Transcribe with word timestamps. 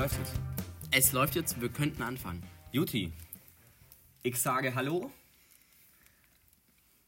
läuft 0.00 0.18
es? 0.22 0.32
Es 0.92 1.12
läuft 1.12 1.34
jetzt, 1.34 1.60
wir 1.60 1.68
könnten 1.68 2.02
anfangen. 2.02 2.42
Juti, 2.72 3.12
ich 4.22 4.40
sage 4.40 4.74
Hallo. 4.74 5.12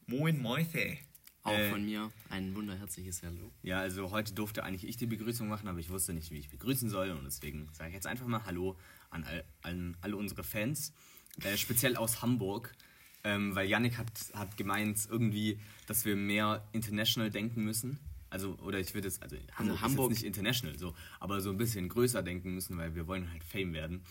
Moin 0.05 0.39
Moithe. 0.39 0.97
Auch 1.41 1.53
Äh, 1.53 1.71
von 1.71 1.83
mir 1.83 2.11
ein 2.29 2.53
wunderherzliches 2.53 3.23
Hallo. 3.23 3.51
Ja, 3.63 3.79
also 3.79 4.11
heute 4.11 4.35
durfte 4.35 4.63
eigentlich 4.63 4.87
ich 4.87 4.95
die 4.97 5.07
Begrüßung 5.07 5.47
machen, 5.47 5.67
aber 5.67 5.79
ich 5.79 5.89
wusste 5.89 6.13
nicht, 6.13 6.29
wie 6.29 6.37
ich 6.37 6.51
begrüßen 6.51 6.87
soll 6.87 7.09
und 7.09 7.23
deswegen 7.25 7.67
sage 7.73 7.89
ich 7.89 7.95
jetzt 7.95 8.05
einfach 8.05 8.27
mal 8.27 8.45
Hallo 8.45 8.77
an 9.09 9.23
all, 9.23 9.43
an 9.63 9.97
alle 10.01 10.15
unsere 10.15 10.43
Fans, 10.43 10.93
äh, 11.41 11.57
speziell 11.57 11.95
aus 11.95 12.21
Hamburg, 12.21 12.75
ähm, 13.23 13.55
weil 13.55 13.67
Yannick 13.67 13.97
hat, 13.97 14.11
hat 14.35 14.55
gemeint 14.55 15.07
irgendwie, 15.09 15.59
dass 15.87 16.05
wir 16.05 16.15
mehr 16.15 16.63
international 16.73 17.31
denken 17.31 17.63
müssen. 17.63 17.97
Also, 18.33 18.55
oder 18.63 18.79
ich 18.79 18.93
würde 18.95 19.07
es, 19.07 19.21
also 19.21 19.37
Hamburg, 19.53 19.81
Hamburg- 19.81 20.11
ist 20.11 20.17
nicht 20.19 20.25
international 20.25 20.77
so, 20.79 20.95
aber 21.19 21.39
so 21.39 21.51
ein 21.51 21.57
bisschen 21.57 21.87
größer 21.87 22.23
denken 22.23 22.55
müssen, 22.55 22.77
weil 22.79 22.95
wir 22.95 23.05
wollen 23.05 23.29
halt 23.31 23.43
Fame 23.43 23.73
werden. 23.73 24.01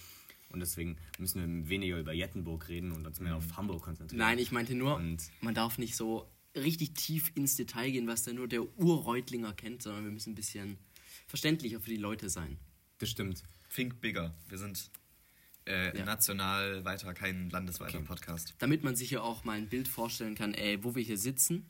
Und 0.51 0.61
deswegen 0.61 0.97
müssen 1.19 1.41
wir 1.63 1.69
weniger 1.69 1.99
über 1.99 2.13
Jettenburg 2.13 2.69
reden 2.69 2.93
und 2.93 3.05
uns 3.07 3.19
mehr 3.21 3.35
auf 3.37 3.57
Hamburg 3.57 3.83
konzentrieren. 3.83 4.19
Nein, 4.19 4.39
ich 4.39 4.53
meinte 4.53 4.75
nur, 4.77 4.95
Und- 4.97 5.23
man 5.41 5.55
darf 5.55 5.77
nicht 5.79 5.97
so 5.97 6.31
richtig 6.55 6.95
tief 6.95 7.33
ins 7.35 7.57
Detail 7.57 7.91
gehen, 7.91 8.07
was 8.07 8.23
da 8.23 8.33
nur 8.33 8.47
der 8.47 8.63
Urreutlinger 8.79 9.55
kennt, 9.55 9.83
sondern 9.83 10.05
wir 10.05 10.13
müssen 10.13 10.33
ein 10.33 10.37
bisschen 10.37 10.79
verständlicher 11.27 11.81
für 11.81 11.91
die 11.91 11.97
Leute 11.97 12.29
sein. 12.29 12.59
Das 12.99 13.11
stimmt. 13.11 13.43
Think 13.75 14.01
bigger. 14.01 14.35
Wir 14.49 14.59
sind 14.59 14.91
äh, 15.67 15.97
Ja. 15.97 16.05
national 16.05 16.85
weiter 16.85 17.15
kein 17.15 17.49
landesweiter 17.51 17.99
Okay. 17.99 18.07
Podcast. 18.07 18.55
Damit 18.59 18.83
man 18.85 18.95
sich 18.97 19.11
ja 19.13 19.21
auch 19.23 19.45
mal 19.45 19.57
ein 19.57 19.69
Bild 19.69 19.89
vorstellen 19.89 20.35
kann, 20.35 20.55
ey, 20.55 20.83
wo 20.85 20.95
wir 20.95 21.03
hier 21.03 21.17
sitzen. 21.19 21.67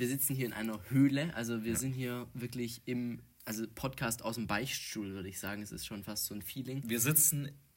Wir 0.00 0.08
sitzen 0.08 0.34
hier 0.34 0.46
in 0.46 0.54
einer 0.54 0.80
Höhle, 0.88 1.34
also 1.34 1.62
wir 1.62 1.76
sind 1.76 1.92
hier 1.92 2.26
wirklich 2.32 2.80
im, 2.86 3.20
also 3.44 3.66
Podcast 3.74 4.22
aus 4.22 4.36
dem 4.36 4.46
Beichtstuhl, 4.46 5.12
würde 5.12 5.28
ich 5.28 5.38
sagen. 5.38 5.60
Es 5.60 5.72
ist 5.72 5.84
schon 5.86 6.02
fast 6.04 6.24
so 6.24 6.34
ein 6.34 6.40
Feeling. 6.40 6.82
Wir 6.88 7.00
sitzen, 7.00 7.50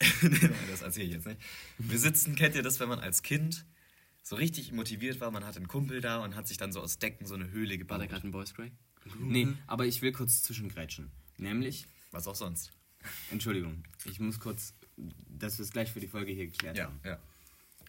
das 0.71 0.81
erzähle 0.83 1.05
ich 1.07 1.11
jetzt 1.15 1.27
nicht. 1.27 1.41
Wir 1.79 1.99
sitzen, 1.99 2.35
kennt 2.37 2.55
ihr 2.55 2.63
das, 2.63 2.79
wenn 2.79 2.87
man 2.87 2.99
als 2.99 3.23
Kind 3.23 3.65
so 4.21 4.37
richtig 4.37 4.71
motiviert 4.71 5.19
war, 5.19 5.31
man 5.31 5.43
hat 5.43 5.57
einen 5.57 5.67
Kumpel 5.67 5.99
da 5.99 6.23
und 6.23 6.37
hat 6.37 6.47
sich 6.47 6.55
dann 6.55 6.71
so 6.71 6.79
aus 6.79 6.97
Decken 6.97 7.25
so 7.25 7.33
eine 7.35 7.51
Höhle 7.51 7.71
War 7.71 7.77
gebaut. 7.79 7.99
da 7.99 8.05
gerade 8.05 8.25
ein 8.25 8.31
Voice 8.31 8.53
Crack? 8.53 8.71
Nee, 9.19 9.49
aber 9.67 9.85
ich 9.85 10.01
will 10.01 10.13
kurz 10.13 10.43
zwischengrätschen. 10.43 11.11
Nämlich, 11.37 11.85
Was 12.11 12.25
auch 12.27 12.35
sonst. 12.35 12.71
Entschuldigung, 13.31 13.83
ich 14.05 14.21
muss 14.21 14.39
kurz, 14.39 14.73
dass 15.27 15.57
wir 15.57 15.65
es 15.65 15.71
gleich 15.71 15.91
für 15.91 15.99
die 15.99 16.07
Folge 16.07 16.31
hier 16.31 16.45
geklärt 16.45 16.77
Ja, 16.77 16.85
haben. 16.85 17.01
ja. 17.03 17.19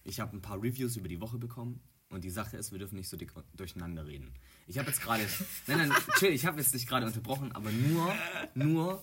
Ich 0.03 0.19
habe 0.19 0.37
ein 0.37 0.42
paar 0.42 0.61
Reviews 0.61 0.97
über 0.97 1.06
die 1.06 1.20
Woche 1.20 1.39
bekommen 1.39 1.81
und 2.15 2.25
die 2.25 2.31
Sache 2.31 2.57
ist, 2.57 2.73
wir 2.73 2.79
dürfen 2.79 2.97
nicht 2.97 3.09
so 3.09 3.17
dick 3.17 3.33
durcheinander 3.57 4.07
reden. 4.07 4.33
Ich 4.67 4.79
habe 4.79 4.89
jetzt 4.89 5.03
gerade, 5.03 5.23
nein, 5.67 5.89
nein, 5.89 5.93
chill, 6.19 6.31
ich 6.33 6.47
habe 6.47 6.59
jetzt 6.61 6.73
nicht 6.75 6.89
gerade 6.89 7.06
unterbrochen, 7.06 7.53
aber 7.53 7.71
nur, 7.71 8.15
nur 8.55 9.03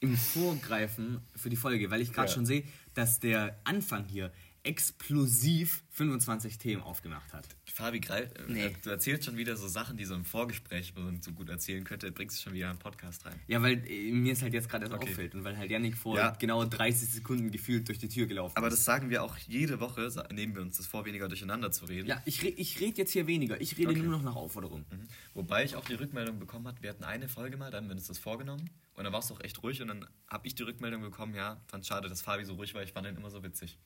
im 0.00 0.16
Vorgreifen 0.16 1.20
für 1.36 1.48
die 1.50 1.56
Folge, 1.56 1.90
weil 1.90 2.00
ich 2.00 2.12
gerade 2.12 2.28
Ja. 2.28 2.34
schon 2.34 2.46
sehe, 2.46 2.64
dass 2.94 3.20
der 3.20 3.58
Anfang 3.64 4.04
hier 4.06 4.32
explosiv 4.64 5.82
25 5.90 6.58
Themen 6.58 6.82
aufgemacht 6.82 7.32
hat. 7.32 7.46
Fabi 7.66 8.00
Greif, 8.00 8.30
äh, 8.34 8.42
Nee. 8.48 8.76
du 8.82 8.90
erzählst 8.90 9.24
schon 9.24 9.36
wieder 9.36 9.56
so 9.56 9.68
Sachen, 9.68 9.96
die 9.96 10.04
so 10.04 10.14
im 10.14 10.24
Vorgespräch 10.24 10.94
man 10.96 11.20
so 11.22 11.32
gut 11.32 11.48
erzählen 11.48 11.84
könnte, 11.84 12.10
bringst 12.10 12.38
du 12.38 12.42
schon 12.42 12.54
wieder 12.54 12.70
in 12.70 12.76
den 12.76 12.80
Podcast 12.80 13.24
rein. 13.26 13.38
Ja, 13.46 13.60
weil 13.62 13.84
äh, 13.88 14.10
mir 14.10 14.32
es 14.32 14.42
halt 14.42 14.54
jetzt 14.54 14.68
gerade 14.68 14.84
erst 14.86 14.94
Okay. 14.94 15.10
auffällt 15.10 15.34
und 15.34 15.44
weil 15.44 15.56
halt 15.56 15.70
Yannick 15.70 15.96
vor 15.96 16.16
Ja. 16.16 16.30
genau 16.30 16.64
30 16.64 17.08
Sekunden 17.10 17.50
gefühlt 17.50 17.86
durch 17.88 17.98
die 17.98 18.08
Tür 18.08 18.26
gelaufen 18.26 18.56
Aber 18.56 18.68
ist. 18.68 18.74
das 18.74 18.84
sagen 18.84 19.10
wir 19.10 19.22
auch 19.22 19.36
jede 19.38 19.80
Woche, 19.80 20.10
nehmen 20.32 20.54
wir 20.54 20.62
uns 20.62 20.78
das 20.78 20.86
vor, 20.86 21.04
weniger 21.04 21.28
durcheinander 21.28 21.70
zu 21.70 21.84
reden. 21.84 22.08
Ja, 22.08 22.22
ich, 22.24 22.42
re 22.42 22.48
ich 22.48 22.80
rede 22.80 22.98
jetzt 22.98 23.12
hier 23.12 23.26
weniger. 23.26 23.60
Ich 23.60 23.76
rede 23.76 23.90
Okay. 23.90 24.00
nur 24.00 24.12
noch 24.12 24.22
nach 24.22 24.36
Aufforderung. 24.36 24.84
Mhm. 24.90 25.08
Wobei 25.34 25.64
ich 25.64 25.76
auch 25.76 25.84
die 25.84 25.94
Rückmeldung 25.94 26.38
bekommen 26.38 26.66
habe, 26.66 26.82
wir 26.82 26.90
hatten 26.90 27.04
eine 27.04 27.28
Folge 27.28 27.56
mal, 27.56 27.70
da 27.70 27.76
haben 27.78 27.88
wir 27.88 27.94
uns 27.94 28.06
das 28.06 28.18
vorgenommen 28.18 28.70
und 28.94 29.04
dann 29.04 29.12
war 29.12 29.20
es 29.20 29.30
auch 29.30 29.40
echt 29.42 29.62
ruhig 29.62 29.80
und 29.82 29.88
dann 29.88 30.06
habe 30.28 30.46
ich 30.46 30.54
die 30.54 30.62
Rückmeldung 30.62 31.02
bekommen, 31.02 31.34
ja, 31.34 31.60
fand 31.68 31.84
schade, 31.86 32.08
dass 32.08 32.22
Fabi 32.22 32.44
so 32.44 32.54
ruhig 32.54 32.74
war, 32.74 32.82
ich 32.82 32.92
fand 32.92 33.06
ihn 33.06 33.16
immer 33.16 33.30
so 33.30 33.42
witzig. 33.42 33.78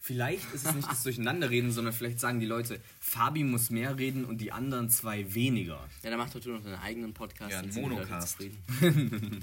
Vielleicht 0.00 0.54
ist 0.54 0.64
es 0.64 0.74
nicht 0.74 0.90
das 0.90 1.02
Durcheinanderreden, 1.02 1.72
sondern 1.72 1.92
vielleicht 1.92 2.20
sagen 2.20 2.40
die 2.40 2.46
Leute, 2.46 2.80
Fabi 3.00 3.44
muss 3.44 3.68
mehr 3.70 3.98
reden 3.98 4.24
und 4.24 4.40
die 4.40 4.52
anderen 4.52 4.88
zwei 4.90 5.34
weniger. 5.34 5.86
Ja, 6.02 6.10
dann 6.10 6.18
macht 6.18 6.34
doch 6.34 6.40
du 6.40 6.50
noch 6.52 6.62
deinen 6.62 6.76
eigenen 6.76 7.14
Podcast. 7.14 7.50
Ja, 7.50 7.58
einen 7.58 7.74
Monocast. 7.74 8.30
zufrieden. 8.30 8.62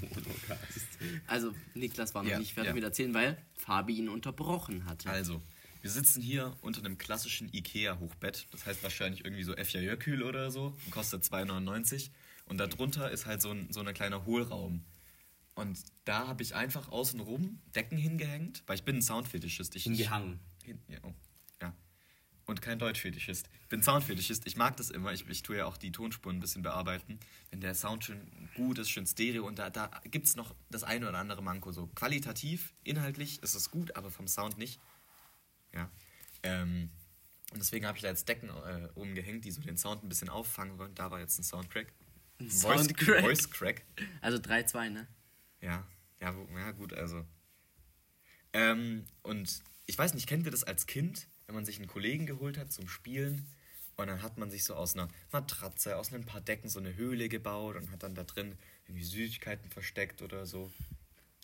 Also, 1.26 1.52
Niklas 1.74 2.14
war 2.14 2.22
noch 2.22 2.30
Ja, 2.30 2.38
nicht 2.38 2.54
fertig 2.54 2.70
ja. 2.70 2.74
mit 2.74 2.84
erzählen, 2.84 3.12
weil 3.14 3.36
Fabi 3.54 3.96
ihn 3.98 4.08
unterbrochen 4.08 4.86
hatte. 4.86 5.10
Also, 5.10 5.42
wir 5.82 5.90
sitzen 5.90 6.22
hier 6.22 6.56
unter 6.62 6.80
einem 6.80 6.98
klassischen 6.98 7.48
Ikea-Hochbett, 7.52 8.46
das 8.50 8.66
heißt 8.66 8.82
wahrscheinlich 8.82 9.24
irgendwie 9.24 9.44
so 9.44 9.54
Jökül 9.54 10.22
oder 10.22 10.50
so, 10.50 10.76
und 10.84 10.90
kostet 10.90 11.22
2,99 11.22 12.10
und 12.46 12.58
darunter 12.58 13.10
ist 13.10 13.26
halt 13.26 13.42
so 13.42 13.50
ein, 13.50 13.68
so 13.70 13.80
ein 13.80 13.94
kleiner 13.94 14.24
Hohlraum. 14.24 14.84
Und 15.56 15.82
da 16.04 16.28
habe 16.28 16.42
ich 16.42 16.54
einfach 16.54 16.88
außenrum 16.92 17.60
Decken 17.74 17.96
hingehängt, 17.98 18.62
weil 18.66 18.76
ich 18.76 18.84
bin 18.84 18.96
ein 18.96 19.02
Soundfetischist. 19.02 19.74
Ich, 19.74 19.84
Hingehangen. 19.84 20.38
Hin, 20.62 20.78
ja, 20.86 20.98
oh, 21.02 21.14
ja. 21.62 21.74
Und 22.44 22.60
kein 22.60 22.78
Deutschfetischist. 22.78 23.48
Ich 23.62 23.68
bin 23.68 23.82
Soundfetischist. 23.82 24.46
Ich 24.46 24.56
mag 24.56 24.76
das 24.76 24.90
immer. 24.90 25.12
Ich, 25.14 25.26
ich 25.28 25.42
tue 25.42 25.56
ja 25.56 25.64
auch 25.66 25.78
die 25.78 25.90
Tonspuren 25.92 26.36
ein 26.36 26.40
bisschen 26.40 26.60
bearbeiten. 26.62 27.18
Wenn 27.50 27.60
der 27.62 27.74
Sound 27.74 28.04
schön 28.04 28.20
gut 28.54 28.78
ist, 28.78 28.90
schön 28.90 29.06
stereo. 29.06 29.46
Und 29.46 29.58
da, 29.58 29.70
da 29.70 29.86
gibt 30.04 30.26
es 30.26 30.36
noch 30.36 30.54
das 30.70 30.84
eine 30.84 31.08
oder 31.08 31.18
andere 31.18 31.42
Manko. 31.42 31.72
So 31.72 31.86
qualitativ, 31.88 32.74
inhaltlich 32.84 33.42
ist 33.42 33.54
es 33.54 33.70
gut, 33.70 33.96
aber 33.96 34.10
vom 34.10 34.28
Sound 34.28 34.58
nicht. 34.58 34.78
Ja. 35.74 35.90
Ähm, 36.42 36.90
und 37.52 37.58
deswegen 37.60 37.86
habe 37.86 37.96
ich 37.96 38.02
da 38.02 38.08
jetzt 38.08 38.28
Decken 38.28 38.50
äh, 38.50 38.88
oben 38.94 39.14
gehängt, 39.14 39.46
die 39.46 39.50
so 39.50 39.62
den 39.62 39.78
Sound 39.78 40.04
ein 40.04 40.10
bisschen 40.10 40.28
auffangen 40.28 40.76
wollen. 40.76 40.94
Da 40.94 41.10
war 41.10 41.18
jetzt 41.20 41.38
ein 41.38 41.44
Soundcrack. 41.44 41.92
Ein 42.40 42.50
Voice- 42.50 42.60
Soundcrack. 42.84 43.20
Voice 43.22 43.50
Crack. 43.50 43.86
Also 44.20 44.36
3-2, 44.36 44.90
ne? 44.90 45.08
Ja, 45.66 45.84
ja, 46.20 46.34
ja 46.56 46.70
gut, 46.70 46.92
also. 46.94 47.24
Ähm, 48.52 49.04
und 49.22 49.62
ich 49.86 49.98
weiß 49.98 50.14
nicht, 50.14 50.28
kennt 50.28 50.44
ihr 50.46 50.52
das 50.52 50.62
als 50.64 50.86
Kind, 50.86 51.26
wenn 51.46 51.54
man 51.56 51.64
sich 51.64 51.78
einen 51.78 51.88
Kollegen 51.88 52.26
geholt 52.26 52.56
hat 52.56 52.72
zum 52.72 52.88
Spielen 52.88 53.46
und 53.96 54.06
dann 54.06 54.22
hat 54.22 54.38
man 54.38 54.50
sich 54.50 54.64
so 54.64 54.74
aus 54.76 54.94
einer 54.94 55.08
Matratze, 55.32 55.96
aus 55.96 56.12
ein 56.12 56.24
paar 56.24 56.40
Decken 56.40 56.68
so 56.68 56.78
eine 56.78 56.94
Höhle 56.94 57.28
gebaut 57.28 57.76
und 57.76 57.90
hat 57.90 58.02
dann 58.02 58.14
da 58.14 58.22
drin 58.24 58.56
irgendwie 58.86 59.04
Süßigkeiten 59.04 59.68
versteckt 59.70 60.22
oder 60.22 60.46
so. 60.46 60.70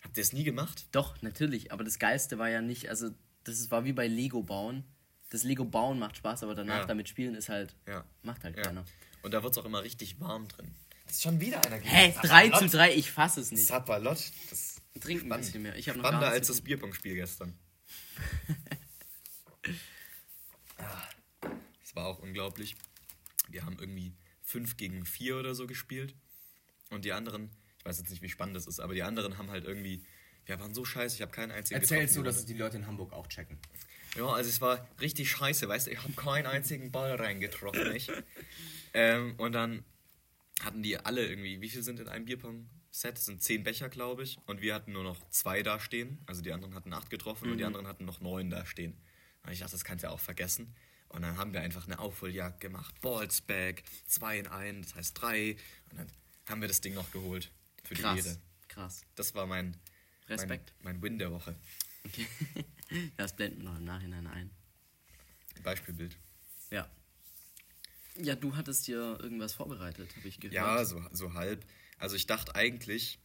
Habt 0.04 0.16
ihr 0.16 0.22
es 0.22 0.32
nie 0.32 0.44
gemacht? 0.44 0.86
Doch, 0.92 1.20
natürlich. 1.22 1.72
Aber 1.72 1.82
das 1.84 1.98
Geilste 1.98 2.38
war 2.38 2.48
ja 2.48 2.60
nicht, 2.60 2.88
also 2.88 3.10
das 3.44 3.70
war 3.70 3.84
wie 3.84 3.92
bei 3.92 4.06
Lego 4.06 4.42
bauen. 4.42 4.84
Das 5.30 5.42
Lego 5.44 5.64
bauen 5.64 5.98
macht 5.98 6.16
Spaß, 6.16 6.44
aber 6.44 6.54
danach 6.54 6.80
Ja. 6.80 6.86
damit 6.86 7.08
spielen 7.08 7.34
ist 7.34 7.48
halt, 7.48 7.74
Ja. 7.88 8.04
macht 8.22 8.44
halt 8.44 8.56
Ja. 8.56 8.62
keiner. 8.62 8.84
Und 9.22 9.34
da 9.34 9.42
wird 9.42 9.52
es 9.52 9.58
auch 9.58 9.64
immer 9.64 9.82
richtig 9.82 10.20
warm 10.20 10.46
drin. 10.48 10.74
Ist 11.12 11.20
schon 11.24 11.40
wieder 11.40 11.62
einer 11.66 11.76
Hä, 11.76 12.14
3 12.22 12.48
zu 12.58 12.68
3, 12.68 12.94
ich 12.94 13.10
fasse 13.10 13.42
es 13.42 13.50
nicht. 13.50 13.66
Zapperlott. 13.66 14.32
Das 14.48 14.80
Trink 14.98 15.30
ein 15.30 15.40
bisschen 15.40 15.60
mehr. 15.60 15.76
Ich 15.76 15.90
habe 15.90 15.98
noch 15.98 16.04
gar 16.04 16.12
Spannender 16.12 16.32
als 16.32 16.46
das. 16.46 16.62
Bierpong-Spiel 16.62 17.14
gestern. 17.14 17.58
Ah, 20.78 21.06
Das 21.82 21.94
war 21.94 22.06
auch 22.06 22.18
unglaublich. 22.18 22.76
Wir 23.48 23.64
haben 23.66 23.76
irgendwie 23.78 24.14
5 24.42 24.78
gegen 24.78 25.04
4 25.04 25.36
oder 25.36 25.54
so 25.54 25.66
gespielt. 25.66 26.16
Und 26.88 27.04
die 27.04 27.12
anderen, 27.12 27.50
ich 27.78 27.84
weiß 27.84 27.98
jetzt 27.98 28.08
nicht, 28.10 28.22
wie 28.22 28.30
spannend 28.30 28.56
das 28.56 28.66
ist, 28.66 28.80
aber 28.80 28.94
die 28.94 29.02
anderen 29.02 29.36
haben 29.36 29.50
halt 29.50 29.64
irgendwie, 29.64 30.02
wir 30.46 30.58
waren 30.58 30.72
so 30.72 30.84
scheiße, 30.86 31.14
ich 31.16 31.22
habe 31.22 31.30
keinen 31.30 31.52
einzigen 31.52 31.78
Erzählst 31.78 32.16
du, 32.16 32.22
dass 32.22 32.46
die 32.46 32.54
Leute 32.54 32.78
in 32.78 32.86
Hamburg 32.86 33.12
auch 33.12 33.26
checken. 33.28 33.58
Ja, 34.16 34.28
also 34.28 34.48
es 34.48 34.62
war 34.62 34.88
richtig 35.00 35.30
scheiße, 35.30 35.68
weißt 35.68 35.86
du, 35.88 35.90
ich 35.92 36.02
habe 36.02 36.14
keinen 36.14 36.46
einzigen 36.46 36.90
Ball 36.90 37.14
reingetroffen, 37.14 37.92
nicht? 37.92 38.10
ähm, 38.94 39.34
und 39.36 39.52
dann 39.52 39.84
hatten 40.64 40.82
die 40.82 40.98
alle 40.98 41.26
irgendwie, 41.26 41.60
wie 41.60 41.68
viel 41.68 41.82
sind 41.82 42.00
in 42.00 42.08
einem 42.08 42.24
Bierpong-Set? 42.24 43.16
Das 43.16 43.26
sind 43.26 43.42
zehn 43.42 43.62
Becher, 43.62 43.88
glaube 43.88 44.22
ich. 44.22 44.38
Und 44.46 44.60
wir 44.60 44.74
hatten 44.74 44.92
nur 44.92 45.04
noch 45.04 45.28
zwei 45.30 45.62
da 45.62 45.80
stehen. 45.80 46.18
Also 46.26 46.42
die 46.42 46.52
anderen 46.52 46.74
hatten 46.74 46.92
acht 46.92 47.10
getroffen 47.10 47.50
und 47.50 47.58
die 47.58 47.64
anderen 47.64 47.86
hatten 47.86 48.04
noch 48.04 48.20
neun 48.20 48.50
da 48.50 48.66
stehen. 48.66 48.96
Und 49.44 49.52
ich 49.52 49.60
dachte, 49.60 49.72
das 49.72 49.84
kannst 49.84 50.04
du 50.04 50.08
ja 50.08 50.12
auch 50.12 50.20
vergessen. 50.20 50.74
Und 51.08 51.22
dann 51.22 51.36
haben 51.36 51.52
wir 51.52 51.60
einfach 51.60 51.86
eine 51.86 51.98
Aufholjagd 51.98 52.60
gemacht. 52.60 52.98
Balls 53.00 53.42
back, 53.42 53.82
zwei 54.06 54.38
in 54.38 54.46
einen, 54.46 54.82
das 54.82 54.94
heißt 54.94 55.20
drei. 55.20 55.56
Und 55.90 55.98
dann 55.98 56.06
haben 56.48 56.60
wir 56.60 56.68
das 56.68 56.80
Ding 56.80 56.94
noch 56.94 57.10
geholt. 57.10 57.50
Für 57.84 57.94
die 57.94 58.02
Rede. 58.02 58.38
krass. 58.68 59.04
Das 59.16 59.34
war 59.34 59.46
mein, 59.46 59.76
Respekt. 60.28 60.72
mein, 60.80 60.94
mein 60.94 61.02
Win 61.02 61.18
der 61.18 61.30
Woche. 61.32 61.54
Okay. 62.06 62.26
das 63.16 63.36
blenden 63.36 63.62
wir 63.62 63.70
noch 63.70 63.78
im 63.78 63.84
Nachhinein 63.84 64.26
ein. 64.26 64.50
Beispielbild. 65.62 66.16
Ja. 66.70 66.88
Ja, 68.18 68.34
du 68.34 68.56
hattest 68.56 68.86
dir 68.86 69.18
irgendwas 69.20 69.54
vorbereitet, 69.54 70.14
habe 70.16 70.28
ich 70.28 70.38
gehört. 70.38 70.54
Ja, 70.54 70.84
so, 70.84 71.02
so 71.12 71.34
halb. 71.34 71.64
Also 71.98 72.16
ich 72.16 72.26
dachte 72.26 72.54
eigentlich, 72.54 73.18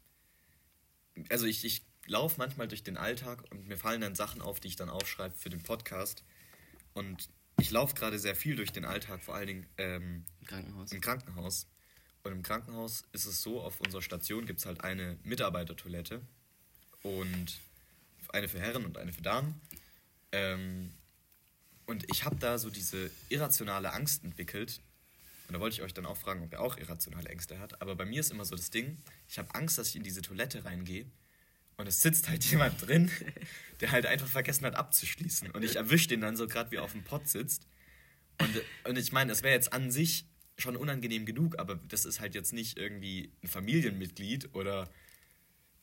also 1.30 1.46
ich, 1.46 1.66
ich 1.66 1.86
laufe 2.06 2.36
manchmal 2.38 2.68
durch 2.68 2.84
den 2.84 2.98
Alltag 2.98 3.44
und 3.52 3.68
mir 3.68 3.78
fallen 3.78 4.02
dann 4.02 4.16
Sachen 4.16 4.42
auf, 4.42 4.60
die 4.60 4.70
ich 4.70 4.76
dann 4.76 4.90
aufschreibe 4.90 5.36
für 5.36 5.50
den 5.50 5.62
Podcast. 5.62 6.24
Und 6.94 7.30
ich 7.60 7.72
laufe 7.72 7.96
gerade 7.96 8.20
sehr 8.20 8.36
viel 8.36 8.56
durch 8.56 8.72
den 8.72 8.86
Alltag, 8.86 9.22
vor 9.24 9.36
allen 9.36 9.48
Dingen 9.48 9.68
ähm, 9.78 10.26
Im 10.40 10.48
Krankenhaus. 10.48 10.92
im 10.92 11.02
Krankenhaus. 11.02 11.68
Und 12.24 12.32
im 12.32 12.44
Krankenhaus 12.44 13.04
ist 13.14 13.26
es 13.26 13.42
so, 13.42 13.62
auf 13.62 13.80
unserer 13.82 14.02
Station 14.02 14.46
gibt 14.46 14.60
es 14.60 14.66
halt 14.66 14.82
eine 14.82 15.18
Mitarbeitertoilette 15.24 16.22
und 17.02 17.58
eine 18.30 18.48
für 18.48 18.60
Herren 18.60 18.86
und 18.86 18.98
eine 18.98 19.14
für 19.14 19.22
Damen. 19.22 19.60
Ähm, 20.32 20.94
und 21.88 22.06
ich 22.12 22.26
habe 22.26 22.36
da 22.36 22.60
so 22.60 22.70
diese 22.70 23.10
irrationale 23.30 23.94
Angst 23.94 24.24
entwickelt. 24.24 24.82
Und 25.48 25.54
da 25.54 25.62
wollte 25.62 25.76
ich 25.76 25.82
euch 25.82 25.94
dann 25.94 26.06
auch 26.06 26.18
fragen, 26.18 26.44
ob 26.44 26.52
ihr 26.52 26.60
auch 26.60 26.78
irrationale 26.78 27.30
Ängste 27.30 27.60
habt. 27.60 27.82
Aber 27.82 27.96
bei 27.96 28.06
mir 28.06 28.20
ist 28.20 28.30
immer 28.30 28.44
so 28.44 28.56
das 28.56 28.70
Ding, 28.70 29.02
ich 29.30 29.40
habe 29.40 29.56
Angst, 29.56 29.78
dass 29.78 29.88
ich 29.88 29.96
in 29.96 30.04
diese 30.04 30.22
Toilette 30.22 30.66
reingehe 30.66 31.06
Und 31.78 31.88
es 31.88 32.02
sitzt 32.02 32.28
halt 32.28 32.44
jemand 32.52 32.86
drin, 32.86 33.10
der 33.80 33.92
halt 33.92 34.06
einfach 34.06 34.28
vergessen 34.28 34.66
hat 34.66 34.76
abzuschließen. 34.76 35.50
Und 35.52 35.64
ich 35.64 35.78
erwische 35.78 36.10
den 36.10 36.20
dann 36.20 36.36
so 36.36 36.46
gerade, 36.46 36.72
wie 36.72 36.76
er 36.76 36.84
auf 36.84 36.92
dem 36.92 37.04
Pott 37.04 37.30
sitzt. 37.30 37.66
Und, 38.40 38.62
und 38.84 38.98
ich 38.98 39.14
meine, 39.14 39.32
es 39.32 39.42
wäre 39.42 39.56
jetzt 39.56 39.72
an 39.72 39.90
sich 39.90 40.26
schon 40.58 40.76
unangenehm 40.76 41.26
genug, 41.26 41.58
aber 41.58 41.76
das 41.76 42.04
ist 42.04 42.20
halt 42.20 42.36
jetzt 42.36 42.52
nicht 42.52 42.78
irgendwie 42.78 43.32
ein 43.44 43.48
Familienmitglied 43.48 44.54
oder, 44.54 44.90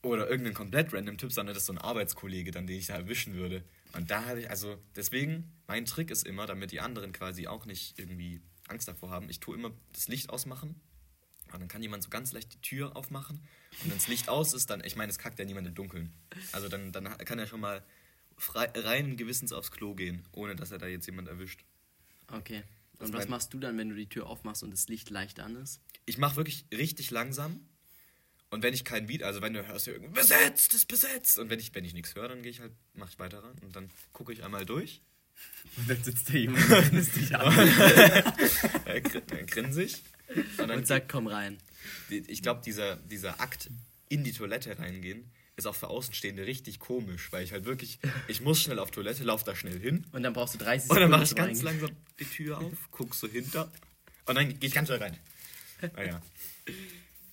oder 0.03 0.29
irgendein 0.29 0.55
komplett 0.55 0.93
random 0.93 1.17
Typ, 1.17 1.33
sondern 1.33 1.55
das 1.55 1.63
ist 1.63 1.67
so 1.67 1.73
ein 1.73 1.79
Arbeitskollege, 1.79 2.51
dann 2.51 2.67
den 2.67 2.79
ich 2.79 2.87
da 2.89 2.97
erwischen 2.97 3.35
würde. 3.35 3.65
Und 3.95 4.11
da 4.11 4.25
habe 4.27 4.41
ich, 4.41 4.51
also 4.51 4.77
deswegen, 4.97 5.53
mein 5.67 5.85
Trick 5.87 6.11
ist 6.11 6.27
immer, 6.27 6.47
damit 6.47 6.73
die 6.73 6.81
anderen 6.81 7.13
quasi 7.13 7.47
auch 7.47 7.65
nicht 7.67 7.99
irgendwie 7.99 8.41
Angst 8.69 8.89
davor 8.89 9.11
haben, 9.11 9.29
ich 9.31 9.41
tue 9.41 9.57
immer 9.57 9.73
das 9.93 10.09
Licht 10.09 10.31
ausmachen 10.31 10.81
und 11.53 11.61
dann 11.61 11.69
kann 11.69 11.83
jemand 11.83 12.03
so 12.03 12.09
ganz 12.11 12.33
leicht 12.33 12.53
die 12.55 12.61
Tür 12.61 12.97
aufmachen 12.97 13.37
und 13.83 13.91
wenn 13.91 13.97
das 13.99 14.09
Licht 14.09 14.29
aus 14.29 14.53
ist, 14.55 14.71
dann, 14.71 14.83
ich 14.85 14.97
meine, 14.97 15.11
es 15.11 15.19
kackt 15.19 15.39
ja 15.39 15.45
niemand 15.45 15.67
im 15.69 15.75
Dunkeln. 15.75 16.13
Also 16.53 16.69
dann, 16.69 16.91
dann 16.93 17.05
kann 17.19 17.39
er 17.39 17.47
schon 17.47 17.61
mal 17.61 17.85
frei, 18.37 18.71
rein 18.75 19.17
gewissens 19.17 19.53
aufs 19.53 19.71
Klo 19.71 19.95
gehen, 19.95 20.27
ohne 20.33 20.57
dass 20.57 20.71
er 20.73 20.79
da 20.79 20.87
jetzt 20.87 21.07
jemand 21.07 21.29
erwischt. 21.29 21.65
Okay. 22.29 22.63
Das 22.99 23.09
Und 23.11 23.15
was 23.17 23.25
mein- 23.25 23.31
machst 23.31 23.53
du 23.55 23.59
dann, 23.59 23.77
wenn 23.77 23.89
du 23.91 23.95
die 23.95 24.09
Tür 24.09 24.27
aufmachst 24.27 24.63
und 24.63 24.71
das 24.71 24.89
Licht 24.89 25.11
leicht 25.11 25.41
an 25.41 25.57
ist? 25.57 25.81
Ich 26.07 26.19
mache 26.19 26.37
wirklich 26.37 26.67
richtig 26.73 27.11
langsam 27.11 27.61
und 28.51 28.63
wenn 28.63 28.75
ich 28.75 28.85
kein 28.85 29.07
Beat, 29.07 29.23
also 29.23 29.43
wenn 29.43 29.53
du 29.53 29.67
hörst, 29.67 29.89
irgendwie, 29.89 30.13
besetzt, 30.13 30.75
ist 30.75 30.87
besetzt 30.87 31.39
und 31.39 31.51
wenn 31.51 31.59
ich, 31.59 31.75
wenn 31.75 31.85
ich 31.85 31.95
nichts 31.95 32.15
höre, 32.15 32.29
dann 32.29 32.43
gehe 32.43 32.51
ich 32.51 32.61
halt, 32.61 32.73
mache 32.95 33.11
ich 33.13 33.19
weiter 33.19 33.43
ran 33.43 33.57
und 33.63 33.75
dann 33.75 33.91
gucke 34.13 34.33
ich 34.33 34.45
einmal 34.45 34.65
durch, 34.65 35.03
Und 35.77 35.91
dann 35.91 36.03
sitzt 36.03 36.29
der 36.29 36.41
jemand 36.41 36.65
und 36.71 36.91
grinst 36.91 37.17
dich 37.17 37.35
an. 37.35 37.53
äh, 38.85 39.01
grin, 39.01 39.23
äh, 39.31 39.45
grinse 39.45 39.83
ich 39.83 40.03
und 40.59 40.69
dann 40.69 40.79
Und 40.79 40.87
sag, 40.87 41.09
komm 41.09 41.27
rein. 41.27 41.59
Ich 42.09 42.43
glaube, 42.43 42.63
dieser, 42.65 42.97
dieser 42.97 43.41
Akt 43.41 43.71
in 44.09 44.25
die 44.25 44.33
Toilette 44.33 44.79
reingehen 44.79 45.31
ist 45.57 45.67
auch 45.67 45.75
für 45.75 45.89
Außenstehende 45.89 46.47
richtig 46.47 46.81
komisch, 46.81 47.31
weil 47.31 47.45
ich 47.45 47.53
halt 47.53 47.65
wirklich, 47.65 47.99
ich 48.27 48.41
muss 48.41 48.61
schnell 48.61 48.79
auf 48.79 48.91
Toilette, 48.91 49.23
lauf 49.23 49.45
da 49.45 49.55
schnell 49.55 49.79
hin 49.79 50.05
Und 50.13 50.23
dann 50.23 50.33
brauchst 50.33 50.55
du 50.55 50.59
30 50.59 50.91
und 50.91 50.99
dann 50.99 51.11
mache 51.11 51.25
ich 51.25 51.35
ganz 51.35 51.63
langsam 51.63 51.91
die 52.19 52.25
Tür 52.25 52.59
auf, 52.59 52.73
guck 52.91 53.15
so 53.15 53.29
hinter 53.29 53.71
und 54.27 54.35
dann 54.35 54.49
gehe 54.49 54.69
ich 54.69 54.75
ganz 54.75 54.89
schnell 54.89 54.99
rein. 54.99 55.17
Naja. 55.95 56.23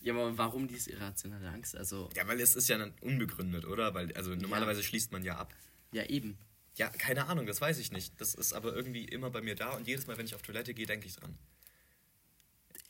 Ja, 0.02 0.14
aber 0.14 0.38
warum 0.38 0.68
diese 0.68 0.92
irrationale 0.92 1.48
Angst? 1.50 1.76
Also, 1.76 2.10
Ja, 2.16 2.28
weil 2.28 2.40
es 2.42 2.56
ist 2.56 2.68
ja 2.70 2.78
dann 2.78 2.94
unbegründet, 3.02 3.66
oder? 3.66 3.94
Weil, 3.94 4.12
also 4.14 4.34
normalerweise 4.36 4.82
schließt 4.84 5.12
man 5.12 5.24
ja 5.24 5.38
ab. 5.38 5.54
ja 5.92 6.04
eben. 6.06 6.38
Ja, 6.78 6.90
keine 6.90 7.28
Ahnung, 7.28 7.46
das 7.46 7.60
weiß 7.62 7.78
ich 7.80 7.92
nicht. 7.92 8.20
Das 8.20 8.34
ist 8.34 8.54
aber 8.54 8.74
irgendwie 8.74 9.04
immer 9.06 9.30
bei 9.30 9.42
mir 9.42 9.56
da 9.56 9.72
und 9.76 9.88
jedes 9.88 10.08
Mal, 10.08 10.18
wenn 10.18 10.26
ich 10.26 10.34
auf 10.36 10.42
Toilette 10.42 10.74
gehe, 10.74 10.86
denke 10.86 11.06
ich 11.06 11.16
dran. 11.18 11.38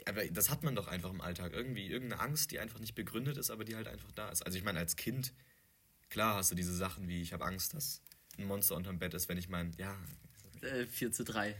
Aber 0.05 0.25
das 0.27 0.49
hat 0.49 0.63
man 0.63 0.75
doch 0.75 0.87
einfach 0.87 1.09
im 1.09 1.19
Alltag. 1.21 1.51
Irgendwie 1.53 1.87
irgendeine 1.87 2.21
Angst, 2.21 2.51
die 2.51 2.59
einfach 2.59 2.79
nicht 2.79 2.95
begründet 2.95 3.37
ist, 3.37 3.49
aber 3.51 3.65
die 3.65 3.75
halt 3.75 3.87
einfach 3.87 4.11
da 4.11 4.29
ist. 4.29 4.43
Also 4.45 4.57
ich 4.57 4.63
meine, 4.63 4.79
als 4.79 4.95
Kind, 4.95 5.33
klar 6.09 6.35
hast 6.35 6.51
du 6.51 6.55
diese 6.55 6.75
Sachen 6.75 7.07
wie, 7.07 7.21
ich 7.21 7.33
habe 7.33 7.43
Angst, 7.45 7.73
dass 7.73 8.01
ein 8.37 8.45
Monster 8.45 8.75
unterm 8.75 8.99
Bett 8.99 9.13
ist, 9.13 9.27
wenn 9.29 9.37
ich 9.37 9.49
meine, 9.49 9.71
ja, 9.77 9.97
Äh, 10.61 10.85
4 10.85 11.11
zu 11.11 11.23
3. 11.23 11.55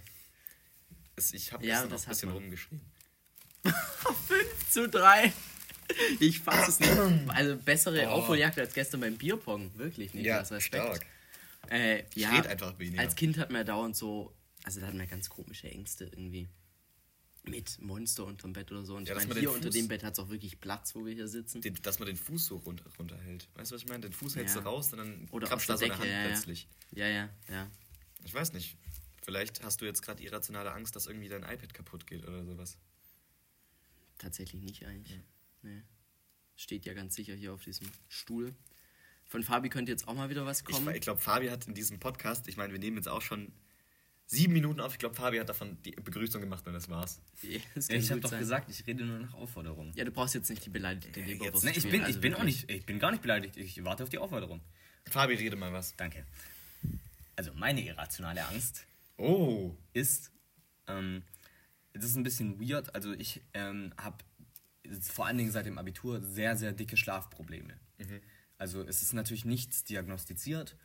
es, 1.15 1.33
ich 1.33 1.51
habe 1.51 1.65
Ja, 1.65 1.85
das 1.87 2.03
auch 2.03 2.07
ein 2.07 2.09
bisschen 2.11 2.29
man. 2.29 2.37
rumgeschrien. 2.37 2.81
5 4.27 4.69
zu 4.69 4.87
3. 4.89 5.31
Ich 6.19 6.39
fass 6.39 6.67
es 6.69 6.79
nicht. 6.79 6.91
Also 7.29 7.57
bessere 7.57 8.09
Aufholjagd 8.09 8.57
als 8.59 8.73
gestern 8.73 9.01
beim 9.01 9.17
Bierpong. 9.17 9.71
Wirklich 9.77 10.13
nicht. 10.13 10.27
das 10.27 10.51
Respekt. 10.51 11.01
Äh, 11.69 12.03
Ich 12.15 12.23
ja, 12.23 12.31
einfach 12.31 12.77
weniger. 12.79 13.01
Als 13.01 13.15
Kind 13.15 13.37
hat 13.37 13.49
man 13.51 13.59
ja 13.59 13.63
dauernd 13.65 13.95
so, 13.95 14.33
also 14.63 14.79
da 14.79 14.87
hat 14.87 14.93
man 14.93 15.07
ganz 15.07 15.29
komische 15.29 15.69
Ängste 15.69 16.05
irgendwie. 16.05 16.47
Mit 17.43 17.81
Monster 17.81 18.25
unterm 18.25 18.53
Bett 18.53 18.71
oder 18.71 18.85
so. 18.85 18.95
Und 18.95 19.07
Ja, 19.07 19.13
ich 19.15 19.19
dass 19.19 19.27
meine, 19.27 19.33
man 19.33 19.39
hier 19.41 19.49
den 19.49 19.55
unter 19.55 19.69
Fuß- 19.69 19.73
dem 19.73 19.87
Bett 19.87 20.03
hat 20.03 20.13
es 20.13 20.19
auch 20.19 20.29
wirklich 20.29 20.59
Platz, 20.59 20.93
wo 20.93 21.03
wir 21.05 21.13
hier 21.13 21.27
sitzen. 21.27 21.59
Den, 21.61 21.73
dass 21.81 21.97
man 21.97 22.05
den 22.07 22.15
Fuß 22.17 22.45
so 22.45 22.57
runter, 22.57 22.85
runterhält. 22.99 23.47
Weißt 23.55 23.71
du, 23.71 23.75
was 23.75 23.81
ich 23.81 23.87
meine? 23.89 24.01
Den 24.01 24.13
Fuß 24.13 24.35
hältst 24.35 24.55
Ja. 24.55 24.61
du 24.61 24.67
raus 24.67 24.91
und 24.93 24.99
dann 24.99 25.27
Oder 25.31 25.51
auf 25.51 25.65
da 25.65 25.75
so 25.75 25.85
eine 25.85 25.95
Hand 25.97 26.05
ja, 26.05 26.21
ja. 26.21 26.27
plötzlich. 26.27 26.67
Ja, 26.91 27.07
ja, 27.07 27.29
ja. 27.49 27.67
Ich 28.23 28.33
weiß 28.33 28.53
nicht. 28.53 28.77
Vielleicht 29.23 29.63
hast 29.63 29.81
du 29.81 29.85
jetzt 29.85 30.03
gerade 30.03 30.21
irrationale 30.21 30.71
Angst, 30.71 30.95
dass 30.95 31.07
irgendwie 31.07 31.29
dein 31.29 31.41
iPad 31.43 31.73
kaputt 31.73 32.05
geht 32.05 32.27
oder 32.27 32.43
sowas. 32.45 32.77
Tatsächlich 34.21 34.61
nicht 34.61 34.85
eigentlich. 34.85 35.19
Nee. 35.63 35.81
Steht 36.55 36.85
ja 36.85 36.93
ganz 36.93 37.15
sicher 37.15 37.33
hier 37.33 37.53
auf 37.53 37.63
diesem 37.63 37.87
Stuhl. 38.07 38.53
Von 39.25 39.43
Fabi 39.43 39.69
könnte 39.69 39.91
jetzt 39.91 40.07
auch 40.07 40.13
mal 40.13 40.29
wieder 40.29 40.45
was 40.45 40.59
Ich, 40.59 40.65
kommen. 40.65 40.93
ich 40.93 41.01
glaube, 41.01 41.19
Fabi 41.19 41.47
hat 41.49 41.67
in 41.67 41.73
diesem 41.73 41.99
Podcast, 41.99 42.47
ich 42.47 42.57
meine, 42.57 42.71
wir 42.73 42.79
nehmen 42.79 42.97
jetzt 42.97 43.07
auch 43.07 43.21
schon 43.21 43.51
sieben 44.27 44.53
Minuten 44.53 44.79
auf. 44.79 44.93
Ich 44.93 44.99
glaube, 44.99 45.15
Fabi 45.15 45.37
hat 45.39 45.49
davon 45.49 45.77
die 45.83 45.91
Begrüßung 45.91 46.39
gemacht 46.41 46.65
und 46.67 46.73
das 46.73 46.87
war's. 46.89 47.19
Das 47.75 47.87
kann 47.87 47.97
Ich 47.97 48.11
habe 48.11 48.21
doch 48.21 48.29
sein. 48.29 48.39
gesagt, 48.39 48.69
ich 48.69 48.85
rede 48.85 49.05
nur 49.05 49.19
nach 49.19 49.33
Aufforderung. 49.33 49.91
Ja, 49.95 50.03
du 50.05 50.11
brauchst 50.11 50.35
jetzt 50.35 50.49
nicht 50.49 50.65
die 50.65 50.69
beleidigte 50.69 51.21
Leberwurst. 51.21 51.63
Ne, 51.65 51.71
ich 51.75 51.89
bin, 51.89 52.01
also 52.01 52.13
ich 52.13 52.21
bin 52.21 52.33
auch 52.35 52.43
nicht, 52.43 52.69
ich 52.69 52.85
bin 52.85 52.99
gar 52.99 53.11
nicht 53.11 53.21
beleidigt. 53.21 53.57
Ich 53.57 53.83
warte 53.83 54.03
auf 54.03 54.09
die 54.09 54.17
Aufforderung. 54.19 54.61
Fabi, 55.09 55.33
rede 55.35 55.55
mal 55.55 55.73
was. 55.73 55.95
Danke. 55.95 56.25
Also 57.35 57.53
meine 57.55 57.81
irrationale 57.81 58.45
Angst 58.47 58.85
Oh. 59.17 59.75
ist, 59.93 60.31
ähm, 60.87 61.23
das 61.93 62.05
ist 62.05 62.15
ein 62.15 62.23
bisschen 62.23 62.59
weird. 62.59 62.93
Also 62.95 63.13
ich 63.13 63.41
ähm, 63.53 63.93
habe 63.97 64.17
vor 65.01 65.25
allen 65.25 65.37
Dingen 65.37 65.51
seit 65.51 65.65
dem 65.65 65.77
Abitur 65.77 66.21
sehr, 66.21 66.55
sehr 66.55 66.73
dicke 66.73 66.97
Schlafprobleme. 66.97 67.79
Also 68.57 68.83
es 68.83 69.01
ist 69.01 69.13
natürlich 69.13 69.45
nichts 69.45 69.83
diagnostiziert, 69.83 70.77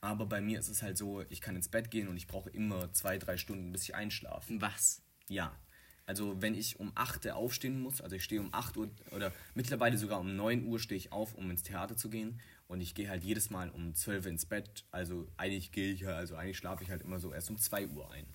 aber 0.00 0.26
bei 0.26 0.40
mir 0.40 0.58
ist 0.58 0.68
es 0.68 0.82
halt 0.82 0.98
so, 0.98 1.22
ich 1.28 1.40
kann 1.40 1.56
ins 1.56 1.68
Bett 1.68 1.90
gehen 1.90 2.08
und 2.08 2.16
ich 2.16 2.26
brauche 2.26 2.50
immer 2.50 2.92
zwei, 2.92 3.18
drei 3.18 3.36
Stunden, 3.36 3.72
bis 3.72 3.84
ich 3.84 3.94
einschlafe. 3.94 4.60
Was? 4.60 5.02
Ja. 5.28 5.56
Also 6.04 6.42
wenn 6.42 6.54
ich 6.54 6.80
um 6.80 6.92
8 6.94 7.26
Uhr 7.26 7.36
aufstehen 7.36 7.80
muss, 7.80 8.00
also 8.00 8.16
ich 8.16 8.24
stehe 8.24 8.40
um 8.40 8.52
8 8.52 8.76
Uhr 8.76 8.90
oder 9.12 9.32
mittlerweile 9.54 9.96
sogar 9.96 10.18
um 10.18 10.34
9 10.34 10.66
Uhr 10.66 10.80
stehe 10.80 10.98
ich 10.98 11.12
auf, 11.12 11.34
um 11.34 11.50
ins 11.50 11.62
Theater 11.62 11.96
zu 11.96 12.10
gehen 12.10 12.40
und 12.66 12.80
ich 12.80 12.94
gehe 12.94 13.08
halt 13.08 13.22
jedes 13.22 13.50
Mal 13.50 13.70
um 13.70 13.94
12 13.94 14.24
Uhr 14.24 14.30
ins 14.32 14.46
Bett. 14.46 14.84
Also 14.90 15.28
eigentlich 15.36 15.70
gehe 15.70 15.92
ich, 15.92 16.06
also 16.06 16.34
eigentlich 16.34 16.58
schlafe 16.58 16.82
ich 16.82 16.90
halt 16.90 17.02
immer 17.02 17.20
so 17.20 17.32
erst 17.32 17.50
um 17.50 17.56
2 17.56 17.86
Uhr 17.88 18.10
ein. 18.10 18.26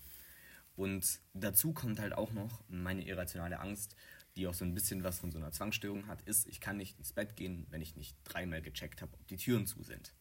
Und 0.78 1.20
dazu 1.34 1.74
kommt 1.74 2.00
halt 2.00 2.14
auch 2.14 2.32
noch 2.32 2.64
meine 2.70 3.04
irrationale 3.06 3.60
Angst, 3.60 3.96
die 4.36 4.48
auch 4.48 4.54
so 4.54 4.64
ein 4.64 4.74
bisschen 4.76 5.04
was 5.04 5.18
von 5.20 5.32
so 5.32 5.40
einer 5.40 5.52
Zwangsstörung 5.52 6.08
hat, 6.08 6.22
ist, 6.22 6.48
ich 6.48 6.62
kann 6.62 6.78
nicht 6.78 6.98
ins 7.00 7.12
Bett 7.12 7.36
gehen, 7.36 7.66
wenn 7.72 7.82
ich 7.82 7.96
nicht 7.96 8.16
dreimal 8.24 8.62
gecheckt 8.62 9.02
habe, 9.02 9.12
ob 9.16 9.28
die 9.28 9.38
Türen 9.38 9.66
zu 9.66 9.82
sind. 9.84 10.14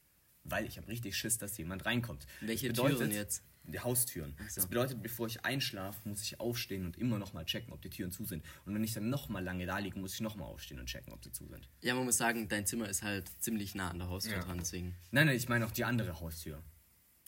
Weil 0.45 0.65
ich 0.67 0.79
habe 0.79 0.89
richtig 0.89 1.15
Schiss, 1.17 1.37
dass 1.39 1.59
jemand 1.59 1.85
reinkommt. 1.85 2.27
Welche 2.41 2.69
bedeutet- 2.69 2.99
Türen 2.99 3.11
jetzt? 3.13 3.45
Die 3.69 3.81
Haustüren. 3.81 4.37
So. 4.49 4.61
Das 4.61 4.67
bedeutet, 4.69 5.03
bevor 5.03 5.27
ich 5.27 5.45
einschlafe, 5.45 6.09
muss 6.09 6.23
ich 6.23 6.39
aufstehen 6.39 6.87
und 6.87 6.97
immer 6.97 7.19
noch 7.19 7.33
mal 7.33 7.45
checken, 7.45 7.73
ob 7.73 7.83
die 7.83 7.91
Türen 7.91 8.13
zu 8.13 8.25
sind. 8.25 8.45
Und 8.65 8.73
wenn 8.75 8.85
ich 8.85 8.93
dann 8.95 9.11
noch 9.11 9.29
mal 9.29 9.43
lange 9.43 9.67
da 9.67 9.79
liege, 9.79 9.99
muss 9.99 10.15
ich 10.15 10.21
noch 10.21 10.37
mal 10.37 10.45
aufstehen 10.45 10.79
und 10.79 10.87
checken, 10.87 11.13
ob 11.13 11.25
sie 11.25 11.33
zu 11.33 11.49
sind. 11.49 11.69
Ja, 11.83 11.95
man 11.97 12.05
muss 12.05 12.17
sagen, 12.17 12.49
dein 12.49 12.65
Zimmer 12.65 12.89
ist 12.89 13.03
halt 13.03 13.29
ziemlich 13.43 13.75
nah 13.75 13.91
an 13.91 13.99
der 13.99 14.09
Haustür 14.09 14.35
Ja. 14.37 14.43
dran, 14.45 14.59
deswegen. 14.59 14.95
Nein, 15.11 15.27
nein, 15.27 15.37
ich 15.37 15.49
meine 15.49 15.67
auch 15.67 15.73
die 15.73 15.85
andere 15.85 16.21
Haustür. 16.21 16.63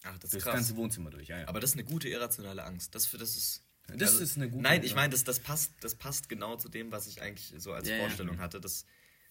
Ach, 0.05 0.19
das 0.19 0.33
ist 0.33 0.47
Das 0.47 0.53
ganze 0.55 0.77
Wohnzimmer 0.77 1.11
durch, 1.11 1.29
ja, 1.29 1.39
ja. 1.41 1.49
Aber 1.49 1.61
das 1.61 1.71
ist 1.71 1.77
eine 1.77 1.85
gute 1.85 2.09
irrationale 2.09 2.65
Angst. 2.65 2.95
Das, 2.95 3.07
für- 3.07 3.19
das 3.19 3.37
ist. 3.37 3.63
also 3.89 3.99
Das 3.99 4.15
ist 4.15 4.37
eine 4.37 4.49
gute, 4.49 4.63
Nein, 4.63 4.83
ich 4.85 4.95
meine, 4.95 5.11
das, 5.11 5.25
das, 5.25 5.41
passt, 5.41 5.73
das 5.81 5.95
passt 5.97 6.29
genau 6.29 6.57
zu 6.57 6.69
dem, 6.69 6.93
was 6.93 7.07
ich 7.09 7.21
eigentlich 7.23 7.53
so 7.59 7.73
als 7.73 7.89
ja. 7.89 7.99
Vorstellung 7.99 8.39
hatte. 8.39 8.61
Das 8.61 8.85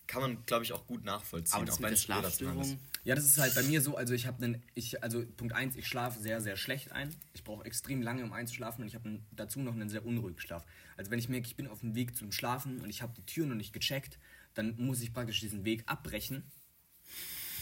kann 0.08 0.22
man, 0.22 0.46
glaube 0.46 0.64
ich, 0.64 0.72
auch 0.74 0.88
gut 0.88 1.04
nachvollziehen. 1.04 1.56
Aber 1.56 1.66
das 1.66 1.76
auch 1.76 1.80
mit 1.80 1.90
wenn 1.90 1.94
der 1.94 1.98
es 2.00 2.08
irrational 2.10 2.54
Schlafstörung, 2.54 2.62
ist. 2.62 2.78
Ja, 3.04 3.16
das 3.16 3.26
ist 3.26 3.38
halt 3.40 3.56
bei 3.56 3.64
mir 3.64 3.82
so, 3.82 3.96
also 3.98 4.14
ich 4.14 4.26
habe 4.26 4.44
einen, 4.44 4.64
ich, 4.74 5.02
also 5.04 5.26
Punkt 5.26 5.54
1, 5.54 5.76
ich 5.76 5.86
schlafe 5.88 6.20
sehr, 6.22 6.40
sehr 6.42 6.56
schlecht 6.58 6.92
ein. 6.94 7.14
Ich 7.34 7.44
brauche 7.44 7.66
extrem 7.66 8.02
lange, 8.02 8.24
um 8.24 8.32
einzuschlafen 8.34 8.82
und 8.84 8.88
ich 8.88 8.96
habe 8.96 9.20
dazu 9.32 9.60
noch 9.60 9.74
einen 9.74 9.90
sehr 9.90 10.06
unruhigen 10.06 10.40
Schlaf. 10.40 10.66
Also 10.96 11.12
wenn 11.12 11.20
ich 11.20 11.28
merke, 11.30 11.48
ich 11.48 11.56
bin 11.58 11.68
auf 11.68 11.80
dem 11.82 11.94
Weg 11.96 12.16
zum 12.16 12.32
Schlafen 12.32 12.80
und 12.82 12.90
ich 12.90 13.02
habe 13.02 13.14
die 13.16 13.26
Tür 13.26 13.46
noch 13.48 13.56
nicht 13.56 13.74
gecheckt, 13.74 14.18
dann 14.54 14.76
muss 14.78 15.02
ich 15.02 15.14
praktisch 15.14 15.40
diesen 15.42 15.66
Weg 15.66 15.84
abbrechen, 15.88 16.44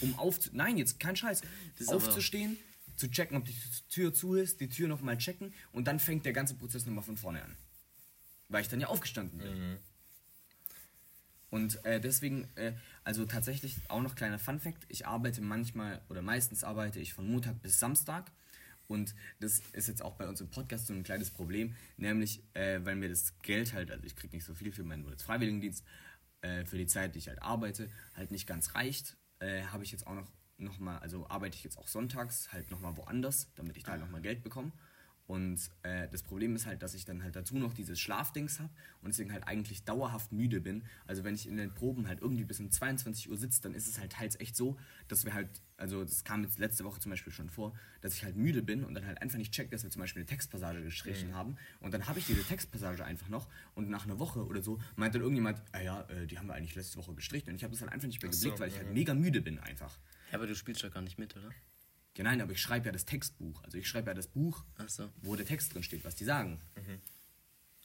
um 0.02 0.18
aufzu... 0.20 0.50
Nein, 0.54 0.78
jetzt 0.78 1.00
kein 1.00 1.16
Scheiß. 1.16 1.42
ist 1.80 1.90
aber- 1.90 1.98
Aufzustehen, 1.98 2.58
zu 2.96 3.10
checken, 3.10 3.38
ob 3.38 3.46
die 3.46 3.56
Tür 3.90 4.14
zu 4.14 4.36
ist, 4.36 4.60
die 4.60 4.70
Tür 4.70 4.88
nochmal 4.88 5.18
checken 5.18 5.54
und 5.72 5.88
dann 5.88 6.00
fängt 6.00 6.25
der 6.25 6.34
ganze 6.34 6.56
Prozess 6.56 6.86
nochmal 6.86 7.04
von 7.04 7.18
vorne 7.18 7.44
an. 7.44 7.56
Weil 8.50 8.62
ich 8.62 8.70
dann 8.70 8.80
ja 8.80 8.88
aufgestanden 8.88 9.40
bin. 9.40 9.78
Und 11.50 11.86
äh, 11.86 12.02
deswegen, 12.02 12.50
äh, 12.56 12.74
also 13.04 13.25
tatsächlich 13.25 13.78
auch 13.88 14.02
noch 14.02 14.16
kleiner 14.16 14.40
Fun 14.40 14.60
Fact, 14.60 14.86
ich 14.90 15.08
arbeite 15.08 15.42
manchmal 15.42 16.02
oder 16.10 16.22
meistens 16.22 16.64
arbeite 16.64 17.00
ich 17.00 17.14
von 17.14 17.30
Montag 17.30 17.62
bis 17.62 17.80
Samstag. 17.80 18.32
Und 18.88 19.16
das 19.40 19.62
ist 19.72 19.88
jetzt 19.88 20.02
auch 20.02 20.16
bei 20.16 20.28
uns 20.28 20.42
im 20.42 20.50
Podcast 20.50 20.88
so 20.88 20.94
ein 20.94 21.04
kleines 21.04 21.32
Problem, 21.32 21.75
nämlich 21.98 22.44
äh, 22.54 22.80
weil 22.84 22.96
mir 22.96 23.10
das 23.10 23.40
Geld 23.40 23.74
halt, 23.74 23.90
also 23.90 24.06
ich 24.06 24.16
kriege 24.16 24.36
nicht 24.36 24.46
so 24.46 24.54
viel 24.54 24.72
für 24.72 24.84
meinen 24.84 25.18
Freiwilligendienst, 25.18 25.84
äh, 26.42 26.66
für 26.66 26.78
die 26.78 26.88
Zeit, 26.88 27.16
die 27.16 27.20
ich 27.20 27.28
halt 27.28 27.42
arbeite, 27.42 27.90
halt 28.16 28.32
nicht 28.32 28.46
ganz 28.46 28.75
reicht, 28.75 29.18
äh, 29.40 29.64
habe 29.64 29.84
ich 29.84 29.92
jetzt 29.92 30.06
auch 30.06 30.14
noch, 30.14 30.32
noch 30.58 30.80
mal, 30.80 30.98
also 31.00 31.28
arbeite 31.30 31.56
ich 31.58 31.64
jetzt 31.64 31.78
auch 31.78 31.88
sonntags 31.88 32.52
halt 32.54 32.72
nochmal 32.72 32.96
woanders, 32.98 33.52
damit 33.56 33.78
ich 33.78 33.84
da 33.84 33.92
halt 33.92 34.02
nochmal 34.02 34.22
Geld 34.22 34.44
bekomme. 34.44 34.72
Und 35.28 35.72
äh, 35.82 36.08
das 36.10 36.22
Problem 36.22 36.56
ist 36.56 36.68
halt, 36.68 36.84
dass 36.84 36.94
ich 36.94 37.06
dann 37.06 37.24
halt 37.24 37.36
dazu 37.36 37.58
noch 37.58 37.74
dieses 37.74 38.00
Schlafdings 38.00 38.60
habe 38.60 38.70
und 39.02 39.10
deswegen 39.10 39.34
halt 39.34 39.48
eigentlich 39.48 39.84
dauerhaft 39.84 40.32
müde 40.32 40.62
bin. 40.62 40.84
Also 41.08 41.24
wenn 41.24 41.34
ich 41.34 41.48
in 41.48 41.58
den 41.58 41.74
Proben 41.74 42.08
halt 42.08 42.22
irgendwie 42.22 42.44
bis 42.44 42.60
um 42.60 42.70
22 42.70 43.32
Uhr 43.32 43.38
sitze, 43.38 43.62
dann 43.64 43.74
ist 43.74 43.88
es 43.88 44.00
halt 44.00 44.12
teils 44.12 44.40
echt 44.40 44.56
so, 44.56 44.78
dass 45.08 45.26
wir 45.26 45.34
halt, 45.34 45.50
also 45.78 46.04
das 46.04 46.24
kam 46.24 46.44
jetzt 46.44 46.60
letzte 46.60 46.84
Woche 46.84 47.00
zum 47.00 47.10
Beispiel 47.10 47.34
schon 47.34 47.50
vor, 47.50 47.74
dass 48.02 48.14
ich 48.14 48.24
halt 48.24 48.36
müde 48.36 48.62
bin 48.62 48.84
und 48.84 48.94
dann 48.94 49.08
halt 49.08 49.20
einfach 49.20 49.40
nicht 49.40 49.52
check, 49.52 49.72
dass 49.72 49.84
wir 49.84 49.90
zum 49.90 50.02
Beispiel 50.02 50.22
eine 50.22 50.28
Textpassage 50.28 50.84
gestrichen 50.84 51.34
haben. 51.34 51.56
Und 51.80 51.92
dann 51.96 52.08
habe 52.08 52.20
ich 52.20 52.28
diese 52.28 52.44
Textpassage 52.44 53.04
einfach 53.04 53.30
noch 53.30 53.48
und 53.74 53.90
nach 53.90 54.06
einer 54.06 54.20
Woche 54.20 54.46
oder 54.46 54.62
so 54.62 54.80
meint 54.96 55.16
dann 55.16 55.22
irgendjemand, 55.24 55.60
ah 55.72 55.82
ja, 55.82 56.02
äh, 56.02 56.28
die 56.28 56.38
haben 56.38 56.48
wir 56.48 56.54
eigentlich 56.54 56.76
letzte 56.76 56.98
Woche 56.98 57.16
gestrichen. 57.16 57.50
Und 57.50 57.56
ich 57.56 57.64
habe 57.64 57.72
das 57.72 57.82
halt 57.82 57.92
einfach 57.92 58.08
nicht 58.08 58.22
mehr 58.22 58.30
Ach 58.30 58.34
so, 58.34 58.42
geblickt, 58.50 58.60
weil 58.60 58.70
ich 58.70 58.78
halt 58.78 58.94
mega 58.94 59.16
müde 59.16 59.42
bin 59.42 59.58
einfach. 59.58 59.98
Ja, 60.32 60.38
aber 60.38 60.48
du 60.48 60.55
spielst 60.55 60.84
doch 60.84 60.91
gar 60.91 61.01
nicht 61.01 61.17
mit, 61.17 61.36
oder? 61.36 61.51
Ja, 62.17 62.24
nein, 62.24 62.41
aber 62.41 62.53
ich 62.53 62.62
schreibe 62.62 62.86
ja 62.86 62.91
das 62.91 63.05
Textbuch. 63.05 63.62
Also 63.63 63.77
ich 63.77 63.88
schreibe 63.88 64.10
ja 64.10 64.13
das 64.13 64.27
Buch, 64.27 64.63
Ach 64.77 64.88
so. 64.89 65.10
wo 65.22 65.36
der 65.36 65.46
Text 65.46 65.74
drin 65.74 65.84
steht, 65.84 66.05
was 66.05 66.15
die 66.15 66.24
sagen. 66.24 66.62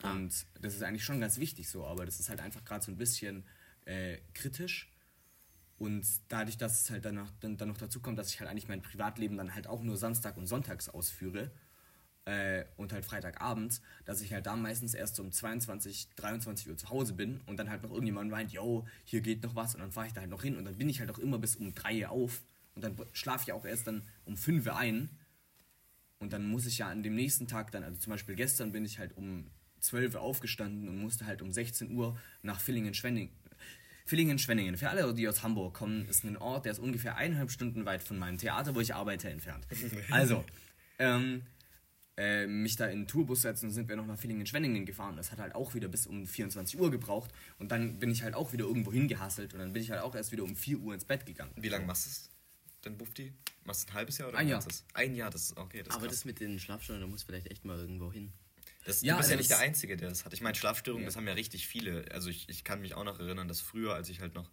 Ah. 0.02 0.12
Und 0.12 0.46
das 0.60 0.74
ist 0.74 0.82
eigentlich 0.82 1.04
schon 1.04 1.20
ganz 1.20 1.38
wichtig 1.38 1.68
so, 1.68 1.84
aber 1.84 2.06
das 2.06 2.20
ist 2.20 2.28
halt 2.28 2.40
einfach 2.40 2.64
gerade 2.64 2.84
so 2.84 2.90
ein 2.92 2.96
bisschen 2.96 3.44
äh, 3.84 4.18
kritisch. 4.34 4.92
Und 5.78 6.06
dadurch, 6.28 6.58
dass 6.58 6.82
es 6.82 6.90
halt 6.90 7.04
danach, 7.04 7.30
dann, 7.40 7.56
dann 7.56 7.68
noch 7.68 7.78
dazu 7.78 8.00
kommt, 8.00 8.18
dass 8.18 8.30
ich 8.32 8.38
halt 8.40 8.50
eigentlich 8.50 8.68
mein 8.68 8.82
Privatleben 8.82 9.36
dann 9.36 9.54
halt 9.54 9.66
auch 9.66 9.82
nur 9.82 9.96
Samstag 9.96 10.36
und 10.36 10.46
Sonntags 10.46 10.88
ausführe 10.88 11.50
äh, 12.24 12.64
und 12.76 12.92
halt 12.92 13.04
Freitagabends, 13.04 13.80
dass 14.04 14.20
ich 14.20 14.32
halt 14.32 14.46
da 14.46 14.56
meistens 14.56 14.94
erst 14.94 15.18
um 15.20 15.32
22, 15.32 16.08
23 16.16 16.68
Uhr 16.68 16.76
zu 16.76 16.90
Hause 16.90 17.14
bin 17.14 17.40
und 17.46 17.56
dann 17.56 17.70
halt 17.70 17.82
noch 17.82 17.90
irgendjemand 17.90 18.30
meint, 18.30 18.52
yo, 18.52 18.86
hier 19.04 19.20
geht 19.20 19.42
noch 19.42 19.54
was 19.54 19.74
und 19.74 19.80
dann 19.80 19.92
fahre 19.92 20.06
ich 20.06 20.12
da 20.12 20.20
halt 20.20 20.30
noch 20.30 20.42
hin 20.42 20.56
und 20.56 20.64
dann 20.64 20.76
bin 20.76 20.88
ich 20.88 21.00
halt 21.00 21.10
auch 21.10 21.18
immer 21.18 21.38
bis 21.38 21.56
um 21.56 21.74
3 21.74 22.02
Uhr 22.02 22.10
auf 22.10 22.42
und 22.74 22.84
dann 22.84 22.96
schlafe 23.12 23.44
ich 23.46 23.52
auch 23.52 23.64
erst 23.64 23.86
dann 23.86 24.02
um 24.24 24.36
5 24.36 24.66
Uhr 24.66 24.76
ein 24.76 25.10
und 26.18 26.32
dann 26.32 26.46
muss 26.46 26.66
ich 26.66 26.78
ja 26.78 26.88
an 26.88 27.02
dem 27.02 27.14
nächsten 27.14 27.48
Tag 27.48 27.72
dann, 27.72 27.82
also 27.82 27.98
zum 27.98 28.10
Beispiel 28.10 28.34
gestern 28.34 28.72
bin 28.72 28.84
ich 28.84 28.98
halt 28.98 29.16
um 29.16 29.50
12 29.80 30.14
Uhr 30.14 30.20
aufgestanden 30.20 30.88
und 30.88 30.98
musste 30.98 31.26
halt 31.26 31.42
um 31.42 31.50
16 31.50 31.96
Uhr 31.96 32.18
nach 32.42 32.60
Villingen-Schwenningen. 32.60 33.34
Villingen-Schwenningen, 34.04 34.76
für 34.76 34.90
alle, 34.90 35.14
die 35.14 35.28
aus 35.28 35.42
Hamburg 35.42 35.74
kommen, 35.74 36.06
ist 36.08 36.24
ein 36.24 36.36
Ort, 36.36 36.64
der 36.64 36.72
ist 36.72 36.80
ungefähr 36.80 37.16
eineinhalb 37.16 37.50
Stunden 37.50 37.86
weit 37.86 38.02
von 38.02 38.18
meinem 38.18 38.38
Theater, 38.38 38.74
wo 38.74 38.80
ich 38.80 38.94
arbeite, 38.94 39.30
entfernt. 39.30 39.66
Also, 40.10 40.44
ähm, 40.98 41.42
äh, 42.20 42.46
mich 42.46 42.76
da 42.76 42.86
in 42.86 43.00
den 43.00 43.06
Tourbus 43.08 43.42
setzen 43.42 43.66
und 43.66 43.72
sind 43.72 43.88
wir 43.88 43.96
noch 43.96 44.06
nach 44.06 44.18
Villingen-Schwenningen 44.18 44.84
gefahren. 44.84 45.16
Das 45.16 45.32
hat 45.32 45.38
halt 45.38 45.54
auch 45.54 45.74
wieder 45.74 45.88
bis 45.88 46.06
um 46.06 46.26
24 46.26 46.78
Uhr 46.78 46.90
gebraucht 46.90 47.30
und 47.58 47.70
dann 47.70 47.98
bin 47.98 48.10
ich 48.10 48.22
halt 48.22 48.34
auch 48.34 48.52
wieder 48.52 48.66
irgendwo 48.66 48.92
hingehasselt 48.92 49.54
und 49.54 49.60
dann 49.60 49.72
bin 49.72 49.82
ich 49.82 49.90
halt 49.90 50.02
auch 50.02 50.14
erst 50.14 50.30
wieder 50.32 50.42
um 50.44 50.54
4 50.54 50.78
Uhr 50.78 50.92
ins 50.94 51.04
Bett 51.06 51.24
gegangen. 51.24 51.52
Wie 51.56 51.68
lange 51.68 51.86
machst 51.86 52.04
du 52.06 52.10
es 52.10 52.30
denn, 52.84 52.98
Bufti? 52.98 53.32
Machst 53.64 53.84
du 53.88 53.92
ein 53.92 53.94
halbes 53.94 54.18
Jahr 54.18 54.28
oder 54.28 54.38
Ein 54.38 54.48
Jahr. 54.48 54.64
es? 54.66 54.84
Ein 54.94 55.14
Jahr, 55.14 55.30
das 55.30 55.42
ist 55.44 55.56
okay. 55.56 55.78
Das 55.78 55.88
ist 55.88 55.94
aber 55.94 56.06
krass. 56.06 56.16
das 56.16 56.24
mit 56.26 56.40
den 56.40 56.58
Schlafstunden, 56.58 57.00
da 57.02 57.06
muss 57.08 57.22
vielleicht 57.22 57.50
echt 57.50 57.64
mal 57.64 57.78
irgendwo 57.78 58.12
hin. 58.12 58.32
Das, 58.84 59.02
Ja, 59.02 59.14
du 59.14 59.18
bist 59.18 59.30
ja 59.30 59.34
also 59.34 59.38
nicht 59.38 59.50
das- 59.50 59.58
der 59.58 59.66
Einzige, 59.66 59.96
der 59.96 60.08
das 60.08 60.24
hat. 60.24 60.32
Ich 60.32 60.40
meine, 60.40 60.54
Schlafstörungen, 60.56 61.04
Ja. 61.04 61.08
das 61.08 61.16
haben 61.16 61.26
ja 61.26 61.34
richtig 61.34 61.66
viele. 61.68 62.04
Also 62.12 62.30
ich, 62.30 62.48
ich 62.48 62.64
kann 62.64 62.80
mich 62.80 62.94
auch 62.94 63.04
noch 63.04 63.18
erinnern, 63.20 63.46
dass 63.48 63.60
früher, 63.60 63.94
als 63.94 64.08
ich 64.08 64.20
halt 64.20 64.34
noch, 64.34 64.50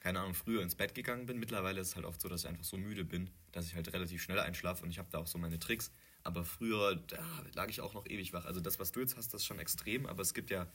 keine 0.00 0.20
Ahnung, 0.20 0.34
früher 0.34 0.62
ins 0.62 0.74
Bett 0.74 0.94
gegangen 0.94 1.26
bin, 1.26 1.38
mittlerweile 1.38 1.80
ist 1.80 1.88
es 1.88 1.96
halt 1.96 2.04
oft 2.04 2.20
so, 2.20 2.28
dass 2.28 2.42
ich 2.42 2.48
einfach 2.48 2.64
so 2.64 2.76
müde 2.76 3.04
bin, 3.04 3.30
dass 3.52 3.66
ich 3.66 3.74
halt 3.76 3.92
relativ 3.92 4.22
schnell 4.22 4.38
einschlafe 4.40 4.84
und 4.84 4.90
ich 4.90 4.98
habe 4.98 5.08
da 5.10 5.18
auch 5.18 5.26
so 5.26 5.38
meine 5.38 5.58
Tricks. 5.58 5.92
Aber 6.28 6.44
früher, 6.44 6.94
da 6.94 7.16
lag 7.54 7.70
ich 7.70 7.80
auch 7.80 7.94
noch 7.94 8.04
ewig 8.04 8.34
wach. 8.34 8.44
Also 8.44 8.60
das, 8.60 8.78
was 8.78 8.92
du 8.92 9.00
jetzt 9.00 9.16
hast, 9.16 9.32
das 9.32 9.40
ist 9.40 9.46
schon 9.46 9.58
extrem, 9.58 10.04
aber 10.04 10.20
es 10.20 10.34
gibt 10.34 10.50
ja 10.50 10.66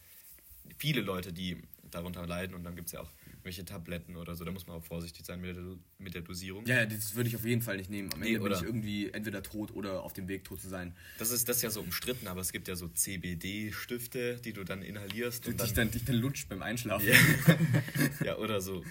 viele 0.79 1.01
Leute, 1.01 1.31
die 1.31 1.61
darunter 1.91 2.25
leiden 2.25 2.55
und 2.55 2.63
dann 2.63 2.75
gibt 2.75 2.87
es 2.87 2.93
ja 2.93 3.01
auch 3.01 3.11
welche 3.43 3.65
Tabletten 3.65 4.15
oder 4.15 4.35
so. 4.35 4.43
Da 4.45 4.51
muss 4.51 4.67
man 4.67 4.77
auch 4.77 4.83
vorsichtig 4.83 5.25
sein 5.25 5.41
mit 5.41 5.55
der, 5.55 5.63
mit 5.99 6.13
der 6.15 6.21
Dosierung. 6.21 6.65
Ja, 6.65 6.75
ja, 6.77 6.85
das 6.85 7.15
würde 7.15 7.29
ich 7.29 7.35
auf 7.35 7.45
jeden 7.45 7.61
Fall 7.61 7.77
nicht 7.77 7.89
nehmen. 7.89 8.11
Am 8.13 8.19
Nee, 8.21 8.35
Ende 8.35 8.41
bin 8.49 8.53
ich 8.57 8.63
irgendwie 8.63 9.09
entweder 9.11 9.43
tot 9.43 9.71
oder 9.73 10.03
auf 10.03 10.13
dem 10.13 10.27
Weg 10.27 10.43
tot 10.43 10.61
zu 10.61 10.69
sein. 10.69 10.95
Das 11.19 11.31
ist 11.31 11.47
das 11.49 11.57
ist 11.57 11.61
ja 11.63 11.69
so 11.69 11.81
umstritten, 11.81 12.27
aber 12.27 12.41
es 12.41 12.51
gibt 12.51 12.67
ja 12.67 12.75
so 12.75 12.87
CBD-Stifte, 12.87 14.39
die 14.43 14.53
du 14.53 14.63
dann 14.63 14.81
inhalierst 14.81 15.47
und 15.47 15.59
dich, 15.61 15.73
dann 15.73 15.87
dann, 15.87 15.91
dich 15.91 16.05
dann 16.05 16.15
lutscht 16.15 16.49
beim 16.49 16.61
Einschlafen. 16.61 17.07
Ja, 18.23 18.37
oder 18.37 18.61
so, 18.61 18.83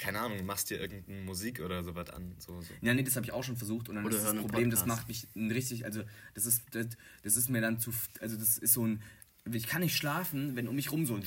keine 0.00 0.20
Ahnung, 0.20 0.44
machst 0.46 0.70
dir 0.70 0.80
irgendeine 0.80 1.20
Musik 1.22 1.60
oder 1.60 1.82
sowas 1.84 2.10
an. 2.10 2.34
So, 2.38 2.60
so. 2.60 2.72
Ja, 2.80 2.94
nee, 2.94 3.02
das 3.02 3.16
habe 3.16 3.26
ich 3.26 3.32
auch 3.32 3.44
schon 3.44 3.56
versucht 3.56 3.88
und 3.88 3.96
dann 3.96 4.04
Oder 4.04 4.16
ist 4.16 4.22
das 4.22 4.30
einen 4.30 4.40
Problem, 4.40 4.70
das 4.70 4.80
Podcast. 4.80 4.98
macht 5.00 5.08
mich 5.08 5.26
ein 5.36 5.50
richtig, 5.50 5.84
also 5.84 6.02
das 6.34 6.46
ist, 6.46 6.62
das, 6.72 6.86
das 7.22 7.36
ist 7.36 7.50
mir 7.50 7.60
dann 7.60 7.78
zu, 7.78 7.92
also 8.20 8.36
das 8.36 8.58
ist 8.58 8.72
so 8.72 8.86
ein, 8.86 9.02
ich 9.52 9.66
kann 9.66 9.80
nicht 9.82 9.96
schlafen, 9.96 10.56
wenn 10.56 10.68
um 10.68 10.76
mich 10.76 10.90
rum 10.92 11.06
so 11.06 11.14
ein 11.14 11.22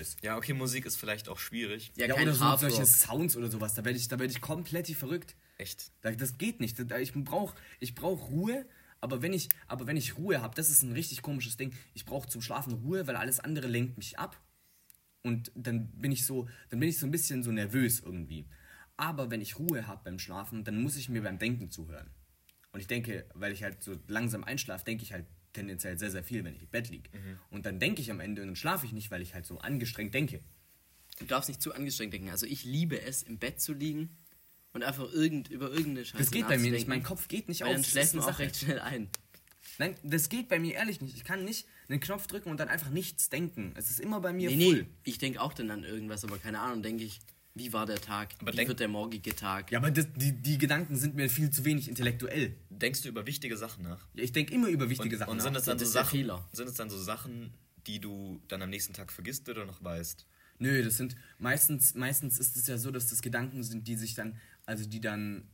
ist. 0.00 0.22
Ja, 0.22 0.36
okay, 0.36 0.52
Musik 0.54 0.86
ist 0.86 0.96
vielleicht 0.96 1.28
auch 1.28 1.38
schwierig. 1.38 1.92
Ja, 1.96 2.06
Ja, 2.06 2.14
oder 2.14 2.32
so, 2.34 2.56
solche 2.56 2.86
Sounds 2.86 3.36
oder 3.36 3.50
sowas, 3.50 3.74
da 3.74 3.84
werde 3.84 3.98
ich, 3.98 4.10
werd 4.10 4.30
ich 4.30 4.40
komplett 4.40 4.88
verrückt. 4.88 5.36
Echt. 5.58 5.92
Da- 6.00 6.12
Das 6.12 6.38
geht 6.38 6.60
nicht. 6.60 6.78
Ich 6.78 7.12
brauche 7.12 7.54
ich 7.80 7.94
brauch 7.94 8.30
Ruhe, 8.30 8.66
aber 9.00 9.22
wenn 9.22 9.32
ich, 9.32 9.48
aber 9.68 9.86
wenn 9.86 9.96
ich 9.96 10.16
Ruhe 10.16 10.40
habe, 10.42 10.54
das 10.54 10.70
ist 10.70 10.82
ein 10.82 10.92
richtig 10.92 11.22
komisches 11.22 11.56
Ding. 11.56 11.72
Ich 11.94 12.04
brauche 12.04 12.28
zum 12.28 12.42
Schlafen 12.42 12.72
Ruhe, 12.74 13.06
weil 13.06 13.16
alles 13.16 13.40
andere 13.40 13.66
lenkt 13.66 13.96
mich 13.98 14.18
ab. 14.18 14.40
Und 15.22 15.52
dann 15.54 15.88
bin 15.92 16.10
ich 16.12 16.26
so, 16.26 16.48
dann 16.70 16.80
bin 16.80 16.88
ich 16.88 16.98
so 16.98 17.06
ein 17.06 17.10
bisschen 17.12 17.42
so 17.42 17.52
nervös 17.52 18.00
irgendwie. 18.00 18.48
Aber 18.96 19.30
wenn 19.30 19.40
ich 19.40 19.58
Ruhe 19.58 19.86
habe 19.86 20.02
beim 20.04 20.18
Schlafen, 20.18 20.64
dann 20.64 20.80
muss 20.82 20.96
ich 20.96 21.08
mir 21.08 21.22
beim 21.22 21.38
Denken 21.38 21.70
zuhören. 21.70 22.10
Und 22.72 22.80
ich 22.80 22.86
denke, 22.86 23.26
weil 23.34 23.52
ich 23.52 23.62
halt 23.62 23.82
so 23.82 23.96
langsam 24.08 24.44
einschlafe, 24.44 24.84
denke 24.84 25.04
ich 25.04 25.12
halt 25.12 25.26
tendenziell 25.52 25.98
sehr, 25.98 26.10
sehr 26.10 26.24
viel, 26.24 26.44
wenn 26.44 26.54
ich 26.54 26.62
im 26.62 26.68
Bett 26.68 26.88
liege. 26.90 27.10
Und 27.50 27.66
dann 27.66 27.78
denke 27.78 28.00
ich 28.00 28.10
am 28.10 28.20
Ende 28.20 28.42
und 28.42 28.48
dann 28.48 28.56
schlafe 28.56 28.86
ich 28.86 28.92
nicht, 28.92 29.10
weil 29.10 29.22
ich 29.22 29.34
halt 29.34 29.46
so 29.46 29.58
angestrengt 29.58 30.14
denke. 30.14 30.40
Du 31.18 31.26
darfst 31.26 31.48
nicht 31.48 31.60
zu 31.62 31.74
angestrengt 31.74 32.12
denken. 32.12 32.30
Also 32.30 32.46
ich 32.46 32.64
liebe 32.64 33.00
es, 33.00 33.22
im 33.22 33.38
Bett 33.38 33.60
zu 33.60 33.74
liegen 33.74 34.16
und 34.72 34.82
einfach 34.82 35.12
irgend, 35.12 35.48
über 35.50 35.70
irgendeine 35.70 36.04
Scheiße 36.04 36.18
Das 36.18 36.30
geht 36.30 36.48
bei 36.48 36.58
mir 36.58 36.72
nicht. 36.72 36.88
Mein 36.88 37.02
Kopf 37.02 37.28
geht 37.28 37.48
nicht 37.48 37.60
weil 37.60 37.68
auf. 37.68 37.74
dann 37.74 37.84
schläft 37.84 38.14
man 38.14 38.24
auch 38.24 38.38
recht 38.38 38.56
schnell 38.56 38.80
ein. 38.80 39.08
Nein, 39.78 39.94
das 40.02 40.28
geht 40.28 40.48
bei 40.48 40.58
mir 40.58 40.74
ehrlich 40.74 41.00
nicht. 41.00 41.14
Ich 41.16 41.24
kann 41.24 41.44
nicht 41.44 41.66
einen 41.88 42.00
Knopf 42.00 42.26
drücken 42.26 42.50
und 42.50 42.58
dann 42.58 42.68
einfach 42.68 42.90
nichts 42.90 43.28
denken. 43.28 43.72
Es 43.76 43.90
ist 43.90 44.00
immer 44.00 44.20
bei 44.20 44.32
mir 44.32 44.50
Nee, 44.50 44.64
full. 44.64 44.82
nee, 44.82 44.88
ich 45.04 45.18
denke 45.18 45.40
auch 45.40 45.52
dann 45.54 45.70
an 45.70 45.84
irgendwas, 45.84 46.24
aber 46.24 46.38
keine 46.38 46.60
Ahnung, 46.60 46.82
denke 46.82 47.04
ich, 47.04 47.20
wie 47.54 47.72
war 47.72 47.84
der 47.86 48.00
Tag? 48.00 48.34
Aber 48.40 48.52
wie 48.52 48.56
denk- 48.56 48.68
wird 48.68 48.80
der 48.80 48.88
morgige 48.88 49.34
Tag? 49.36 49.70
Ja, 49.70 49.78
aber 49.78 49.90
das, 49.90 50.06
die, 50.16 50.32
die 50.32 50.58
Gedanken 50.58 50.96
sind 50.96 51.14
mir 51.14 51.28
viel 51.28 51.50
zu 51.50 51.64
wenig 51.64 51.88
intellektuell. 51.88 52.56
Denkst 52.70 53.02
du 53.02 53.08
über 53.08 53.26
wichtige 53.26 53.56
Sachen 53.56 53.84
nach? 53.84 54.08
Ja, 54.14 54.22
Ich 54.24 54.32
denke 54.32 54.54
immer 54.54 54.68
über 54.68 54.88
wichtige 54.88 55.14
Und, 55.16 55.18
Sachen 55.18 55.30
und 55.32 55.40
sind 55.40 55.52
nach. 55.52 55.60
es 55.60 55.66
dann 55.66 55.78
Das 55.78 55.88
so 55.88 55.92
Sachen, 55.92 56.10
Fehler. 56.18 56.48
sind 56.52 56.68
es 56.68 56.74
dann 56.74 56.88
so 56.90 56.98
Sachen, 56.98 57.52
die 57.86 58.00
du 58.00 58.40
dann 58.48 58.62
am 58.62 58.70
nächsten 58.70 58.94
Tag 58.94 59.12
vergisst 59.12 59.48
oder 59.48 59.64
noch 59.66 59.82
weißt? 59.84 60.26
Nö, 60.58 60.82
das 60.82 60.96
sind 60.96 61.16
meistens, 61.38 61.94
meistens 61.94 62.38
ist 62.38 62.56
es 62.56 62.66
ja 62.68 62.78
so, 62.78 62.90
dass 62.90 63.08
das 63.08 63.20
Gedanken 63.22 63.62
sind, 63.64 63.86
die 63.88 63.96
sich 63.96 64.14
dann, 64.14 64.38
also 64.64 64.88
die 64.88 65.00
dann 65.00 65.48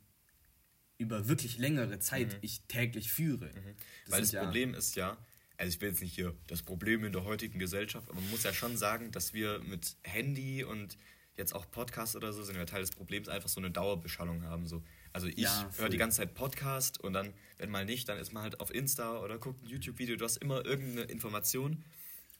über 0.98 1.28
wirklich 1.28 1.58
längere 1.58 1.98
Zeit 2.00 2.38
ich 2.42 2.62
täglich 2.68 3.10
führe. 3.10 3.46
Das 3.48 3.54
Mhm. 3.54 3.76
Weil 4.12 4.20
das 4.20 4.30
sind 4.30 4.36
ja- 4.38 4.44
Problem 4.44 4.74
ist 4.74 4.96
ja, 4.96 5.16
also 5.56 5.74
ich 5.74 5.80
will 5.80 5.88
jetzt 5.90 6.00
nicht 6.02 6.14
hier 6.14 6.36
das 6.46 6.62
Problem 6.62 7.04
in 7.04 7.12
der 7.12 7.24
heutigen 7.24 7.58
Gesellschaft, 7.58 8.08
aber 8.10 8.20
man 8.20 8.30
muss 8.30 8.42
ja 8.42 8.52
schon 8.52 8.76
sagen, 8.76 9.10
dass 9.12 9.32
wir 9.32 9.60
mit 9.60 9.96
Handy 10.02 10.64
und 10.64 10.96
jetzt 11.38 11.54
auch 11.54 11.70
Podcast 11.70 12.16
oder 12.16 12.32
so 12.32 12.42
sind 12.42 12.56
wir 12.56 12.66
Teil 12.66 12.80
des 12.80 12.90
Problems, 12.90 13.28
einfach 13.28 13.48
so 13.48 13.60
eine 13.60 13.70
Dauerbeschallung 13.70 14.42
haben. 14.44 14.66
So. 14.66 14.82
Also 15.12 15.28
ich 15.28 15.38
Ja, 15.38 15.70
höre 15.78 15.88
die 15.88 15.96
ganze 15.96 16.18
Zeit 16.18 16.34
Podcast 16.34 17.00
und 17.02 17.12
dann, 17.12 17.32
wenn 17.56 17.70
mal 17.70 17.84
nicht, 17.84 18.08
dann 18.08 18.18
ist 18.18 18.32
man 18.32 18.42
halt 18.42 18.60
auf 18.60 18.74
Insta 18.74 19.20
oder 19.20 19.38
guckt 19.38 19.62
ein 19.62 19.68
YouTube-Video, 19.68 20.16
du 20.16 20.24
hast 20.24 20.36
immer 20.38 20.64
irgendeine 20.66 21.02
Information 21.02 21.84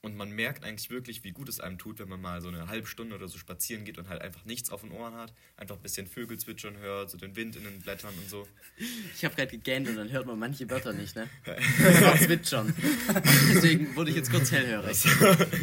und 0.01 0.17
man 0.17 0.31
merkt 0.31 0.65
eigentlich 0.65 0.91
wirklich, 0.91 1.25
wie 1.25 1.33
gut 1.33 1.49
es 1.49 1.59
einem 1.59 1.77
tut, 1.77 1.99
wenn 1.99 2.09
man 2.09 2.21
mal 2.21 2.41
so 2.41 2.49
eine 2.49 2.69
halbe 2.69 2.87
Stunde 2.87 3.17
oder 3.17 3.27
so 3.27 3.37
spazieren 3.37 3.85
geht 3.85 3.99
und 3.99 4.09
halt 4.09 4.23
einfach 4.23 4.45
nichts 4.45 4.71
auf 4.71 4.83
den 4.83 4.93
Ohren 4.93 5.15
hat, 5.15 5.33
einfach 5.57 5.75
ein 5.77 5.83
bisschen 5.83 6.07
Vögel 6.07 6.39
zwitschern 6.39 6.77
hört, 6.77 7.11
so 7.11 7.19
den 7.19 7.35
Wind 7.35 7.57
in 7.57 7.65
den 7.65 7.81
Blättern 7.81 8.15
und 8.17 8.29
so. 8.29 8.47
Ich 9.15 9.25
habe 9.25 9.35
gerade 9.35 9.51
gegähnt 9.51 9.89
und 9.89 9.97
dann 9.97 10.11
hört 10.13 10.27
man 10.27 10.39
manche 10.39 10.71
Wörter 10.71 10.93
nicht, 10.93 11.17
ne? 11.17 11.29
Zwitschern. 12.25 12.73
Deswegen 13.53 13.97
wurde 13.97 14.11
ich 14.11 14.17
jetzt 14.17 14.31
kurz 14.31 14.53
hellhörig. 14.53 15.05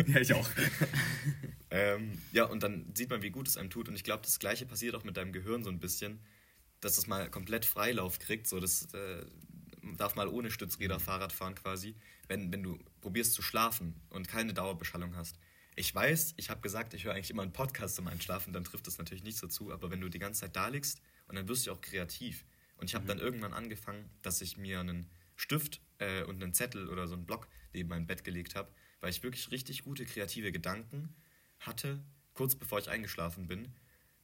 ja, 0.07 0.19
ich 0.19 0.33
auch. 0.33 0.49
Ähm, 1.75 2.21
ja, 2.31 2.45
und 2.45 2.63
dann 2.63 2.85
sieht 2.95 3.09
man, 3.09 3.21
wie 3.21 3.31
gut 3.31 3.49
es 3.49 3.57
einem 3.57 3.69
tut. 3.69 3.89
Und 3.89 3.95
ich 3.95 4.03
glaube, 4.05 4.23
das 4.23 4.39
Gleiche 4.39 4.65
passiert 4.65 4.95
auch 4.95 5.03
mit 5.03 5.17
deinem 5.17 5.33
Gehirn 5.33 5.61
so 5.63 5.69
ein 5.69 5.79
bisschen, 5.79 6.21
dass 6.79 6.97
es 6.97 7.05
mal 7.05 7.29
komplett 7.29 7.65
Freilauf 7.65 8.17
kriegt. 8.17 8.47
So, 8.47 8.61
das 8.61 8.93
äh, 8.93 9.25
darf 9.97 10.15
mal 10.15 10.29
ohne 10.29 10.51
Stützräder 10.51 11.01
Fahrrad 11.01 11.33
fahren 11.33 11.55
quasi, 11.55 11.95
wenn, 12.29 12.51
wenn 12.53 12.63
du 12.63 12.79
probierst 13.01 13.33
zu 13.33 13.41
schlafen 13.41 14.01
und 14.09 14.29
keine 14.29 14.53
Dauerbeschallung 14.53 15.17
hast. 15.17 15.37
Ich 15.75 15.93
weiß, 15.93 16.35
ich 16.37 16.49
habe 16.49 16.61
gesagt, 16.61 16.93
ich 16.93 17.03
höre 17.03 17.13
eigentlich 17.13 17.29
immer 17.29 17.41
einen 17.41 17.51
Podcast 17.51 17.97
zum 17.97 18.07
Einschlafen, 18.07 18.53
dann 18.53 18.63
trifft 18.63 18.87
das 18.87 18.97
natürlich 18.97 19.25
nicht 19.25 19.37
so 19.37 19.47
zu, 19.47 19.73
aber 19.73 19.91
wenn 19.91 19.99
du 19.99 20.07
die 20.07 20.19
ganze 20.19 20.41
Zeit 20.41 20.55
da 20.55 20.69
liegst 20.69 21.01
und 21.27 21.35
dann 21.35 21.49
wirst 21.49 21.67
du 21.67 21.73
auch 21.73 21.81
kreativ. 21.81 22.45
Und 22.77 22.89
ich 22.89 22.95
habe 22.95 23.05
dann 23.05 23.19
irgendwann 23.19 23.51
angefangen, 23.51 24.09
dass 24.21 24.39
ich 24.41 24.55
mir 24.55 24.79
einen 24.79 25.09
Stift 25.35 25.81
äh, 25.97 26.23
und 26.23 26.41
einen 26.41 26.53
Zettel 26.53 26.87
oder 26.87 27.07
so 27.07 27.15
einen 27.15 27.25
Block 27.25 27.49
neben 27.73 27.89
mein 27.89 28.07
Bett 28.07 28.23
gelegt 28.23 28.55
habe, 28.55 28.71
weil 29.01 29.09
ich 29.09 29.21
wirklich 29.21 29.51
richtig 29.51 29.83
gute 29.83 30.05
kreative 30.05 30.53
Gedanken 30.53 31.13
hatte, 31.65 31.99
kurz 32.33 32.55
bevor 32.55 32.79
ich 32.79 32.89
eingeschlafen 32.89 33.47
bin. 33.47 33.73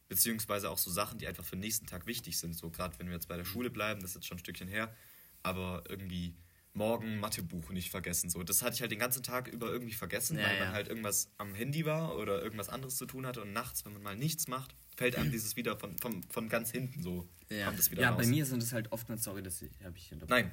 Beziehungsweise 0.08 0.70
auch 0.70 0.78
so 0.78 0.92
Sachen, 0.92 1.20
die 1.20 1.28
einfach 1.28 1.46
für 1.46 1.56
den 1.56 1.62
nächsten 1.62 1.88
Tag 1.88 2.06
wichtig 2.06 2.38
sind. 2.38 2.54
So 2.54 2.70
gerade 2.70 2.98
wenn 3.00 3.08
wir 3.08 3.14
jetzt 3.14 3.30
bei 3.30 3.38
der 3.38 3.46
Schule 3.46 3.70
bleiben, 3.70 4.02
das 4.02 4.12
ist 4.12 4.16
jetzt 4.16 4.28
schon 4.28 4.38
ein 4.38 4.40
Stückchen 4.40 4.68
her, 4.68 4.94
aber 5.42 5.84
irgendwie 5.88 6.36
morgen 6.74 7.20
Mathebuch 7.20 7.70
nicht 7.70 7.92
vergessen. 7.92 8.30
So, 8.30 8.44
das 8.44 8.62
hatte 8.62 8.76
ich 8.76 8.82
halt 8.82 8.92
den 8.92 9.00
ganzen 9.00 9.24
Tag 9.24 9.48
über 9.48 9.68
irgendwie 9.72 9.94
vergessen, 9.94 10.38
Ja, 10.38 10.46
weil 10.46 10.58
ja. 10.58 10.66
man 10.66 10.74
halt 10.74 10.88
irgendwas 10.88 11.30
am 11.38 11.54
Handy 11.54 11.86
war 11.86 12.18
oder 12.18 12.42
irgendwas 12.42 12.70
anderes 12.70 12.96
zu 12.98 13.06
tun 13.06 13.26
hatte 13.26 13.42
und 13.42 13.54
nachts, 13.54 13.86
wenn 13.86 13.94
man 13.94 14.04
mal 14.04 14.16
nichts 14.16 14.48
macht, 14.48 14.76
fällt 14.96 15.16
einem 15.16 15.32
dieses 15.32 15.56
wieder 15.56 15.78
von, 15.78 15.98
von, 15.98 16.24
von 16.24 16.50
ganz 16.50 16.72
hinten 16.72 17.02
so. 17.04 17.28
Ja. 17.50 17.74
Ja, 17.98 18.12
bei 18.12 18.26
mir 18.26 18.46
sind 18.46 18.64
es 18.64 18.72
halt 18.72 18.92
oftmals, 18.92 19.24
sorry, 19.24 19.44
das 19.44 19.64
habe 19.84 19.98
ich 19.98 20.14
Nein. 20.28 20.52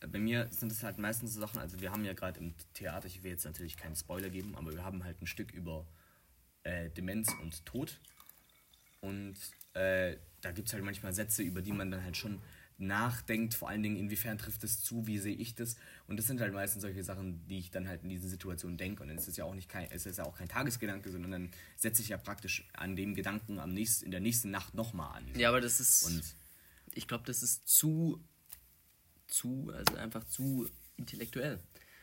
Bei 0.00 0.18
mir 0.18 0.48
sind 0.50 0.72
es 0.72 0.82
halt 0.82 0.98
meistens 0.98 1.34
so 1.34 1.40
Sachen, 1.40 1.58
also 1.58 1.80
wir 1.80 1.90
haben 1.90 2.04
ja 2.04 2.12
gerade 2.12 2.38
im 2.40 2.54
Theater, 2.74 3.06
ich 3.06 3.22
will 3.22 3.30
jetzt 3.30 3.44
natürlich 3.44 3.76
keinen 3.76 3.96
Spoiler 3.96 4.28
geben, 4.28 4.54
aber 4.54 4.72
wir 4.72 4.84
haben 4.84 5.04
halt 5.04 5.20
ein 5.22 5.26
Stück 5.26 5.52
über 5.52 5.86
äh, 6.64 6.90
Demenz 6.90 7.32
und 7.42 7.64
Tod. 7.64 7.98
Und 9.00 9.36
äh, 9.74 10.16
da 10.40 10.52
gibt 10.52 10.68
es 10.68 10.74
halt 10.74 10.84
manchmal 10.84 11.14
Sätze, 11.14 11.42
über 11.42 11.62
die 11.62 11.72
man 11.72 11.90
dann 11.90 12.02
halt 12.02 12.16
schon 12.16 12.40
nachdenkt, 12.78 13.54
vor 13.54 13.68
allen 13.68 13.82
Dingen, 13.82 13.96
inwiefern 13.96 14.38
trifft 14.38 14.62
es 14.64 14.82
zu, 14.82 15.06
wie 15.06 15.18
sehe 15.18 15.34
ich 15.34 15.54
das. 15.54 15.76
Und 16.08 16.18
das 16.18 16.26
sind 16.26 16.40
halt 16.40 16.52
meistens 16.52 16.82
solche 16.82 17.02
Sachen, 17.02 17.46
die 17.48 17.58
ich 17.58 17.70
dann 17.70 17.88
halt 17.88 18.02
in 18.02 18.10
diesen 18.10 18.28
Situationen 18.28 18.76
denke. 18.76 19.02
Und 19.02 19.10
es 19.10 19.28
ist 19.28 19.36
ja 19.38 19.44
auch 19.44 19.54
nicht 19.54 19.68
kein, 19.68 19.90
es 19.90 20.06
ist 20.06 20.18
ja 20.18 20.24
auch 20.24 20.36
kein 20.36 20.48
Tagesgedanke, 20.48 21.10
sondern 21.10 21.30
dann 21.30 21.50
setze 21.76 22.02
ich 22.02 22.08
ja 22.08 22.18
praktisch 22.18 22.68
an 22.74 22.96
dem 22.96 23.14
Gedanken 23.14 23.58
am 23.58 23.72
nächsten, 23.72 24.04
in 24.04 24.10
der 24.10 24.20
nächsten 24.20 24.50
Nacht 24.50 24.74
nochmal 24.74 25.16
an. 25.16 25.26
Ja, 25.36 25.48
aber 25.48 25.60
das 25.60 25.80
ist. 25.80 26.04
Und 26.04 26.22
ich 26.92 27.08
glaube, 27.08 27.24
das 27.24 27.42
ist 27.42 27.68
zu, 27.68 28.22
zu, 29.26 29.72
also 29.74 29.96
einfach 29.96 30.24
zu 30.24 30.68
intellektuell. 30.96 31.58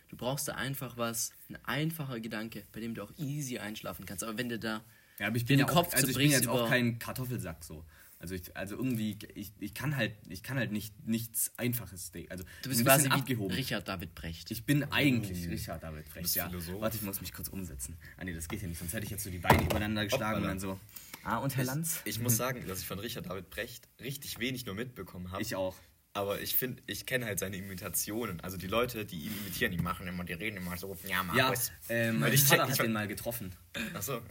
Du 0.10 0.18
brauchst 0.18 0.48
da 0.48 0.54
einfach 0.54 0.98
was, 0.98 1.32
ein 1.50 1.58
einfacher 1.66 2.20
Gedanke, 2.20 2.64
bei 2.72 2.80
dem 2.80 2.94
du 2.94 3.04
auch 3.04 3.12
easy 3.18 3.58
einschlafen 3.58 4.06
kannst. 4.06 4.24
Aber 4.24 4.38
wenn 4.38 4.50
du 4.50 4.60
da 4.60 4.84
Ja, 5.18 5.28
aber 5.28 5.38
ich 5.38 5.46
bin, 5.46 5.58
den 5.58 5.68
ja 5.68 5.74
Kopf 5.74 5.90
auch, 5.90 5.94
also 5.94 6.08
ich 6.08 6.18
bin 6.18 6.30
jetzt 6.30 6.48
auch 6.48 6.70
kein 6.70 7.00
Kartoffelsack 7.00 7.64
so. 7.64 7.84
Also 8.20 8.36
ich, 8.36 8.56
also 8.56 8.78
irgendwie, 8.78 9.18
ich, 9.36 9.52
ich 9.60 9.74
kann 9.74 9.98
halt, 9.98 10.14
ich 10.30 10.44
kann 10.44 10.58
halt 10.58 10.72
nicht 10.72 10.94
nichts 11.06 11.52
Einfaches 11.58 12.12
denken. 12.12 12.32
Also 12.32 12.46
du 12.62 12.70
bist 12.70 12.80
ein 12.80 12.86
quasi 12.86 13.10
abgehoben. 13.10 13.54
Richard 13.54 13.86
David 13.90 14.16
Brecht. 14.16 14.50
Ich 14.52 14.66
bin 14.66 14.84
eigentlich 14.92 15.50
Richard 15.50 15.84
David 15.84 16.08
Brecht, 16.10 16.34
ja. 16.34 16.48
Philosoph. 16.48 16.80
Warte, 16.80 16.96
ich 16.96 17.02
muss 17.02 17.20
mich 17.20 17.34
kurz 17.34 17.50
umsetzen. 17.50 17.98
Ah 18.16 18.24
nee, 18.24 18.34
das 18.34 18.48
geht 18.48 18.62
ja 18.62 18.70
nicht, 18.70 18.78
sonst 18.78 18.94
hätte 18.94 19.04
ich 19.04 19.12
jetzt 19.12 19.26
so 19.26 19.30
die 19.30 19.40
Beine 19.40 19.64
übereinander 19.64 20.06
geschlagen 20.06 20.38
Hoppala. 20.38 20.38
und 20.38 20.48
dann 20.48 20.60
so. 20.60 20.80
Ah, 21.26 21.38
und 21.40 21.58
Herr 21.58 21.66
Lanz? 21.66 22.02
Ich 22.06 22.20
muss 22.20 22.38
sagen, 22.38 22.66
dass 22.66 22.80
ich 22.80 22.86
von 22.86 23.00
Richard 23.00 23.26
David 23.26 23.50
Brecht 23.50 23.90
richtig 24.00 24.40
wenig 24.40 24.66
nur 24.66 24.76
mitbekommen 24.76 25.32
habe. 25.32 25.42
Ich 25.42 25.56
auch. 25.56 25.76
Aber 26.16 26.40
ich 26.42 26.56
finde, 26.56 26.82
ich 26.86 27.06
kenne 27.08 27.26
halt 27.26 27.40
seine 27.40 27.58
Imitationen. 27.58 28.40
Also 28.42 28.56
die 28.58 28.68
Leute, 28.68 29.04
die 29.06 29.18
ihn 29.26 29.38
imitieren, 29.40 29.72
die 29.72 29.80
machen 29.80 30.06
immer, 30.08 30.24
die 30.24 30.34
reden 30.34 30.58
immer 30.58 30.78
so, 30.78 30.96
ja, 31.04 31.10
Ja, 31.10 31.24
Markus. 31.24 31.72
äh, 31.90 32.12
mein 32.12 32.22
Weil 32.22 32.34
ich 32.36 32.44
Vater 32.44 32.62
check- 32.64 32.66
hat 32.66 32.70
ich- 32.76 32.78
den 32.82 32.94
mal 32.94 33.08
getroffen. 33.08 33.52
Achso, 33.96 34.22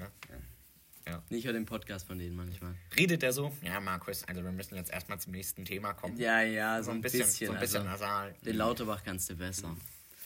ja. 1.06 1.20
Nee, 1.28 1.38
ich 1.38 1.44
höre 1.46 1.52
den 1.54 1.66
Podcast 1.66 2.06
von 2.06 2.16
denen 2.18 2.36
manchmal. 2.36 2.76
Redet 2.96 3.22
der 3.22 3.32
so? 3.32 3.52
Ja, 3.62 3.80
Markus, 3.80 4.22
also 4.24 4.44
wir 4.44 4.52
müssen 4.52 4.76
jetzt 4.76 4.92
erstmal 4.92 5.18
zum 5.18 5.32
nächsten 5.32 5.64
Thema 5.64 5.92
kommen. 5.94 6.16
Ja, 6.16 6.40
ja, 6.42 6.80
so 6.84 6.92
ein 6.92 7.00
bisschen. 7.00 7.28
so 7.28 7.52
ein 7.52 7.58
bisschen 7.58 7.78
also, 7.88 7.90
nasal. 8.04 8.34
den 8.46 8.56
Lauterbach 8.56 9.02
kannst 9.04 9.28
du 9.28 9.34
besser. 9.34 9.76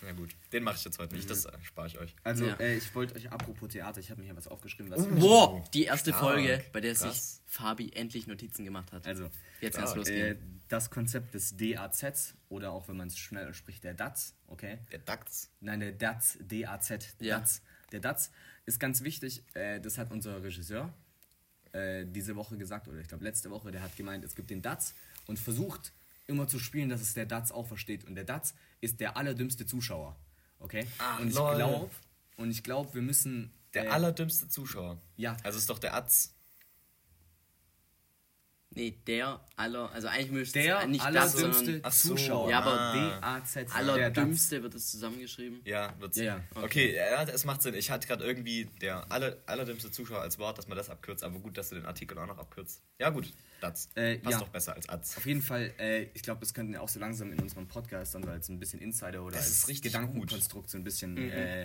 Na 0.06 0.12
gut, 0.12 0.36
den 0.52 0.62
mache 0.62 0.76
ich 0.76 0.84
jetzt 0.84 0.98
heute 1.00 1.16
nicht, 1.16 1.28
das 1.28 1.46
äh, 1.46 1.52
spare 1.64 1.88
ich 1.88 1.98
euch. 1.98 2.14
Also, 2.22 2.46
Ja. 2.46 2.54
äh, 2.60 2.76
ich 2.76 2.94
wollte 2.94 3.16
euch, 3.16 3.30
apropos 3.32 3.68
Theater, 3.70 3.98
ich 3.98 4.08
habe 4.10 4.20
mir 4.20 4.26
hier 4.26 4.36
was 4.36 4.46
aufgeschrieben, 4.46 4.90
was. 4.92 5.04
Wow, 5.20 5.68
die 5.70 5.82
erste 5.84 6.10
Stark. 6.10 6.22
Folge, 6.22 6.64
bei 6.72 6.80
der 6.80 6.94
sich 6.94 7.08
Krass. 7.08 7.42
Fabi 7.46 7.90
endlich 7.92 8.28
Notizen 8.28 8.64
gemacht 8.64 8.92
hat. 8.92 9.04
Also, 9.06 9.28
Jetzt 9.60 9.74
stark. 9.74 9.96
losgehen. 9.96 10.36
äh, 10.36 10.40
das 10.68 10.90
Konzept 10.90 11.34
des 11.34 11.56
DAZs 11.56 12.34
oder 12.48 12.70
auch 12.72 12.86
wenn 12.88 12.96
man 12.96 13.08
es 13.08 13.18
schnell 13.18 13.52
spricht, 13.52 13.82
der 13.84 13.94
DAZ, 13.94 14.34
okay? 14.46 14.78
Der 14.92 15.00
DAX. 15.00 15.50
Nein, 15.60 15.80
der 15.80 15.92
DAZ, 15.92 16.38
D-A-Z, 16.40 17.16
Ja. 17.20 17.38
DAZ. 17.40 17.62
Der 17.92 18.00
DAZ 18.00 18.30
ist 18.64 18.78
ganz 18.78 19.02
wichtig, 19.02 19.42
äh, 19.54 19.80
das 19.80 19.98
hat 19.98 20.10
unser 20.12 20.42
Regisseur 20.42 20.92
äh, 21.72 22.04
diese 22.06 22.36
Woche 22.36 22.56
gesagt, 22.56 22.86
oder 22.88 22.98
ich 23.00 23.08
glaube 23.08 23.24
letzte 23.24 23.50
Woche, 23.50 23.70
der 23.72 23.82
hat 23.82 23.96
gemeint, 23.96 24.24
es 24.24 24.34
gibt 24.34 24.50
den 24.50 24.62
DAZ 24.62 24.94
und 25.26 25.38
versucht 25.38 25.92
immer 26.26 26.48
zu 26.48 26.58
spielen, 26.58 26.88
dass 26.88 27.00
es 27.00 27.14
der 27.14 27.26
DAZ 27.26 27.52
auch 27.52 27.66
versteht. 27.66 28.04
Und 28.04 28.14
der 28.14 28.24
DAZ 28.24 28.54
ist 28.80 29.00
der 29.00 29.16
allerdümmste 29.16 29.66
Zuschauer, 29.66 30.16
okay? 30.58 30.86
Ach, 30.98 31.20
und 31.20 31.28
ich 31.28 31.34
glaube, 31.34 31.90
und 32.36 32.50
ich 32.50 32.62
glaube, 32.62 32.94
wir 32.94 33.02
müssen... 33.02 33.52
Der 33.74 33.86
äh, 33.86 33.88
allerdümmste 33.88 34.48
Zuschauer. 34.48 34.98
Ja. 35.16 35.36
Also 35.42 35.58
ist 35.58 35.68
doch 35.68 35.78
der 35.78 35.94
Atz. 35.94 36.35
Nee, 38.76 38.94
der 39.06 39.40
aller, 39.56 39.90
also 39.92 40.06
eigentlich 40.08 40.30
müsste 40.30 40.60
der 40.60 40.80
es 40.80 40.86
nicht 40.86 41.00
das, 41.00 41.06
allerdümmste 41.34 41.64
sondern 41.64 41.80
Ach 41.84 41.92
so. 41.92 42.08
Zuschauer. 42.10 42.50
Ja, 42.50 42.60
aber 42.60 42.92
D-A-Z. 43.20 43.74
allerdümmste 43.74 44.62
wird 44.62 44.74
es 44.74 44.90
zusammengeschrieben. 44.90 45.62
Ja, 45.64 45.94
wird's. 45.98 46.18
Ja, 46.18 46.24
ja. 46.24 46.40
Okay, 46.62 46.94
ja, 46.94 47.24
das 47.24 47.46
macht 47.46 47.62
Sinn. 47.62 47.74
Ich 47.74 47.90
hatte 47.90 48.06
gerade 48.06 48.22
irgendwie 48.24 48.66
der 48.82 49.10
aller, 49.10 49.38
allerdümmste 49.46 49.90
Zuschauer 49.90 50.20
als 50.20 50.38
Wort, 50.38 50.58
dass 50.58 50.68
man 50.68 50.76
das 50.76 50.90
abkürzt, 50.90 51.24
aber 51.24 51.38
gut, 51.38 51.56
dass 51.56 51.70
du 51.70 51.76
den 51.76 51.86
Artikel 51.86 52.18
auch 52.18 52.26
noch 52.26 52.36
abkürzt. 52.36 52.82
Ja, 52.98 53.08
gut, 53.08 53.32
das 53.62 53.88
Äh, 53.94 54.18
passt 54.18 54.34
ja. 54.34 54.38
doch 54.40 54.48
besser 54.50 54.74
als 54.74 54.88
Atz. 54.90 55.16
Auf 55.16 55.24
jeden 55.24 55.40
Fall, 55.40 55.72
äh, 55.78 56.02
ich 56.12 56.22
glaube, 56.22 56.40
das 56.40 56.52
könnten 56.52 56.72
wir 56.74 56.82
auch 56.82 56.88
so 56.90 57.00
langsam 57.00 57.32
in 57.32 57.40
unserem 57.40 57.66
Podcast 57.68 58.14
dann 58.14 58.24
so 58.24 58.28
als 58.28 58.50
ein 58.50 58.60
bisschen 58.60 58.80
Insider 58.82 59.22
oder 59.22 59.36
Das 59.38 59.66
als 59.66 59.80
Gedankenkonstrukt 59.80 60.68
so 60.68 60.76
ein 60.76 60.84
bisschen, 60.84 61.16
äh, 61.16 61.64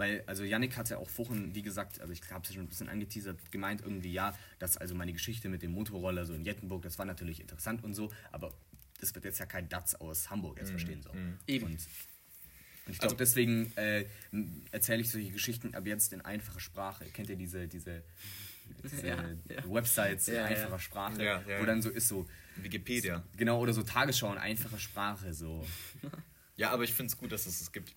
weil, 0.00 0.24
also 0.26 0.44
Yannick 0.44 0.76
hat 0.78 0.88
ja 0.88 0.96
auch 0.96 1.10
vorhin, 1.10 1.54
wie 1.54 1.60
gesagt, 1.60 2.00
also 2.00 2.10
ich 2.12 2.22
habe 2.30 2.42
es 2.42 2.48
ja 2.48 2.54
schon 2.54 2.64
ein 2.64 2.68
bisschen 2.68 2.88
angeteasert, 2.88 3.52
gemeint 3.52 3.82
irgendwie, 3.82 4.10
ja, 4.12 4.34
dass 4.58 4.78
also 4.78 4.94
meine 4.94 5.12
Geschichte 5.12 5.50
mit 5.50 5.62
dem 5.62 5.72
Motorroller 5.72 6.24
so 6.24 6.32
in 6.32 6.42
Jettenburg, 6.44 6.82
das 6.82 6.98
war 6.98 7.04
natürlich 7.04 7.38
interessant 7.38 7.84
und 7.84 7.92
so, 7.92 8.10
aber 8.32 8.54
das 8.98 9.14
wird 9.14 9.26
jetzt 9.26 9.38
ja 9.40 9.46
kein 9.46 9.68
Datz 9.68 9.94
aus 9.94 10.30
Hamburg 10.30 10.58
jetzt 10.58 10.70
verstehen 10.70 11.02
so. 11.02 11.10
Eben. 11.46 11.66
Und, 11.66 11.72
und 12.86 12.92
ich 12.92 12.98
glaube, 12.98 13.16
deswegen 13.16 13.72
äh, 13.76 14.06
erzähle 14.72 15.02
ich 15.02 15.10
solche 15.10 15.30
Geschichten 15.32 15.74
ab 15.74 15.86
jetzt 15.86 16.14
in 16.14 16.22
einfacher 16.22 16.60
Sprache. 16.60 17.04
Kennt 17.12 17.28
ihr 17.28 17.36
diese, 17.36 17.68
diese, 17.68 18.02
diese 18.82 19.06
Ja, 19.06 19.22
ja. 19.48 19.70
Websites 19.70 20.28
in 20.28 20.34
Ja, 20.34 20.40
ja. 20.40 20.46
einfacher 20.46 20.78
Sprache, 20.78 21.22
Ja, 21.22 21.42
ja, 21.46 21.60
wo 21.60 21.66
dann 21.66 21.82
so 21.82 21.90
ist 21.90 22.08
so, 22.08 22.26
Wikipedia. 22.56 23.22
Genau, 23.36 23.60
oder 23.60 23.74
so 23.74 23.82
Tagesschau 23.82 24.32
in 24.32 24.38
einfacher 24.38 24.78
Sprache, 24.78 25.34
so. 25.34 25.66
Ja, 26.56 26.70
aber 26.70 26.84
ich 26.84 26.92
finde 26.92 27.10
es 27.10 27.18
gut, 27.18 27.32
dass 27.32 27.46
es 27.46 27.60
es 27.60 27.72
gibt. 27.72 27.94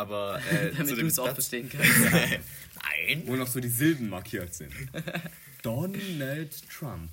Aber 0.00 0.40
äh, 0.50 0.72
Damit 0.76 0.98
du 0.98 1.06
es 1.06 1.18
auch 1.18 1.32
verstehen 1.34 1.68
kannst. 1.72 1.90
Nein. 2.00 3.22
Wo 3.26 3.36
noch 3.36 3.46
so 3.46 3.60
die 3.60 3.68
Silben 3.68 4.08
markiert 4.08 4.54
sind. 4.54 4.72
Donald 5.62 6.68
Trump. 6.70 7.10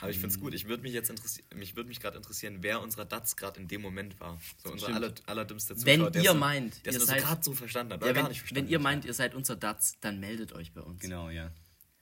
Aber 0.00 0.08
ich 0.10 0.16
finde 0.18 0.34
es 0.34 0.40
gut. 0.40 0.54
Ich 0.54 0.66
würde 0.66 0.82
mich 0.82 0.92
jetzt 0.94 1.10
interessieren, 1.10 1.46
mich 1.54 1.76
würde 1.76 1.88
mich 1.88 2.00
gerade 2.00 2.16
interessieren, 2.16 2.58
wer 2.62 2.80
unserer 2.80 3.04
Datz 3.04 3.36
gerade 3.36 3.60
in 3.60 3.68
dem 3.68 3.82
Moment 3.82 4.18
war. 4.18 4.40
So 4.64 4.72
unser 4.72 4.94
aller, 4.94 5.12
allerdümmste 5.26 5.76
Zuschauer. 5.76 6.14
Wenn 6.14 6.22
ihr 6.22 6.30
so, 6.32 6.36
meint, 6.38 6.86
der 6.86 6.94
ihr 6.94 7.00
so 7.00 7.04
seid- 7.06 7.20
gerade 7.20 7.42
so 7.42 7.52
verstanden 7.52 7.92
hat, 7.92 8.00
Ja, 8.00 8.06
oder 8.06 8.14
wenn, 8.16 8.22
gar 8.22 8.28
nicht 8.30 8.38
verstanden 8.40 8.64
wenn 8.66 8.72
ihr 8.72 8.78
meint, 8.78 9.04
ihr 9.04 9.12
seid 9.12 9.34
unser 9.34 9.56
Datz, 9.56 9.96
dann 10.00 10.20
meldet 10.20 10.52
euch 10.54 10.72
bei 10.72 10.80
uns. 10.80 11.00
Genau, 11.02 11.28
ja. 11.28 11.50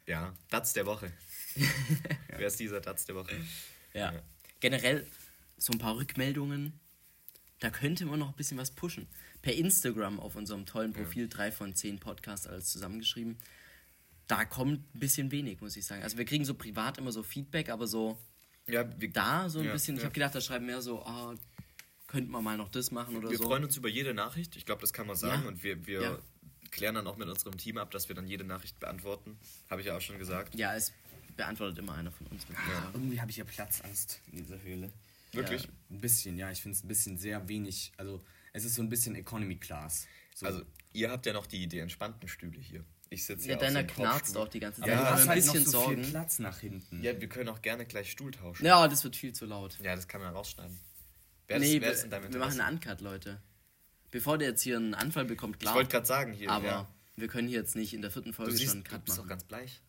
Ja, 0.06 0.32
Datz 0.48 0.72
der 0.74 0.86
Woche. 0.86 1.12
Wer 2.36 2.46
ist 2.46 2.60
dieser 2.60 2.80
Datz 2.80 3.04
der 3.06 3.16
Woche? 3.16 3.34
Ja. 3.94 4.12
Generell 4.60 5.06
so 5.56 5.72
ein 5.72 5.78
paar 5.78 5.96
Rückmeldungen. 5.96 6.78
Da 7.58 7.70
könnte 7.70 8.06
man 8.06 8.20
noch 8.20 8.28
ein 8.28 8.36
bisschen 8.36 8.58
was 8.58 8.70
pushen. 8.70 9.08
Per 9.42 9.54
Instagram 9.54 10.18
auf 10.20 10.34
unserem 10.36 10.66
tollen 10.66 10.92
Profil 10.92 11.28
3 11.28 11.52
von 11.52 11.74
10 11.74 11.98
Podcasts 12.00 12.46
alles 12.46 12.70
zusammengeschrieben. 12.70 13.36
Da 14.26 14.44
kommt 14.44 14.94
ein 14.94 14.98
bisschen 14.98 15.30
wenig, 15.30 15.60
muss 15.60 15.76
ich 15.76 15.86
sagen. 15.86 16.02
Also 16.02 16.18
wir 16.18 16.24
kriegen 16.24 16.44
so 16.44 16.54
privat 16.54 16.98
immer 16.98 17.12
so 17.12 17.22
Feedback, 17.22 17.70
aber 17.70 17.86
so 17.86 18.18
Ja, 18.66 18.84
wir, 19.00 19.10
da 19.10 19.48
so 19.48 19.60
ein 19.60 19.66
Ja, 19.66 19.72
bisschen. 19.72 19.94
Ich 19.96 20.00
ja. 20.02 20.06
habe 20.06 20.12
gedacht, 20.14 20.34
da 20.34 20.40
schreiben 20.40 20.66
mehr 20.66 20.82
so, 20.82 21.02
ah, 21.04 21.34
könnte 22.06 22.30
man 22.30 22.42
mal 22.44 22.56
noch 22.56 22.68
das 22.68 22.90
machen 22.90 23.16
oder 23.16 23.30
wir 23.30 23.38
so. 23.38 23.44
freuen 23.44 23.64
uns 23.64 23.76
über 23.76 23.88
jede 23.88 24.12
Nachricht. 24.12 24.56
Ich 24.56 24.66
glaube, 24.66 24.80
das 24.82 24.92
kann 24.92 25.06
man 25.06 25.16
sagen. 25.16 25.42
Ja. 25.42 25.48
Und 25.48 25.62
wir, 25.62 25.86
wir 25.86 26.02
Ja. 26.02 26.18
klären 26.70 26.94
dann 26.96 27.06
auch 27.06 27.16
mit 27.16 27.28
unserem 27.28 27.56
Team 27.56 27.78
ab, 27.78 27.90
dass 27.92 28.08
wir 28.08 28.16
dann 28.16 28.26
jede 28.26 28.44
Nachricht 28.44 28.78
beantworten. 28.80 29.38
Habe 29.70 29.80
ich 29.80 29.86
ja 29.86 29.96
auch 29.96 30.00
schon 30.00 30.18
gesagt. 30.18 30.54
Ja, 30.54 30.74
es 30.74 30.92
beantwortet 31.36 31.78
immer 31.78 31.94
einer 31.94 32.10
von 32.10 32.26
uns. 32.26 32.42
sagen. 32.42 32.58
Irgendwie 32.92 33.20
habe 33.20 33.30
ich 33.30 33.36
ja 33.38 33.44
Platzangst 33.44 34.20
in 34.32 34.38
dieser 34.38 34.60
Höhle. 34.62 34.90
Wirklich? 35.32 35.62
Ja, 35.62 35.68
ein 35.90 36.00
bisschen, 36.00 36.36
ja. 36.38 36.50
Ich 36.50 36.60
finde 36.60 36.76
es 36.76 36.84
ein 36.84 36.88
bisschen 36.88 37.16
sehr 37.18 37.46
wenig. 37.48 37.92
Also, 37.96 38.22
es 38.58 38.64
ist 38.64 38.74
so 38.74 38.82
ein 38.82 38.88
bisschen 38.88 39.14
Economy 39.14 39.56
Class. 39.56 40.06
So. 40.34 40.46
Also, 40.46 40.62
ihr 40.92 41.10
habt 41.10 41.26
ja 41.26 41.32
noch 41.32 41.46
die, 41.46 41.66
die 41.66 41.78
entspannten 41.78 42.28
Stühle 42.28 42.60
hier. 42.60 42.84
Ich 43.10 43.24
sitze 43.24 43.48
Ja, 43.48 43.54
auf 43.56 43.60
so 43.60 43.66
deiner 43.66 43.78
einem 43.80 43.88
knarzt 43.88 44.36
auch 44.36 44.48
die 44.48 44.60
ganze 44.60 44.82
aber 44.82 44.90
Zeit. 44.92 44.98
du 44.98 45.02
Ich 45.02 45.10
hast 45.10 45.20
habe 45.20 45.28
halt 45.30 45.40
ein 45.42 45.46
noch 45.46 45.52
bisschen 45.54 45.70
so 45.72 45.80
viel 45.88 45.96
Sorgen. 45.96 46.10
Platz 46.10 46.38
nach 46.40 46.58
hinten. 46.58 47.02
Ja, 47.02 47.18
wir 47.20 47.28
können 47.28 47.48
auch 47.48 47.62
gerne 47.62 47.86
gleich 47.86 48.10
Stuhl 48.10 48.30
tauschen. 48.32 48.66
Ja, 48.66 48.86
das 48.86 49.02
wird 49.04 49.16
viel 49.16 49.32
zu 49.32 49.46
laut. 49.46 49.78
Ja, 49.82 49.96
das 49.96 50.06
kann 50.08 50.20
man 50.20 50.34
rausschneiden. 50.34 50.78
Wer 51.46 51.58
nee, 51.60 51.76
ist, 51.76 51.80
wer 51.82 51.92
ist 51.92 52.04
in 52.04 52.10
wir, 52.10 52.18
deinem 52.20 52.32
wir 52.34 52.40
machen 52.40 52.60
einen 52.60 52.74
Uncut, 52.74 53.00
Leute. 53.00 53.40
Bevor 54.10 54.36
der 54.38 54.48
jetzt 54.48 54.62
hier 54.62 54.76
einen 54.76 54.94
Anfall 54.94 55.24
bekommt, 55.24 55.56
Ich 55.56 55.60
klar. 55.60 55.74
wollte 55.74 55.90
gerade 55.90 56.06
sagen 56.06 56.32
hier. 56.32 56.50
aber 56.50 56.66
ja. 56.66 56.88
wir 57.16 57.28
können 57.28 57.48
hier 57.48 57.58
jetzt 57.60 57.76
nicht 57.76 57.94
in 57.94 58.02
der 58.02 58.10
vierten 58.10 58.30
Du 58.30 58.36
Folge 58.36 58.52
siehst, 58.52 58.64
schon 58.66 58.76
einen 58.78 58.84
du 58.84 58.90
Cut 58.90 59.04
bist 59.06 59.16
doch 59.16 59.22
machen. 59.24 59.28
ganz 59.30 59.44
bleich. 59.44 59.80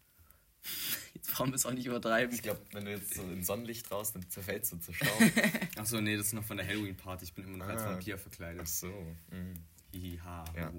Jetzt 1.14 1.34
brauchen 1.34 1.52
wir 1.52 1.56
es 1.56 1.66
auch 1.66 1.74
nicht 1.74 1.86
übertreiben. 1.86 2.34
Ich 2.34 2.42
glaube, 2.42 2.60
wenn 2.72 2.86
du 2.86 2.92
jetzt 2.92 3.14
so 3.16 3.22
im 3.24 3.44
Sonnenlicht 3.44 3.90
raus, 3.92 4.14
dann 4.14 4.28
zerfällst 4.30 4.72
du 4.74 4.78
zu 4.78 4.94
Staub. 4.94 5.10
Achso, 5.78 6.00
nee, 6.02 6.16
das 6.18 6.28
ist 6.28 6.34
noch 6.34 6.44
von 6.44 6.58
der 6.58 6.68
Halloween-Party. 6.68 7.26
Ich 7.26 7.34
bin 7.34 7.46
immer 7.46 7.58
noch 7.58 7.68
als 7.68 7.82
Ah. 7.82 7.92
Vampir 7.92 8.16
Ach 8.18 8.22
verkleidet. 8.22 8.68
so. 8.68 8.88
Mhm. 9.32 9.54
Hihiha. 9.92 10.46
Ja. 10.56 10.72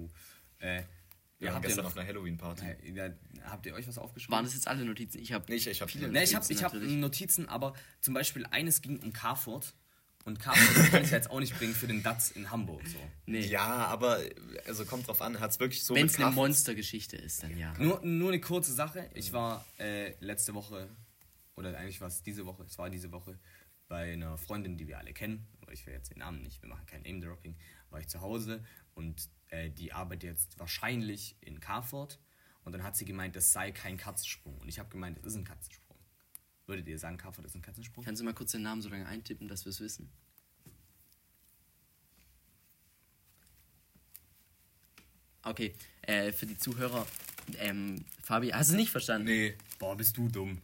Äh, 0.59 0.83
Wir 1.39 1.47
ja, 1.49 1.53
habt 1.53 1.65
ihr 1.65 1.67
gestern 1.67 1.83
noch. 1.83 1.91
auf 1.91 1.97
einer 1.97 2.07
Halloween-Party. 2.07 2.65
Äh, 2.65 2.91
ja, 2.93 3.09
habt 3.45 3.65
ihr 3.65 3.73
euch 3.73 3.87
was 3.87 3.97
aufgeschrieben? 3.97 4.33
Waren 4.35 4.45
das 4.45 4.53
jetzt 4.53 4.67
alle 4.67 4.85
Notizen? 4.85 5.19
Ich 5.19 5.33
habe 5.33 5.45
Nee, 5.49 5.55
ich, 5.55 5.67
ich 5.67 5.81
habe 5.81 5.91
viele. 5.91 6.07
Ich 6.23 6.33
habe 6.35 6.43
Notizen 6.43 6.53
ich 6.53 6.63
hab 6.63 6.73
natürlich. 6.73 6.95
Notizen, 6.97 7.49
aber 7.49 7.73
zum 7.99 8.13
Beispiel 8.13 8.45
eines 8.47 8.81
ging 8.81 8.99
um 8.99 9.11
Carford. 9.11 9.73
Und 10.25 10.39
Carford 10.39 10.91
kann 10.91 11.03
ich 11.03 11.11
ja 11.11 11.17
jetzt 11.17 11.31
auch 11.31 11.39
nicht 11.39 11.57
bringen 11.57 11.73
für 11.73 11.87
den 11.87 12.03
DATS 12.03 12.31
in 12.31 12.51
Hamburg. 12.51 12.85
So. 12.87 12.99
Nee. 13.25 13.45
Ja, 13.45 13.87
aber 13.87 14.19
also 14.67 14.85
kommt 14.85 15.07
drauf 15.07 15.21
an, 15.21 15.39
hat 15.39 15.51
es 15.51 15.59
wirklich 15.59 15.83
so 15.83 15.95
Wenn 15.95 16.05
es 16.05 16.19
eine 16.19 16.31
Monstergeschichte 16.31 17.17
ist, 17.17 17.43
dann 17.43 17.57
ja. 17.57 17.73
Nur, 17.79 18.01
nur 18.05 18.29
eine 18.29 18.39
kurze 18.39 18.73
Sache. 18.73 19.09
Ich 19.15 19.33
war 19.33 19.65
äh, 19.79 20.13
letzte 20.19 20.53
Woche, 20.53 20.89
oder 21.55 21.75
eigentlich 21.77 22.01
war 22.01 22.07
es 22.07 22.21
diese 22.21 22.45
Woche, 22.45 22.63
es 22.63 22.77
war 22.77 22.89
diese 22.89 23.11
Woche, 23.11 23.39
bei 23.87 24.13
einer 24.13 24.37
Freundin, 24.37 24.77
die 24.77 24.87
wir 24.87 24.99
alle 24.99 25.13
kennen. 25.13 25.47
Aber 25.61 25.73
ich 25.73 25.85
will 25.85 25.93
jetzt 25.93 26.11
den 26.11 26.19
Namen 26.19 26.41
nicht, 26.41 26.61
wir 26.61 26.69
machen 26.69 26.85
kein 26.85 27.01
Name-Dropping. 27.01 27.57
War 27.89 27.99
ich 27.99 28.07
zu 28.07 28.21
Hause 28.21 28.63
und 28.93 29.29
äh, 29.49 29.69
die 29.69 29.91
arbeitet 29.91 30.23
jetzt 30.23 30.59
wahrscheinlich 30.59 31.35
in 31.41 31.59
Carford. 31.59 32.19
Und 32.63 32.73
dann 32.73 32.83
hat 32.83 32.95
sie 32.95 33.05
gemeint, 33.05 33.35
das 33.35 33.51
sei 33.51 33.71
kein 33.71 33.97
Katzensprung. 33.97 34.57
Und 34.59 34.69
ich 34.69 34.79
habe 34.79 34.89
gemeint, 34.89 35.17
es 35.17 35.25
ist 35.25 35.35
ein 35.35 35.43
Katzensprung. 35.43 35.80
Würdet 36.71 36.87
ihr 36.87 36.97
sagen, 36.97 37.17
Carford 37.17 37.45
ist 37.45 37.53
ein 37.53 37.61
Katzensprung? 37.61 38.05
Kannst 38.05 38.21
du 38.21 38.23
mal 38.23 38.33
kurz 38.33 38.53
den 38.53 38.61
Namen 38.61 38.81
so 38.81 38.87
lange 38.87 39.05
eintippen, 39.05 39.49
dass 39.49 39.65
wir 39.65 39.71
es 39.71 39.81
wissen? 39.81 40.09
Okay, 45.43 45.75
äh, 46.03 46.31
für 46.31 46.45
die 46.45 46.57
Zuhörer, 46.57 47.05
ähm, 47.57 48.05
Fabi, 48.23 48.51
hast 48.51 48.71
du 48.71 48.77
nicht 48.77 48.89
verstanden? 48.89 49.25
Nee, 49.25 49.57
boah, 49.79 49.97
bist 49.97 50.15
du 50.15 50.29
dumm. 50.29 50.61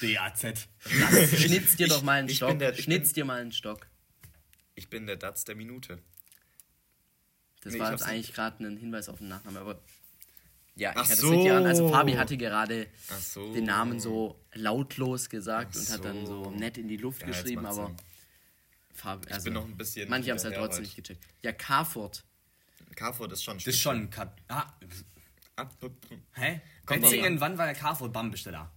DAZ. 0.00 0.68
Schnitz 0.78 1.74
dir 1.74 1.88
doch 1.88 2.02
mal 2.02 2.20
einen 2.20 2.28
ich, 2.28 2.36
Stock. 2.36 2.52
Ich 2.52 2.58
der, 2.58 2.74
Schnitz 2.74 3.08
bin, 3.08 3.14
dir 3.14 3.24
mal 3.24 3.40
einen 3.40 3.50
Stock. 3.50 3.88
Ich 4.76 4.88
bin 4.88 5.08
der 5.08 5.16
Datz 5.16 5.44
der 5.44 5.56
Minute. 5.56 5.98
Das 7.62 7.72
nee, 7.72 7.80
war 7.80 7.90
jetzt 7.90 8.04
eigentlich 8.04 8.32
gerade 8.32 8.64
ein 8.64 8.76
Hinweis 8.76 9.08
auf 9.08 9.18
den 9.18 9.26
Nachnamen, 9.26 9.60
aber 9.60 9.82
ja, 10.78 10.90
ich 10.90 10.96
Ach 10.96 11.02
hatte 11.04 11.12
es 11.14 11.18
so. 11.20 11.30
richtig 11.30 11.50
an. 11.52 11.66
Also 11.66 11.88
Fabi 11.88 12.12
hatte 12.12 12.36
gerade 12.36 12.86
so. 13.18 13.52
den 13.54 13.64
Namen 13.64 13.98
so 13.98 14.38
lautlos 14.52 15.28
gesagt 15.30 15.74
Ach 15.74 15.80
und 15.80 15.90
hat 15.90 16.04
dann 16.04 16.26
so 16.26 16.50
nett 16.50 16.76
in 16.78 16.86
die 16.88 16.98
Luft 16.98 17.22
Ja, 17.22 17.28
geschrieben, 17.28 17.64
aber 17.66 17.86
Sinn. 17.86 17.96
Fabi, 18.92 19.26
Ich 19.26 19.32
also 19.34 19.44
bin 19.44 19.54
noch 19.54 19.64
ein 19.64 19.76
bisschen 19.76 20.08
manche 20.08 20.30
haben 20.30 20.36
es 20.36 20.44
halt 20.44 20.54
trotzdem 20.56 20.82
nicht 20.84 20.96
gecheckt. 20.96 21.24
Ja, 21.42 21.52
Carford. 21.52 22.24
Carrefour 22.94 23.30
ist 23.32 23.42
schon 23.42 23.56
ein 23.56 23.58
Das 23.58 23.66
ist 23.68 23.78
schon 23.80 23.96
ein 23.96 24.10
Cut. 24.10 24.32
Ah, 24.48 24.66
Ab, 25.56 25.74
hä? 26.34 26.60
Wetzingen, 26.86 27.34
an. 27.34 27.40
wann 27.40 27.58
war 27.58 27.66
der 27.66 27.74
Carrefour? 27.74 28.10
Bam, 28.12 28.30
bist 28.30 28.44
du 28.46 28.50
da? 28.52 28.70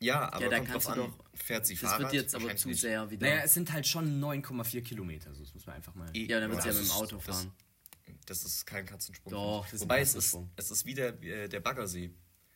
Ja, 0.00 0.30
aber 0.32 0.42
Ja, 0.44 0.48
da 0.50 0.56
kommt 0.58 0.68
kannst 0.70 0.86
drauf 0.88 0.94
du 0.94 1.02
an, 1.04 1.10
doch- 1.10 1.24
fährt 1.34 1.66
sie 1.66 1.74
Das 1.74 1.82
Fahrrad? 1.82 2.00
wird 2.00 2.12
jetzt 2.12 2.34
aber 2.34 2.54
zu 2.56 2.68
nicht. 2.68 2.80
sehr 2.80 3.10
wieder. 3.10 3.26
Naja, 3.26 3.42
es 3.44 3.54
sind 3.54 3.72
halt 3.72 3.86
schon 3.86 4.20
9,4 4.20 4.82
Kilometer. 4.82 5.34
So, 5.34 5.42
das 5.42 5.52
muss 5.54 5.66
man 5.66 5.76
einfach 5.76 5.94
mal. 5.94 6.08
Ja, 6.14 6.40
dann 6.40 6.50
wird 6.50 6.62
sie 6.62 6.68
ja 6.68 6.74
mit 6.74 6.84
dem 6.84 6.90
Auto 6.92 7.18
fahren. 7.18 7.46
Das 7.46 7.67
ist 8.44 8.66
kein 8.66 8.86
Katzensprung. 8.86 9.32
Doch, 9.32 9.64
das 9.64 9.74
ist 9.74 9.80
ein 9.80 9.84
Wobei 9.84 10.00
es 10.00 10.14
ist, 10.14 10.36
es 10.56 10.70
ist 10.70 10.86
wieder 10.86 11.22
äh, 11.22 11.48
der 11.48 11.60
Baggersee. 11.60 12.10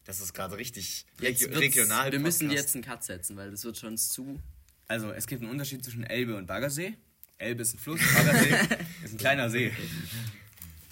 Das 0.05 0.21
ist 0.21 0.33
gerade 0.33 0.57
richtig 0.57 1.07
regio 1.21 1.49
regional. 1.51 2.11
Wir 2.11 2.19
müssen 2.19 2.51
jetzt 2.51 2.75
einen 2.75 2.85
Cut 2.85 3.05
setzen, 3.05 3.37
weil 3.37 3.51
das 3.51 3.65
wird 3.65 3.79
schon 3.79 3.97
zu. 3.97 4.41
Also, 4.89 5.13
es 5.13 5.27
gibt 5.27 5.43
einen 5.43 5.51
Unterschied 5.51 5.85
zwischen 5.85 6.05
Elbe 6.05 6.37
und 6.37 6.47
Baggersee. 6.47 6.95
Elbe 7.39 7.63
ist 7.63 7.75
ein 7.75 7.79
Fluss, 7.79 8.01
Baggersee 8.15 8.55
ist 9.05 9.15
ein 9.15 9.19
kleiner 9.19 9.49
See. 9.49 9.73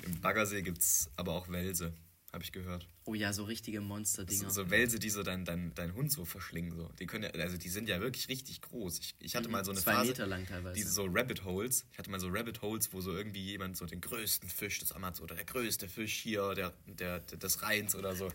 Im 0.03 0.21
Baggersee 0.21 0.63
gibt 0.63 0.79
es 0.79 1.11
aber 1.17 1.33
auch 1.33 1.49
Wälse, 1.49 1.93
habe 2.33 2.45
ich 2.45 2.53
gehört. 2.53 2.87
Oh 3.05 3.15
ja, 3.15 3.33
so 3.33 3.45
richtige 3.45 3.79
So, 3.79 3.85
Monster-Dinger. 3.85 4.51
so 4.51 4.71
Wälse, 4.71 4.99
die 5.01 5.11
so 5.11 5.23
dein, 5.25 5.45
dein, 5.45 5.73
dein 5.75 5.95
Hund 5.95 6.13
so 6.13 6.25
verschlingen. 6.25 6.71
So. 6.77 6.89
Die 7.01 7.07
können 7.07 7.25
ja, 7.25 7.31
also 7.43 7.57
die 7.57 7.69
sind 7.69 7.89
ja 7.89 8.01
wirklich 8.01 8.29
richtig 8.29 8.61
groß. 8.63 8.99
Ich, 9.01 9.15
ich 9.19 9.35
hatte 9.37 9.49
mal 9.49 9.65
so 9.65 9.73
eine 9.73 9.81
Mhm. 9.81 9.85
Zwei 9.85 9.93
Phase, 9.95 10.09
Meter 10.11 10.27
lang 10.29 10.47
teilweise. 10.47 10.75
diese 10.77 10.91
so 10.91 11.07
Rabbit 11.11 11.45
Holes. 11.45 11.85
Ich 11.93 11.99
hatte 11.99 12.09
mal 12.11 12.21
so 12.21 12.29
Rabbit 12.29 12.63
Holes, 12.63 12.93
wo 12.93 13.01
so 13.01 13.13
irgendwie 13.13 13.43
jemand 13.43 13.77
so 13.77 13.85
den 13.87 14.01
größten 14.01 14.49
Fisch 14.49 14.79
des 14.79 14.93
Amaz 14.93 15.21
oder 15.21 15.35
der 15.35 15.45
größte 15.45 15.89
Fisch 15.89 16.15
hier 16.19 16.55
der, 16.55 16.73
der, 16.87 17.19
der, 17.21 17.39
des 17.39 17.63
Rheins 17.63 17.95
oder 17.97 18.15
so 18.15 18.31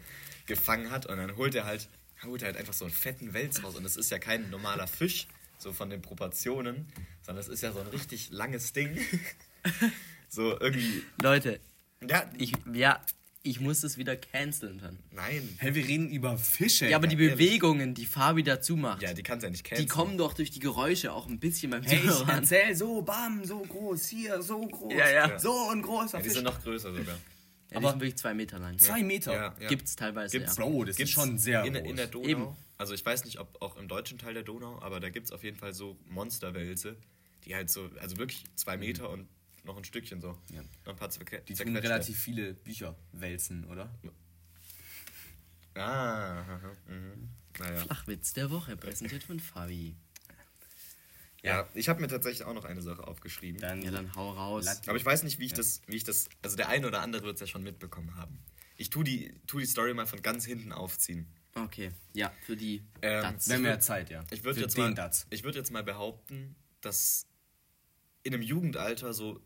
gefangen 0.46 0.92
hat. 0.92 1.06
Und 1.06 1.16
dann 1.18 1.38
holt 1.38 1.56
er 1.56 1.66
halt, 1.66 1.88
holt 2.24 2.42
er 2.42 2.48
halt 2.48 2.58
einfach 2.58 2.74
so 2.74 2.84
einen 2.86 2.94
fetten 2.94 3.34
Wels 3.34 3.64
raus. 3.64 3.76
Und 3.76 3.84
das 3.84 3.96
ist 3.96 4.10
ja 4.12 4.20
kein 4.20 4.50
normaler 4.50 4.88
Fisch, 4.88 5.28
so 5.58 5.72
von 5.72 5.90
den 5.90 6.02
Proportionen, 6.02 6.86
sondern 7.22 7.38
das 7.46 7.48
ist 7.48 7.62
ja 7.62 7.72
so 7.72 7.80
ein 7.80 7.88
richtig 7.88 8.30
langes 8.32 8.74
Ding. 8.74 8.98
so 10.30 10.60
irgendwie. 10.60 11.04
Leute, 11.22 11.60
Ja, 12.08 12.30
ich, 12.38 12.52
ja, 12.74 13.00
ich 13.46 13.60
muss 13.62 13.82
das 13.82 13.98
wieder 13.98 14.16
canceln 14.18 14.80
dann. 14.80 14.98
nein. 15.12 15.48
Hä, 15.60 15.74
wir 15.74 15.86
reden 15.88 16.10
über 16.10 16.38
Fische. 16.38 16.88
Ja, 16.90 16.98
aber 16.98 17.08
die 17.08 17.16
ehrlich. 17.16 17.32
Bewegungen, 17.38 17.94
die 17.94 18.06
Fabi 18.06 18.44
dazu 18.44 18.76
macht, 18.76 19.02
Ja, 19.02 19.14
die 19.14 19.24
kannst 19.24 19.44
du 19.44 19.48
ja 19.48 19.52
nicht 19.52 19.66
die 19.66 19.76
kennen. 19.76 19.88
kommen 19.88 20.18
doch 20.18 20.34
durch 20.34 20.52
die 20.52 20.60
Geräusche 20.60 21.14
auch 21.14 21.28
ein 21.28 21.40
bisschen 21.40 21.72
beim 21.72 21.84
Hey, 21.84 21.98
ich 21.98 22.02
Zuhören 22.04 22.30
an. 22.30 22.40
erzähl 22.44 22.76
so, 22.76 23.02
bam, 23.02 23.46
so 23.46 23.60
groß, 23.62 24.08
hier, 24.08 24.42
so 24.42 24.62
groß. 24.62 24.94
Ja, 24.94 25.10
ja. 25.10 25.40
So 25.40 25.70
ein 25.70 25.82
großer 25.82 26.18
Ja, 26.18 26.24
die 26.24 26.30
Fisch. 26.30 26.34
sind 26.36 26.44
noch 26.44 26.62
größer 26.62 26.94
sogar. 26.94 27.06
Ja, 27.16 27.20
die 27.72 27.76
aber- 27.78 27.90
sind 27.92 28.02
wirklich 28.02 28.18
zwei 28.18 28.34
Meter 28.34 28.60
lang. 28.60 28.78
Zwei 28.80 29.04
Meter. 29.04 29.34
Ja, 29.34 29.56
ja. 29.60 29.68
Gibt's 29.70 29.96
teilweise, 29.96 30.38
Gibt's, 30.38 30.58
ja. 30.58 30.64
Bro, 30.64 30.86
das 30.86 30.96
Gibt's 30.98 31.12
ist 31.12 31.16
schon 31.16 31.38
sehr 31.38 31.64
in, 31.64 31.74
groß. 31.74 31.90
in 31.90 31.96
der 31.96 32.08
Donau. 32.08 32.28
Eben. 32.28 32.48
Also 32.78 32.94
ich 32.94 33.06
weiß 33.06 33.24
nicht, 33.26 33.40
ob 33.40 33.62
auch 33.62 33.78
im 33.78 33.88
deutschen 33.88 34.18
Teil 34.18 34.34
der 34.34 34.44
Donau, 34.44 34.80
aber 34.82 35.00
da 35.00 35.10
gibt 35.10 35.28
es 35.28 35.32
auf 35.32 35.44
jeden 35.44 35.56
Fall 35.58 35.74
so 35.74 35.98
Monsterwälse, 36.10 36.98
die 37.46 37.56
halt 37.56 37.70
so, 37.70 37.90
also 38.02 38.18
wirklich 38.18 38.44
zwei 38.56 38.76
Meter 38.78 39.10
und 39.10 39.28
noch 39.66 39.78
ein 39.78 39.84
Stückchen 39.84 40.22
so. 40.22 40.38
Ja. 40.50 40.62
Noch 40.86 40.94
ein 40.94 40.96
paar 40.96 41.10
zerque- 41.10 41.42
die 41.42 41.54
tun 41.54 41.76
relativ 41.76 42.18
viele 42.20 42.54
Bücher 42.54 42.96
wälzen, 43.12 43.66
oder? 43.66 43.90
Ah, 45.76 46.40
aha, 46.42 46.72
mhm. 46.88 47.30
naja. 47.60 47.82
Flachwitz 47.84 48.34
der 48.34 48.50
Woche, 48.50 48.78
präsentiert 48.78 49.24
von 49.24 49.40
Fabi. 49.40 49.96
Ja, 51.44 51.70
ich 51.76 51.90
habe 51.90 52.02
mir 52.02 52.08
tatsächlich 52.08 52.44
auch 52.44 52.54
noch 52.56 52.66
eine 52.66 52.82
Sache 52.82 53.06
aufgeschrieben. 53.06 53.62
Dann, 53.62 53.82
Ja, 53.84 53.92
dann 53.92 54.16
hau 54.16 54.32
raus. 54.32 54.66
Aber 54.88 54.96
ich 54.98 55.06
weiß 55.06 55.22
nicht, 55.24 55.38
wie 55.38 55.46
ich 55.46 55.54
das, 55.54 55.82
wie 55.86 55.96
ich 55.98 56.04
das, 56.04 56.28
also 56.42 56.56
der 56.56 56.70
eine 56.70 56.88
oder 56.88 57.02
andere 57.02 57.24
wird 57.24 57.36
es 57.36 57.42
ja 57.42 57.48
schon 57.48 57.64
mitbekommen 57.64 58.16
haben. 58.16 58.40
Ich 58.78 58.90
tu 58.90 59.04
die, 59.04 59.32
tu 59.46 59.60
die 59.60 59.66
Story 59.68 59.94
mal 59.94 60.08
von 60.08 60.22
ganz 60.24 60.46
hinten 60.46 60.72
aufziehen. 60.72 61.28
Okay, 61.54 61.92
ja, 62.14 62.34
für 62.46 62.58
die 62.58 62.84
Ähm, 63.02 63.22
Dats. 63.22 63.48
wenn 63.48 63.62
mehr 63.62 63.80
Zeit, 63.80 64.10
ja. 64.10 64.26
Ich 64.32 64.44
würde 64.44 64.56
Für 64.56 64.62
jetzt, 64.66 64.78
mal, 64.78 65.12
ich 65.30 65.44
würd 65.44 65.56
jetzt 65.56 65.72
mal 65.72 65.84
behaupten, 65.84 66.56
dass 66.82 67.28
in 68.24 68.34
einem 68.34 68.42
Jugendalter 68.44 69.14
so 69.14 69.40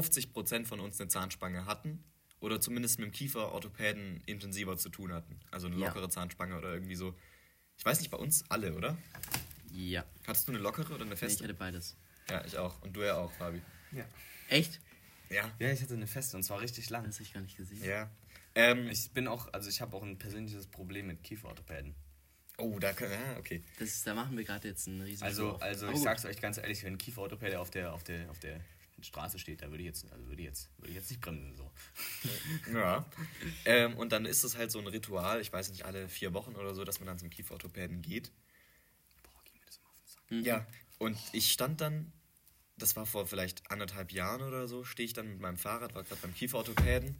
50% 0.00 0.66
von 0.66 0.80
uns 0.80 1.00
eine 1.00 1.08
Zahnspange 1.08 1.64
hatten 1.66 2.04
oder 2.40 2.60
zumindest 2.60 2.98
mit 2.98 3.06
dem 3.08 3.12
Kieferorthopäden 3.12 4.22
intensiver 4.26 4.76
zu 4.76 4.88
tun 4.90 5.12
hatten. 5.12 5.40
Also 5.50 5.66
eine 5.68 5.76
Ja. 5.76 5.86
lockere 5.86 6.08
Zahnspange 6.08 6.56
oder 6.58 6.72
irgendwie 6.74 6.96
so. 6.96 7.14
Ich 7.78 7.84
weiß 7.84 8.00
nicht, 8.00 8.10
bei 8.10 8.18
uns 8.18 8.44
alle, 8.50 8.74
oder? 8.74 8.96
Ja, 9.72 10.04
Hattest 10.26 10.48
du 10.48 10.52
eine 10.52 10.60
lockere 10.60 10.86
oder 10.94 11.02
eine 11.02 11.06
nee, 11.06 11.12
ich 11.14 11.18
feste? 11.18 11.44
hätte 11.44 11.54
beides. 11.54 11.96
ja, 12.30 12.44
ich 12.44 12.56
auch. 12.58 12.80
Und 12.82 12.94
du 12.96 13.02
ja 13.02 13.16
auch, 13.16 13.30
Fabi. 13.32 13.60
Ja. 13.92 14.04
Echt? 14.48 14.80
Ja. 15.28 15.50
ja, 15.58 15.70
ich 15.72 15.82
hatte 15.82 15.94
eine 15.94 16.06
feste 16.06 16.36
und 16.36 16.42
zwar 16.44 16.60
richtig 16.60 16.88
lang. 16.90 17.04
Das 17.04 17.16
habe 17.16 17.24
ich 17.24 17.32
gar 17.34 17.40
nicht 17.40 17.56
gesehen. 17.56 17.82
Ja. 17.84 18.10
Ähm, 18.54 18.88
Ich 18.88 19.10
bin 19.10 19.26
auch, 19.28 19.52
also 19.52 19.68
ich 19.68 19.80
habe 19.80 19.96
auch 19.96 20.02
ein 20.02 20.18
persönliches 20.18 20.66
Problem 20.68 21.08
mit 21.08 21.22
Kieferorthopäden. 21.22 21.94
oh, 22.58 22.78
da 22.78 22.92
kann, 22.94 23.10
ja, 23.10 23.36
okay. 23.38 23.62
Das 23.78 23.88
ist, 23.88 24.06
da 24.06 24.14
machen 24.14 24.36
wir 24.36 24.44
gerade 24.44 24.68
jetzt 24.68 24.86
einen 24.88 25.00
riesen 25.02 25.24
Also, 25.24 25.56
also 25.56 25.86
ich 25.88 25.94
gut. 25.94 26.02
sag's 26.04 26.24
euch 26.24 26.40
ganz 26.40 26.56
ehrlich, 26.58 26.82
wenn 26.84 26.94
ein 26.94 26.98
Kieferorthopäde 26.98 27.58
auf 27.60 27.70
der, 27.70 27.92
auf 27.92 28.02
der, 28.04 28.30
auf 28.30 28.38
der 28.38 28.60
Straße 29.02 29.38
steht, 29.38 29.62
da 29.62 29.70
würde 29.70 29.82
ich 29.82 29.86
jetzt, 29.86 30.10
also 30.12 30.26
würde 30.26 30.42
ich 30.42 30.48
jetzt, 30.48 30.70
würde 30.78 30.90
ich 30.90 30.96
jetzt 30.96 31.10
nicht 31.10 31.20
bremsen 31.20 31.54
so. 31.56 31.70
Ja. 32.72 33.04
ähm, 33.64 33.96
und 33.96 34.12
dann 34.12 34.24
ist 34.24 34.42
es 34.42 34.56
halt 34.56 34.70
so 34.70 34.78
ein 34.78 34.86
Ritual, 34.86 35.40
ich 35.40 35.52
weiß 35.52 35.70
nicht, 35.70 35.84
alle 35.84 36.08
vier 36.08 36.32
Wochen 36.34 36.54
oder 36.56 36.74
so, 36.74 36.84
dass 36.84 36.98
man 37.00 37.06
dann 37.06 37.18
zum 37.18 37.30
Kieferorthopäden 37.30 38.02
geht. 38.02 38.32
Boah, 39.22 39.40
geh 39.44 39.58
mir 39.58 39.66
das 39.66 39.80
mal 39.82 39.88
auf 39.90 39.96
den 39.98 40.08
Sack. 40.08 40.30
Mhm. 40.30 40.42
Ja, 40.44 40.66
und 40.98 41.18
ich 41.32 41.52
stand 41.52 41.80
dann, 41.80 42.12
das 42.78 42.96
war 42.96 43.06
vor 43.06 43.26
vielleicht 43.26 43.70
anderthalb 43.70 44.12
Jahren 44.12 44.42
oder 44.42 44.66
so, 44.66 44.84
stehe 44.84 45.06
ich 45.06 45.12
dann 45.12 45.28
mit 45.28 45.40
meinem 45.40 45.58
Fahrrad, 45.58 45.94
war 45.94 46.02
gerade 46.02 46.20
beim 46.22 46.34
Kieferorthopäden. 46.34 47.16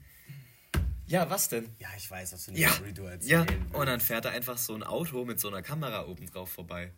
Ja, 1.08 1.30
was 1.30 1.48
denn? 1.48 1.74
Ja, 1.78 1.88
ich 1.96 2.10
weiß, 2.10 2.32
was 2.32 2.46
du 2.46 2.52
Ja, 2.52 2.72
Story 2.72 2.92
du 2.92 3.04
erzählen 3.04 3.46
ja. 3.46 3.48
willst. 3.48 3.74
Und 3.74 3.86
dann 3.86 4.00
fährt 4.00 4.24
da 4.24 4.30
einfach 4.30 4.58
so 4.58 4.74
ein 4.74 4.82
Auto 4.82 5.24
mit 5.24 5.38
so 5.38 5.48
einer 5.48 5.62
Kamera 5.62 6.06
oben 6.06 6.26
drauf 6.26 6.50
vorbei. 6.50 6.92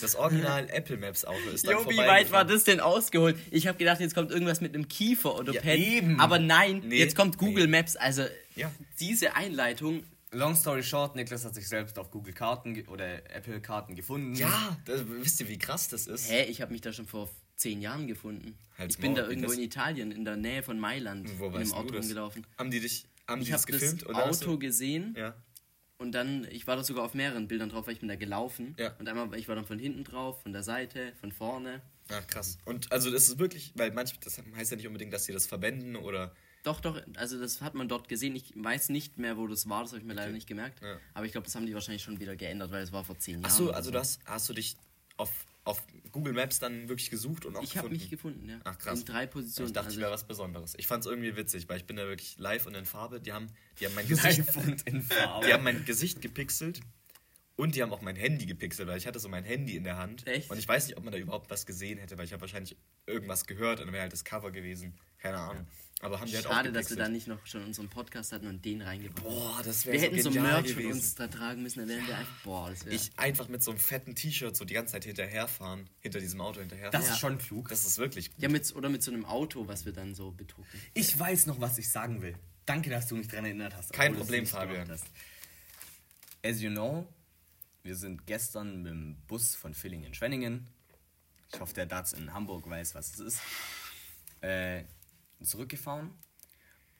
Das 0.00 0.14
Original 0.16 0.68
Apple 0.72 0.96
Maps 0.96 1.24
Auto 1.24 1.48
ist 1.52 1.66
dann 1.66 1.74
Jo, 1.74 1.88
wie 1.90 1.96
weit 1.98 2.30
war 2.32 2.44
das 2.44 2.64
denn 2.64 2.80
ausgeholt? 2.80 3.36
Ich 3.50 3.66
habe 3.66 3.76
gedacht, 3.78 4.00
jetzt 4.00 4.14
kommt 4.14 4.30
irgendwas 4.30 4.60
mit 4.60 4.74
einem 4.74 4.88
Kieferorthopäden. 4.88 5.64
Ja, 5.64 5.74
eben. 5.98 6.20
Aber 6.20 6.38
nein, 6.38 6.82
Nee, 6.86 6.98
jetzt 6.98 7.14
kommt 7.16 7.36
Google 7.38 7.66
nee. 7.66 7.70
Maps. 7.78 7.96
Also 7.96 8.24
Ja. 8.54 8.70
diese 9.00 9.34
Einleitung. 9.36 10.02
Long 10.32 10.54
story 10.56 10.82
short, 10.82 11.14
Niklas 11.16 11.44
hat 11.44 11.54
sich 11.54 11.68
selbst 11.68 11.98
auf 11.98 12.10
Google 12.10 12.32
Karten 12.34 12.82
oder 12.88 13.16
Apple 13.34 13.60
Karten 13.60 13.94
gefunden. 13.94 14.34
Ja, 14.34 14.76
das, 14.84 15.02
wisst 15.08 15.40
ihr, 15.40 15.48
wie 15.48 15.58
krass 15.58 15.88
das 15.88 16.06
ist? 16.06 16.30
Hä, 16.30 16.44
ich 16.44 16.60
habe 16.60 16.72
mich 16.72 16.80
da 16.80 16.92
schon 16.92 17.06
vor 17.06 17.28
zehn 17.56 17.80
Jahren 17.80 18.06
gefunden. 18.06 18.58
Halt's 18.76 18.96
ich 18.96 19.00
bin 19.00 19.14
da 19.14 19.26
irgendwo 19.28 19.48
das- 19.48 19.56
in 19.56 19.62
Italien, 19.62 20.10
in 20.10 20.24
der 20.24 20.36
Nähe 20.36 20.62
von 20.62 20.78
Mailand, 20.78 21.28
Wo 21.38 21.46
in 21.46 21.52
du 21.68 21.72
Auto 21.74 21.88
das? 21.94 22.02
rumgelaufen. 22.04 22.46
Haben 22.58 22.70
die 22.70 22.80
dich, 22.80 23.06
haben 23.26 23.40
Ich 23.40 23.50
das 23.50 23.62
habe 23.62 23.78
das 23.78 24.04
oder 24.06 24.26
hast 24.26 24.42
Auto 24.42 24.58
gesehen 24.58 25.14
Ja. 25.16 25.34
Und 25.98 26.12
dann, 26.12 26.46
ich 26.50 26.66
war 26.66 26.76
da 26.76 26.84
sogar 26.84 27.04
auf 27.04 27.14
mehreren 27.14 27.48
Bildern 27.48 27.70
drauf, 27.70 27.86
weil 27.86 27.94
ich 27.94 28.00
bin 28.00 28.08
da 28.08 28.16
gelaufen. 28.16 28.74
Ja. 28.78 28.94
Und 28.98 29.08
einmal, 29.08 29.34
ich 29.38 29.48
war 29.48 29.54
dann 29.54 29.64
von 29.64 29.78
hinten 29.78 30.04
drauf, 30.04 30.42
von 30.42 30.52
der 30.52 30.62
Seite, 30.62 31.12
von 31.20 31.32
vorne. 31.32 31.80
Ach, 32.10 32.26
krass. 32.26 32.58
Und 32.64 32.92
also 32.92 33.10
das 33.10 33.28
ist 33.28 33.38
wirklich, 33.38 33.72
weil 33.74 33.90
manchmal, 33.92 34.20
das 34.22 34.40
heißt 34.56 34.70
ja 34.70 34.76
nicht 34.76 34.86
unbedingt, 34.86 35.12
dass 35.12 35.24
sie 35.24 35.32
das 35.32 35.46
verwenden 35.46 35.96
oder. 35.96 36.34
Doch, 36.62 36.80
doch, 36.80 37.00
also 37.16 37.38
das 37.38 37.62
hat 37.62 37.74
man 37.74 37.88
dort 37.88 38.08
gesehen. 38.08 38.36
Ich 38.36 38.52
weiß 38.56 38.90
nicht 38.90 39.18
mehr, 39.18 39.36
wo 39.36 39.46
das 39.46 39.68
war, 39.68 39.82
das 39.82 39.92
habe 39.92 40.00
ich 40.00 40.06
mir 40.06 40.14
leider 40.14 40.32
nicht 40.32 40.46
gemerkt. 40.46 40.82
Ja. 40.82 40.98
Aber 41.14 41.24
ich 41.24 41.32
glaube, 41.32 41.46
das 41.46 41.54
haben 41.54 41.66
die 41.66 41.74
wahrscheinlich 41.74 42.02
schon 42.02 42.20
wieder 42.20 42.36
geändert, 42.36 42.70
weil 42.70 42.82
es 42.82 42.92
war 42.92 43.04
vor 43.04 43.18
zehn 43.18 43.36
Jahren. 43.36 43.46
Ach 43.46 43.50
so, 43.50 43.64
oder 43.68 43.76
also 43.76 43.90
du 43.90 43.98
hast, 43.98 44.20
hast 44.26 44.48
du 44.48 44.52
dich 44.52 44.76
auf, 45.16 45.30
auf 45.66 45.82
Google 46.12 46.32
Maps 46.32 46.58
dann 46.60 46.88
wirklich 46.88 47.10
gesucht 47.10 47.44
und 47.44 47.56
auch 47.56 47.62
Ich 47.62 47.76
habe 47.76 47.88
gefunden? 47.88 48.00
mich 48.02 48.10
gefunden, 48.10 48.48
ja. 48.48 48.60
Ach 48.64 48.78
krass. 48.78 49.00
In 49.00 49.04
drei 49.06 49.26
Positionen. 49.26 49.66
Ich 49.66 49.72
dachte, 49.74 49.86
also 49.86 49.98
ich 49.98 50.02
wäre 50.02 50.12
was 50.12 50.24
Besonderes. 50.26 50.74
Ich 50.78 50.86
fand 50.86 51.04
es 51.04 51.10
irgendwie 51.10 51.36
witzig, 51.36 51.68
weil 51.68 51.76
ich 51.78 51.84
bin 51.86 51.96
da 51.96 52.06
wirklich 52.06 52.38
live 52.38 52.66
und 52.66 52.74
in 52.74 52.86
Farbe. 52.86 53.20
Die 53.20 53.32
haben, 53.32 53.48
die 53.80 53.86
haben 53.86 53.94
mein 53.94 54.06
Gesicht, 54.08 54.38
Live 54.38 54.56
und 54.56 54.82
in 54.86 55.02
Farbe. 55.02 55.46
die 55.46 55.52
haben 55.52 55.64
mein 55.64 55.84
Gesicht 55.84 56.20
gepixelt 56.22 56.80
und 57.56 57.74
die 57.74 57.82
haben 57.82 57.92
auch 57.92 58.00
mein 58.00 58.16
Handy 58.16 58.46
gepixelt, 58.46 58.88
weil 58.88 58.96
ich 58.98 59.06
hatte 59.06 59.18
so 59.18 59.28
mein 59.28 59.44
Handy 59.44 59.76
in 59.76 59.84
der 59.84 59.96
Hand. 59.98 60.26
Echt? 60.26 60.50
Und 60.50 60.58
ich 60.58 60.68
weiß 60.68 60.86
nicht, 60.86 60.96
ob 60.96 61.04
man 61.04 61.12
da 61.12 61.18
überhaupt 61.18 61.50
was 61.50 61.66
gesehen 61.66 61.98
hätte, 61.98 62.16
weil 62.16 62.24
ich 62.26 62.32
habe 62.32 62.40
wahrscheinlich 62.42 62.76
irgendwas 63.06 63.44
gehört 63.46 63.80
und 63.80 63.86
dann 63.86 63.92
wäre 63.92 64.02
halt 64.02 64.12
das 64.12 64.24
Cover 64.24 64.52
gewesen. 64.52 64.94
Keine 65.18 65.38
Ahnung. 65.38 65.66
Aber 66.02 66.20
haben 66.20 66.28
die 66.28 66.36
halt 66.36 66.46
auch 66.46 66.50
Schade, 66.52 66.72
dass 66.72 66.90
wir 66.90 66.96
da 66.98 67.08
nicht 67.08 67.26
noch 67.26 67.44
schon 67.46 67.64
unseren 67.64 67.88
Podcast 67.88 68.32
hatten 68.32 68.46
und 68.48 68.62
den 68.66 68.82
reingebracht 68.82 69.24
haben. 69.24 69.34
Boah, 69.34 69.62
das 69.64 69.86
wäre 69.86 69.94
Wir 69.94 70.00
so 70.00 70.06
hätten 70.06 70.22
so 70.22 70.30
Merch 70.42 70.66
von 70.72 70.76
gewesen. 70.82 70.92
uns 70.92 71.14
da 71.14 71.26
tragen 71.26 71.62
müssen, 71.62 71.78
dann 71.80 71.88
wären 71.88 72.06
wir 72.06 72.18
einfach, 72.18 72.42
boah, 72.44 72.68
das 72.70 72.84
wäre... 72.84 72.94
Ich 72.94 73.18
einfach 73.18 73.48
mit 73.48 73.62
so 73.62 73.70
einem 73.70 73.80
fetten 73.80 74.14
T-Shirt 74.14 74.54
so 74.54 74.66
die 74.66 74.74
ganze 74.74 74.92
Zeit 74.92 75.04
hinterherfahren, 75.06 75.88
hinter 76.00 76.20
diesem 76.20 76.40
Auto 76.42 76.60
hinterherfahren. 76.60 76.92
Das 77.00 77.06
Ja. 77.08 77.14
ist 77.14 77.20
schon 77.20 77.38
klug. 77.38 77.70
Das 77.70 77.86
ist 77.86 77.96
wirklich 77.96 78.30
gut. 78.30 78.42
Ja, 78.42 78.50
mit, 78.50 78.74
oder 78.76 78.90
mit 78.90 79.02
so 79.02 79.10
einem 79.10 79.24
Auto, 79.24 79.68
was 79.68 79.86
wir 79.86 79.92
dann 79.94 80.14
so 80.14 80.32
bedrucken. 80.32 80.80
Ich 80.92 81.18
weiß 81.18 81.46
noch, 81.46 81.60
was 81.60 81.78
ich 81.78 81.88
sagen 81.90 82.20
will. 82.20 82.34
Danke, 82.66 82.90
dass 82.90 83.06
du 83.06 83.16
mich 83.16 83.28
daran 83.28 83.46
erinnert 83.46 83.74
hast. 83.74 83.92
Kein 83.94 84.14
Problem, 84.14 84.46
Fabian. 84.46 84.90
As 86.44 86.60
you 86.60 86.70
know, 86.70 87.06
wir 87.84 87.96
sind 87.96 88.26
gestern 88.26 88.82
mit 88.82 88.92
dem 88.92 89.16
Bus 89.28 89.54
von 89.54 89.72
Villingen-Schwenningen. 89.72 90.66
Ich 91.54 91.60
hoffe, 91.60 91.72
der 91.72 91.86
Dats 91.86 92.12
in 92.12 92.34
Hamburg 92.34 92.68
weiß, 92.68 92.94
was 92.94 93.14
es 93.14 93.20
ist. 93.20 93.40
Äh, 94.42 94.84
zurückgefahren. 95.42 96.10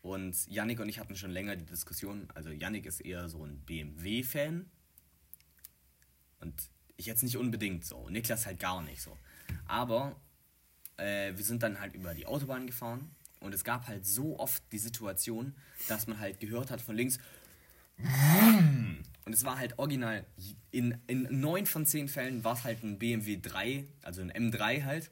Und 0.02 0.46
Yannick 0.48 0.78
und 0.80 0.88
ich 0.88 0.98
hatten 0.98 1.16
schon 1.16 1.32
länger 1.32 1.56
die 1.56 1.64
Diskussion. 1.64 2.28
Also 2.34 2.50
Yannick 2.50 2.86
ist 2.86 3.00
eher 3.00 3.28
so 3.28 3.44
ein 3.44 3.58
BMW-Fan. 3.60 4.70
Und 6.40 6.54
ich 6.96 7.06
jetzt 7.06 7.22
nicht 7.22 7.36
unbedingt 7.36 7.84
so. 7.84 8.08
Niklas 8.08 8.46
halt 8.46 8.60
gar 8.60 8.82
nicht 8.82 9.02
so. 9.02 9.16
Aber 9.66 10.20
äh, 10.96 11.36
wir 11.36 11.44
sind 11.44 11.62
dann 11.62 11.80
halt 11.80 11.94
über 11.94 12.14
die 12.14 12.26
Autobahn 12.26 12.66
gefahren. 12.66 13.10
Und 13.40 13.52
es 13.54 13.64
gab 13.64 13.86
halt 13.88 14.06
so 14.06 14.38
oft 14.38 14.62
die 14.72 14.78
Situation, 14.78 15.54
dass 15.88 16.06
man 16.06 16.18
halt 16.18 16.40
gehört 16.40 16.70
hat 16.70 16.80
von 16.80 16.96
links. 16.96 17.18
Und 19.24 19.32
es 19.32 19.44
war 19.44 19.58
halt 19.58 19.78
original. 19.78 20.24
In, 20.70 20.98
in 21.06 21.26
neun 21.40 21.66
von 21.66 21.84
zehn 21.84 22.08
Fällen 22.08 22.44
war 22.44 22.54
es 22.54 22.64
halt 22.64 22.82
ein 22.82 22.98
BMW 22.98 23.38
3, 23.40 23.86
also 24.02 24.20
ein 24.20 24.30
M3 24.30 24.84
halt, 24.84 25.10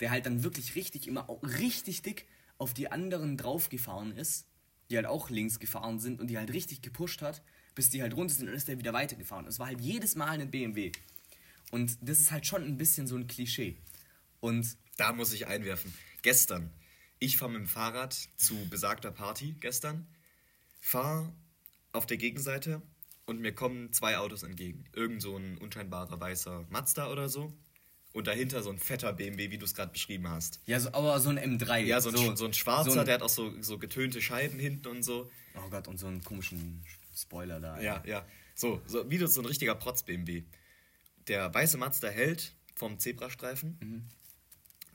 der 0.00 0.10
halt 0.10 0.26
dann 0.26 0.42
wirklich 0.44 0.74
richtig, 0.74 1.08
immer 1.08 1.28
richtig 1.42 2.02
dick 2.02 2.26
auf 2.58 2.74
die 2.74 2.90
anderen 2.90 3.36
draufgefahren 3.36 4.16
ist, 4.16 4.46
die 4.90 4.96
halt 4.96 5.06
auch 5.06 5.30
links 5.30 5.58
gefahren 5.58 5.98
sind 6.00 6.20
und 6.20 6.28
die 6.28 6.38
halt 6.38 6.52
richtig 6.52 6.82
gepusht 6.82 7.22
hat, 7.22 7.42
bis 7.74 7.90
die 7.90 8.02
halt 8.02 8.14
runter 8.14 8.34
sind 8.34 8.48
und 8.48 8.54
ist 8.54 8.68
der 8.68 8.78
wieder 8.78 8.92
weitergefahren. 8.92 9.46
Es 9.46 9.58
war 9.58 9.68
halt 9.68 9.80
jedes 9.80 10.16
Mal 10.16 10.40
ein 10.40 10.50
BMW. 10.50 10.92
Und 11.70 11.98
das 12.00 12.20
ist 12.20 12.32
halt 12.32 12.46
schon 12.46 12.64
ein 12.64 12.78
bisschen 12.78 13.06
so 13.06 13.16
ein 13.16 13.26
Klischee. 13.26 13.76
Und 14.40 14.76
Da 14.96 15.12
muss 15.12 15.32
ich 15.32 15.46
einwerfen. 15.46 15.94
Gestern, 16.22 16.70
ich 17.20 17.36
fahre 17.36 17.52
mit 17.52 17.60
dem 17.60 17.68
Fahrrad 17.68 18.14
zu 18.36 18.68
besagter 18.68 19.12
Party 19.12 19.54
gestern, 19.60 20.06
fahre 20.80 21.32
auf 21.92 22.06
der 22.06 22.16
Gegenseite 22.16 22.82
und 23.26 23.40
mir 23.40 23.54
kommen 23.54 23.92
zwei 23.92 24.18
Autos 24.18 24.42
entgegen. 24.42 24.84
Irgend 24.92 25.22
so 25.22 25.36
ein 25.36 25.58
unscheinbarer 25.58 26.18
weißer 26.18 26.66
Mazda 26.70 27.10
oder 27.12 27.28
so. 27.28 27.52
Und 28.18 28.26
dahinter 28.26 28.62
so 28.64 28.70
ein 28.70 28.78
fetter 28.80 29.12
BMW, 29.12 29.50
wie 29.52 29.58
du 29.58 29.64
es 29.64 29.74
gerade 29.74 29.92
beschrieben 29.92 30.28
hast. 30.28 30.60
ja, 30.66 30.80
so, 30.80 30.92
aber 30.92 31.20
so 31.20 31.30
ein 31.30 31.38
M3. 31.38 31.78
Ja, 31.84 32.00
so 32.00 32.08
ein, 32.10 32.36
so, 32.36 32.44
ein 32.46 32.52
schwarzer, 32.52 32.90
so 32.90 32.98
ein- 32.98 33.04
der 33.06 33.14
hat 33.14 33.22
auch 33.22 33.28
so, 33.28 33.52
so 33.62 33.78
getönte 33.78 34.20
Scheiben 34.20 34.58
hinten 34.58 34.88
und 34.88 35.02
so. 35.04 35.30
Oh 35.54 35.68
Gott, 35.70 35.86
und 35.86 35.98
so 35.98 36.08
einen 36.08 36.22
komischen 36.24 36.84
Spoiler 37.16 37.60
da. 37.60 37.80
Ja, 37.80 38.02
ja. 38.06 38.26
So, 38.56 38.82
so 38.86 39.08
wie 39.08 39.18
das 39.18 39.34
so 39.34 39.40
ein 39.40 39.46
richtiger 39.46 39.76
Protz-BMW. 39.76 40.42
Der 41.28 41.52
weiße 41.54 41.78
Mazda 41.78 42.08
hält 42.08 42.54
vom 42.74 42.98
Zebrastreifen. 42.98 44.08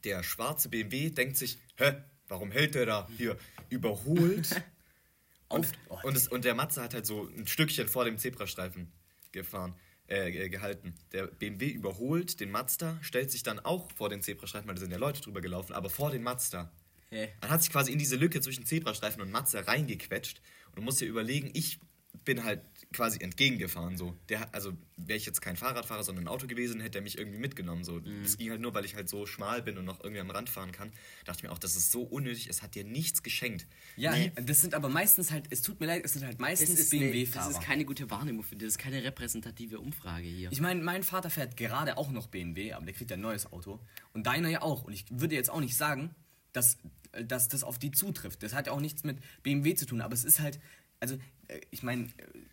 Der 0.03 0.21
schwarze 0.23 0.67
BMW 0.67 1.09
denkt 1.09 1.37
sich, 1.37 1.57
hä, 1.77 1.93
warum 2.27 2.51
hält 2.51 2.75
der 2.75 2.85
da 2.85 3.07
hier? 3.17 3.37
Überholt. 3.69 4.61
und, 5.47 5.65
Oh, 5.87 5.97
und, 6.03 6.17
es, 6.17 6.27
und 6.27 6.43
der 6.43 6.55
Mazda 6.55 6.83
hat 6.83 6.93
halt 6.93 7.05
so 7.05 7.29
ein 7.37 7.47
Stückchen 7.47 7.87
vor 7.87 8.03
dem 8.03 8.17
Zebrastreifen 8.17 8.91
gefahren, 9.31 9.75
äh, 10.09 10.45
äh, 10.45 10.49
gehalten. 10.49 10.95
Der 11.13 11.27
BMW 11.27 11.69
überholt 11.69 12.39
den 12.39 12.51
Mazda, 12.51 12.97
stellt 13.01 13.31
sich 13.31 13.43
dann 13.43 13.59
auch 13.59 13.89
vor 13.93 14.09
den 14.09 14.21
Zebrastreifen, 14.21 14.67
weil 14.67 14.75
da 14.75 14.81
sind 14.81 14.91
ja 14.91 14.97
Leute 14.97 15.21
drüber 15.21 15.41
gelaufen, 15.41 15.73
aber 15.73 15.89
vor 15.89 16.11
den 16.11 16.23
Mazda. 16.23 16.71
Hä? 17.09 17.29
Man 17.41 17.49
hat 17.49 17.63
sich 17.63 17.71
quasi 17.71 17.91
in 17.91 17.99
diese 17.99 18.15
Lücke 18.15 18.41
zwischen 18.41 18.65
Zebrastreifen 18.65 19.21
und 19.21 19.31
Mazda 19.31 19.61
reingequetscht 19.61 20.41
und 20.75 20.83
musst 20.83 20.99
dir 20.99 21.07
überlegen, 21.07 21.51
ich 21.53 21.79
bin 22.25 22.43
halt 22.43 22.61
quasi 22.93 23.19
entgegengefahren 23.21 23.97
so. 23.97 24.15
Der 24.29 24.53
also 24.53 24.73
wäre 24.95 25.17
ich 25.17 25.25
jetzt 25.25 25.41
kein 25.41 25.57
Fahrradfahrer, 25.57 26.03
sondern 26.03 26.25
ein 26.25 26.27
Auto 26.27 26.47
gewesen, 26.47 26.79
hätte 26.79 26.99
er 26.99 27.01
mich 27.01 27.17
irgendwie 27.17 27.39
mitgenommen 27.39 27.83
so. 27.83 27.93
Mhm. 27.93 28.23
Das 28.23 28.37
ging 28.37 28.49
halt 28.51 28.61
nur, 28.61 28.73
weil 28.73 28.85
ich 28.85 28.95
halt 28.95 29.09
so 29.09 29.25
schmal 29.25 29.61
bin 29.61 29.77
und 29.77 29.85
noch 29.85 30.01
irgendwie 30.03 30.21
am 30.21 30.29
Rand 30.29 30.49
fahren 30.49 30.71
kann. 30.71 30.91
Dachte 31.25 31.39
ich 31.39 31.43
mir 31.43 31.51
auch, 31.51 31.57
das 31.57 31.75
ist 31.75 31.91
so 31.91 32.03
unnötig, 32.03 32.47
es 32.49 32.61
hat 32.61 32.75
dir 32.75 32.83
nichts 32.83 33.23
geschenkt. 33.23 33.67
Ja, 33.97 34.15
Nie- 34.15 34.31
das 34.35 34.61
sind 34.61 34.73
aber 34.73 34.89
meistens 34.89 35.31
halt, 35.31 35.45
es 35.49 35.61
tut 35.61 35.79
mir 35.79 35.87
leid, 35.87 36.03
es 36.05 36.13
sind 36.13 36.23
halt 36.25 36.39
meistens 36.39 36.69
ist, 36.69 36.93
eine, 36.93 37.01
das 37.01 37.11
BMW-Fahrer. 37.11 37.51
ist 37.51 37.61
keine 37.61 37.85
gute 37.85 38.09
Wahrnehmung 38.09 38.43
für 38.43 38.55
dich. 38.55 38.63
Das 38.67 38.73
ist 38.75 38.77
keine 38.77 39.03
repräsentative 39.03 39.79
Umfrage 39.79 40.27
hier. 40.27 40.51
Ich 40.51 40.61
meine, 40.61 40.81
mein 40.81 41.03
Vater 41.03 41.29
fährt 41.29 41.57
gerade 41.57 41.97
auch 41.97 42.11
noch 42.11 42.27
BMW, 42.27 42.73
aber 42.73 42.85
der 42.85 42.93
kriegt 42.93 43.09
ja 43.09 43.17
ein 43.17 43.21
neues 43.21 43.51
Auto. 43.51 43.79
Und 44.13 44.27
deiner 44.27 44.49
ja 44.49 44.61
auch. 44.61 44.83
Und 44.83 44.93
ich 44.93 45.05
würde 45.09 45.35
jetzt 45.35 45.49
auch 45.49 45.59
nicht 45.59 45.75
sagen, 45.75 46.13
dass, 46.53 46.77
dass 47.11 47.47
das 47.47 47.63
auf 47.63 47.79
die 47.79 47.91
zutrifft. 47.91 48.43
Das 48.43 48.53
hat 48.53 48.67
ja 48.67 48.73
auch 48.73 48.79
nichts 48.79 49.03
mit 49.03 49.17
BMW 49.41 49.73
zu 49.75 49.85
tun, 49.85 50.01
aber 50.01 50.13
es 50.13 50.23
ist 50.23 50.39
halt, 50.39 50.59
also 51.03 51.15
äh, 51.49 51.59
ich 51.69 51.83
meine, 51.83 52.03
äh, 52.03 52.07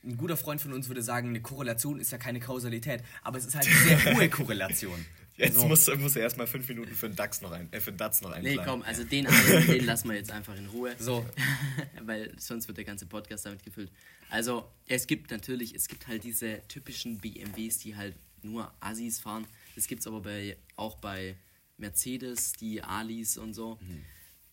ein 0.05 0.17
guter 0.17 0.37
Freund 0.37 0.61
von 0.61 0.73
uns 0.73 0.89
würde 0.89 1.03
sagen, 1.03 1.29
eine 1.29 1.41
Korrelation 1.41 2.01
ist 2.01 2.11
ja 2.11 2.19
keine 2.19 2.41
Kausalität, 2.41 3.03
aber 3.23 3.39
es 3.39 3.47
ist 3.47 3.55
halt 3.55 3.67
eine 3.67 3.77
sehr 3.77 4.17
hohe 4.17 4.29
Korrelation. 4.29 5.07
Jetzt 5.37 5.55
So. 5.59 5.69
muss, 5.69 5.87
muss 5.97 6.17
er 6.17 6.23
erstmal 6.23 6.47
fünf 6.47 6.69
Minuten 6.69 6.95
für 6.95 7.09
den 7.09 7.17
DAX 7.17 7.41
noch 7.41 7.53
ein, 7.53 7.73
äh, 7.73 7.81
für 7.81 7.93
den 7.93 7.97
DAX 7.97 8.21
noch 8.21 8.37
nee, 8.41 8.59
komm, 8.63 8.83
also 8.83 9.05
den, 9.05 9.27
den 9.69 9.87
lassen 9.87 10.09
wir 10.11 10.17
jetzt 10.17 10.31
einfach 10.31 10.55
in 10.55 10.67
Ruhe. 10.67 10.95
So. 10.99 11.25
Weil 12.03 12.35
sonst 12.39 12.69
wird 12.69 12.77
der 12.77 12.85
ganze 12.85 13.07
Podcast 13.07 13.47
damit 13.47 13.63
gefüllt. 13.63 13.91
Also, 14.29 14.71
es 14.87 15.07
gibt 15.07 15.31
natürlich, 15.31 15.75
es 15.75 15.89
gibt 15.89 16.09
halt 16.09 16.25
diese 16.25 16.61
typischen 16.69 17.19
BMWs, 17.19 17.79
die 17.79 17.97
halt 17.97 18.17
nur 18.43 18.71
Assis 18.81 19.19
fahren. 19.19 19.47
Das 19.77 19.87
gibt 19.87 20.01
es 20.01 20.07
aber 20.07 20.21
bei, 20.21 20.59
auch 20.77 20.97
bei 20.97 21.37
Mercedes, 21.79 22.53
die 22.53 22.83
Alis 22.83 23.39
und 23.39 23.55
so. 23.55 23.79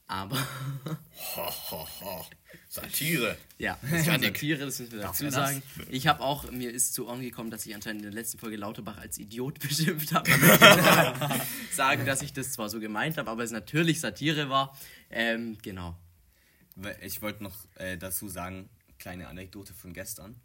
Aber, 0.08 0.38
Ho, 1.36 1.52
ho, 1.72 1.88
ho. 2.02 2.26
Satire. 2.70 3.38
ja, 3.58 3.78
das 3.82 4.02
ist 4.02 4.10
eine 4.10 4.28
Satire, 4.28 4.66
das 4.66 4.80
müssen 4.80 4.92
wir 4.94 5.00
Darf 5.02 5.18
dazu 5.18 5.30
sagen. 5.30 5.62
Ich 5.90 6.08
habe 6.08 6.22
auch, 6.22 6.50
mir 6.50 6.72
ist 6.72 6.94
zu 6.94 7.08
Ohren 7.08 7.22
gekommen, 7.22 7.52
dass 7.52 7.66
ich 7.66 7.76
anscheinend 7.76 8.04
in 8.04 8.12
der 8.12 8.14
letzten 8.14 8.38
Folge 8.38 8.56
Lauterbach 8.56 8.98
als 8.98 9.18
Idiot 9.18 9.60
beschimpft 9.68 10.14
habe. 10.14 10.30
Sagen, 11.74 12.06
dass 12.06 12.22
ich 12.22 12.32
das 12.32 12.52
zwar 12.52 12.70
so 12.70 12.80
gemeint 12.80 13.18
habe, 13.18 13.30
aber 13.30 13.44
es 13.44 13.52
natürlich 13.52 14.00
Satire 14.00 14.50
war. 14.50 14.78
Ähm, 15.10 15.58
genau. 15.62 15.98
Ich 17.02 17.22
wollte 17.22 17.44
noch 17.44 17.56
äh, 17.76 17.98
dazu 17.98 18.30
sagen, 18.30 18.70
kleine 19.00 19.28
Anekdote 19.28 19.74
von 19.74 19.94
gestern. 19.94 20.40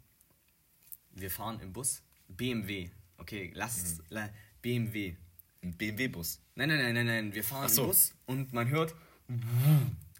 Wir 1.11 1.29
fahren 1.29 1.59
im 1.61 1.71
Bus, 1.71 2.01
BMW, 2.27 2.89
okay, 3.17 3.51
lasst 3.53 4.01
la, 4.09 4.29
BMW. 4.61 5.15
Ein 5.61 5.77
BMW-Bus. 5.77 6.41
Nein, 6.55 6.67
nein, 6.67 6.79
nein, 6.79 6.93
nein, 6.93 7.05
nein. 7.05 7.35
Wir 7.35 7.43
fahren 7.43 7.69
so. 7.69 7.83
im 7.83 7.87
Bus 7.87 8.13
und 8.25 8.51
man 8.51 8.69
hört 8.69 8.93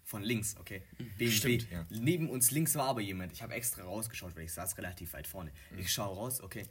von 0.04 0.22
links, 0.22 0.56
okay. 0.58 0.82
BMW. 1.18 1.30
Stimmt, 1.30 1.70
ja. 1.70 1.86
Neben 1.90 2.28
uns 2.28 2.50
links 2.50 2.74
war 2.74 2.88
aber 2.88 3.00
jemand. 3.00 3.32
Ich 3.32 3.42
habe 3.42 3.54
extra 3.54 3.82
rausgeschaut, 3.82 4.36
weil 4.36 4.44
ich 4.44 4.52
saß 4.52 4.76
relativ 4.78 5.12
weit 5.12 5.26
vorne. 5.26 5.50
Ich 5.76 5.92
schaue 5.92 6.14
raus, 6.14 6.40
okay. 6.40 6.66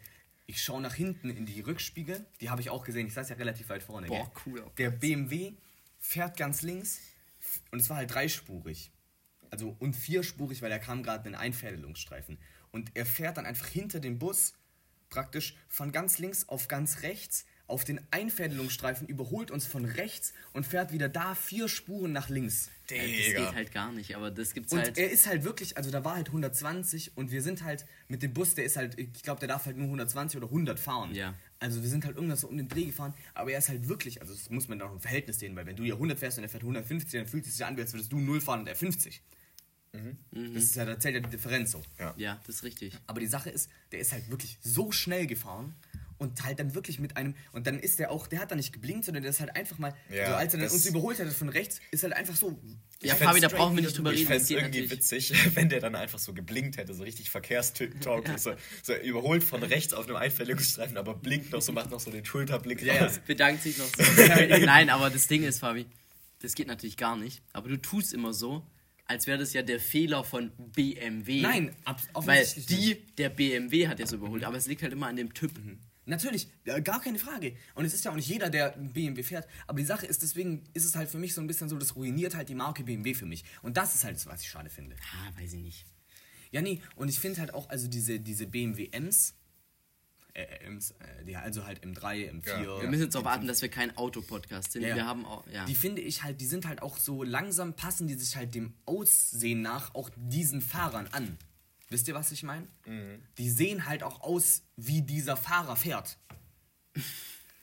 Ich 0.46 0.62
schaue 0.62 0.82
nach 0.82 0.94
hinten 0.94 1.30
in 1.30 1.46
die 1.46 1.62
Rückspiegel. 1.62 2.26
Die 2.42 2.50
habe 2.50 2.62
ich 2.62 2.70
auch 2.70 2.84
gesehen. 2.84 3.08
Ich 3.08 3.14
saß 3.14 3.30
ja 3.30 3.36
relativ 3.38 3.70
weit 3.70 3.82
vorne. 3.82 4.08
Boah, 4.08 4.26
gell? 4.26 4.32
cool, 4.46 4.72
Der 4.78 4.92
BMW 4.92 5.54
fährt 6.00 6.38
ganz 6.38 6.62
links 6.62 7.00
und 7.72 7.80
es 7.80 7.90
war 7.90 7.98
halt 7.98 8.14
dreispurig. 8.14 8.92
Also 9.50 9.76
und 9.80 9.96
vierspurig, 9.96 10.62
weil 10.62 10.70
da 10.70 10.80
kam 10.80 11.04
gerade 11.04 11.28
ein 11.30 11.36
Einfädelungsstreifen. 11.36 12.38
Und 12.72 12.92
er 12.96 13.06
fährt 13.06 13.38
dann 13.38 13.46
einfach 13.46 13.68
hinter 13.68 14.00
dem 14.00 14.20
Bus 14.20 14.54
praktisch 15.10 15.56
von 15.70 15.92
ganz 15.92 16.18
links 16.18 16.50
auf 16.50 16.68
ganz 16.68 17.04
rechts 17.04 17.46
auf 17.74 17.84
den 17.84 18.00
Einfädelungsstreifen, 18.12 19.08
überholt 19.08 19.50
uns 19.52 19.66
von 19.66 19.84
rechts 19.86 20.34
und 20.54 20.66
fährt 20.66 20.92
wieder 20.94 21.10
da 21.10 21.34
vier 21.36 21.68
Spuren 21.68 22.12
nach 22.12 22.30
links. 22.30 22.70
Äh, 22.90 22.98
Das 22.98 23.06
Digga. 23.26 23.40
geht 23.48 23.56
halt 23.56 23.72
gar 23.74 23.92
nicht, 23.92 24.16
aber 24.16 24.30
das 24.32 24.54
gibt's 24.54 24.72
Und 24.72 24.80
halt. 24.80 24.98
er 24.98 25.10
ist 25.10 25.26
halt 25.28 25.44
wirklich, 25.44 25.76
also 25.78 25.90
da 25.90 26.06
war 26.06 26.16
halt 26.16 26.28
120 26.28 27.18
und 27.18 27.32
wir 27.32 27.42
sind 27.42 27.64
halt 27.64 27.86
mit 28.08 28.22
dem 28.22 28.34
Bus, 28.34 28.54
der 28.56 28.66
ist 28.66 28.78
halt, 28.78 28.98
ich 29.00 29.12
glaube, 29.24 29.40
der 29.40 29.48
darf 29.50 29.66
halt 29.66 29.76
nur 29.78 29.86
120 29.88 30.38
oder 30.38 30.48
100 30.48 30.80
fahren. 30.80 31.16
Ja. 31.16 31.34
Also 31.60 31.82
wir 31.82 31.90
sind 31.90 32.06
halt 32.06 32.16
irgendwas 32.16 32.42
so 32.42 32.48
um 32.48 32.58
den 32.58 32.68
Dreh 32.68 32.86
gefahren, 32.86 33.14
aber 33.34 33.52
er 33.52 33.58
ist 33.60 33.70
halt 33.70 33.88
wirklich, 33.90 34.22
also 34.22 34.34
das 34.34 34.50
muss 34.52 34.68
man 34.68 34.78
doch 34.80 34.92
im 34.92 35.00
Verhältnis 35.00 35.40
sehen, 35.40 35.56
weil 35.56 35.66
wenn 35.66 35.76
du 35.76 35.84
ja 35.84 35.96
100 35.96 36.20
fährst 36.20 36.38
und 36.38 36.44
er 36.44 36.50
fährt 36.50 36.64
150, 36.64 37.20
dann 37.20 37.28
fühlt 37.28 37.46
es 37.48 37.54
sich 37.58 37.66
an, 37.66 37.78
als 37.80 37.94
würdest 37.94 38.12
du 38.12 38.20
0 38.20 38.40
fahren 38.42 38.60
und 38.62 38.68
er 38.68 38.76
50. 38.76 39.22
Das 40.32 40.64
ist 40.64 40.76
ja, 40.76 40.86
da 40.86 41.00
zählt 41.00 41.14
ja 41.16 41.22
die 41.22 41.30
Differenz 41.30 41.72
so. 41.72 41.82
Ja. 42.00 42.14
ja, 42.18 42.42
das 42.48 42.56
ist 42.56 42.64
richtig. 42.64 42.98
Aber 43.06 43.20
die 43.20 43.28
Sache 43.28 43.52
ist, 43.52 43.70
der 43.92 44.00
ist 44.00 44.12
halt 44.12 44.28
wirklich 44.32 44.58
so 44.62 44.92
schnell 44.92 45.28
gefahren 45.28 45.76
und 46.18 46.44
halt 46.44 46.60
dann 46.60 46.76
wirklich 46.76 47.00
mit 47.00 47.18
einem, 47.18 47.36
und 47.52 47.68
dann 47.68 47.80
ist 47.80 48.00
der 48.00 48.12
auch, 48.12 48.28
der 48.28 48.40
hat 48.40 48.52
da 48.52 48.56
nicht 48.56 48.72
geblinkt, 48.74 49.06
sondern 49.06 49.24
der 49.24 49.32
ist 49.32 49.40
halt 49.40 49.56
einfach 49.56 49.78
mal, 49.78 49.94
Ja, 50.10 50.28
so 50.30 50.36
als 50.36 50.54
er 50.54 50.60
dann 50.62 50.70
uns 50.70 50.86
überholt 50.86 51.20
hat 51.20 51.28
von 51.34 51.50
rechts, 51.50 51.80
ist 51.92 52.04
halt 52.04 52.14
einfach 52.14 52.36
so. 52.36 52.60
Ja, 53.02 53.16
Fabi, 53.16 53.40
da 53.42 53.50
brauchen 53.50 53.76
wir 53.76 53.84
nicht 53.84 53.98
drüber 53.98 54.12
durch. 54.12 54.22
Ich 54.22 54.30
reden. 54.30 54.40
fände 54.40 54.40
Das 54.40 54.44
es 54.44 54.50
irgendwie 54.52 54.82
natürlich. 54.82 55.32
witzig, 55.32 55.34
wenn 55.56 55.70
der 55.70 55.80
dann 55.82 55.96
einfach 55.96 56.20
so 56.20 56.34
geblinkt 56.34 56.78
hätte, 56.78 56.94
so 56.94 57.04
richtig 57.04 57.30
verkehrstauglich, 57.30 58.38
so, 58.38 58.54
so 58.82 58.94
überholt 58.96 59.44
von 59.44 59.64
rechts 59.64 59.94
auf 59.94 60.06
einem 60.08 60.16
Einfällungsstreifen, 60.18 60.98
aber 60.98 61.14
blinkt 61.16 61.52
noch 61.52 61.62
so, 61.62 61.72
macht 61.72 61.92
noch 61.92 62.00
so 62.00 62.12
den 62.12 62.24
Schulterblick 62.26 62.82
Ja, 62.82 62.94
ja. 62.96 63.06
raus. 63.06 63.20
Bedankt 63.26 63.64
sich 63.64 63.78
noch 63.78 63.86
so. 63.88 64.04
Nein, 64.66 64.90
aber 64.90 65.10
das 65.10 65.28
Ding 65.28 65.44
ist, 65.44 65.60
Fabi, 65.60 65.86
das 66.42 66.56
geht 66.56 66.68
natürlich 66.68 66.98
gar 66.98 67.18
nicht. 67.18 67.42
Aber 67.54 67.70
du 67.70 67.78
tust 67.78 68.14
immer 68.14 68.34
so, 68.34 68.66
als 69.06 69.28
wäre 69.28 69.38
das 69.38 69.52
ja 69.54 69.62
der 69.64 69.80
Fehler 69.82 70.24
von 70.24 70.52
BMW. 70.74 71.42
Nein, 71.42 71.76
ab, 71.84 72.02
Weil 72.14 72.46
die, 72.70 72.76
nicht. 72.76 73.20
der 73.20 73.30
BMW 73.30 73.88
hat 73.90 74.00
ja 74.00 74.06
so 74.08 74.16
überholt, 74.16 74.46
aber 74.46 74.56
es 74.58 74.66
liegt 74.68 74.82
halt 74.82 74.94
immer 74.94 75.08
an 75.08 75.18
dem 75.18 75.34
Typ. 75.34 75.52
Natürlich, 76.06 76.50
ja, 76.66 76.80
gar 76.80 77.02
keine 77.02 77.18
Frage. 77.18 77.56
Und 77.76 77.86
es 77.86 77.94
ist 77.94 78.04
ja 78.04 78.12
auch 78.12 78.16
nicht 78.16 78.28
jeder, 78.28 78.50
der 78.50 78.72
BMW 78.72 79.24
fährt. 79.24 79.48
Aber 79.68 79.80
die 79.80 79.86
Sache 79.86 80.06
ist, 80.06 80.22
deswegen 80.22 80.64
ist 80.74 80.86
es 80.86 80.96
halt 80.96 81.10
für 81.10 81.18
mich 81.18 81.34
so 81.34 81.42
ein 81.42 81.48
bisschen 81.48 81.70
so, 81.70 81.78
das 81.78 81.96
ruiniert 81.96 82.36
halt 82.36 82.50
die 82.50 82.56
Marke 82.56 82.84
BMW 82.84 83.14
für 83.14 83.26
mich. 83.26 83.44
Und 83.62 83.78
das 83.78 83.96
ist 83.96 84.04
halt 84.04 84.16
das, 84.16 84.26
was 84.26 84.42
ich 84.42 84.50
schade 84.50 84.70
finde. 84.70 84.96
Ah, 85.14 85.40
weiß 85.40 85.54
ich 85.54 85.62
nicht. 85.62 85.86
Ja, 86.52 86.62
nee, 86.62 86.82
und 86.96 87.10
ich 87.10 87.20
finde 87.20 87.40
halt 87.40 87.54
auch, 87.54 87.70
also 87.70 87.88
diese, 87.88 88.20
diese 88.20 88.46
BMW 88.46 88.90
Ms, 88.92 89.34
äh, 90.34 90.44
äh, 90.44 90.66
Ms, 90.66 90.92
äh, 90.92 91.26
die, 91.26 91.36
also 91.36 91.66
halt 91.66 91.84
M3, 91.84 92.30
M4. 92.32 92.64
Ja. 92.64 92.82
Wir 92.82 92.90
müssen 92.90 93.04
jetzt 93.04 93.16
darauf 93.16 93.26
warten, 93.26 93.48
dass 93.48 93.62
wir 93.62 93.70
kein 93.70 93.96
Autopodcast 93.98 94.72
sind. 94.72 94.84
Ja. 94.84 94.96
Wir 94.96 95.06
haben 95.06 95.26
auch, 95.26 95.46
ja. 95.48 95.66
Die 95.66 95.76
finde 95.76 96.02
ich 96.02 96.24
halt, 96.24 96.42
die 96.42 96.46
sind 96.46 96.68
halt 96.68 96.82
auch 96.82 96.98
so 96.98 97.24
langsam, 97.24 97.76
passen 97.76 98.08
die 98.08 98.16
sich 98.16 98.36
halt 98.36 98.56
dem 98.56 98.74
Aussehen 98.86 99.62
nach 99.62 99.96
auch 99.96 100.10
diesen 100.16 100.62
Fahrern 100.62 101.08
an. 101.12 101.38
Wisst 101.94 102.08
ihr, 102.08 102.16
was 102.16 102.32
ich 102.32 102.42
meine? 102.42 102.68
Die 103.38 103.50
sehen 103.52 103.86
halt 103.86 104.02
auch 104.02 104.22
aus, 104.22 104.64
wie 104.76 105.04
dieser 105.04 105.38
Fahrer 105.38 105.76
fährt. 105.76 106.18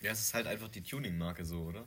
Ja, 0.03 0.13
es 0.13 0.21
ist 0.23 0.33
halt 0.33 0.47
einfach 0.47 0.69
die 0.69 0.83
Tuning-Marke 0.83 1.45
so, 1.45 1.61
oder? 1.65 1.85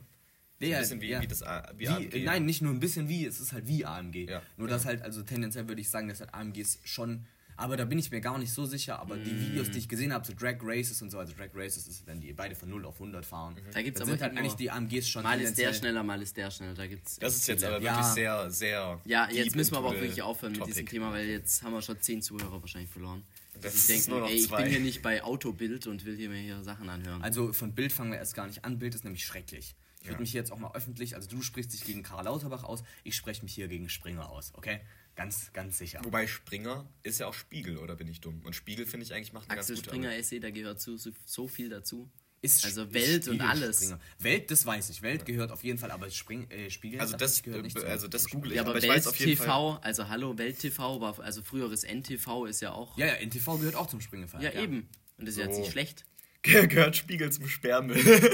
So 0.60 0.66
Ja, 0.66 0.76
ein 0.76 0.82
bisschen 0.82 1.00
wie, 1.00 1.08
ja. 1.08 1.20
wie 1.20 1.26
das 1.26 1.40
wie 1.76 1.88
AMG. 1.88 2.22
nein, 2.24 2.44
nicht 2.46 2.62
nur 2.62 2.72
ein 2.72 2.78
bisschen 2.78 3.08
wie, 3.08 3.26
es 3.26 3.40
ist 3.40 3.52
halt 3.52 3.66
wie 3.66 3.84
AMG. 3.84 4.28
Ja. 4.30 4.40
Nur 4.56 4.68
dass 4.68 4.84
halt, 4.84 5.02
also 5.02 5.24
tendenziell 5.24 5.66
würde 5.66 5.80
ich 5.80 5.90
sagen, 5.90 6.06
dass 6.06 6.20
halt 6.20 6.32
AMGs 6.32 6.78
schon, 6.84 7.26
aber 7.56 7.76
da 7.76 7.84
bin 7.84 7.98
ich 7.98 8.10
mir 8.10 8.20
gar 8.20 8.38
nicht 8.38 8.52
so 8.52 8.64
sicher, 8.66 8.98
aber 9.00 9.16
die 9.16 9.30
Mm. 9.32 9.40
Videos, 9.40 9.70
die 9.70 9.78
ich 9.78 9.88
gesehen 9.88 10.12
habe, 10.12 10.26
so 10.26 10.32
Drag 10.32 10.56
Races 10.60 11.00
und 11.02 11.10
so, 11.10 11.18
also 11.18 11.32
Drag 11.34 11.50
Races 11.54 11.86
ist, 11.88 12.06
wenn 12.06 12.20
die 12.20 12.32
beide 12.32 12.54
von 12.54 12.68
0 12.70 12.84
auf 12.86 12.94
100 13.00 13.24
fahren. 13.24 13.56
Da 13.72 13.82
gibt's 13.82 13.98
dann 14.00 14.08
aber 14.08 14.16
sind 14.18 14.22
halt 14.22 14.38
eigentlich 14.38 14.54
die 14.54 14.70
AMGs 14.70 15.08
schon 15.08 15.22
Mal 15.22 15.40
ist 15.40 15.56
der 15.58 15.72
schneller, 15.72 16.02
mal 16.02 16.20
ist 16.22 16.36
der 16.36 16.50
schneller. 16.50 16.74
Da 16.74 16.86
gibt's. 16.86 17.18
Das 17.18 17.36
ist 17.36 17.46
jetzt 17.48 17.62
viele. 17.62 17.76
aber 17.76 17.84
Ja. 17.84 17.92
wirklich 17.96 18.14
sehr, 18.14 18.50
sehr. 18.50 19.00
Ja, 19.04 19.28
jetzt 19.30 19.54
müssen 19.56 19.72
wir 19.72 19.78
aber 19.78 19.88
auch 19.88 19.94
wirklich 19.94 20.22
aufhören 20.22 20.52
mit 20.52 20.66
diesem. 20.66 20.86
Thema, 20.86 21.12
weil 21.12 21.26
jetzt 21.28 21.62
haben 21.62 21.72
wir 21.72 21.82
schon 21.82 22.00
zehn 22.00 22.22
Zuhörer 22.22 22.60
wahrscheinlich 22.60 22.90
verloren. 22.90 23.22
Das 23.60 23.72
Die 23.72 23.78
ist 23.78 23.88
denken, 23.88 24.10
nur 24.10 24.20
noch 24.20 24.28
ey, 24.28 24.34
ich 24.36 24.48
zwei. 24.48 24.62
bin 24.62 24.70
hier 24.72 24.80
nicht 24.80 25.00
bei 25.02 25.22
Autobild 25.22 25.86
und 25.86 26.04
will 26.04 26.16
hier 26.16 26.28
mir 26.28 26.40
hier 26.40 26.62
Sachen 26.64 26.88
anhören. 26.88 27.22
Also 27.22 27.52
von 27.52 27.72
Bild 27.72 27.92
fangen 27.92 28.10
wir 28.10 28.18
erst 28.18 28.34
gar 28.34 28.46
nicht 28.46 28.64
an. 28.64 28.78
Bild 28.78 28.94
ist 28.94 29.04
nämlich 29.04 29.24
schrecklich. 29.24 29.76
Ich 30.00 30.08
würde 30.08 30.14
Ja. 30.16 30.20
mich 30.20 30.32
hier 30.32 30.40
jetzt 30.40 30.50
auch 30.52 30.58
mal 30.58 30.72
öffentlich, 30.74 31.14
also 31.16 31.28
du 31.30 31.40
sprichst 31.40 31.72
dich 31.72 31.84
gegen 31.84 32.02
Karl 32.02 32.24
Lauterbach 32.26 32.62
aus, 32.64 32.82
ich 33.04 33.16
spreche 33.16 33.42
mich 33.42 33.54
hier 33.54 33.68
gegen 33.68 33.88
Springer 33.88 34.28
aus, 34.28 34.52
okay? 34.54 34.80
Ganz, 35.16 35.52
ganz 35.52 35.78
sicher. 35.78 36.00
Wobei 36.02 36.26
Springer 36.26 36.88
ist 37.04 37.20
ja 37.20 37.26
auch 37.28 37.34
Spiegel, 37.34 37.78
oder 37.78 37.94
bin 37.94 38.08
ich 38.08 38.20
dumm? 38.20 38.40
Und 38.44 38.54
Spiegel, 38.56 38.84
finde 38.86 39.06
ich, 39.06 39.14
eigentlich 39.14 39.32
macht 39.32 39.48
eine 39.50 39.60
Axel 39.60 39.76
ganz 39.76 39.84
gute 39.84 39.90
Springer 39.96 40.08
Arbeit. 40.10 40.24
SE, 40.24 40.40
da 40.40 40.50
gehört 40.50 40.80
so, 40.80 40.96
so, 40.96 41.10
so 41.24 41.46
viel 41.46 41.68
dazu. 41.68 42.10
Ist 42.42 42.64
also 42.64 42.82
Sp- 42.84 42.92
Welt 42.94 43.28
und 43.28 43.36
Spiegel 43.36 43.46
alles. 43.46 43.76
Springer. 43.76 44.00
Welt, 44.18 44.50
das 44.50 44.66
weiß 44.66 44.90
ich. 44.90 45.00
Welt 45.02 45.24
gehört 45.24 45.50
auf 45.52 45.62
jeden 45.64 45.78
Fall, 45.78 45.90
aber 45.92 46.10
Spring, 46.10 46.50
äh, 46.50 46.68
Spiegel 46.68 47.00
Also 47.00 47.16
das, 47.16 47.36
ich, 47.36 47.42
gehört 47.44 47.62
nicht 47.62 47.76
äh, 47.76 47.80
zu- 47.80 47.86
also 47.86 48.06
das 48.08 48.28
google 48.28 48.50
ich, 48.50 48.56
Ja, 48.56 48.62
aber, 48.62 48.72
aber 48.72 48.78
ich 48.80 48.84
Welt 48.84 48.96
weiß 48.96 49.06
auf 49.06 49.16
jeden 49.18 49.36
Fall. 49.36 49.46
TV, 49.46 49.78
also 49.80 50.08
hallo, 50.08 50.36
Welt 50.36 50.58
TV, 50.58 51.00
war, 51.00 51.18
also 51.20 51.42
früheres 51.42 51.84
NTV 51.84 52.44
ist 52.46 52.60
ja 52.60 52.72
auch. 52.72 52.98
Ja, 52.98 53.06
ja, 53.06 53.14
NTV 53.14 53.58
gehört 53.60 53.76
auch 53.76 53.86
zum 53.86 54.00
Springerfall. 54.02 54.42
Ja, 54.42 54.50
eben. 54.52 54.88
Und 55.16 55.26
das 55.26 55.36
ist 55.36 55.38
jetzt 55.38 55.54
So. 55.54 55.60
nicht 55.60 55.70
schlecht. 55.72 56.04
gehört 56.42 56.96
Spiegel 56.96 57.30
zum 57.32 57.48
Sperrmüll. 57.48 57.96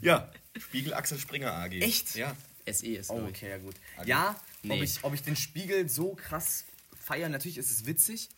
ja, 0.00 0.30
Spiegel 0.58 0.94
Axel 0.94 1.18
Springer 1.18 1.52
AG. 1.52 1.72
Echt? 1.82 2.14
Ja. 2.14 2.34
SE 2.68 2.86
ist, 2.86 3.10
Oh, 3.10 3.20
ich. 3.22 3.28
okay, 3.28 3.50
ja 3.50 3.58
gut. 3.58 3.74
Ja, 4.06 4.34
Nee. 4.68 4.76
ob, 4.76 4.82
ich, 4.82 5.04
ob 5.04 5.14
ich 5.14 5.22
den 5.22 5.36
Spiegel 5.36 5.88
so 5.88 6.14
krass 6.14 6.64
feiere, 6.98 7.28
natürlich 7.28 7.58
ist 7.58 7.70
es 7.70 7.86
witzig, 7.86 8.28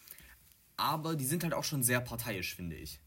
aber 0.77 1.17
die 1.17 1.27
sind 1.27 1.43
halt 1.43 1.55
auch 1.55 1.65
schon 1.65 1.83
sehr 1.83 2.01
parteiisch, 2.01 2.55
finde 2.55 2.77
ich. 2.77 3.01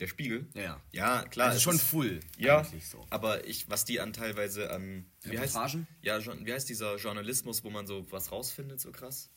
Der 0.00 0.06
Spiegel? 0.06 0.46
Ja, 0.54 0.80
ja. 0.92 1.24
Klar. 1.24 1.48
Also 1.48 1.60
schon 1.60 1.78
full, 1.78 2.20
Ja, 2.36 2.64
so. 2.88 3.04
aber 3.10 3.46
ich, 3.48 3.68
was 3.68 3.84
die 3.84 3.98
an 4.00 4.12
teilweise 4.12 4.70
an. 4.70 5.06
Wie 5.24 5.36
heißt, 5.38 5.56
ja, 6.02 6.20
wie 6.24 6.52
heißt 6.52 6.68
dieser 6.68 6.96
Journalismus, 6.96 7.64
wo 7.64 7.70
man 7.70 7.86
so 7.88 8.06
was 8.12 8.30
rausfindet, 8.30 8.80
so 8.80 8.92
krass? 8.92 9.28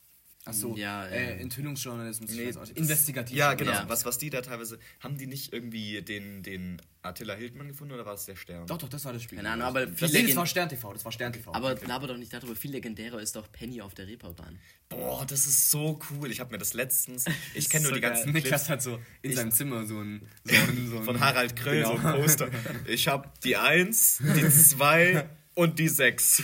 Achso, 0.44 0.74
Ja, 0.76 1.06
äh, 1.06 1.38
Enthüllungsjournalismus, 1.40 2.30
ich 2.32 2.36
Nee, 2.36 2.52
investigativ. 2.74 3.36
Ja, 3.36 3.54
genau. 3.54 3.70
Ja. 3.70 3.84
Was, 3.88 4.04
was 4.04 4.18
die 4.18 4.28
da 4.28 4.40
teilweise. 4.40 4.80
Haben 4.98 5.16
die 5.16 5.28
nicht 5.28 5.52
irgendwie 5.52 6.02
den, 6.02 6.42
den 6.42 6.82
Attila 7.02 7.34
Hildmann 7.34 7.68
gefunden 7.68 7.94
oder 7.94 8.04
war 8.04 8.14
es 8.14 8.24
der 8.24 8.34
Stern? 8.34 8.66
Doch, 8.66 8.76
doch, 8.78 8.88
das 8.88 9.04
war 9.04 9.12
das 9.12 9.22
Spiegel. 9.22 9.44
Keine 9.44 9.54
Ahnung, 9.54 9.66
aber 9.68 9.86
das, 9.86 10.10
viel 10.10 10.20
nee, 10.22 10.26
das 10.26 10.36
war 10.36 10.46
Stern 10.46 10.68
TV, 10.68 10.92
das 10.94 11.04
war 11.04 11.12
Stern 11.12 11.32
TV. 11.32 11.52
Aber 11.54 11.76
laber 11.86 12.08
doch 12.08 12.16
nicht 12.16 12.32
darüber, 12.32 12.56
viel 12.56 12.72
legendärer 12.72 13.20
ist 13.20 13.36
doch 13.36 13.52
Penny 13.52 13.80
auf 13.80 13.94
der 13.94 14.08
Reeperbahn. 14.08 14.58
Boah, 14.88 15.24
das 15.24 15.46
ist 15.46 15.70
so 15.70 16.00
cool. 16.10 16.30
Ich 16.32 16.40
habe 16.40 16.50
mir 16.50 16.58
das 16.58 16.74
letztens. 16.74 17.24
Ich 17.54 17.70
kenne 17.70 17.84
nur 17.84 17.90
so 17.90 17.94
die 17.94 18.00
ganzen 18.00 18.24
geil. 18.32 18.32
Niklas 18.42 18.64
Clips 18.66 18.68
hat 18.68 18.82
so 18.82 18.98
in 19.22 19.34
seinem 19.36 19.52
Zimmer 19.52 19.86
so 19.86 20.00
ein, 20.00 20.26
so 20.44 20.54
ein, 20.56 20.88
so 20.90 20.98
ein 20.98 21.04
von 21.04 21.20
Harald 21.20 21.54
Kröll, 21.54 21.84
so 21.84 21.92
ein 21.92 21.96
Genau. 22.02 22.16
Poster. 22.16 22.48
Ich 22.88 23.06
habe 23.06 23.30
die 23.44 23.56
1, 23.56 24.18
die 24.34 24.48
2 24.48 25.28
und 25.54 25.78
die 25.78 25.88
6. 25.88 26.42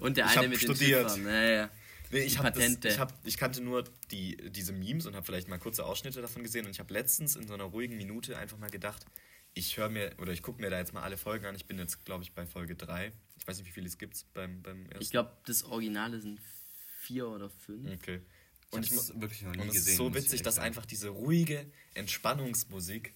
Und 0.00 0.16
der 0.16 0.26
Ich 0.26 0.38
eine 0.38 0.48
mit 0.48 0.60
studiert. 0.60 1.10
den 1.10 1.16
Schiffern. 1.16 1.26
Ja, 1.32 1.42
ja. 1.50 1.70
Nee, 2.14 2.20
ich, 2.20 2.34
Die 2.34 2.38
hab 2.38 2.54
das, 2.54 2.62
Patente. 2.62 2.88
ich, 2.88 2.98
hab, 3.00 3.12
ich 3.26 3.36
kannte 3.36 3.60
nur 3.60 3.82
die, 4.12 4.36
diese 4.52 4.72
Memes 4.72 5.06
und 5.06 5.16
habe 5.16 5.26
vielleicht 5.26 5.48
mal 5.48 5.58
kurze 5.58 5.84
Ausschnitte 5.84 6.22
davon 6.22 6.44
gesehen. 6.44 6.64
Und 6.64 6.70
ich 6.70 6.78
habe 6.78 6.92
letztens 6.92 7.34
in 7.34 7.48
so 7.48 7.54
einer 7.54 7.64
ruhigen 7.64 7.96
Minute 7.96 8.38
einfach 8.38 8.56
mal 8.56 8.70
gedacht, 8.70 9.04
ich 9.52 9.76
höre 9.76 9.88
mir 9.88 10.12
oder 10.18 10.32
ich 10.32 10.40
gucke 10.40 10.60
mir 10.60 10.70
da 10.70 10.78
jetzt 10.78 10.94
mal 10.94 11.02
alle 11.02 11.16
Folgen 11.16 11.44
an. 11.46 11.56
Ich 11.56 11.66
bin 11.66 11.76
jetzt, 11.76 12.04
glaube 12.04 12.22
ich, 12.22 12.32
bei 12.32 12.46
Folge 12.46 12.76
3. 12.76 13.12
Ich 13.36 13.46
weiß 13.48 13.58
nicht, 13.58 13.66
wie 13.66 13.72
viele 13.72 13.88
es 13.88 13.98
gibt 13.98 14.26
beim, 14.32 14.62
beim 14.62 14.86
ersten. 14.86 15.02
Ich 15.02 15.10
glaube, 15.10 15.36
das 15.46 15.64
Originale 15.64 16.20
sind 16.20 16.40
vier 17.00 17.28
oder 17.28 17.50
fünf. 17.50 17.90
Okay. 17.94 18.20
Und 18.70 18.84
ich 18.84 18.92
ich 18.92 19.20
wirklich 19.20 19.42
noch 19.42 19.52
nie 19.52 19.62
und 19.62 19.68
es 19.68 19.74
gesehen. 19.74 19.90
ist 19.92 19.96
so 19.96 20.14
witzig, 20.14 20.42
dass 20.42 20.56
sagen. 20.56 20.66
einfach 20.68 20.86
diese 20.86 21.08
ruhige 21.08 21.66
Entspannungsmusik 21.94 23.12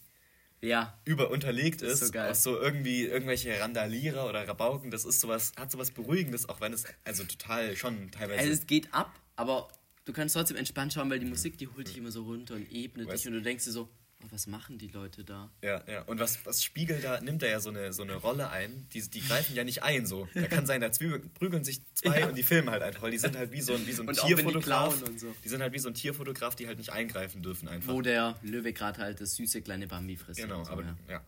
Ja. 0.61 0.99
über 1.05 1.31
unterlegt 1.31 1.83
ist 1.83 2.03
ist, 2.03 2.13
so 2.13 2.19
aus 2.19 2.43
so 2.43 2.61
irgendwie 2.61 3.05
irgendwelche 3.05 3.61
Randalierer 3.61 4.29
oder 4.29 4.47
Rabauken. 4.47 4.91
Das 4.91 5.05
ist 5.05 5.21
sowas, 5.21 5.53
hat 5.57 5.71
sowas 5.71 5.91
Beruhigendes, 5.91 6.49
auch 6.49 6.61
wenn 6.61 6.73
es 6.73 6.85
also 7.05 7.25
total 7.25 7.77
schon 7.77 8.11
teilweise. 8.11 8.41
Also 8.41 8.53
es 8.53 8.67
geht 8.67 8.93
ab, 8.93 9.13
aber 9.37 9.69
du 10.05 10.13
kannst 10.13 10.35
trotzdem 10.35 10.57
entspannt 10.57 10.93
schauen, 10.93 11.11
weil 11.11 11.21
die 11.21 11.27
Musik, 11.27 11.59
die 11.59 11.69
holt 11.69 11.89
dich 11.89 11.97
immer 11.99 12.11
so 12.11 12.25
runter 12.25 12.55
und 12.55 12.71
ebnet 12.73 13.09
Weißt- 13.09 13.13
dich 13.13 13.27
und 13.29 13.35
du 13.35 13.43
denkst 13.43 13.65
dir 13.65 13.73
so, 13.73 13.89
oh, 14.23 14.27
was 14.31 14.47
machen 14.47 14.79
die 14.79 14.89
Leute 14.89 15.25
da? 15.25 15.51
Ja, 15.63 15.83
ja. 15.87 16.03
Und 16.03 16.19
was, 16.21 16.45
was 16.47 16.63
Spiegel 16.65 17.01
da, 17.01 17.21
nimmt 17.21 17.43
er 17.43 17.51
ja 17.51 17.61
so 17.61 17.71
eine, 17.71 17.93
so 17.93 18.03
eine 18.03 18.15
Rolle 18.17 18.51
ein. 18.51 18.87
Die, 18.93 19.01
die 19.09 19.21
greifen 19.21 19.55
ja 19.57 19.65
nicht 19.65 19.83
ein 19.83 20.07
so. 20.07 20.29
Da 20.35 20.47
kann 20.47 20.67
sein, 20.67 20.81
da 20.81 20.91
prügeln 21.35 21.65
sich 21.65 21.81
zwei 21.95 22.21
Ja. 22.21 22.29
und 22.29 22.37
die 22.37 22.43
filmen 22.43 22.71
halt 22.71 22.83
einfach, 22.83 23.03
weil 23.03 23.11
die 23.11 23.19
sind 23.19 23.37
halt 23.37 23.53
wie 23.53 23.61
so 23.61 23.75
ein, 23.75 23.87
wie 23.87 23.93
so 23.93 24.03
ein 24.03 24.09
Und 24.09 24.17
die 24.23 24.27
Tierfotograf. 24.27 25.03
und 25.03 25.21
so. 25.21 25.35
Die 25.45 25.49
sind 25.49 25.63
halt 25.63 25.73
wie 25.73 25.79
so 25.79 25.89
ein 25.89 25.95
Tierfotograf, 25.95 26.55
die 26.57 26.67
halt 26.67 26.79
nicht 26.79 26.93
eingreifen 26.93 27.43
dürfen 27.43 27.69
einfach. 27.69 27.93
Wo 27.93 28.03
der 28.03 28.37
Löwe 28.43 28.73
gerade 28.73 28.99
halt 29.01 29.21
das 29.21 29.35
süße 29.37 29.63
kleine 29.63 29.87
Bambi 29.87 30.17
frisst. 30.17 30.41
genau, 30.41 30.65
so, 30.65 30.71
aber 30.73 30.83
ja. 30.85 30.97
ja. 31.09 31.27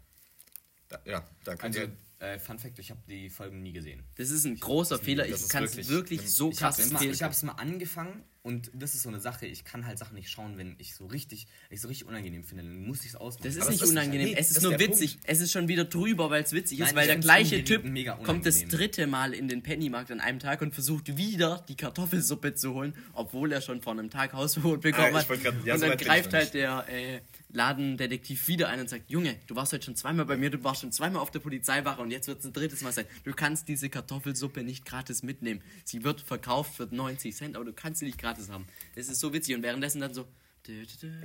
Da, 0.88 0.98
ja, 1.05 1.24
da 1.44 1.55
könnt 1.57 1.76
Also, 1.76 1.87
ihr. 1.88 1.96
Äh, 2.21 2.39
Fun 2.39 2.59
Fact, 2.59 2.79
ich 2.79 2.91
habe 2.91 3.01
die 3.09 3.29
Folgen 3.31 3.63
nie 3.63 3.73
gesehen. 3.73 4.03
Das 4.17 4.31
ist 4.31 4.45
ein 4.45 4.59
großer 4.61 4.99
Fehler. 4.99 5.25
Ich 5.25 5.33
das 5.33 5.43
ist 5.43 5.49
kann 5.51 5.65
es 5.65 5.73
wirklich- 5.77 5.89
wirklich 5.89 6.31
so 6.31 6.51
Ich 6.51 6.59
krass 6.59 6.79
empfehlen. 6.79 7.13
ich 7.13 7.23
hab's 7.23 7.43
mal 7.43 7.53
angefangen 7.53 8.23
und 8.43 8.71
das 8.75 8.95
ist 8.95 9.03
so 9.03 9.09
eine 9.09 9.21
Sache, 9.21 9.47
ich 9.47 9.65
kann 9.65 9.87
halt 9.87 9.99
Sachen 9.99 10.15
nicht 10.17 10.31
schauen, 10.31 10.57
wenn 10.59 10.75
ich 10.79 10.95
so 10.95 11.07
richtig, 11.07 11.47
ich 11.71 11.81
so 11.81 11.89
richtig 11.89 12.07
unangenehm 12.07 12.45
finde, 12.45 12.65
dann 12.65 12.87
muss 12.87 13.01
ich 13.01 13.09
es 13.09 13.17
ausmachen. 13.17 13.45
Das 13.45 13.57
ist 13.57 13.63
Aber 13.63 13.71
nicht 13.71 13.81
es 13.81 13.87
ist- 13.89 13.93
unangenehm, 13.93 14.27
nee, 14.29 14.33
es 14.33 14.49
das 14.49 14.51
ist 14.51 14.57
ist 14.59 14.63
nur 14.65 14.79
witzig. 14.79 15.19
Es 15.25 15.41
ist 15.41 15.51
schon 15.53 15.69
wieder 15.69 15.85
drüber, 15.87 16.29
weil 16.31 16.43
es 16.43 16.53
witzig 16.53 16.81
ist, 16.81 16.87
Nein, 16.89 16.95
weil 16.97 17.03
ich 17.05 17.09
der 17.09 17.19
gleiche 17.21 17.65
Typ 17.65 17.85
kommt 18.25 18.45
das 18.45 18.67
dritte 18.69 19.07
Mal 19.07 19.33
in 19.35 19.49
den 19.49 19.63
Pennymarkt 19.63 20.11
an 20.11 20.21
einem 20.21 20.39
Tag 20.41 20.61
und 20.63 20.75
versucht 20.75 21.17
wieder 21.17 21.65
die 21.69 21.77
Kartoffelsuppe 21.77 22.55
zu 22.55 22.75
holen, 22.75 22.95
obwohl 23.15 23.51
er 23.53 23.63
schon 23.63 23.81
vor 23.81 23.93
einem 23.95 24.11
Tag 24.11 24.35
Hausverbot 24.35 24.83
bekommen 24.83 25.15
Ah, 25.15 25.21
ich 25.21 25.29
hat. 25.29 25.43
grad- 25.43 25.65
ja, 25.67 25.75
und 25.75 25.81
dann 25.83 25.93
ich 25.93 25.99
greift 25.99 26.33
halt 26.35 26.53
der 26.55 26.85
äh, 26.89 27.21
Ladendetektiv 27.53 28.49
wieder 28.49 28.69
ein 28.69 28.81
und 28.81 28.89
sagt, 28.89 29.11
Junge, 29.11 29.37
du 29.47 29.57
warst 29.57 29.73
heute 29.73 29.85
schon 29.85 29.97
zweimal 29.97 30.27
bei 30.27 30.37
mir, 30.37 30.51
du 30.51 30.63
warst 30.63 30.83
schon 30.83 30.93
zweimal 30.93 31.23
auf 31.23 31.31
der 31.31 31.41
Polizeiwache 31.41 32.01
und 32.01 32.11
jetzt 32.11 32.29
wird 32.29 32.41
es 32.41 32.47
ein 32.47 32.53
drittes 32.53 32.83
Mal 32.83 32.93
sein. 32.93 33.07
Du 33.25 33.33
kannst 33.33 33.69
diese 33.69 33.89
Kartoffelsuppe 33.89 34.63
nicht 34.63 34.85
gratis 34.85 35.23
mitnehmen. 35.23 35.63
Sie 35.85 36.05
wird 36.05 36.21
verkauft 36.21 36.75
für 36.75 36.89
90 36.91 37.35
Cent, 37.35 37.57
aber 37.57 37.65
du 37.65 37.73
kannst 37.73 38.01
sie 38.01 38.07
nicht 38.07 38.19
gratis 38.19 38.51
haben. 38.51 38.67
Das 38.95 39.09
ist 39.09 39.21
so 39.21 39.33
witzig 39.33 39.55
und 39.55 39.63
währenddessen 39.63 40.01
dann 40.01 40.15
so... 40.15 40.27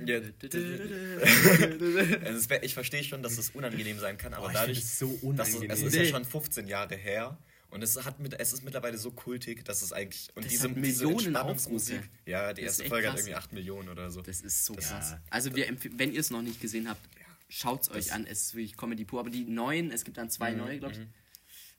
Ja. 0.06 0.20
Also 2.24 2.54
ich 2.62 2.74
verstehe 2.74 3.04
schon, 3.04 3.22
dass 3.22 3.38
es 3.38 3.50
unangenehm 3.50 3.98
sein 3.98 4.16
kann, 4.16 4.34
aber 4.34 4.48
ich 4.48 4.54
dadurch, 4.54 4.78
es 4.78 4.98
so 4.98 5.06
dass 5.34 5.48
es, 5.48 5.54
unangenehm. 5.56 5.70
es 5.70 5.82
ist 5.82 5.94
ja 5.94 6.04
schon 6.06 6.24
15 6.24 6.66
Jahre 6.66 6.96
her 6.96 7.38
und 7.70 7.82
es 7.82 8.04
hat 8.04 8.18
mit, 8.20 8.34
es 8.38 8.52
ist 8.52 8.62
mittlerweile 8.64 8.96
so 8.98 9.10
kultig, 9.10 9.64
dass 9.64 9.82
es 9.82 9.92
eigentlich 9.92 10.28
und 10.34 10.44
Das 10.44 10.50
diese, 10.52 10.68
hat 10.68 10.76
diese 10.76 11.04
Millionen 11.04 11.26
Entspannungsmusik, 11.26 11.96
Aufrufe. 11.98 12.10
ja, 12.26 12.52
die 12.52 12.62
Das 12.62 12.72
ist 12.72 12.78
erste 12.80 12.88
Folge 12.90 13.06
hat 13.08 13.14
krass. 13.16 13.20
irgendwie 13.26 13.34
8 13.36 13.52
Millionen 13.52 13.88
oder 13.88 14.10
so. 14.10 14.22
Das 14.22 14.40
ist 14.40 14.64
so 14.64 14.74
Das- 14.74 14.88
krass. 14.88 15.10
Ja. 15.12 15.20
Also 15.30 15.54
wir 15.54 15.68
empf- 15.70 15.90
wenn 15.96 16.12
ihr 16.12 16.20
es 16.20 16.30
noch 16.30 16.42
nicht 16.42 16.60
gesehen 16.60 16.88
habt, 16.88 17.00
schaut 17.48 17.82
es 17.82 17.90
euch 17.90 18.12
an. 18.12 18.26
Es 18.26 18.42
ist 18.42 18.54
wirklich 18.54 18.76
Comedy 18.76 19.04
pur. 19.04 19.20
Aber 19.20 19.30
die 19.30 19.44
neuen, 19.44 19.90
es 19.92 20.04
gibt 20.04 20.16
dann 20.16 20.30
zwei 20.30 20.52
neue, 20.52 20.78
glaube 20.78 20.94
ich, 20.94 21.00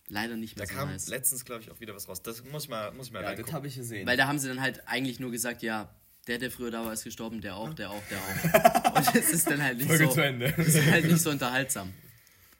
leider 0.07 0.35
nicht 0.37 0.55
Mhm, 0.55 0.59
Da 0.59 0.65
mehr 0.65 0.73
so 0.73 0.79
kam 0.79 0.89
nice. 0.91 1.07
letztens, 1.09 1.43
glaube 1.45 1.61
ich, 1.63 1.71
auch 1.71 1.79
wieder 1.79 1.93
was 1.95 2.07
raus. 2.07 2.21
Das 2.21 2.43
muss 2.45 2.63
ich 2.63 2.69
mal, 2.69 2.91
muss 2.93 3.07
ich 3.07 3.13
mal 3.13 3.23
ja, 3.23 3.35
das 3.35 3.51
habe 3.51 3.67
ich 3.67 3.75
gesehen. 3.75 4.07
Weil 4.07 4.15
da 4.17 4.27
haben 4.27 4.39
sie 4.39 4.47
dann 4.47 4.61
halt 4.61 4.87
eigentlich 4.87 5.19
nur 5.19 5.31
gesagt, 5.31 5.61
ja, 5.63 5.93
der, 6.27 6.37
der 6.37 6.51
früher 6.51 6.71
da 6.71 6.83
war, 6.85 6.93
ist 6.93 7.03
gestorben, 7.05 7.41
der 7.41 7.55
auch, 7.55 7.73
der 7.73 7.89
auch, 7.89 8.03
der 8.09 8.17
auch. 8.19 8.95
Und 8.97 9.15
das 9.15 9.29
ist 9.31 9.47
dann 9.49 9.61
halt 9.63 9.77
nicht 9.77 9.87
Folge 9.87 10.05
so. 10.05 10.11
zu 10.13 10.21
Ende. 10.23 10.53
Das 10.55 10.67
ist 10.67 10.85
halt 10.85 11.05
nicht 11.05 11.19
so 11.21 11.29
unterhaltsam. 11.29 11.93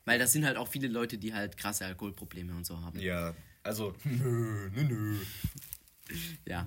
Weil 0.08 0.20
das 0.20 0.32
sind 0.32 0.46
halt 0.46 0.56
auch 0.56 0.70
viele 0.70 0.88
Leute, 0.88 1.17
die 1.17 1.34
halt 1.34 1.58
krasse 1.58 1.86
Alkoholprobleme 1.86 2.56
und 2.56 2.65
so 2.65 2.80
haben. 2.82 2.98
Ja, 3.00 3.36
also 3.62 3.93
nö, 4.06 4.70
nö, 4.74 4.84
nö. 4.84 5.17
Ja. 6.46 6.65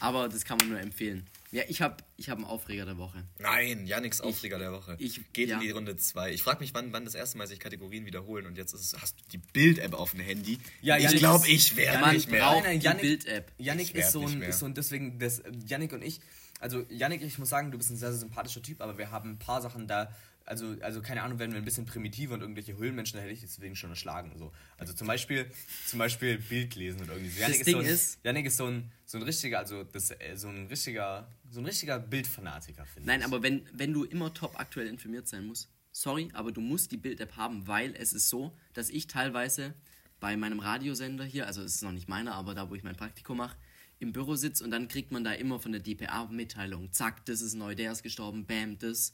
Aber 0.00 0.28
das 0.28 0.44
kann 0.44 0.58
man 0.58 0.68
nur 0.68 0.80
empfehlen. 0.80 1.24
Ja, 1.50 1.62
ich 1.68 1.80
habe 1.82 1.96
ich 2.16 2.28
hab 2.28 2.38
einen 2.38 2.46
Aufreger 2.46 2.84
der 2.84 2.98
Woche. 2.98 3.24
nein, 3.38 3.86
Yannicks 3.86 4.20
Aufreger 4.20 4.58
der 4.58 4.70
Woche. 4.72 4.96
ich- 4.98 5.32
Geht 5.32 5.48
ja. 5.48 5.56
in 5.56 5.62
die 5.62 5.70
Runde 5.70 5.96
2. 5.96 6.32
Ich 6.32 6.42
frage 6.42 6.60
mich, 6.60 6.74
wann, 6.74 6.92
wann 6.92 7.04
das 7.04 7.14
erste 7.14 7.38
Mal 7.38 7.46
sich 7.46 7.58
Kategorien 7.60 8.06
wiederholen 8.06 8.46
und 8.46 8.56
jetzt 8.58 8.74
ist, 8.74 8.92
es- 8.92 9.00
hast 9.00 9.18
du 9.20 9.24
die 9.32 9.38
Bild-App 9.38 9.94
auf 9.94 10.10
dem 10.12 10.20
Handy. 10.20 10.58
Ja, 10.82 10.98
ich 10.98 11.14
glaube, 11.16 11.48
ich 11.48 11.76
werde 11.76 12.10
nicht 12.12 12.28
mehr. 12.30 12.40
Nein, 12.44 12.62
nein, 12.64 12.80
die 12.80 12.86
Yannick- 12.86 13.00
Bild-App. 13.00 13.52
Ich 13.58 13.66
werd 13.66 13.78
ist 13.94 14.12
so, 14.12 14.26
ein, 14.26 14.42
ist 14.42 14.58
so 14.58 14.66
ein, 14.66 14.74
deswegen, 14.74 15.18
das, 15.20 15.42
Yannick 15.66 15.92
und 15.92 16.02
ich, 16.02 16.20
also 16.60 16.84
Yannick, 16.90 17.22
ich 17.22 17.38
muss 17.38 17.48
sagen, 17.48 17.70
du 17.70 17.78
bist 17.78 17.90
ein 17.90 17.96
sehr, 17.96 18.10
sehr 18.10 18.20
sympathischer 18.20 18.60
Typ, 18.62 18.80
aber 18.80 18.98
wir 18.98 19.10
haben 19.12 19.30
ein 19.30 19.38
paar 19.38 19.62
Sachen 19.62 19.86
da, 19.88 20.12
also, 20.48 20.76
also 20.80 21.02
keine 21.02 21.22
Ahnung, 21.22 21.38
werden 21.38 21.52
wir 21.52 21.58
ein 21.58 21.64
bisschen 21.64 21.84
primitiver 21.86 22.34
und 22.34 22.40
irgendwelche 22.40 22.76
Höhlenmenschen, 22.76 23.16
da 23.18 23.22
hätte 23.22 23.32
ich 23.34 23.40
deswegen 23.40 23.76
schon 23.76 23.90
erschlagen. 23.90 24.32
So. 24.36 24.52
Also 24.78 24.92
zum 24.94 25.06
Beispiel, 25.06 25.50
zum 25.86 25.98
Beispiel 25.98 26.38
Bild 26.38 26.74
lesen 26.74 27.02
oder 27.02 27.12
irgendwie 27.14 27.30
so. 27.32 27.40
Yannick 27.40 27.64
Ding 27.64 27.74
so 27.74 27.80
ein, 27.80 27.86
ist- 27.86 28.18
Yannick 28.24 28.46
ist 28.46 28.56
so 28.56 28.66
ein, 28.66 28.90
so 29.04 29.18
ein 29.18 29.22
richtiger, 29.24 29.58
also 29.58 29.84
das, 29.84 30.10
äh, 30.10 30.34
so 30.36 30.48
ein 30.48 30.66
richtiger, 30.66 31.28
so 31.50 31.60
ein 31.60 31.66
richtiger 31.66 31.98
Bildfanatiker, 31.98 32.84
finde 32.86 33.06
Nein, 33.08 33.20
ich. 33.20 33.26
aber 33.26 33.42
wenn, 33.42 33.66
wenn 33.72 33.92
du 33.92 34.04
immer 34.04 34.32
top 34.34 34.58
aktuell 34.58 34.86
informiert 34.86 35.28
sein 35.28 35.44
musst, 35.46 35.68
sorry, 35.92 36.28
aber 36.32 36.50
du 36.52 36.60
musst 36.60 36.92
die 36.92 36.96
Bild-App 36.96 37.36
haben, 37.36 37.66
weil 37.66 37.94
es 37.96 38.12
ist 38.12 38.28
so, 38.28 38.52
dass 38.72 38.88
ich 38.90 39.06
teilweise 39.06 39.74
bei 40.20 40.36
meinem 40.36 40.60
Radiosender 40.60 41.24
hier, 41.24 41.46
also 41.46 41.62
es 41.62 41.76
ist 41.76 41.82
noch 41.82 41.92
nicht 41.92 42.08
meiner, 42.08 42.34
aber 42.34 42.54
da, 42.54 42.70
wo 42.70 42.74
ich 42.74 42.82
mein 42.82 42.96
Praktikum 42.96 43.36
mache, 43.38 43.56
im 44.00 44.12
Büro 44.12 44.36
sitze 44.36 44.62
und 44.64 44.70
dann 44.70 44.86
kriegt 44.88 45.10
man 45.10 45.24
da 45.24 45.32
immer 45.32 45.58
von 45.58 45.72
der 45.72 45.80
DPA 45.80 46.26
Mitteilung, 46.26 46.92
zack, 46.92 47.24
das 47.26 47.40
ist 47.40 47.54
neu, 47.54 47.74
der 47.74 47.92
ist 47.92 48.02
gestorben, 48.02 48.46
bam, 48.46 48.78
das. 48.78 49.12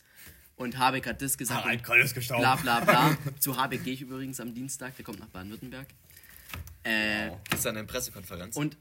Und 0.56 0.78
Habeck 0.78 1.06
hat 1.06 1.20
das 1.20 1.36
gesagt. 1.36 1.64
Harald 1.64 1.82
Koll 1.82 2.00
ist 2.00 2.14
gestorben. 2.14 2.42
Bla 2.42 2.56
bla 2.56 2.80
bla. 2.80 3.18
Zu 3.40 3.56
Habeck 3.56 3.82
gehe 3.84 3.94
ich 3.94 4.02
übrigens 4.02 4.38
am 4.40 4.54
Dienstag, 4.54 4.94
der 4.96 5.04
kommt 5.04 5.18
nach 5.18 5.28
Baden-Württemberg. 5.28 5.88
Äh, 6.84 7.30
Das 7.50 7.60
ist 7.60 7.66
eine 7.66 7.84
Pressekonferenz. 7.84 8.56
und 8.56 8.76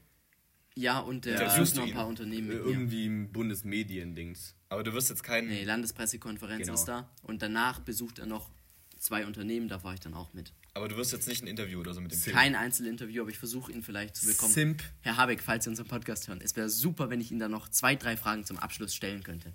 ja, 0.76 0.98
und 0.98 1.24
der 1.24 1.38
besucht 1.38 1.76
noch 1.76 1.86
ein 1.86 1.94
paar? 1.94 2.06
Unternehmen 2.08 2.48
mit. 2.48 2.56
Irgendwie 2.56 3.06
ein 3.06 3.30
Bundesmediendings. 3.32 4.54
aber 4.68 4.82
du 4.82 4.92
wirst 4.92 5.08
jetzt 5.08 5.22
keinen. 5.22 5.48
Nee, 5.48 5.62
Landespressekonferenz 5.64 6.62
Genau. 6.62 6.74
ist 6.74 6.84
da. 6.86 7.08
Und 7.22 7.42
danach 7.42 7.78
besucht 7.80 8.18
er 8.18 8.26
noch 8.26 8.50
zwei 8.98 9.24
Unternehmen, 9.26 9.68
da 9.68 9.78
fahre 9.78 9.94
ich 9.94 10.00
dann 10.00 10.14
auch 10.14 10.32
mit. 10.34 10.52
Aber 10.74 10.88
du 10.88 10.96
wirst 10.96 11.12
jetzt 11.12 11.28
nicht 11.28 11.42
ein 11.42 11.46
Interview 11.46 11.78
oder 11.78 11.94
so 11.94 12.00
mit 12.00 12.10
dem 12.10 12.18
Simp. 12.18 12.36
Kein 12.36 12.56
Einzelinterview, 12.56 13.22
aber 13.22 13.30
ich 13.30 13.38
versuche 13.38 13.70
ihn 13.70 13.84
vielleicht 13.84 14.16
zu 14.16 14.26
bekommen. 14.26 14.52
Simp. 14.52 14.82
Herr 15.02 15.16
Habeck, 15.16 15.40
falls 15.40 15.62
Sie 15.64 15.70
unseren 15.70 15.86
Podcast 15.86 16.26
hören, 16.26 16.40
es 16.42 16.56
wäre 16.56 16.68
super, 16.68 17.08
wenn 17.10 17.20
ich 17.20 17.30
Ihnen 17.30 17.38
da 17.38 17.48
noch 17.48 17.68
zwei, 17.68 17.94
drei 17.94 18.16
Fragen 18.16 18.44
zum 18.44 18.58
Abschluss 18.58 18.92
stellen 18.96 19.22
könnte. 19.22 19.52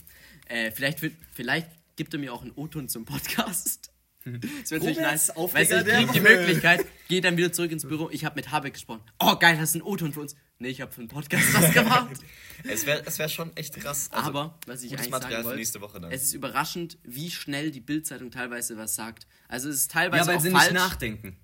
Äh, 0.48 0.72
vielleicht, 0.72 1.00
vielleicht 1.34 1.68
gibt 2.00 2.14
er 2.14 2.20
mir 2.20 2.34
auch 2.34 2.42
einen 2.42 2.54
O-Ton 2.56 2.88
zum 2.90 3.06
Podcast. 3.06 3.92
Das 4.26 4.70
wäre 4.70 4.82
natürlich 4.82 5.00
nice. 5.00 5.32
Weißt 5.36 5.72
du, 5.72 5.78
ich 5.78 5.86
krieg 5.86 6.12
die. 6.12 6.20
Möglichkeit, 6.20 6.86
gehe 7.08 7.22
dann 7.22 7.38
wieder 7.38 7.54
zurück 7.54 7.72
ins 7.72 7.88
Büro. 7.88 8.10
Ich 8.12 8.26
habe 8.26 8.36
mit 8.36 8.52
Habeck 8.52 8.74
gesprochen. 8.74 9.02
Oh, 9.18 9.38
geil, 9.38 9.58
hast 9.58 9.74
du 9.76 9.80
einen 9.80 9.88
O-Ton 9.88 10.12
für 10.12 10.20
uns? 10.20 10.36
Nee, 10.60 10.68
ich 10.68 10.82
habe 10.82 10.92
für 10.92 11.00
einen 11.00 11.08
Podcast 11.08 11.54
was 11.54 11.74
gemacht. 11.74 12.18
Es 12.66 12.86
wäre 12.86 13.02
es 13.06 13.18
wär 13.18 13.30
schon 13.30 13.56
echt 13.56 13.76
krass. 13.78 14.10
Also, 14.12 14.30
Aber, 14.30 14.60
was 14.68 14.84
ich 14.84 14.92
eigentlich 14.92 15.10
Material 15.10 15.32
sagen 15.32 15.46
wollte, 15.46 15.60
nächste 15.60 15.80
Woche 15.80 16.02
dann. 16.02 16.12
es 16.12 16.24
ist 16.24 16.34
überraschend, 16.34 16.98
wie 17.04 17.32
schnell 17.32 17.72
die 17.72 17.80
Bildzeitung 17.80 18.30
teilweise 18.30 18.76
was 18.78 18.94
sagt. 18.96 19.26
Also 19.48 19.70
es 19.70 19.78
ist 19.78 19.94
Ja, 19.94 20.02
teilweise 20.02 20.28
weil 20.28 20.36
auch 20.38 20.42
sie 20.42 20.52
falsch, 20.52 20.64
nicht 20.66 20.74
nachdenken. 20.74 21.38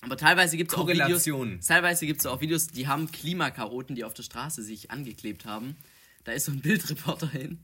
aber 0.00 0.16
teilweise 0.16 0.56
gibt 0.56 0.70
es 0.72 0.78
auch 0.78 0.86
Videos, 0.86 1.24
teilweise 1.66 2.06
gibt's 2.06 2.24
auch 2.26 2.40
Videos, 2.40 2.68
die 2.68 2.86
haben 2.86 3.10
Klimakaroten, 3.10 3.96
die 3.96 4.04
auf 4.04 4.14
der 4.14 4.22
Straße 4.22 4.62
sich 4.62 4.92
angeklebt 4.92 5.44
haben. 5.44 5.76
Da 6.22 6.30
ist 6.30 6.44
so 6.44 6.52
ein 6.52 6.60
Bildreporter 6.60 7.28
hin 7.28 7.58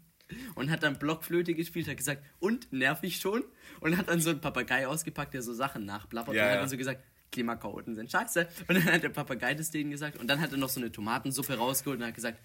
und 0.54 0.70
hat 0.70 0.82
dann 0.82 0.98
Blockflöte 0.98 1.54
gespielt, 1.54 1.88
hat 1.88 1.96
gesagt, 1.96 2.22
und, 2.38 2.72
nervig 2.72 3.16
schon? 3.16 3.44
Und 3.80 3.96
hat 3.96 4.08
dann 4.08 4.20
so 4.20 4.30
einen 4.30 4.40
Papagei 4.40 4.86
ausgepackt, 4.86 5.34
der 5.34 5.42
so 5.42 5.52
Sachen 5.52 5.84
nachplappert 5.84 6.34
Ja, 6.34 6.42
und 6.42 6.48
hat 6.48 6.54
ja. 6.54 6.60
dann 6.60 6.68
so 6.68 6.76
gesagt, 6.76 7.02
Klimakaroten 7.30 7.94
sind 7.94 8.10
scheiße. 8.10 8.48
Und 8.68 8.74
dann 8.74 8.84
hat 8.84 9.02
der 9.02 9.10
Papagei 9.10 9.54
das 9.54 9.70
denen 9.70 9.90
gesagt 9.90 10.18
und 10.18 10.28
dann 10.28 10.40
hat 10.40 10.52
er 10.52 10.58
noch 10.58 10.68
so 10.68 10.80
eine 10.80 10.90
Tomatensuppe 10.90 11.54
rausgeholt 11.54 12.00
und 12.00 12.06
hat 12.06 12.14
gesagt, 12.14 12.40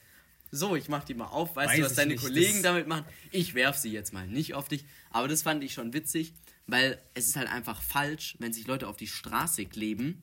so, 0.52 0.76
ich 0.76 0.88
mach 0.88 1.04
die 1.04 1.16
mal 1.16 1.26
auf, 1.26 1.56
weißt 1.56 1.72
Weiß 1.72 1.80
du, 1.80 1.86
was 1.86 1.96
deine 1.96 2.14
nicht, 2.14 2.24
Kollegen 2.24 2.62
damit 2.62 2.88
machen? 2.88 3.06
Ich 3.32 3.56
werf 3.56 3.76
sie 3.76 3.92
jetzt 3.92 4.14
mal 4.14 4.28
nicht 4.28 4.54
auf 4.54 4.68
dich. 4.68 4.86
Aber 5.10 5.28
das 5.28 5.42
fand 5.42 5.64
ich 5.64 5.74
schon 5.74 5.94
witzig, 5.94 6.34
weil 6.68 7.02
es 7.16 7.28
ist 7.28 7.36
halt 7.36 7.50
einfach 7.50 7.82
falsch, 7.82 8.36
wenn 8.38 8.54
sich 8.54 8.68
Leute 8.68 8.88
auf 8.88 8.96
die 8.96 9.08
Straße 9.08 9.66
kleben, 9.66 10.22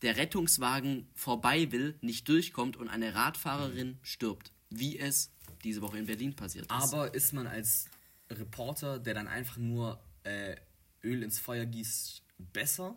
der 0.00 0.16
Rettungswagen 0.16 1.08
vorbei 1.14 1.72
will, 1.72 1.98
nicht 2.00 2.26
durchkommt 2.28 2.78
und 2.78 2.88
eine 2.88 3.14
Radfahrerin 3.14 3.98
stirbt. 4.02 4.52
Wie 4.70 4.98
es 4.98 5.30
diese 5.64 5.82
Woche 5.82 5.98
in 5.98 6.06
Berlin 6.06 6.34
passiert 6.34 6.66
ist. 6.66 6.70
Aber 6.70 7.14
ist 7.14 7.32
man 7.32 7.46
als 7.46 7.86
Reporter, 8.30 8.98
der 8.98 9.14
dann 9.14 9.28
einfach 9.28 9.56
nur 9.56 10.00
äh, 10.24 10.56
Öl 11.02 11.22
ins 11.22 11.38
Feuer 11.38 11.64
gießt, 11.64 12.22
besser? 12.52 12.96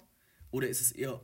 Oder 0.52 0.68
ist 0.68 0.82
es 0.82 0.92
eher 0.92 1.22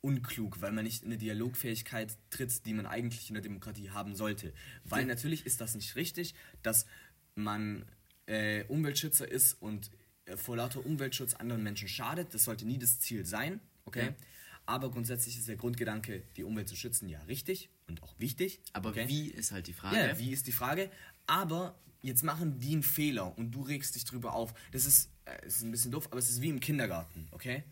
unklug, 0.00 0.60
weil 0.60 0.72
man 0.72 0.84
nicht 0.84 1.02
in 1.02 1.08
eine 1.08 1.18
Dialogfähigkeit 1.18 2.16
tritt, 2.30 2.66
die 2.66 2.74
man 2.74 2.86
eigentlich 2.86 3.28
in 3.28 3.34
der 3.34 3.42
Demokratie 3.42 3.90
haben 3.90 4.16
sollte? 4.16 4.52
Weil 4.84 5.04
natürlich 5.04 5.46
ist 5.46 5.60
das 5.60 5.74
nicht 5.74 5.96
richtig, 5.96 6.34
dass 6.62 6.86
man 7.34 7.84
äh, 8.26 8.64
Umweltschützer 8.64 9.30
ist 9.30 9.54
und 9.60 9.90
äh, 10.24 10.36
vor 10.36 10.56
lauter 10.56 10.84
Umweltschutz 10.84 11.34
anderen 11.34 11.62
Menschen 11.62 11.88
schadet. 11.88 12.34
Das 12.34 12.44
sollte 12.44 12.66
nie 12.66 12.78
das 12.78 13.00
Ziel 13.00 13.24
sein, 13.24 13.60
okay? 13.84 14.06
Ja. 14.06 14.14
Aber 14.64 14.90
grundsätzlich 14.90 15.36
ist 15.38 15.48
der 15.48 15.56
Grundgedanke, 15.56 16.22
die 16.36 16.44
Umwelt 16.44 16.68
zu 16.68 16.76
schützen, 16.76 17.08
ja 17.08 17.20
richtig 17.22 17.68
und 17.88 18.02
auch 18.02 18.14
wichtig. 18.18 18.60
Aber 18.72 18.90
okay? 18.90 19.08
wie 19.08 19.28
ist 19.28 19.52
halt 19.52 19.66
die 19.66 19.72
Frage? 19.72 19.96
Ja, 19.96 20.18
wie 20.18 20.32
ist 20.32 20.46
die 20.46 20.52
Frage? 20.52 20.90
Aber 21.26 21.78
jetzt 22.02 22.22
machen 22.22 22.58
die 22.58 22.72
einen 22.72 22.82
Fehler 22.82 23.36
und 23.36 23.52
du 23.52 23.62
regst 23.62 23.94
dich 23.94 24.04
drüber 24.04 24.34
auf. 24.34 24.54
Das 24.72 24.86
ist, 24.86 25.10
äh, 25.24 25.46
ist 25.46 25.62
ein 25.62 25.70
bisschen 25.70 25.92
doof, 25.92 26.08
aber 26.10 26.18
es 26.18 26.30
ist 26.30 26.42
wie 26.42 26.48
im 26.48 26.60
Kindergarten, 26.60 27.28
okay? 27.30 27.64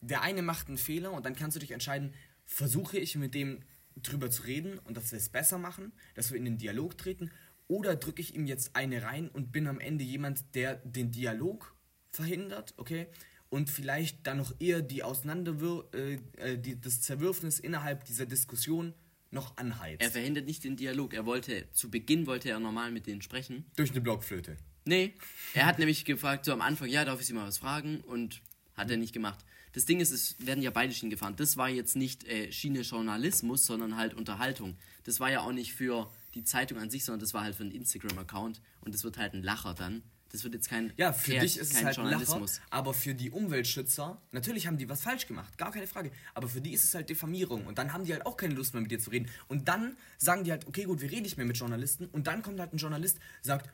Der 0.00 0.22
eine 0.22 0.42
macht 0.42 0.68
einen 0.68 0.78
Fehler 0.78 1.12
und 1.12 1.24
dann 1.24 1.34
kannst 1.34 1.56
du 1.56 1.60
dich 1.60 1.70
entscheiden, 1.70 2.14
versuche 2.44 2.98
ich 2.98 3.16
mit 3.16 3.34
dem 3.34 3.62
drüber 3.96 4.30
zu 4.30 4.42
reden 4.42 4.78
und 4.80 4.96
dass 4.96 5.10
wir 5.10 5.18
es 5.18 5.30
besser 5.30 5.58
machen, 5.58 5.92
dass 6.14 6.30
wir 6.30 6.38
in 6.38 6.44
den 6.44 6.58
Dialog 6.58 6.98
treten, 6.98 7.30
oder 7.68 7.96
drücke 7.96 8.22
ich 8.22 8.34
ihm 8.34 8.46
jetzt 8.46 8.76
eine 8.76 9.02
rein 9.02 9.28
und 9.28 9.52
bin 9.52 9.66
am 9.66 9.80
Ende 9.80 10.04
jemand, 10.04 10.54
der 10.54 10.76
den 10.76 11.10
Dialog 11.10 11.74
verhindert, 12.10 12.74
okay? 12.76 13.08
Und 13.48 13.70
vielleicht 13.70 14.26
dann 14.26 14.38
noch 14.38 14.54
eher 14.60 14.82
die 14.82 15.02
Auseinanderwir 15.02 15.88
äh, 15.94 16.14
äh, 16.36 16.58
die, 16.58 16.80
das 16.80 17.00
Zerwürfnis 17.00 17.58
innerhalb 17.58 18.04
dieser 18.04 18.26
Diskussion 18.26 18.94
noch 19.30 19.56
anheizt. 19.56 20.02
Er 20.02 20.10
verhindert 20.10 20.46
nicht 20.46 20.64
den 20.64 20.76
Dialog. 20.76 21.14
Er 21.14 21.26
wollte, 21.26 21.70
zu 21.72 21.90
Beginn 21.90 22.26
wollte 22.26 22.50
er 22.50 22.60
normal 22.60 22.90
mit 22.90 23.06
denen 23.06 23.22
sprechen. 23.22 23.66
Durch 23.76 23.90
eine 23.90 24.00
Blockflöte. 24.00 24.56
Nee, 24.84 25.14
er 25.52 25.66
hat 25.66 25.78
nämlich 25.78 26.04
gefragt, 26.04 26.44
so 26.44 26.52
am 26.52 26.60
Anfang, 26.60 26.88
ja, 26.88 27.04
darf 27.04 27.20
ich 27.20 27.26
Sie 27.26 27.32
mal 27.32 27.46
was 27.46 27.58
fragen? 27.58 28.00
Und 28.02 28.40
hat 28.74 28.90
er 28.90 28.96
nicht 28.96 29.12
gemacht. 29.12 29.44
Das 29.72 29.84
Ding 29.84 30.00
ist, 30.00 30.10
es 30.10 30.36
werden 30.38 30.62
ja 30.62 30.70
beide 30.70 30.94
Schienen 30.94 31.10
gefahren. 31.10 31.34
Das 31.36 31.56
war 31.56 31.68
jetzt 31.68 31.96
nicht 31.96 32.24
äh, 32.24 32.50
Schiene 32.52 32.80
Journalismus, 32.80 33.66
sondern 33.66 33.96
halt 33.96 34.14
Unterhaltung. 34.14 34.78
Das 35.04 35.20
war 35.20 35.30
ja 35.30 35.40
auch 35.40 35.52
nicht 35.52 35.74
für 35.74 36.10
die 36.34 36.44
Zeitung 36.44 36.78
an 36.78 36.88
sich, 36.88 37.04
sondern 37.04 37.20
das 37.20 37.34
war 37.34 37.42
halt 37.42 37.56
für 37.56 37.62
einen 37.62 37.72
Instagram-Account. 37.72 38.60
Und 38.80 38.94
das 38.94 39.04
wird 39.04 39.18
halt 39.18 39.34
ein 39.34 39.42
Lacher 39.42 39.74
dann. 39.74 40.02
Das 40.36 40.44
wird 40.44 40.54
jetzt 40.54 40.68
kein, 40.68 40.92
Ja, 40.96 41.12
für 41.12 41.32
kein- 41.32 41.40
dich 41.40 41.56
ist 41.58 41.68
es 41.70 41.76
kein 41.76 41.86
halt 41.86 41.96
Lacher, 41.96 42.44
aber 42.70 42.92
für 42.94 43.14
die 43.14 43.30
Umweltschützer, 43.30 44.20
natürlich 44.32 44.66
haben 44.66 44.76
die 44.76 44.88
was 44.88 45.00
falsch 45.02 45.26
gemacht, 45.26 45.56
gar 45.56 45.72
keine 45.72 45.86
Frage, 45.86 46.10
aber 46.34 46.48
für 46.48 46.60
die 46.60 46.72
ist 46.74 46.84
es 46.84 46.94
halt 46.94 47.08
Diffamierung 47.08 47.66
und 47.66 47.78
dann 47.78 47.92
haben 47.92 48.04
die 48.04 48.12
halt 48.12 48.26
auch 48.26 48.36
keine 48.36 48.54
Lust 48.54 48.74
mehr 48.74 48.82
mit 48.82 48.90
dir 48.90 48.98
zu 49.00 49.10
reden 49.10 49.28
und 49.48 49.66
dann 49.68 49.96
sagen 50.18 50.44
die 50.44 50.50
halt, 50.50 50.66
okay 50.66 50.84
gut, 50.84 51.00
wir 51.00 51.10
reden 51.10 51.22
nicht 51.22 51.36
mehr 51.38 51.46
mit 51.46 51.56
Journalisten 51.56 52.06
und 52.06 52.26
dann 52.26 52.42
kommt 52.42 52.60
halt 52.60 52.72
ein 52.72 52.76
Journalist, 52.76 53.18
sagt, 53.42 53.70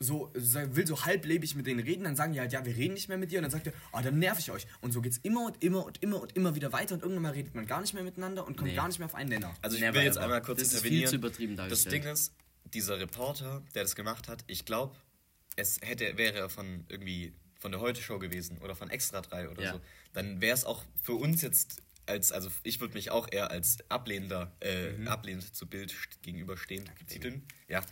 so, 0.00 0.30
will 0.34 0.86
so 0.86 1.04
halblebig 1.06 1.54
mit 1.54 1.66
denen 1.66 1.80
reden, 1.80 2.04
dann 2.04 2.16
sagen 2.16 2.34
die 2.34 2.40
halt, 2.40 2.52
ja, 2.52 2.64
wir 2.66 2.76
reden 2.76 2.94
nicht 2.94 3.08
mehr 3.08 3.16
mit 3.16 3.30
dir 3.30 3.38
und 3.38 3.44
dann 3.44 3.50
sagt 3.52 3.68
er, 3.68 3.72
ah, 3.92 4.02
dann 4.02 4.18
nerv 4.18 4.38
ich 4.38 4.50
euch 4.50 4.66
und 4.82 4.92
so 4.92 5.00
geht's 5.00 5.18
immer 5.22 5.46
und 5.46 5.62
immer 5.62 5.86
und 5.86 6.02
immer 6.02 6.20
und 6.20 6.36
immer 6.36 6.54
wieder 6.54 6.72
weiter 6.72 6.94
und 6.96 7.02
irgendwann 7.02 7.22
mal 7.22 7.32
redet 7.32 7.54
man 7.54 7.64
gar 7.64 7.80
nicht 7.80 7.94
mehr 7.94 8.02
miteinander 8.02 8.46
und 8.46 8.56
kommt 8.58 8.70
Nee. 8.70 8.76
gar 8.76 8.88
nicht 8.88 8.98
mehr 8.98 9.06
auf 9.06 9.14
einen 9.14 9.30
Nenner. 9.30 9.54
Also 9.62 9.76
ich 9.76 9.82
Never 9.82 9.94
will 9.94 10.02
jetzt 10.02 10.16
ever. 10.16 10.24
einmal 10.24 10.42
kurz 10.42 10.58
Das 10.58 10.68
ist 10.68 10.80
viel 10.82 10.92
intervenieren. 10.92 11.10
zu 11.10 11.16
übertrieben 11.16 11.56
das. 11.56 11.84
Ding 11.84 12.02
ist, 12.02 12.32
dieser 12.74 12.98
Reporter, 12.98 13.62
der 13.74 13.84
das 13.84 13.94
gemacht 13.94 14.26
hat, 14.28 14.42
ich 14.48 14.64
glaube, 14.64 14.96
es 15.56 15.80
hätte, 15.82 16.16
wäre 16.16 16.48
von 16.48 16.84
irgendwie 16.88 17.32
von 17.58 17.72
der 17.72 17.80
Heute-Show 17.80 18.18
gewesen 18.18 18.58
oder 18.58 18.74
von 18.76 18.90
Extra 18.90 19.20
3 19.22 19.48
oder 19.48 19.62
Ja. 19.62 19.72
so, 19.74 19.80
dann 20.12 20.40
wäre 20.40 20.54
es 20.54 20.64
auch 20.64 20.84
für 21.02 21.14
uns 21.14 21.40
jetzt 21.42 21.82
als, 22.06 22.32
also 22.32 22.50
ich 22.62 22.80
würde 22.80 22.92
mich 22.94 23.10
auch 23.10 23.26
eher 23.32 23.50
als 23.50 23.78
ablehnender, 23.88 24.52
äh, 24.60 24.92
Mhm. 24.92 25.08
ablehnend 25.08 25.54
zu 25.54 25.66
Bild 25.66 25.90
st- 25.90 26.18
gegenüberstehen. 26.22 26.84
titeln. 27.06 27.46
Ja. 27.68 27.82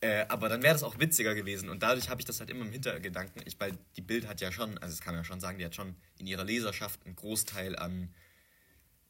Äh, 0.00 0.26
aber 0.28 0.48
dann 0.50 0.62
wäre 0.62 0.74
das 0.74 0.82
auch 0.82 0.98
witziger 1.00 1.34
gewesen 1.34 1.70
und 1.70 1.82
dadurch 1.82 2.08
habe 2.10 2.20
ich 2.20 2.24
das 2.26 2.38
halt 2.40 2.50
immer 2.50 2.64
im 2.66 2.70
Hintergedanken. 2.72 3.42
Ich, 3.46 3.58
weil 3.58 3.72
die 3.96 4.02
Bild 4.02 4.26
hat 4.28 4.40
ja 4.42 4.52
schon, 4.52 4.76
also 4.78 4.94
das 4.94 5.00
kann 5.00 5.14
man 5.14 5.22
ja 5.22 5.24
schon 5.24 5.40
sagen, 5.40 5.58
die 5.58 5.64
hat 5.64 5.74
schon 5.74 5.96
in 6.18 6.26
ihrer 6.26 6.44
Leserschaft 6.44 7.04
einen 7.06 7.16
Großteil 7.16 7.74
an 7.76 8.14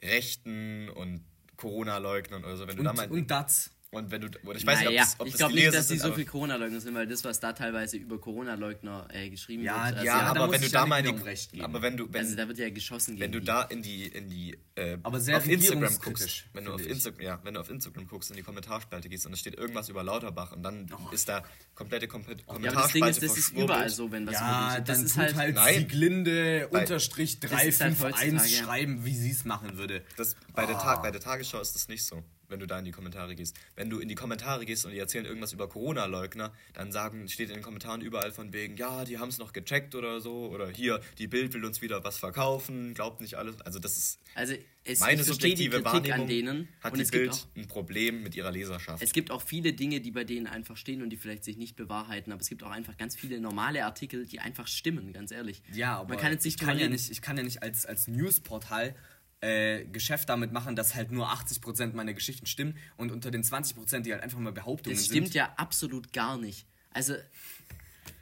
Rechten 0.02 0.88
und 0.90 1.24
Corona-Leugnern 1.56 2.44
oder 2.44 2.56
so. 2.56 2.68
Wenn 2.68 2.76
du 2.76 2.82
da 2.84 2.92
mal, 2.92 3.06
Und, 3.10 3.18
und 3.18 3.30
das. 3.30 3.70
Und 3.90 4.10
wenn 4.10 4.20
du, 4.20 4.28
ich 4.54 4.66
weiß 4.66 4.80
naja, 4.84 4.90
nicht, 4.90 5.00
ob 5.00 5.06
das, 5.06 5.20
ob 5.20 5.26
ich 5.28 5.34
glaube 5.34 5.54
nicht, 5.54 5.72
dass 5.74 5.88
die 5.88 5.96
so 5.98 6.08
aber- 6.08 6.16
viel 6.16 6.26
Corona-Leugner 6.26 6.80
sind, 6.80 6.94
weil 6.94 7.06
das, 7.06 7.24
was 7.24 7.40
da 7.40 7.54
teilweise 7.54 7.96
über 7.96 8.20
Corona-Leugner 8.20 9.08
äh, 9.12 9.30
geschrieben 9.30 9.62
Ja, 9.62 9.86
wird, 9.86 9.94
also, 9.96 10.06
Ja, 10.06 10.18
da 10.20 10.26
aber 10.30 10.46
muss 10.46 10.54
wenn 10.56 10.62
du 10.62 10.68
da 10.70 10.86
mal 10.86 11.06
in 11.06 11.16
die, 11.16 11.22
recht 11.22 11.52
geben. 11.52 11.64
aber 11.64 11.80
wenn 11.80 11.96
du, 11.96 12.06
wenn, 12.12 12.20
also 12.20 12.36
da 12.36 12.46
wird 12.48 12.58
ja 12.58 12.68
geschossen 12.68 13.12
gegen 13.16 13.20
wenn 13.24 13.32
du 13.32 13.40
die. 13.40 13.46
da 13.46 13.62
in 13.62 13.82
die, 13.82 14.06
in 14.06 14.28
die, 14.28 14.58
äh, 14.74 14.98
Aber 15.02 15.20
sehr 15.20 15.38
auf 15.38 15.46
Instagram 15.48 15.98
guckst, 16.00 16.44
wenn 16.52 16.64
du 16.66 16.74
auf. 16.74 16.84
Instagram, 16.86 17.20
ja, 17.22 17.40
wenn 17.44 17.54
du 17.54 17.60
auf 17.60 17.70
Instagram 17.70 18.06
guckst, 18.06 18.30
in 18.30 18.36
die 18.36 18.42
Kommentarspalte 18.42 19.08
gehst 19.08 19.24
und 19.26 19.32
es 19.32 19.40
steht 19.40 19.54
irgendwas 19.54 19.88
über 19.88 20.02
Lauterbach 20.02 20.52
und 20.52 20.62
dann 20.62 20.86
Oh. 20.92 21.10
ist 21.12 21.26
da 21.28 21.42
komplette 21.74 22.08
Kom 22.08 22.20
ja, 22.22 22.26
aber 22.28 22.34
das 22.36 22.46
Kommentarspalte 22.46 22.92
Ding 22.92 23.08
ist, 23.08 23.22
das 23.22 23.38
ist 23.38 23.52
überall 23.56 23.88
so, 23.88 24.12
wenn 24.12 24.26
was 24.26 24.34
Ja, 24.34 24.74
dann 24.76 24.84
Das 24.84 24.98
ist 25.00 25.14
tut 25.14 25.22
halt, 25.22 25.34
halt, 25.36 25.54
Nein. 25.54 25.74
Sieglinde 25.78 26.68
unterstrich 26.68 27.40
Das 27.40 27.50
ist 27.52 27.56
halt 27.56 27.80
351 27.98 28.02
heutzutage- 28.34 28.64
schreiben, 28.64 29.04
wie 29.06 29.16
sie 29.16 29.30
es 29.30 29.44
machen 29.46 29.78
würde. 29.78 30.04
Das, 30.18 30.36
bei, 30.54 30.66
der 30.66 30.76
Ah. 30.76 30.82
Tag, 30.82 31.02
bei 31.02 31.10
der 31.10 31.20
Tagesschau 31.22 31.60
ist 31.60 31.74
das 31.74 31.88
nicht 31.88 32.04
so, 32.04 32.22
wenn 32.48 32.60
du 32.60 32.66
da 32.66 32.78
in 32.78 32.84
die 32.84 32.90
Kommentare 32.90 33.34
gehst. 33.34 33.56
Wenn 33.76 33.90
du 33.90 33.98
in 33.98 34.08
die 34.08 34.14
Kommentare 34.14 34.64
gehst 34.64 34.84
und 34.84 34.92
die 34.92 34.98
erzählen 34.98 35.24
irgendwas 35.24 35.52
über 35.52 35.68
Corona-Leugner, 35.68 36.52
dann 36.72 36.92
sagen, 36.92 37.28
steht 37.28 37.48
in 37.48 37.56
den 37.56 37.62
Kommentaren 37.62 38.00
überall 38.00 38.32
von 38.32 38.52
wegen, 38.52 38.76
ja, 38.76 39.04
die 39.04 39.18
haben 39.18 39.28
es 39.28 39.38
noch 39.38 39.52
gecheckt 39.52 39.94
oder 39.94 40.20
so, 40.20 40.48
oder 40.48 40.68
hier, 40.68 41.00
die 41.18 41.26
Bild 41.26 41.52
will 41.54 41.64
uns 41.64 41.82
wieder 41.82 42.02
was 42.04 42.18
verkaufen, 42.18 42.94
glaubt 42.94 43.20
nicht 43.20 43.34
alles. 43.36 43.60
Also 43.62 43.78
das 43.78 43.96
ist 43.96 44.20
also 44.34 44.54
es, 44.84 45.00
meine 45.00 45.22
subjektive 45.22 45.84
Wahrnehmung, 45.84 46.20
an 46.20 46.28
denen 46.28 46.68
hat 46.80 46.92
und 46.92 46.98
die 46.98 47.02
es 47.02 47.10
gibt, 47.10 47.24
Bild 47.24 47.34
auch, 47.34 47.56
ein 47.56 47.68
Problem 47.68 48.22
mit 48.22 48.34
ihrer 48.34 48.50
Leserschaft. 48.50 49.02
es 49.02 49.12
gibt 49.12 49.30
auch 49.30 49.42
viele 49.42 49.72
Dinge, 49.72 50.00
die 50.00 50.10
bei 50.10 50.24
denen 50.24 50.46
einfach 50.46 50.76
stehen 50.76 51.02
und 51.02 51.10
die 51.10 51.16
vielleicht 51.16 51.44
sich 51.44 51.56
nicht 51.56 51.76
bewahrheiten, 51.76 52.32
aber 52.32 52.40
es 52.40 52.48
gibt 52.48 52.62
auch 52.62 52.70
einfach 52.70 52.96
ganz 52.96 53.16
viele 53.16 53.40
normale 53.40 53.84
Artikel, 53.84 54.26
die 54.26 54.40
einfach 54.40 54.66
stimmen, 54.66 55.12
ganz 55.12 55.30
ehrlich. 55.30 55.62
Ja, 55.72 55.98
aber 55.98 56.10
Man 56.10 56.18
kann 56.18 56.32
jetzt 56.32 56.44
nicht 56.44 56.60
ich, 56.60 56.66
kann 56.66 56.78
ja 56.78 56.88
nicht, 56.88 57.10
ich 57.10 57.20
kann 57.20 57.36
ja 57.36 57.42
nicht 57.42 57.62
als, 57.62 57.84
als 57.84 58.08
Newsportal 58.08 58.94
äh, 59.40 59.84
Geschäft 59.86 60.28
damit 60.28 60.52
machen, 60.52 60.74
dass 60.76 60.94
halt 60.94 61.12
nur 61.12 61.30
80% 61.30 61.94
meiner 61.94 62.12
Geschichten 62.14 62.46
stimmen 62.46 62.76
und 62.96 63.12
unter 63.12 63.30
den 63.30 63.42
20%, 63.44 64.00
die 64.00 64.12
halt 64.12 64.22
einfach 64.22 64.38
mal 64.38 64.52
Behauptungen 64.52 64.96
Das 64.96 65.06
sind. 65.06 65.14
stimmt 65.16 65.34
ja 65.34 65.52
absolut 65.56 66.12
gar 66.12 66.36
nicht. 66.38 66.66
Also, 66.90 67.14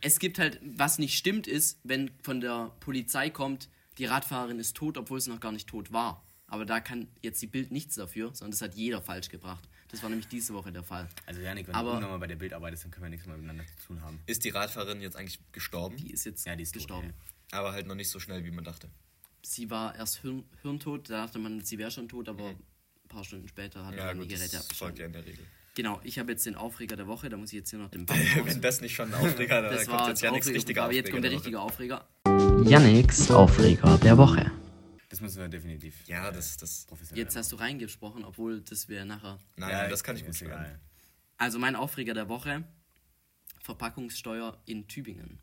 es 0.01 0.19
gibt 0.19 0.39
halt, 0.39 0.61
was 0.63 0.99
nicht 0.99 1.17
stimmt, 1.17 1.47
ist, 1.47 1.79
wenn 1.85 2.11
von 2.23 2.41
der 2.41 2.73
Polizei 2.81 3.31
kommt, 3.31 3.69
die 3.99 4.05
Radfahrerin 4.05 4.59
ist 4.59 4.77
tot, 4.77 4.99
obwohl 4.99 5.21
sie 5.21 5.31
noch 5.31 5.41
gar 5.41 5.53
nicht 5.53 5.69
tot 5.69 5.93
war. 5.93 6.23
Aber 6.49 6.65
da 6.67 6.81
kann 6.81 7.09
jetzt 7.23 7.41
die 7.43 7.47
Bild 7.47 7.73
nichts 7.73 7.95
dafür, 7.97 8.29
sondern 8.35 8.53
das 8.53 8.61
hat 8.63 8.75
jeder 8.75 9.01
falsch 9.03 9.31
gebracht. 9.31 9.67
Das 9.89 10.03
war 10.03 10.11
nämlich 10.11 10.29
diese 10.29 10.53
Woche 10.55 10.71
der 10.73 10.83
Fall. 10.83 11.09
Also 11.25 11.41
Janik, 11.41 11.67
wenn 11.69 11.75
Aber- 11.75 11.89
du 11.91 11.95
irgendwann 11.97 12.11
mal 12.13 12.19
bei 12.19 12.27
der 12.27 12.37
Bild 12.37 12.53
arbeitest, 12.53 12.85
dann 12.85 12.91
können 12.91 13.05
wir 13.07 13.11
nichts 13.11 13.27
mehr 13.27 13.37
miteinander 13.37 13.65
zu 13.81 13.87
tun 13.87 14.03
haben. 14.03 14.21
Ist 14.27 14.45
die 14.45 14.51
Radfahrerin 14.51 15.01
jetzt 15.01 15.17
eigentlich 15.17 15.41
gestorben? 15.53 15.97
Die 15.97 16.11
ist 16.11 16.25
jetzt 16.25 16.45
Ja, 16.47 16.55
die 16.55 16.63
ist 16.63 16.73
tot, 16.73 16.83
gestorben. 16.83 17.15
ja. 17.53 17.59
Aber 17.59 17.73
halt 17.73 17.87
noch 17.87 17.95
nicht 17.95 18.11
so 18.11 18.21
schnell, 18.21 18.45
wie 18.45 18.51
man 18.51 18.65
dachte. 18.65 18.89
Sie 19.49 19.71
war 19.71 19.95
erst 19.95 20.17
hirn, 20.23 20.43
hirntot, 20.63 21.09
da 21.09 21.25
dachte 21.27 21.39
man, 21.39 21.61
sie 21.63 21.79
wäre 21.79 21.91
schon 21.93 22.09
tot, 22.09 22.29
aber 22.29 22.49
ein 22.49 22.59
paar 23.09 23.23
Stunden 23.23 23.47
später 23.47 23.87
hat 23.87 23.93
Ja, 23.95 23.99
man 23.99 24.07
dann 24.09 24.19
gut, 24.19 24.25
die 24.31 24.35
Geräte 24.35 24.57
das 24.57 24.67
folgt 24.77 24.99
ja 24.99 25.07
in 25.07 25.13
der 25.13 25.25
Regel. 25.25 25.45
Genau, 25.77 26.01
ich 26.03 26.19
habe 26.19 26.33
jetzt 26.33 26.45
den 26.47 26.57
Aufreger 26.57 26.97
der 26.97 27.07
Woche, 27.07 27.29
da 27.29 27.37
muss 27.37 27.53
ich 27.53 27.59
jetzt 27.59 27.71
hier 27.71 27.79
noch 27.79 27.89
den 27.91 28.07
Ball 28.07 28.19
Wenn 28.43 28.61
das 28.61 28.81
nicht 28.81 28.97
schon 28.97 29.15
ein 29.15 29.21
Aufreger, 29.21 29.63
da 29.63 29.71
Das 29.71 29.87
kommt 29.87 30.01
war 30.01 30.09
jetzt 30.09 30.23
der 30.23 30.31
ja 30.31 30.33
nichts 30.33 30.47
Aufreger, 30.49 30.57
richtiger 30.57 30.83
aber 30.85 30.93
jetzt 30.95 31.11
kommt 31.13 31.23
der 31.25 31.31
Aufreger 31.37 31.61
richtige 31.61 31.61
Aufreger. 31.61 32.09
Yannicks 32.69 33.31
Aufreger 33.31 33.99
der 33.99 34.19
Woche. 34.19 34.51
Das 35.11 35.21
müssen 35.21 35.39
wir 35.41 35.49
definitiv. 35.49 35.95
Ja, 36.09 36.29
äh, 36.29 36.33
das, 36.33 36.57
das, 36.57 36.85
professionell 36.87 37.25
Jetzt 37.25 37.37
hast 37.37 37.53
du 37.53 37.57
reingesprochen, 37.57 38.25
obwohl 38.25 38.63
das 38.63 38.89
wäre 38.89 39.07
nachher. 39.07 39.39
nein, 39.57 39.71
Ja, 39.71 39.89
das 39.89 40.03
kann 40.03 40.17
ich 40.17 40.23
gut 40.25 40.35
ist 40.35 40.43
egal. 40.43 40.81
Also 41.37 41.61
mein 41.61 41.77
Aufreger 41.77 42.15
der 42.15 42.29
Woche, 42.29 42.65
Verpackungssteuer 43.63 44.61
in 44.67 44.89
Tübingen. 44.89 45.39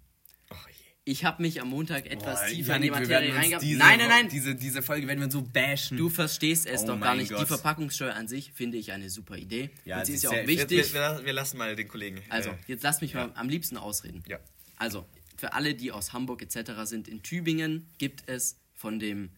Oh 0.49 0.55
je. 0.67 0.82
Ich 1.05 1.25
habe 1.25 1.41
mich 1.41 1.59
am 1.61 1.69
Montag 1.69 2.05
etwas 2.05 2.39
Boah, 2.39 2.47
tiefer 2.47 2.75
in 2.77 2.81
die 2.83 2.87
Janik, 2.87 3.09
Materie 3.09 3.35
reingehabt. 3.35 3.65
Nein, 3.65 3.97
nein, 3.99 4.07
nein. 4.07 4.29
Diese, 4.29 4.55
diese 4.55 4.81
Folge 4.81 5.05
werden 5.05 5.19
wir 5.19 5.29
so 5.29 5.41
bashen. 5.41 5.97
Du 5.97 6.07
verstehst 6.07 6.65
es 6.65 6.83
Oh 6.83 6.87
doch 6.87 6.99
gar 7.01 7.15
nicht. 7.15 7.29
Die 7.29 7.35
Gott. 7.35 7.47
Verpackungssteuer 7.47 8.15
an 8.15 8.29
sich 8.29 8.53
finde 8.53 8.77
ich 8.77 8.93
eine 8.93 9.09
super 9.09 9.35
Idee. 9.35 9.69
Ja, 9.83 9.99
und 9.99 10.05
sie 10.05 10.13
ist 10.13 10.23
ja 10.23 10.29
auch 10.29 10.47
wichtig. 10.47 10.93
wir, 10.93 11.17
wir, 11.17 11.25
wir 11.25 11.33
lassen 11.33 11.57
mal 11.57 11.75
den 11.75 11.89
Kollegen. 11.89 12.21
Also, 12.29 12.51
äh, 12.51 12.55
jetzt 12.67 12.83
lass 12.83 13.01
mich 13.01 13.13
mal 13.15 13.31
am 13.35 13.49
liebsten 13.49 13.75
ausreden. 13.75 14.23
Ja. 14.27 14.39
Also, 14.77 15.05
für 15.35 15.51
alle, 15.51 15.75
die 15.75 15.91
aus 15.91 16.13
Hamburg 16.13 16.41
etc. 16.41 16.71
sind, 16.85 17.09
in 17.09 17.21
Tübingen 17.21 17.89
gibt 17.97 18.23
es 18.27 18.61
von 18.73 18.97
dem, 18.97 19.31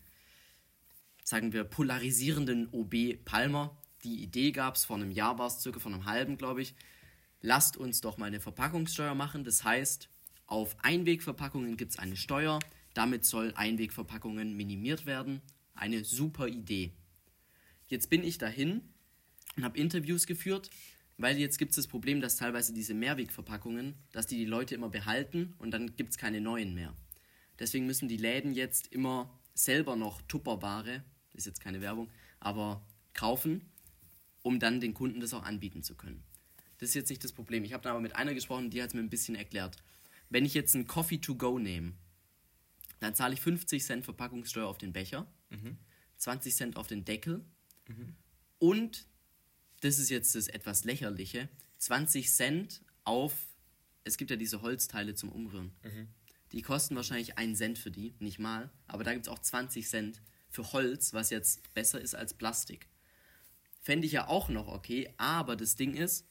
sagen 1.24 1.52
wir, 1.52 1.64
polarisierenden 1.64 2.70
OB 2.72 3.26
Palmer, 3.26 3.76
die 4.04 4.22
Idee 4.22 4.52
gab 4.52 4.76
es, 4.76 4.86
vor 4.86 4.98
einem 4.98 5.10
Jahr 5.10 5.40
war 5.40 5.48
es 5.48 5.62
circa, 5.62 5.80
von 5.80 5.96
einem 5.96 6.06
halben, 6.06 6.38
glaube 6.38 6.62
ich, 6.62 6.76
lasst 7.42 7.76
uns 7.76 8.02
doch 8.02 8.18
mal 8.18 8.28
eine 8.28 8.40
Verpackungssteuer 8.40 9.16
machen. 9.16 9.44
Das 9.44 9.64
heißt, 9.64 10.10
auf 10.48 10.76
Einwegverpackungen 10.84 11.78
gibt 11.78 11.92
es 11.92 12.00
eine 12.00 12.16
Steuer, 12.16 12.60
damit 12.94 13.26
soll 13.26 13.54
Einwegverpackungen 13.56 14.56
minimiert 14.56 15.06
werden. 15.06 15.42
Eine 15.74 16.06
super 16.06 16.48
Idee. 16.48 16.94
Jetzt 17.88 18.10
bin 18.10 18.24
ich 18.24 18.38
dahin 18.38 18.82
und 19.58 19.64
habe 19.64 19.78
Interviews 19.78 20.26
geführt, 20.28 20.70
weil 21.18 21.38
jetzt 21.38 21.58
gibt 21.58 21.72
es 21.72 21.76
das 21.76 21.88
Problem, 21.88 22.22
dass 22.22 22.38
teilweise 22.38 22.74
diese 22.74 22.94
Mehrwegverpackungen, 22.94 23.96
dass 24.12 24.28
die 24.28 24.38
die 24.38 24.46
Leute 24.46 24.76
immer 24.76 24.90
behalten 24.90 25.54
und 25.58 25.72
dann 25.72 25.96
gibt 25.96 26.12
es 26.12 26.18
keine 26.18 26.42
neuen 26.42 26.74
mehr. 26.74 26.96
Deswegen 27.60 27.86
müssen 27.86 28.08
die 28.08 28.18
Läden 28.18 28.54
jetzt 28.54 28.88
immer 28.92 29.40
selber 29.54 29.96
noch 29.96 30.22
Tupperware, 30.24 31.04
das 31.32 31.42
ist 31.42 31.46
jetzt 31.46 31.62
keine 31.62 31.82
Werbung, 31.82 32.10
aber 32.40 32.86
kaufen, 33.14 33.70
um 34.42 34.60
dann 34.60 34.82
den 34.82 34.94
Kunden 34.94 35.22
das 35.22 35.34
auch 35.34 35.44
anbieten 35.44 35.84
zu 35.84 35.96
können. 35.96 36.24
Das 36.78 36.90
ist 36.90 36.96
jetzt 36.96 37.10
nicht 37.10 37.24
das 37.24 37.32
Problem. 37.32 37.64
Ich 37.64 37.74
habe 37.74 37.84
da 37.84 37.92
aber 37.92 38.02
mit 38.02 38.16
einer 38.16 38.34
gesprochen, 38.34 38.70
die 38.70 38.82
hat 38.82 38.90
es 38.90 38.94
mir 38.94 39.02
ein 39.02 39.10
bisschen 39.10 39.36
erklärt. 39.36 39.78
Wenn 40.36 40.44
ich 40.44 40.54
jetzt 40.54 40.76
einen 40.76 40.86
Coffee 40.86 41.20
to 41.20 41.36
go 41.36 41.60
nehme, 41.60 41.94
dann 43.00 43.16
zahle 43.16 43.36
ich 43.36 43.40
50 43.40 43.82
Cent 43.82 44.04
Verpackungssteuer 44.04 44.68
auf 44.68 44.78
den 44.78 44.92
Becher, 44.92 45.32
20 46.18 46.54
Cent 46.54 46.76
auf 46.76 46.88
den 46.88 47.06
Deckel 47.06 47.46
und, 48.60 49.08
das 49.80 49.98
ist 49.98 50.10
jetzt 50.10 50.36
das 50.36 50.50
etwas 50.50 50.84
lächerliche, 50.84 51.48
20 51.78 52.30
Cent 52.30 52.84
auf, 53.06 53.34
es 54.04 54.18
gibt 54.18 54.30
ja 54.30 54.36
diese 54.36 54.62
Holzteile 54.62 55.16
zum 55.16 55.32
Umrühren. 55.32 55.72
Die 56.52 56.62
kosten 56.62 56.98
wahrscheinlich 56.98 57.38
einen 57.38 57.56
Cent 57.56 57.80
für 57.80 57.92
die, 57.92 58.14
nicht 58.20 58.38
mal, 58.38 58.70
aber 58.88 59.06
da 59.06 59.14
gibt 59.14 59.28
es 59.28 59.32
auch 59.32 59.40
20 59.40 59.88
Cent 59.88 60.22
für 60.50 60.74
Holz, 60.74 61.14
was 61.14 61.30
jetzt 61.30 61.74
besser 61.74 62.02
ist 62.02 62.14
als 62.14 62.34
Plastik. 62.34 62.90
Fände 63.80 64.06
ich 64.06 64.12
ja 64.12 64.28
auch 64.28 64.50
noch 64.50 64.68
okay, 64.68 65.14
aber 65.16 65.56
das 65.56 65.78
Ding 65.78 65.94
ist, 65.94 66.28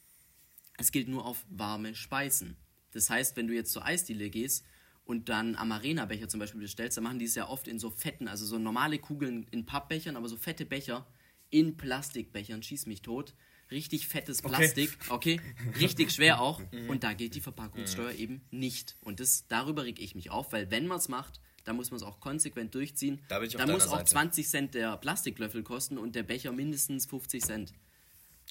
es 0.76 0.92
gilt 0.92 1.08
nur 1.08 1.24
auf 1.24 1.46
warme 1.48 1.94
Speisen. 1.94 2.58
Das 2.94 3.10
heißt, 3.10 3.36
wenn 3.36 3.46
du 3.46 3.54
jetzt 3.54 3.72
zur 3.72 3.84
Eisdiele 3.84 4.30
gehst 4.30 4.64
und 5.04 5.28
dann 5.28 5.56
Amarena-Becher 5.56 6.28
zum 6.28 6.40
Beispiel 6.40 6.60
bestellst, 6.60 6.96
dann 6.96 7.04
machen 7.04 7.18
die 7.18 7.26
es 7.26 7.34
ja 7.34 7.48
oft 7.48 7.68
in 7.68 7.78
so 7.78 7.90
fetten, 7.90 8.28
also 8.28 8.46
so 8.46 8.58
normale 8.58 8.98
Kugeln 8.98 9.46
in 9.50 9.66
Pappbechern, 9.66 10.16
aber 10.16 10.28
so 10.28 10.36
fette 10.36 10.64
Becher 10.64 11.06
in 11.50 11.76
Plastikbechern, 11.76 12.62
schieß 12.62 12.86
mich 12.86 13.02
tot. 13.02 13.34
Richtig 13.70 14.06
fettes 14.08 14.42
Plastik, 14.42 14.96
okay, 15.08 15.40
richtig 15.80 16.12
schwer 16.12 16.40
auch. 16.42 16.60
Und 16.88 17.02
da 17.02 17.12
gilt 17.14 17.34
die 17.34 17.40
Verpackungssteuer 17.40 18.12
eben 18.12 18.42
nicht. 18.50 18.96
Und 19.00 19.20
das, 19.20 19.46
darüber 19.48 19.84
reg 19.84 20.00
ich 20.00 20.14
mich 20.14 20.30
auf, 20.30 20.52
weil 20.52 20.70
wenn 20.70 20.86
man 20.86 20.98
es 20.98 21.08
macht, 21.08 21.40
dann 21.64 21.76
muss 21.76 21.90
man 21.90 21.96
es 21.96 22.02
auch 22.02 22.20
konsequent 22.20 22.74
durchziehen. 22.74 23.22
Da 23.28 23.38
bin 23.38 23.48
ich 23.48 23.56
auf 23.56 23.62
dann 23.62 23.72
muss 23.72 23.88
auch 23.88 23.96
Seite. 23.98 24.10
20 24.10 24.48
Cent 24.48 24.74
der 24.74 24.96
Plastiklöffel 24.98 25.62
kosten 25.62 25.98
und 25.98 26.14
der 26.14 26.22
Becher 26.22 26.52
mindestens 26.52 27.06
50 27.06 27.42
Cent. 27.42 27.72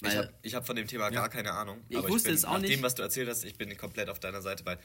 Ich 0.02 0.16
habe 0.16 0.34
ich 0.42 0.54
hab 0.54 0.66
von 0.66 0.76
dem 0.76 0.86
Thema 0.86 1.10
gar 1.10 1.28
keine 1.28 1.52
Ahnung. 1.52 1.82
Ich 1.88 1.96
aber 1.96 2.08
wusste 2.08 2.28
bin, 2.28 2.36
es 2.36 2.44
auch 2.44 2.54
nach 2.54 2.60
nicht. 2.60 2.72
dem, 2.74 2.82
was 2.82 2.94
du 2.94 3.02
erzählt 3.02 3.28
hast, 3.28 3.44
ich 3.44 3.56
bin 3.56 3.74
komplett 3.76 4.08
auf 4.08 4.18
deiner 4.18 4.42
Seite, 4.42 4.66
weil 4.66 4.78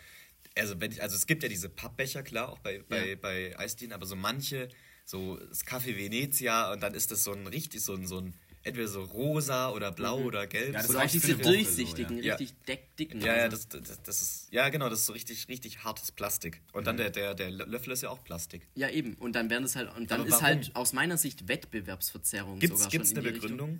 also 0.57 0.79
wenn 0.79 0.91
ich, 0.91 1.01
also 1.01 1.15
es 1.15 1.25
gibt 1.27 1.43
ja 1.43 1.49
diese 1.49 1.69
Pappbecher 1.69 2.23
klar 2.23 2.49
auch 2.49 2.59
bei 2.59 2.83
bei, 2.87 3.09
Ja. 3.09 3.15
bei 3.15 3.57
Eisdielen, 3.57 3.91
aber 3.93 4.05
so 4.05 4.15
manche 4.15 4.69
so 5.05 5.37
das 5.37 5.65
Kaffee 5.65 5.97
Venezia 5.97 6.71
und 6.71 6.81
dann 6.83 6.93
ist 6.93 7.11
das 7.11 7.23
so 7.23 7.33
ein 7.33 7.47
richtig 7.47 7.81
so 7.81 7.93
ein 7.95 8.05
so 8.07 8.19
ein 8.21 8.33
entweder 8.61 8.87
so 8.87 9.01
rosa 9.03 9.69
oder 9.71 9.91
blau 9.91 10.19
oder 10.19 10.45
gelb. 10.45 10.73
Ja, 10.73 10.81
das 10.81 10.89
Oder 10.89 11.03
auch 11.03 11.07
diese 11.07 11.33
Woche 11.39 11.43
so, 11.45 11.51
durchsichtigen, 11.53 12.21
ja. 12.21 12.35
richtig 12.35 12.61
deck, 12.67 12.95
dicken. 12.97 13.21
ja, 13.21 13.35
ja, 13.37 13.47
das, 13.47 13.69
das, 13.69 14.01
das 14.03 14.21
ist 14.21 14.47
ja 14.51 14.67
genau, 14.69 14.89
das 14.89 14.99
ist 14.99 15.05
so 15.05 15.13
richtig 15.13 15.47
richtig 15.47 15.83
hartes 15.83 16.11
Plastik. 16.11 16.61
Und 16.73 16.85
dann 16.85 16.97
der, 16.97 17.09
der 17.09 17.33
der 17.35 17.49
Löffel 17.51 17.93
ist 17.93 18.03
ja 18.03 18.09
auch 18.09 18.23
Plastik. 18.23 18.67
Ja, 18.75 18.89
eben. 18.89 19.15
Und 19.15 19.33
dann 19.33 19.49
werden 19.49 19.63
das 19.63 19.75
halt. 19.75 19.95
Und 19.95 20.11
dann 20.11 20.19
Aber 20.21 20.27
ist 20.27 20.33
warum? 20.35 20.45
halt 20.45 20.75
aus 20.75 20.93
meiner 20.93 21.17
Sicht 21.17 21.47
Wettbewerbsverzerrung 21.47 22.59
Gibt's 22.59 22.79
sogar 22.79 22.91
gibt's 22.91 23.09
schon 23.09 23.17
in 23.17 23.23
eine 23.27 23.39
die 23.39 23.45
Richtung. 23.45 23.79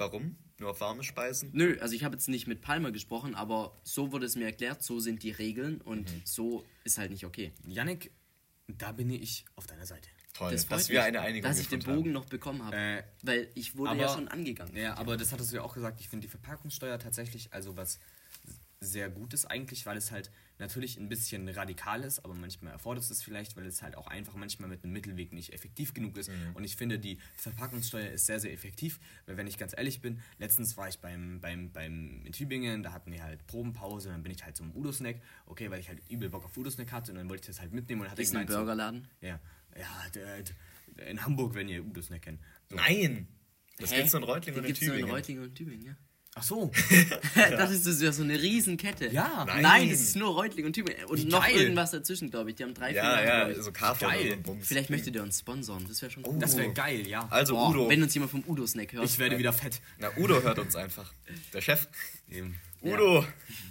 Warum? 0.00 0.36
Nur 0.58 0.70
auf 0.70 0.80
warme 0.80 1.04
Speisen? 1.04 1.50
Nö, 1.52 1.76
also 1.80 1.94
ich 1.94 2.04
habe 2.04 2.14
jetzt 2.16 2.26
nicht 2.28 2.46
mit 2.46 2.62
Palmer 2.62 2.90
gesprochen, 2.90 3.34
aber 3.34 3.78
so 3.84 4.12
wurde 4.12 4.24
es 4.24 4.34
mir 4.34 4.46
erklärt, 4.46 4.82
so 4.82 4.98
sind 4.98 5.22
die 5.22 5.30
Regeln 5.30 5.80
und 5.82 6.10
Mhm. 6.10 6.22
so 6.24 6.64
ist 6.84 6.96
halt 6.98 7.10
nicht 7.10 7.26
okay. 7.26 7.52
Janik, 7.66 8.10
da 8.66 8.92
bin 8.92 9.10
ich 9.10 9.44
auf 9.56 9.66
deiner 9.66 9.84
Seite. 9.84 10.08
Toll, 10.32 10.52
Das 10.52 10.66
dass 10.66 10.88
wir 10.88 11.04
eine 11.04 11.20
Einigung 11.20 11.50
Dass 11.50 11.58
ich 11.58 11.68
den 11.68 11.80
Bogen 11.80 11.98
haben. 11.98 12.12
noch 12.12 12.24
bekommen 12.24 12.64
habe. 12.64 12.76
Äh, 12.76 13.02
weil 13.22 13.50
ich 13.54 13.76
wurde 13.76 13.96
ja 13.98 14.08
schon 14.08 14.28
angegangen. 14.28 14.74
Ja, 14.74 14.96
aber 14.96 15.18
das 15.18 15.32
hattest 15.32 15.52
du 15.52 15.56
ja 15.56 15.62
auch 15.62 15.74
gesagt. 15.74 16.00
Ich 16.00 16.08
finde 16.08 16.26
die 16.26 16.30
Verpackungssteuer 16.30 16.98
tatsächlich, 16.98 17.52
also 17.52 17.76
was 17.76 17.98
sehr 18.80 19.10
gut 19.10 19.34
ist 19.34 19.44
eigentlich, 19.46 19.84
weil 19.84 19.98
es 19.98 20.10
halt 20.10 20.30
natürlich 20.60 20.96
ein 20.98 21.08
bisschen 21.08 21.48
radikal 21.48 22.02
ist, 22.04 22.24
aber 22.24 22.34
manchmal 22.34 22.72
erfordert 22.72 23.10
es 23.10 23.22
vielleicht, 23.22 23.56
weil 23.56 23.66
es 23.66 23.82
halt 23.82 23.96
auch 23.96 24.06
einfach 24.06 24.34
manchmal 24.34 24.68
mit 24.68 24.84
einem 24.84 24.92
Mittelweg 24.92 25.32
nicht 25.32 25.52
effektiv 25.52 25.92
genug 25.94 26.16
ist. 26.16 26.30
Und 26.54 26.62
ich 26.64 26.76
finde, 26.76 26.98
die 26.98 27.18
Verpackungssteuer 27.34 28.10
ist 28.10 28.26
sehr, 28.26 28.38
sehr 28.38 28.52
effektiv, 28.52 29.00
weil 29.26 29.36
wenn 29.36 29.46
ich 29.46 29.58
ganz 29.58 29.74
ehrlich 29.76 30.00
bin, 30.00 30.20
letztens 30.38 30.76
war 30.76 30.88
ich 30.88 30.98
beim, 30.98 31.40
beim, 31.40 31.72
beim 31.72 32.24
in 32.24 32.32
Tübingen, 32.32 32.82
da 32.82 32.92
hatten 32.92 33.10
wir 33.10 33.22
halt 33.22 33.44
Probenpause, 33.46 34.10
dann 34.10 34.22
bin 34.22 34.30
ich 34.32 34.44
halt 34.44 34.56
zum 34.56 34.74
Udo-Snack, 34.76 35.20
okay, 35.46 35.70
weil 35.70 35.80
ich 35.80 35.88
halt 35.88 36.00
übel 36.08 36.28
Bock 36.30 36.44
auf 36.44 36.56
Udo-Snack 36.56 36.92
hatte 36.92 37.10
und 37.12 37.18
dann 37.18 37.28
wollte 37.28 37.42
ich 37.42 37.46
das 37.48 37.60
halt 37.60 37.72
mitnehmen 37.72 38.02
und 38.02 38.10
hatte 38.10 38.22
Ist 38.22 38.28
ein 38.30 38.46
gemeint, 38.46 38.50
so- 38.50 38.56
Burgerladen. 38.58 39.08
Ja, 39.20 39.40
ja, 39.76 40.08
der, 40.14 40.44
in 41.08 41.24
Hamburg, 41.24 41.54
wenn 41.54 41.68
ihr 41.68 41.84
Udo-Snack 41.84 42.22
kennt. 42.22 42.40
So. 42.68 42.76
Nein! 42.76 43.26
Das 43.78 43.92
Hä? 43.92 43.96
gibt's 43.96 44.12
nur 44.12 44.22
in 44.22 44.28
Reutlingen 44.28 44.60
und 44.60 44.66
in 44.66 44.70
nur 44.72 44.78
Tübingen. 44.78 45.10
Reutlingen 45.10 45.42
und 45.44 45.54
Tübingen, 45.54 45.86
ja. 45.86 45.96
Ach 46.36 46.42
so. 46.44 46.70
das 47.34 47.72
ist 47.72 48.00
ja 48.00 48.12
so 48.12 48.22
eine 48.22 48.40
Riesenkette. 48.40 49.08
Ja. 49.08 49.44
Nein, 49.46 49.62
Nein. 49.62 49.90
es 49.90 50.00
ist 50.00 50.16
nur 50.16 50.32
Reutlingen 50.32 50.66
und 50.68 50.72
Tübingen. 50.74 51.04
Und 51.06 51.18
Wie 51.18 51.24
noch 51.24 51.42
geil. 51.44 51.56
irgendwas 51.56 51.90
dazwischen, 51.90 52.30
glaube 52.30 52.50
ich. 52.50 52.56
Die 52.56 52.62
haben 52.62 52.72
drei, 52.72 52.92
vier 52.92 53.02
Ja, 53.02 53.48
ja, 53.48 53.62
so 53.62 53.72
Carrefour 53.72 54.08
Geil. 54.08 54.20
oder 54.20 54.28
so 54.28 54.34
ein 54.36 54.42
Bums. 54.44 54.68
Vielleicht 54.68 54.90
möchtet 54.90 55.14
ihr 55.16 55.22
uns 55.24 55.40
sponsoren, 55.40 55.86
das 55.88 56.00
wäre 56.02 56.12
schon 56.12 56.24
cool. 56.24 56.38
Das 56.38 56.56
wäre 56.56 56.72
geil, 56.72 57.06
ja. 57.06 57.26
Also 57.30 57.54
Boah, 57.54 57.70
Udo. 57.70 57.88
wenn 57.88 58.00
uns 58.02 58.14
jemand 58.14 58.30
vom 58.30 58.44
Udo-Snack 58.46 58.92
hört. 58.92 59.04
Ich 59.06 59.18
werde 59.18 59.38
wieder 59.38 59.52
fett. 59.52 59.80
Na, 59.98 60.08
Udo 60.16 60.40
hört 60.40 60.60
uns 60.60 60.76
einfach. 60.76 61.12
Der 61.52 61.60
Chef. 61.60 61.88
Eben. 62.30 62.54
Udo, 62.82 63.26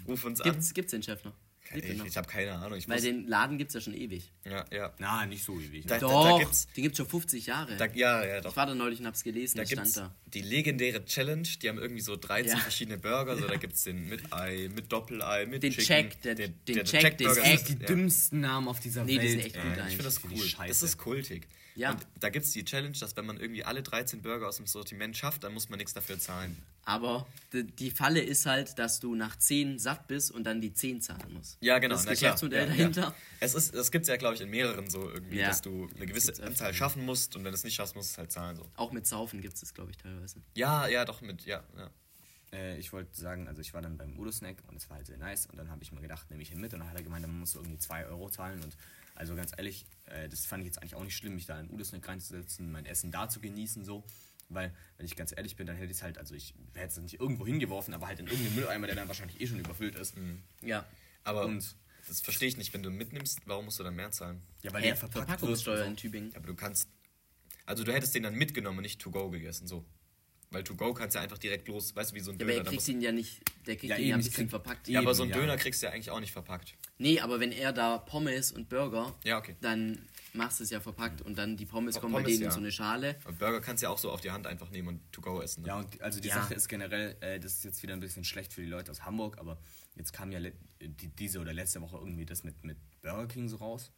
ruf 0.07 0.25
uns 0.25 0.41
an. 0.41 0.51
Gibt's, 0.51 0.73
gibt's 0.73 0.91
den 0.91 1.01
Chef 1.01 1.23
noch? 1.23 1.33
Er 1.71 1.77
Ich, 1.83 2.03
ich 2.03 2.17
habe 2.17 2.27
keine 2.27 2.53
Ahnung. 2.53 2.77
Ich 2.79 2.87
Weil 2.87 2.95
muss, 2.95 3.03
den 3.03 3.27
Laden 3.27 3.57
gibt's 3.57 3.73
ja 3.75 3.81
schon 3.81 3.93
ewig. 3.93 4.31
ja, 4.43 4.65
ja. 4.71 4.93
Na, 4.97 5.25
nicht 5.27 5.43
so 5.43 5.59
ewig. 5.59 5.85
Da, 5.85 5.95
Ne? 5.95 6.01
da, 6.01 6.07
Doch, 6.07 6.23
da 6.29 6.39
gibt's, 6.39 6.67
den 6.75 6.83
gibt's 6.83 6.97
schon 6.97 7.07
50 7.07 7.45
Jahre. 7.45 7.77
da, 7.77 7.85
ja, 7.85 8.25
ja, 8.25 8.41
doch. 8.41 8.49
ich 8.51 8.55
war 8.57 8.65
da 8.65 8.73
neulich 8.73 8.99
und 8.99 9.05
hab's 9.05 9.23
gelesen, 9.23 9.57
Da 9.57 9.63
das 9.63 9.71
stand 9.71 9.83
gibt's 9.85 9.93
da. 9.99 10.15
die 10.33 10.41
legendäre 10.41 11.05
Challenge. 11.05 11.47
Die 11.61 11.69
haben 11.69 11.77
irgendwie 11.77 12.01
so 12.01 12.15
13 12.15 12.53
Ja. 12.53 12.57
verschiedene 12.57 12.97
Burger. 12.97 13.37
So, 13.37 13.47
da 13.47 13.55
gibt's 13.57 13.83
den 13.83 14.09
mit 14.09 14.33
Ei, 14.33 14.69
mit 14.73 14.91
Doppelei, 14.91 15.45
mit 15.45 15.61
Den 15.63 15.71
Chicken. 15.71 15.85
Check, 16.09 16.21
der- 16.23 16.35
den 16.35 16.53
Check, 16.65 17.17
den 17.17 17.27
Jack-Burger 17.27 17.43
Egg. 17.45 17.53
ist- 17.55 17.69
Die 17.69 17.73
ja. 17.73 17.85
dümmsten 17.87 18.39
Namen 18.39 18.67
auf 18.67 18.79
dieser 18.79 19.05
Nee, 19.05 19.13
die 19.13 19.17
Welt. 19.19 19.29
sind 19.29 19.39
echt 19.41 19.55
gut 19.55 19.63
Ja, 19.63 19.69
eigentlich. 19.71 19.85
ich 19.85 19.89
finde 19.91 20.03
das 20.03 20.21
Die 20.21 20.27
cool. 20.59 20.67
Das 20.67 20.83
ist 20.83 20.97
kultig. 20.97 21.47
Ja. 21.75 21.91
Und 21.91 22.05
da 22.19 22.29
gibt 22.29 22.45
es 22.45 22.51
die 22.51 22.65
Challenge, 22.65 22.97
dass 22.99 23.15
wenn 23.15 23.25
man 23.25 23.37
irgendwie 23.37 23.63
alle 23.63 23.83
13 23.83 24.21
Burger 24.21 24.47
aus 24.47 24.57
dem 24.57 24.67
Sortiment 24.67 25.15
schafft, 25.15 25.43
dann 25.43 25.53
muss 25.53 25.69
man 25.69 25.77
nichts 25.77 25.93
dafür 25.93 26.19
zahlen. 26.19 26.57
Aber 26.85 27.27
die, 27.53 27.91
Falle 27.91 28.19
ist 28.19 28.47
halt, 28.47 28.79
dass 28.79 28.99
du 28.99 29.13
nach 29.13 29.37
10 29.37 29.77
satt 29.77 30.07
bist 30.07 30.31
und 30.31 30.43
dann 30.45 30.59
die 30.59 30.73
10 30.73 31.01
zahlen 31.01 31.33
musst. 31.33 31.57
Ja, 31.61 31.77
genau. 31.77 31.95
Das. 31.95 32.07
Geschäftsmodell 32.07 32.61
ja, 32.61 32.65
dahinter. 32.65 33.01
Ja. 33.01 33.15
Es 33.39 33.53
ist, 33.53 33.75
das 33.75 33.91
gibt 33.91 34.03
es 34.03 34.09
ja, 34.09 34.17
glaube 34.17 34.35
ich, 34.35 34.41
in 34.41 34.49
mehreren 34.49 34.89
so 34.89 35.07
irgendwie, 35.09 35.37
Ja. 35.37 35.49
dass 35.49 35.61
du 35.61 35.87
eine 35.95 36.07
gewisse. 36.07 36.33
Anzahl 36.43 36.73
schaffen 36.73 37.05
musst 37.05 37.35
und 37.35 37.43
wenn 37.43 37.51
du 37.51 37.55
es 37.55 37.63
nicht 37.63 37.75
schaffst, 37.75 37.95
musst 37.95 38.09
du 38.09 38.13
es 38.13 38.17
halt 38.17 38.31
zahlen. 38.31 38.55
So. 38.55 38.65
Auch 38.75 38.91
mit 38.91 39.05
Saufen 39.05 39.41
gibt's 39.41 39.59
das, 39.59 39.73
glaube 39.73 39.91
ich, 39.91 39.97
teilweise. 39.97 40.41
Ja, 40.55 40.87
ja, 40.87 41.05
doch 41.05 41.21
mit, 41.21 41.45
ja, 41.45 41.63
ja. 41.77 41.91
Äh, 42.51 42.77
ich 42.79 42.91
wollte 42.93 43.15
sagen, 43.19 43.47
also 43.47 43.61
ich 43.61 43.73
war 43.73 43.81
dann 43.81 43.97
beim 43.97 44.17
Udo-Snack 44.17 44.57
und 44.67 44.75
es 44.77 44.89
war 44.89 44.97
halt 44.97 45.07
sehr 45.07 45.17
nice. 45.17 45.45
Und 45.47 45.57
dann 45.57 45.69
habe 45.69 45.83
ich 45.83 45.91
mir 45.91 46.01
gedacht, 46.01 46.29
nehme 46.29 46.41
ich 46.41 46.51
ihn 46.51 46.59
mit. 46.59 46.73
Und 46.73 46.79
dann 46.79 46.89
hat 46.89 46.97
er 46.97 47.03
gemeint, 47.03 47.23
dann 47.23 47.39
musst 47.39 47.55
du 47.55 47.59
irgendwie 47.59 47.77
2 47.77 48.07
Euro 48.07 48.29
zahlen. 48.29 48.63
Und 48.63 48.75
Also 49.19 49.35
ganz 49.35 49.51
ehrlich, 49.57 49.85
äh, 50.05 50.29
das 50.29 50.45
fand 50.45 50.63
ich 50.63 50.67
jetzt 50.67 50.81
eigentlich 50.81 50.95
auch 50.95 51.03
nicht 51.03 51.15
schlimm, 51.15 51.35
mich 51.35 51.45
da 51.45 51.59
in 51.59 51.69
Udesneck 51.69 52.07
reinzusetzen, 52.07 52.71
mein 52.71 52.85
Essen 52.85 53.11
da 53.11 53.27
zu 53.27 53.41
genießen, 53.41 53.83
so. 53.83 54.05
Weil, 54.47 54.73
wenn 54.97 55.05
ich 55.05 55.15
ganz 55.17 55.33
ehrlich 55.35 55.57
bin, 55.57 55.67
dann 55.67 55.75
hätte 55.75 55.91
ich 55.91 55.97
es 55.97 56.03
halt, 56.03 56.17
also 56.17 56.33
ich 56.33 56.55
hätte 56.73 56.87
es 56.87 56.97
nicht 56.97 57.19
irgendwo 57.19 57.45
hingeworfen, 57.45 57.93
aber 57.93 58.07
halt 58.07 58.19
in 58.19 58.27
irgendeinen 58.27 58.55
Mülleimer, 58.55 58.87
der 58.87 58.95
dann 58.95 59.07
wahrscheinlich 59.09 59.39
eh 59.41 59.45
schon 59.45 59.59
überfüllt 59.59 59.95
ist. 59.95 60.15
Ja. 60.61 60.85
Aber 61.23 61.45
Und- 61.45 61.75
das 62.07 62.21
verstehe 62.21 62.47
ich 62.47 62.55
nicht, 62.57 62.73
wenn 62.73 62.81
du 62.81 62.89
mitnimmst, 62.89 63.41
warum 63.45 63.65
musst 63.65 63.77
du 63.79 63.83
dann 63.83 63.95
mehr 63.95 64.09
zahlen? 64.11 64.41
Ja, 64.63 64.71
weil 64.73 64.81
Hä, 64.81 64.87
der 64.87 64.95
verpackt 64.95 65.27
wird. 65.27 65.27
Verpackungssteuer 65.39 65.83
in 65.83 65.89
und 65.91 65.99
so. 65.99 66.01
Tübingen. 66.01 66.35
Aber 66.35 66.47
du 66.47 66.55
kannst. 66.55 66.89
Also 67.65 67.83
du 67.83 67.93
hättest 67.93 68.15
den 68.15 68.23
dann 68.23 68.33
mitgenommen 68.35 68.77
und 68.79 68.83
nicht 68.83 68.99
to 69.01 69.11
go 69.11 69.29
gegessen, 69.29 69.67
so. 69.67 69.85
Weil 70.51 70.63
to 70.63 70.73
go 70.75 70.93
kannst 70.95 71.13
du 71.15 71.19
ja 71.19 71.23
einfach 71.23 71.37
direkt 71.37 71.67
los, 71.67 71.95
weißt 71.95 72.09
du, 72.11 72.15
wie 72.15 72.21
so 72.21 72.31
ein 72.31 72.39
Ja, 72.39 72.45
Döner. 72.45 72.59
aber 72.61 72.65
er 72.69 72.71
kriegt 72.71 72.87
ihn 72.87 73.01
ja 73.01 73.11
nicht, 73.11 73.39
der 73.67 73.75
kriegt 73.75 73.91
Ja, 73.91 73.97
ihn 73.97 74.07
ja 74.07 74.15
ein 74.15 74.19
eben, 74.19 74.19
ich 74.21 74.25
bisschen 74.27 74.45
krieg- 74.45 74.49
verpackt. 74.49 74.87
ja, 74.87 74.99
aber 74.99 75.13
so 75.13 75.21
einen 75.21 75.31
eben, 75.31 75.39
ja. 75.41 75.45
Döner 75.45 75.57
kriegst 75.57 75.81
du 75.83 75.85
ja 75.85 75.91
eigentlich 75.93 76.09
auch 76.09 76.19
nicht 76.19 76.31
verpackt. 76.31 76.73
Nee, 76.97 77.19
aber 77.19 77.39
wenn 77.39 77.51
er 77.51 77.71
da 77.71 77.99
Pommes 77.99 78.51
und 78.51 78.67
Burger, 78.67 79.15
Ja, 79.23 79.37
okay. 79.37 79.55
dann 79.61 80.07
machst 80.33 80.59
du 80.59 80.63
es 80.63 80.71
ja 80.71 80.79
verpackt 80.79 81.21
und 81.21 81.37
dann 81.37 81.55
die 81.55 81.67
Pommes 81.67 81.97
Auch 81.97 82.01
kommen 82.01 82.13
bei 82.13 82.21
Pommes, 82.21 82.31
denen 82.33 82.41
ja. 82.43 82.47
in 82.49 82.53
so 82.53 82.59
eine 82.59 82.71
Schale. 82.71 83.15
Und 83.25 83.37
Burger 83.37 83.61
kannst 83.61 83.83
du 83.83 83.85
ja 83.85 83.91
auch 83.91 83.99
so 83.99 84.09
auf 84.11 84.21
die 84.21 84.31
Hand 84.31 84.47
einfach 84.47 84.71
nehmen 84.71 84.87
und 84.87 85.11
to 85.11 85.21
go 85.21 85.39
essen. 85.39 85.61
ne? 85.61 85.67
Ja, 85.67 85.77
und 85.77 86.01
also 86.01 86.19
die 86.19 86.29
Ja. 86.29 86.35
Sache 86.35 86.55
ist 86.55 86.67
generell, 86.67 87.15
äh, 87.21 87.39
das 87.39 87.53
ist 87.53 87.63
jetzt 87.65 87.83
wieder 87.83 87.93
ein 87.93 87.99
bisschen 87.99 88.23
schlecht 88.23 88.51
für 88.51 88.61
die 88.61 88.67
Leute 88.67 88.89
aus 88.89 89.03
Hamburg, 89.05 89.37
aber 89.37 89.59
jetzt 89.97 90.13
kam 90.13 90.31
ja 90.31 90.39
die, 90.39 91.07
diese 91.09 91.39
oder 91.41 91.53
letzte 91.53 91.79
Woche 91.81 91.97
irgendwie 91.97 92.25
das 92.25 92.43
mit, 92.43 92.63
mit 92.63 92.77
Burger 93.03 93.27
King 93.27 93.49
so 93.49 93.57
raus. 93.57 93.91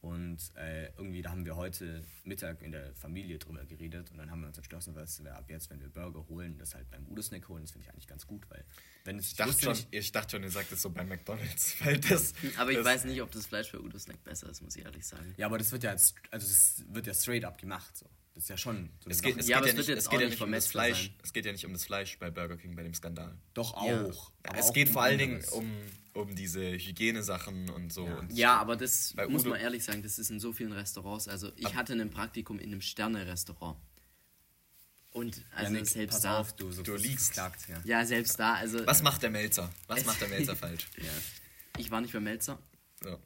Und 0.00 0.38
äh, 0.56 0.86
irgendwie, 0.96 1.20
da 1.20 1.30
haben 1.30 1.44
wir 1.44 1.56
heute 1.56 2.02
Mittag 2.24 2.62
in 2.62 2.72
der 2.72 2.94
Familie 2.94 3.38
drüber 3.38 3.66
geredet 3.66 4.10
und 4.10 4.16
dann 4.16 4.30
haben 4.30 4.40
wir 4.40 4.46
uns 4.48 4.56
entschlossen, 4.56 4.94
was 4.94 5.22
wir 5.22 5.36
ab 5.36 5.44
jetzt, 5.50 5.68
wenn 5.68 5.78
wir 5.80 5.90
Burger 5.90 6.26
holen, 6.28 6.56
das 6.56 6.74
halt 6.74 6.90
beim 6.90 7.06
Udesnack 7.06 7.46
holen. 7.50 7.62
Das 7.64 7.72
finde 7.72 7.86
ich 7.86 7.92
eigentlich 7.92 8.06
ganz 8.06 8.26
gut, 8.26 8.48
weil 8.48 8.64
wenn 9.04 9.18
es 9.18 9.26
Ich 9.32 9.36
dachte, 9.36 9.60
schon, 9.62 9.72
nicht- 9.74 9.88
ich 9.90 10.10
dachte 10.10 10.30
schon, 10.36 10.42
ihr 10.42 10.50
sagt 10.50 10.72
es 10.72 10.80
so 10.80 10.88
bei 10.88 11.04
McDonalds. 11.04 11.74
Weil 11.84 11.98
das, 12.00 12.32
Aber 12.56 12.70
ich 12.70 12.78
das, 12.78 12.86
weiß 12.86 13.04
nicht, 13.04 13.20
ob 13.20 13.30
das 13.30 13.44
Fleisch 13.46 13.70
für 13.70 13.82
Udo 13.82 13.98
Snack 13.98 14.24
besser 14.24 14.48
ist, 14.48 14.62
muss 14.62 14.74
ich 14.74 14.84
ehrlich 14.84 15.06
sagen. 15.06 15.34
Ja, 15.36 15.46
aber 15.46 15.58
das 15.58 15.70
wird 15.70 15.82
ja, 15.82 15.90
jetzt- 15.92 16.14
also 16.30 16.46
das 16.48 16.82
wird 16.88 17.06
ja 17.06 17.12
straight 17.12 17.44
up 17.44 17.58
gemacht. 17.58 17.94
So. 17.94 18.06
Das 18.34 18.44
ist 18.44 18.48
ja 18.48 18.56
schon 18.56 18.88
so 19.00 19.10
Es 19.10 19.20
geht, 19.20 19.36
es 19.38 19.48
Ja, 19.48 19.56
geht 19.56 19.56
aber 19.58 19.66
ja 19.66 19.72
es 19.72 19.76
nicht, 19.78 19.88
wird 19.88 19.98
es 19.98 20.04
jetzt 20.04 20.10
geht 20.10 20.20
ja 20.22 20.28
nicht 20.28 20.40
um 20.40 20.52
das 20.52 20.66
Fleisch. 20.66 21.02
sein. 21.08 21.14
Es 21.22 21.32
geht 21.34 21.44
ja 21.44 21.52
nicht 21.52 21.66
um 21.66 21.72
das 21.74 21.84
Fleisch 21.84 22.18
bei 22.18 22.30
Burger 22.30 22.56
King 22.56 22.74
bei 22.74 22.84
dem 22.84 22.94
Skandal. 22.94 23.36
Doch 23.52 23.74
auch. 23.74 23.86
Ja. 23.86 24.04
aber 24.50 24.58
es 24.58 24.66
auch 24.68 24.72
geht 24.72 24.86
um 24.88 24.92
vor 24.94 25.02
allen 25.02 25.18
Dingen 25.18 25.44
um, 25.52 25.70
um 26.14 26.34
diese 26.34 26.60
Hygienesachen 26.72 27.70
und 27.70 27.92
so. 27.92 28.06
Ja. 28.06 28.14
Und 28.18 28.32
Ja, 28.32 28.56
aber 28.60 28.76
das 28.76 29.12
Bei 29.14 29.26
muss 29.28 29.42
Udo- 29.42 29.50
man 29.50 29.60
ehrlich 29.60 29.84
sagen, 29.84 30.02
das 30.02 30.18
ist 30.18 30.30
in 30.30 30.40
so 30.40 30.52
vielen 30.52 30.72
Restaurants. 30.72 31.28
Also 31.28 31.52
ich 31.56 31.74
hatte 31.74 31.92
ein 31.92 32.10
Praktikum 32.10 32.58
in 32.58 32.72
einem 32.72 32.80
Sterne-Restaurant. 32.80 33.78
Und 35.12 35.44
also 35.56 35.72
Janik, 35.72 35.88
selbst 35.88 36.14
pass 36.14 36.22
da. 36.22 36.38
auf, 36.38 36.54
du, 36.54 36.70
so 36.70 36.82
Du 36.82 36.94
liegst. 36.94 37.32
Klagt, 37.32 37.68
ja. 37.68 37.80
Ja, 37.84 38.06
selbst 38.06 38.38
da. 38.38 38.54
Also 38.54 38.86
Was 38.86 39.02
macht 39.02 39.22
der 39.22 39.30
Melzer? 39.30 39.72
Was 39.88 40.04
macht 40.04 40.20
der 40.20 40.28
Melzer 40.34 40.54
falsch? 40.56 40.86
ich 41.78 41.90
war 41.90 42.00
nicht 42.00 42.12
bei 42.12 42.20
Melzer 42.20 42.58
So. 43.02 43.18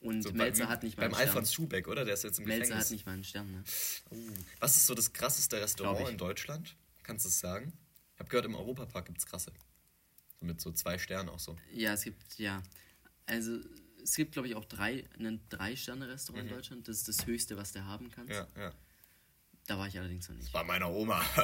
und 0.00 0.22
So 0.22 0.32
Melzer 0.32 0.64
bei- 0.64 0.70
hat 0.70 0.82
nicht 0.82 0.96
mal 0.98 1.04
Beim 1.04 1.14
einen 1.14 1.22
Stern. 1.22 1.28
Alfons 1.36 1.54
Schubeck, 1.54 1.88
oder? 1.88 2.04
Der 2.04 2.14
ist 2.14 2.24
jetzt 2.24 2.38
im 2.40 2.44
Melzer 2.46 2.60
Gefängnis. 2.64 2.84
hat 2.84 2.90
nicht 2.92 3.06
mal 3.06 3.12
einen 3.12 3.24
Stern. 3.24 3.50
Ne? 3.52 3.64
Was 4.60 4.76
ist 4.76 4.86
so 4.86 4.94
das 4.94 5.12
krasseste 5.14 5.58
Restaurant 5.60 6.08
in 6.10 6.18
Deutschland? 6.18 6.76
Kannst 7.04 7.24
du 7.24 7.30
es 7.30 7.38
sagen? 7.40 7.72
Ich 8.14 8.20
habe 8.20 8.28
gehört, 8.28 8.44
im 8.44 8.54
Europapark 8.54 9.06
gibt 9.06 9.18
es 9.18 9.24
krasse. 9.26 9.50
So 10.40 10.46
mit 10.46 10.60
so 10.60 10.72
zwei 10.72 10.98
Sternen 10.98 11.28
auch 11.28 11.38
so. 11.38 11.56
Ja, 11.72 11.92
es 11.92 12.02
gibt, 12.04 12.38
ja. 12.38 12.62
Also 13.26 13.58
es 14.02 14.14
gibt, 14.16 14.32
glaube 14.32 14.48
ich, 14.48 14.54
auch 14.54 14.64
drei, 14.64 15.04
ein 15.18 15.40
Drei-Sterne-Restaurant 15.50 16.44
in 16.44 16.50
Deutschland. 16.54 16.88
Das 16.88 16.96
ist 16.96 17.08
das 17.08 17.26
höchste, 17.26 17.56
was 17.56 17.72
der 17.72 17.84
haben 17.84 18.10
kann. 18.10 18.24
Mhm. 18.24 18.32
Ja, 18.32 18.46
ja. 18.56 18.72
Da 19.66 19.78
war 19.78 19.86
ich 19.86 19.98
allerdings 19.98 20.28
noch 20.28 20.36
nicht. 20.36 20.50
Bei 20.52 20.64
meiner 20.64 20.90
Oma. 20.90 21.22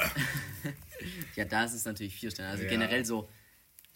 Ja, 1.37 1.45
da 1.45 1.65
ist 1.65 1.75
es 1.75 1.85
natürlich 1.85 2.15
vier 2.17 2.31
Sterne. 2.31 2.51
Also 2.51 2.65
Ja. 2.65 2.71
generell 2.71 3.05
so, 3.05 3.29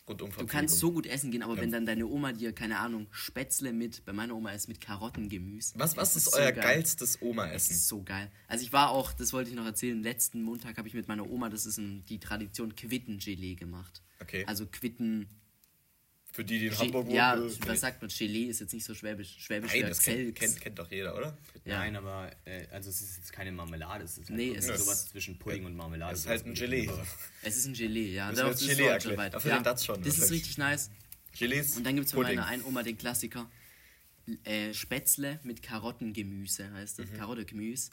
du 0.06 0.28
kannst 0.46 0.78
so 0.78 0.92
gut 0.92 1.06
essen 1.06 1.30
gehen, 1.30 1.42
aber 1.42 1.56
wenn 1.56 1.72
dann 1.72 1.86
deine 1.86 2.06
Oma 2.06 2.32
dir, 2.32 2.52
keine 2.52 2.78
Ahnung, 2.78 3.06
Spätzle 3.10 3.72
mit, 3.72 4.04
bei 4.04 4.12
meiner 4.12 4.36
Oma 4.36 4.50
ist 4.52 4.68
mit 4.68 4.80
Karottengemüse. 4.82 5.72
Was, 5.78 5.96
was 5.96 6.12
Das 6.14 6.16
ist, 6.26 6.32
so 6.32 6.38
euer 6.38 6.52
geil. 6.52 6.62
geilstes 6.62 7.14
Das 7.14 7.22
Oma-Essen? 7.22 7.72
ist 7.72 7.88
so 7.88 8.02
geil. 8.02 8.30
Also 8.46 8.62
ich 8.64 8.72
war 8.72 8.90
auch, 8.90 9.12
das 9.14 9.32
wollte 9.32 9.48
ich 9.50 9.56
noch 9.56 9.64
erzählen, 9.64 10.00
letzten 10.02 10.42
Montag 10.42 10.76
habe 10.76 10.86
ich 10.86 10.94
mit 10.94 11.08
meiner 11.08 11.28
Oma, 11.28 11.48
das 11.48 11.64
ist 11.64 11.78
ein, 11.78 12.04
die 12.04 12.18
Tradition, 12.20 12.76
Quittengelee 12.76 13.54
gemacht. 13.54 14.02
Okay. 14.20 14.44
Also 14.46 14.66
Quitten... 14.66 15.28
Für 16.32 16.44
die, 16.44 16.60
die 16.60 16.66
in 16.66 16.70
Ge- 16.70 16.78
Hamburg 16.78 17.06
wohnen. 17.06 17.16
ja, 17.16 17.36
was 17.66 17.80
sagt 17.80 18.00
man? 18.02 18.08
Gelee 18.08 18.44
ist 18.44 18.60
jetzt 18.60 18.72
nicht 18.72 18.84
so 18.84 18.94
schwäbisch. 18.94 19.34
Schwäbisch 19.40 19.72
Nein, 19.72 19.88
das 19.88 20.00
kennt, 20.00 20.36
kennt, 20.36 20.60
kennt 20.60 20.78
doch 20.78 20.88
jeder, 20.88 21.16
oder? 21.16 21.36
Ja. 21.64 21.78
Nein, 21.80 21.96
aber 21.96 22.30
äh, 22.44 22.68
also 22.70 22.88
es 22.88 23.00
ist 23.00 23.16
jetzt 23.16 23.32
keine 23.32 23.50
Marmelade, 23.50 24.04
es 24.04 24.16
ist 24.16 24.28
halt 24.28 24.38
Nee, 24.38 24.54
es 24.54 24.68
ist- 24.68 24.84
sowas 24.84 25.08
zwischen 25.08 25.36
Pudding 25.40 25.64
und 25.64 25.74
Marmelade. 25.74 26.14
Es 26.14 26.20
ist 26.20 26.26
halt 26.28 26.46
ein 26.46 26.54
Gelee. 26.54 26.88
Es 27.42 27.56
ist 27.56 27.66
ein 27.66 27.72
Gelee, 27.74 28.12
ja. 28.14 28.30
Darauf 28.30 28.52
ist 28.54 28.60
Gelee 28.60 28.74
so 28.74 28.82
erklären. 28.84 29.16
weit. 29.18 29.34
Dafür 29.34 29.50
ja, 29.50 29.60
Datz 29.60 29.84
schon, 29.84 30.00
Das 30.04 30.18
ist 30.18 30.30
richtig 30.30 30.56
nice. 30.56 30.90
Gelees 31.36 31.76
Und 31.76 31.84
dann 31.84 31.96
gibt 31.96 32.06
es 32.06 32.12
bei 32.12 32.18
Pudding. 32.22 32.36
meiner 32.36 32.46
einen 32.46 32.62
Oma 32.64 32.84
den 32.84 32.96
Klassiker. 32.96 33.50
Äh, 34.44 34.72
Spätzle 34.74 35.40
mit 35.42 35.62
Karottengemüse 35.62 36.72
heißt 36.72 36.98
Mhm. 36.98 37.06
das. 37.10 37.18
Karottengemüse. 37.18 37.90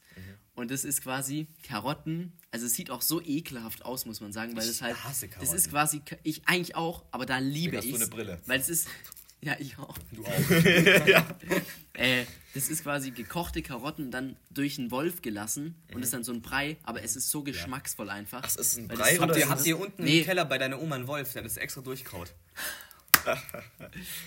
Und 0.56 0.72
das 0.72 0.84
ist 0.84 1.02
quasi 1.04 1.48
Karotten. 1.64 2.34
Also 2.52 2.66
es 2.66 2.74
sieht 2.74 2.90
auch 2.92 3.02
so 3.02 3.22
ekelhaft 3.22 3.84
aus, 3.86 4.06
muss 4.06 4.22
man 4.22 4.32
sagen, 4.34 4.56
weil 4.56 4.64
Ich 4.64 4.70
es 4.70 4.82
halt. 4.82 5.04
hasse 5.04 5.28
Das 5.40 5.54
ist 5.54 5.72
Karotten. 5.72 6.04
quasi. 6.06 6.20
Ich 6.24 6.48
eigentlich 6.48 6.76
auch, 6.76 7.06
aber 7.12 7.26
da 7.26 7.38
liebe 7.40 7.78
ich 7.78 7.90
du 7.90 7.96
eine 7.96 8.08
Brille. 8.08 8.40
Weil 8.46 8.60
es 8.60 8.70
ist. 8.70 8.88
Ja, 9.40 9.56
ich 9.60 9.78
auch. 9.78 9.96
Du 10.12 10.26
auch. 10.26 10.32
Äh, 11.94 12.26
das 12.56 12.70
ist 12.70 12.84
quasi 12.84 13.12
gekochte 13.12 13.62
Karotten 13.64 14.10
dann 14.12 14.36
durch 14.52 14.78
einen 14.80 14.90
Wolf 14.92 15.22
gelassen 15.24 15.76
und 15.94 16.02
ist 16.04 16.12
dann 16.14 16.24
so 16.24 16.32
ein 16.32 16.42
Brei, 16.42 16.78
aber 16.84 17.04
es 17.04 17.16
ist 17.16 17.30
so 17.32 17.44
geschmacksvoll 17.44 18.10
einfach. 18.10 18.42
Ach, 18.44 18.48
es 18.50 18.56
ist 18.56 18.78
ein 18.78 18.88
Brei 18.88 19.16
das 19.18 19.32
ist 19.32 19.38
ihr, 19.38 19.50
habt 19.50 19.66
ihr 19.66 19.80
unten 19.80 20.04
Nee. 20.04 20.20
im 20.20 20.26
Keller 20.26 20.46
bei 20.46 20.58
deiner 20.58 20.80
Oma 20.82 20.96
einen 20.96 21.08
Wolf, 21.08 21.34
der 21.34 21.42
das 21.44 21.58
extra 21.58 21.82
durchkaut? 21.82 22.34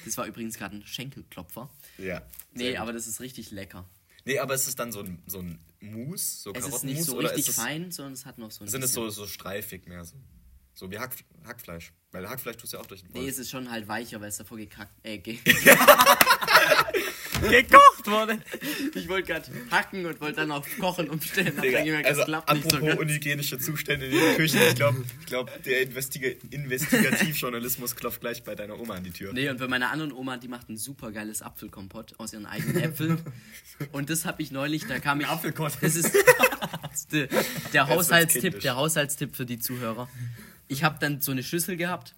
Das 0.05 0.17
war 0.19 0.27
übrigens 0.27 0.57
gerade 0.59 0.77
ein 0.77 0.87
Schenkelklopfer. 0.87 1.71
Ja. 1.99 2.23
Nee, 2.53 2.77
aber 2.77 2.93
das 2.93 3.07
ist 3.07 3.21
richtig 3.21 3.51
lecker. 3.51 3.89
Nee, 4.25 4.39
aber 4.39 4.55
ist 4.55 4.69
es 4.69 4.75
dann 4.77 4.93
so 4.93 5.01
ein, 5.01 5.23
so 5.27 5.39
ein 5.39 5.59
Mousse, 5.81 6.43
so 6.43 6.53
Es 6.55 6.67
ist 6.67 6.85
nicht 6.85 7.03
so 7.05 7.17
richtig 7.17 7.39
ist 7.41 7.49
es, 7.49 7.57
fein, 7.57 7.91
sondern 7.91 8.13
es 8.13 8.27
hat 8.27 8.37
noch 8.39 8.51
so 8.51 8.65
ein 8.65 8.69
Sind 8.69 8.83
es 8.83 8.91
bisschen- 8.91 9.11
so, 9.11 9.23
so 9.23 9.27
streifig 9.27 9.87
mehr 9.87 10.05
so? 10.05 10.15
So 10.75 10.91
wie 10.91 10.99
Hack, 10.99 11.15
Hackfleisch. 11.45 11.93
Weil 12.13 12.29
Hackfleisch 12.29 12.57
tust 12.57 12.73
du 12.73 12.77
ja 12.77 12.83
auch 12.83 12.87
durch 12.87 13.03
den 13.03 13.13
Nee, 13.13 13.21
Wolf. 13.21 13.31
es 13.31 13.39
ist 13.39 13.51
schon 13.51 13.71
halt 13.71 13.87
weicher, 13.89 14.21
weil 14.21 14.29
es 14.29 14.37
davor 14.37 14.57
gekackt, 14.59 14.93
äh, 15.05 15.19
ge 15.19 15.39
Gekocht 17.49 18.07
wurde! 18.07 18.39
Ich 18.95 19.09
wollte 19.09 19.33
gerade 19.33 19.51
hacken 19.71 20.05
und 20.05 20.21
wollte 20.21 20.37
dann 20.37 20.51
auf 20.51 20.67
Kochen 20.79 21.09
umstellen. 21.09 21.57
Hab 21.57 21.63
Digga, 21.63 21.79
dann 21.79 21.87
gemerkt, 21.87 22.07
das 22.07 22.19
also 22.19 22.25
klappt 22.25 22.53
nicht 22.53 22.71
so 22.71 22.77
apropos 22.77 22.99
unhygienische 22.99 23.59
Zustände 23.59 24.07
in 24.07 24.13
den 24.13 24.37
Küchen, 24.37 24.61
ich 24.61 24.75
glaube, 24.75 25.05
ich 25.21 25.27
glaub, 25.27 25.63
der 25.63 25.83
Investiga 25.83 26.29
Investigativjournalismus 26.51 27.97
klopft 27.97 28.21
gleich 28.21 28.43
bei 28.43 28.55
deiner 28.55 28.79
Oma 28.79 28.95
an 28.95 29.05
die 29.05 29.11
Tür. 29.11 29.33
Nee, 29.33 29.49
und 29.49 29.59
bei 29.59 29.69
meiner 29.69 29.91
anderen 29.91 30.13
Oma, 30.13 30.37
die 30.37 30.49
macht 30.49 30.69
ein 30.69 30.77
super 30.77 31.13
geiles 31.13 31.43
Apfelkompott 31.43 32.15
aus 32.19 32.33
ihren 32.33 32.47
eigenen 32.47 32.83
Äpfeln. 32.83 33.21
Und 33.93 34.11
das 34.11 34.25
habe 34.27 34.43
ich 34.43 34.51
neulich, 34.51 34.87
da 34.87 34.99
kam 34.99 35.21
ich. 35.21 35.27
Apfelkott. 35.27 35.73
Das 35.81 35.97
ist 35.97 36.13
der, 37.13 37.29
der 37.73 37.89
Haushaltstipp, 37.89 38.61
der 38.61 38.77
Haushaltstipp 38.77 39.35
für 39.35 39.47
die 39.47 39.59
Zuhörer. 39.59 40.09
Ich 40.69 40.85
habe 40.85 40.99
dann 41.01 41.21
so 41.21 41.33
eine 41.33 41.43
Schüssel 41.43 41.77
gehabt 41.77 42.15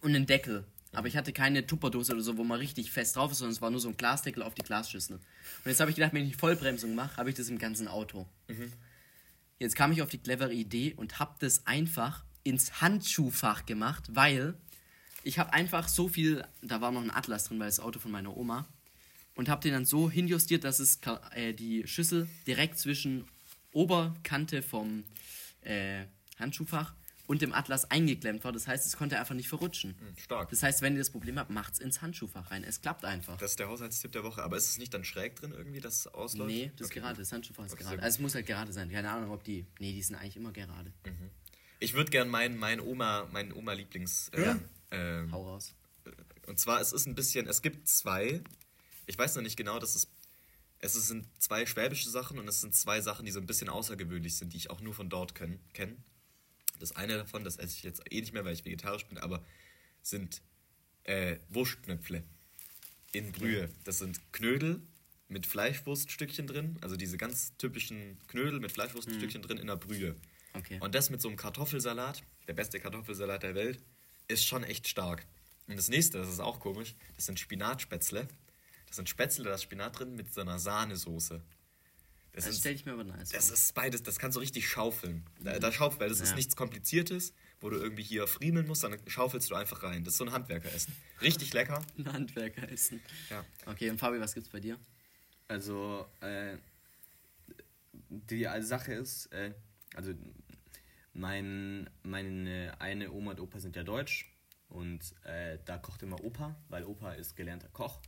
und 0.00 0.14
einen 0.14 0.26
Deckel. 0.26 0.64
Aber 0.92 1.06
ich 1.06 1.16
hatte 1.16 1.32
keine 1.32 1.66
Tupperdose 1.66 2.12
oder 2.12 2.22
so, 2.22 2.36
wo 2.36 2.44
man 2.44 2.58
richtig 2.58 2.90
fest 2.90 3.16
drauf 3.16 3.30
ist, 3.30 3.38
sondern 3.38 3.52
es 3.52 3.62
war 3.62 3.70
nur 3.70 3.80
so 3.80 3.88
ein 3.88 3.96
Glasdeckel 3.96 4.42
auf 4.42 4.54
die 4.54 4.62
Glasschüssel. 4.62 5.16
Und 5.16 5.66
jetzt 5.66 5.80
habe 5.80 5.90
ich 5.90 5.96
gedacht, 5.96 6.12
wenn 6.12 6.26
ich 6.26 6.36
Vollbremsung 6.36 6.94
mache, 6.94 7.16
habe 7.16 7.30
ich 7.30 7.36
das 7.36 7.48
im 7.48 7.58
ganzen 7.58 7.86
Auto. 7.86 8.26
Jetzt 9.58 9.76
kam 9.76 9.92
ich 9.92 10.02
auf 10.02 10.08
die 10.08 10.18
clevere 10.18 10.52
Idee 10.52 10.94
und 10.96 11.18
habe 11.18 11.34
das 11.38 11.66
einfach 11.66 12.24
ins 12.42 12.80
Handschuhfach 12.80 13.66
gemacht, 13.66 14.04
weil 14.10 14.54
ich 15.22 15.38
habe 15.38 15.52
einfach 15.52 15.86
so 15.86 16.08
viel, 16.08 16.44
da 16.62 16.80
war 16.80 16.90
noch 16.90 17.02
ein 17.02 17.10
Atlas 17.10 17.44
drin, 17.44 17.60
weil 17.60 17.68
das 17.68 17.78
Auto 17.78 18.00
von 18.00 18.10
meiner 18.10 18.36
Oma, 18.36 18.66
und 19.34 19.48
habe 19.48 19.62
den 19.62 19.72
dann 19.72 19.84
so 19.84 20.10
hinjustiert, 20.10 20.64
dass 20.64 20.80
es 20.80 20.98
äh, 21.34 21.52
die 21.52 21.86
Schüssel 21.86 22.28
direkt 22.46 22.78
zwischen 22.78 23.26
Oberkante 23.72 24.62
vom 24.62 25.04
äh, 25.62 26.04
Handschuhfach 26.38 26.94
und 27.30 27.42
dem 27.42 27.52
Atlas 27.52 27.88
eingeklemmt 27.92 28.42
war. 28.42 28.50
Das 28.50 28.66
heißt, 28.66 28.84
es 28.86 28.96
konnte 28.96 29.16
einfach 29.16 29.36
nicht 29.36 29.48
verrutschen. 29.48 29.94
Stark. 30.16 30.50
Das 30.50 30.64
heißt, 30.64 30.82
wenn 30.82 30.94
ihr 30.94 30.98
das 30.98 31.10
Problem 31.10 31.38
habt, 31.38 31.48
macht's 31.50 31.78
ins 31.78 32.02
Handschuhfach 32.02 32.50
rein. 32.50 32.64
Es 32.64 32.80
klappt 32.80 33.04
einfach. 33.04 33.38
Das 33.38 33.52
ist 33.52 33.60
der 33.60 33.68
Haushaltstipp 33.68 34.10
der 34.10 34.24
Woche. 34.24 34.42
Aber 34.42 34.56
ist 34.56 34.68
es 34.68 34.78
nicht 34.78 34.92
dann 34.92 35.04
schräg 35.04 35.36
drin 35.36 35.52
irgendwie, 35.56 35.78
dass 35.78 35.94
es 36.00 36.06
ausläuft? 36.08 36.50
nee, 36.50 36.72
das 36.76 36.80
ist 36.88 36.90
Okay, 36.90 36.98
gerade, 36.98 37.14
gut. 37.14 37.22
das 37.22 37.30
Handschuhfach 37.32 37.66
ist 37.66 37.72
Okay, 37.74 37.84
gerade. 37.84 38.02
Also 38.02 38.16
es 38.16 38.20
muss 38.20 38.34
halt 38.34 38.46
gerade 38.46 38.72
sein. 38.72 38.90
Keine 38.90 39.08
Ahnung, 39.10 39.30
ob 39.30 39.44
die. 39.44 39.64
Nee, 39.78 39.92
die 39.92 40.02
sind 40.02 40.16
eigentlich 40.16 40.36
immer 40.36 40.50
gerade. 40.50 40.92
Ich 41.78 41.94
würde 41.94 42.10
gern 42.10 42.28
meinen 42.28 42.56
mein 42.58 42.80
Oma, 42.80 43.26
meinen 43.30 43.52
Oma-Lieblings... 43.52 44.30
Äh, 44.30 44.42
Ja. 44.42 44.58
ähm, 44.90 45.30
Hau 45.32 45.44
raus. 45.52 45.72
Und 46.48 46.58
zwar, 46.58 46.80
es 46.80 46.92
ist 46.92 47.06
ein 47.06 47.14
bisschen, 47.14 47.46
es 47.46 47.62
gibt 47.62 47.86
zwei, 47.88 48.42
ich 49.06 49.16
weiß 49.16 49.36
noch 49.36 49.42
nicht 49.42 49.56
genau, 49.56 49.78
das 49.78 49.94
ist, 49.94 50.10
es 50.80 50.94
sind 50.94 51.26
zwei 51.40 51.64
schwäbische 51.64 52.10
Sachen 52.10 52.40
und 52.40 52.48
es 52.48 52.60
sind 52.60 52.74
zwei 52.74 53.00
Sachen, 53.00 53.24
die 53.24 53.30
so 53.30 53.38
ein 53.38 53.46
bisschen 53.46 53.68
außergewöhnlich 53.68 54.36
sind, 54.36 54.52
die 54.52 54.56
ich 54.56 54.68
auch 54.68 54.80
nur 54.80 54.94
von 54.94 55.08
dort 55.08 55.36
kenne. 55.36 55.96
Das 56.80 56.92
eine 56.92 57.16
davon, 57.16 57.44
das 57.44 57.56
esse 57.56 57.76
ich 57.76 57.82
jetzt 57.82 58.02
eh 58.10 58.20
nicht 58.20 58.32
mehr, 58.32 58.44
weil 58.44 58.54
ich 58.54 58.64
vegetarisch 58.64 59.06
bin, 59.06 59.18
aber 59.18 59.44
sind 60.02 60.42
äh, 61.04 61.36
Wurstknöpfle 61.48 62.24
in 63.12 63.32
Brühe. 63.32 63.70
Das 63.84 63.98
sind 63.98 64.20
Knödel 64.32 64.82
mit 65.28 65.46
Fleischwurststückchen 65.46 66.46
drin, 66.46 66.76
also 66.80 66.96
diese 66.96 67.16
ganz 67.16 67.56
typischen 67.56 68.18
Knödel 68.26 68.60
mit 68.60 68.72
Fleischwurststückchen 68.72 69.42
drin 69.42 69.58
in 69.58 69.68
der 69.68 69.76
Brühe. 69.76 70.16
Okay. 70.54 70.78
Und 70.80 70.94
das 70.94 71.10
mit 71.10 71.20
so 71.20 71.28
einem 71.28 71.36
Kartoffelsalat, 71.36 72.22
der 72.48 72.54
beste 72.54 72.80
Kartoffelsalat 72.80 73.42
der 73.42 73.54
Welt, 73.54 73.80
ist 74.26 74.44
schon 74.44 74.64
echt 74.64 74.88
stark. 74.88 75.26
Und 75.68 75.76
das 75.76 75.88
nächste, 75.88 76.18
das 76.18 76.28
ist 76.28 76.40
auch 76.40 76.58
komisch, 76.58 76.96
das 77.14 77.26
sind 77.26 77.38
Spinatspätzle. 77.38 78.26
Das 78.86 78.96
sind 78.96 79.08
Spätzle, 79.08 79.44
da 79.44 79.54
ist 79.54 79.62
Spinat 79.62 80.00
drin 80.00 80.16
mit 80.16 80.34
so 80.34 80.40
einer 80.40 80.58
Sahnesoße. 80.58 81.40
Das, 82.40 82.46
Das 82.46 82.54
ist, 82.54 82.60
stelle 82.60 82.74
ich 82.74 82.84
mir 82.86 82.92
aber 82.92 83.04
nice 83.04 83.30
das 83.30 83.46
vor. 83.46 83.54
ist 83.54 83.74
beides, 83.74 84.02
das 84.02 84.18
kannst 84.18 84.36
du 84.36 84.40
richtig 84.40 84.68
schaufeln. 84.68 85.24
Da, 85.40 85.58
da 85.58 85.70
schaufel, 85.72 86.00
weil 86.00 86.08
das 86.08 86.20
ist 86.20 86.30
Ja. 86.30 86.36
nichts 86.36 86.56
Kompliziertes, 86.56 87.32
wo 87.60 87.70
du 87.70 87.76
irgendwie 87.76 88.02
hier 88.02 88.26
friemeln 88.26 88.66
musst, 88.66 88.82
dann 88.84 88.96
schaufelst 89.06 89.50
du 89.50 89.54
einfach 89.54 89.82
rein. 89.82 90.04
Das 90.04 90.14
ist 90.14 90.18
so 90.18 90.24
ein 90.24 90.32
Handwerkeressen. 90.32 90.94
Richtig 91.20 91.52
lecker. 91.52 91.82
Ein 91.98 92.12
Handwerker 92.12 92.70
essen. 92.70 93.00
Ja. 93.28 93.44
Okay, 93.66 93.90
und 93.90 93.98
Fabi, 93.98 94.18
was 94.20 94.34
gibt's 94.34 94.48
bei 94.48 94.60
dir? 94.60 94.78
Also, 95.48 96.06
äh, 96.20 96.56
die 98.08 98.46
Sache 98.60 98.94
ist, 98.94 99.26
äh, 99.32 99.52
also 99.94 100.12
mein, 101.12 101.88
meine 102.02 102.74
eine 102.80 103.10
Oma 103.12 103.32
und 103.32 103.40
Opa 103.40 103.58
sind 103.60 103.76
ja 103.76 103.82
deutsch 103.82 104.32
und 104.68 105.00
äh, 105.24 105.58
da 105.64 105.78
kocht 105.78 106.02
immer 106.02 106.22
Opa, 106.22 106.56
weil 106.68 106.84
Opa 106.84 107.12
ist 107.14 107.34
gelernter 107.36 107.68
Koch, 107.68 108.00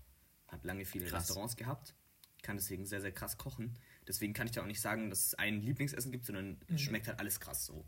hat 0.48 0.64
lange 0.64 0.84
viele 0.84 1.06
Krass. 1.06 1.28
Restaurants 1.28 1.56
gehabt, 1.56 1.94
kann 2.42 2.56
deswegen 2.56 2.86
sehr, 2.86 3.00
sehr 3.00 3.12
krass 3.12 3.36
kochen. 3.38 3.76
Deswegen 4.06 4.32
kann 4.32 4.46
ich 4.46 4.52
da 4.52 4.62
auch 4.62 4.66
nicht 4.66 4.80
sagen, 4.80 5.10
dass 5.10 5.26
es 5.26 5.34
ein 5.34 5.62
Lieblingsessen 5.62 6.10
gibt, 6.10 6.26
sondern 6.26 6.58
es 6.68 6.80
schmeckt 6.80 7.06
halt 7.06 7.18
alles 7.20 7.40
krass 7.40 7.66
so. 7.66 7.84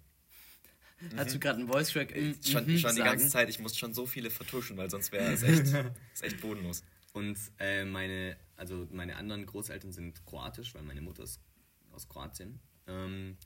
Hast 1.17 1.35
du 1.35 1.39
gerade 1.41 1.59
einen 1.59 1.69
Voice 1.69 1.91
Track 1.91 2.13
Schon, 2.13 2.23
Mhm 2.23 2.39
schon 2.43 2.67
die 2.71 2.79
sagen? 2.79 2.99
ganze 2.99 3.29
Zeit, 3.29 3.49
ich 3.49 3.59
muss 3.59 3.77
schon 3.77 3.93
so 3.95 4.07
viele 4.07 4.31
vertuschen, 4.31 4.77
weil 4.77 4.89
sonst 4.91 5.13
wäre 5.13 5.33
es 5.33 5.43
echt, 5.43 5.67
ist 6.15 6.23
echt 6.23 6.41
bodenlos. 6.41 6.85
Und 7.13 7.39
äh, 7.59 7.85
meine, 7.85 8.37
also 8.57 8.89
meine 8.91 9.17
anderen 9.17 9.45
Großeltern 9.47 9.93
sind 9.93 10.25
kroatisch, 10.25 10.75
weil 10.75 10.83
meine 10.83 11.01
Mutter 11.01 11.25
ist 11.25 11.41
aus 11.93 12.09
Kroatien. 12.09 12.61
Ähm, 12.87 13.37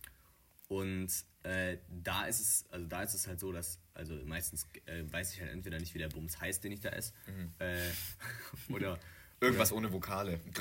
und 0.68 1.10
äh, 1.42 1.78
da 1.88 2.26
ist 2.26 2.40
es, 2.40 2.66
also 2.70 2.86
da 2.86 3.02
ist 3.02 3.14
es 3.14 3.26
halt 3.26 3.40
so, 3.40 3.52
dass, 3.52 3.80
also 3.94 4.14
meistens 4.24 4.66
äh, 4.84 5.02
weiß 5.10 5.34
ich 5.34 5.40
halt 5.40 5.50
entweder 5.50 5.78
nicht, 5.78 5.94
wie 5.94 5.98
der 5.98 6.08
Bums 6.08 6.38
heißt, 6.40 6.62
den 6.62 6.72
ich 6.72 6.80
da 6.80 6.90
esse, 6.90 7.12
äh, 7.58 7.90
oder 8.72 8.98
Irgendwas 9.40 9.72
ohne 9.72 9.92
Vokale. 9.92 10.40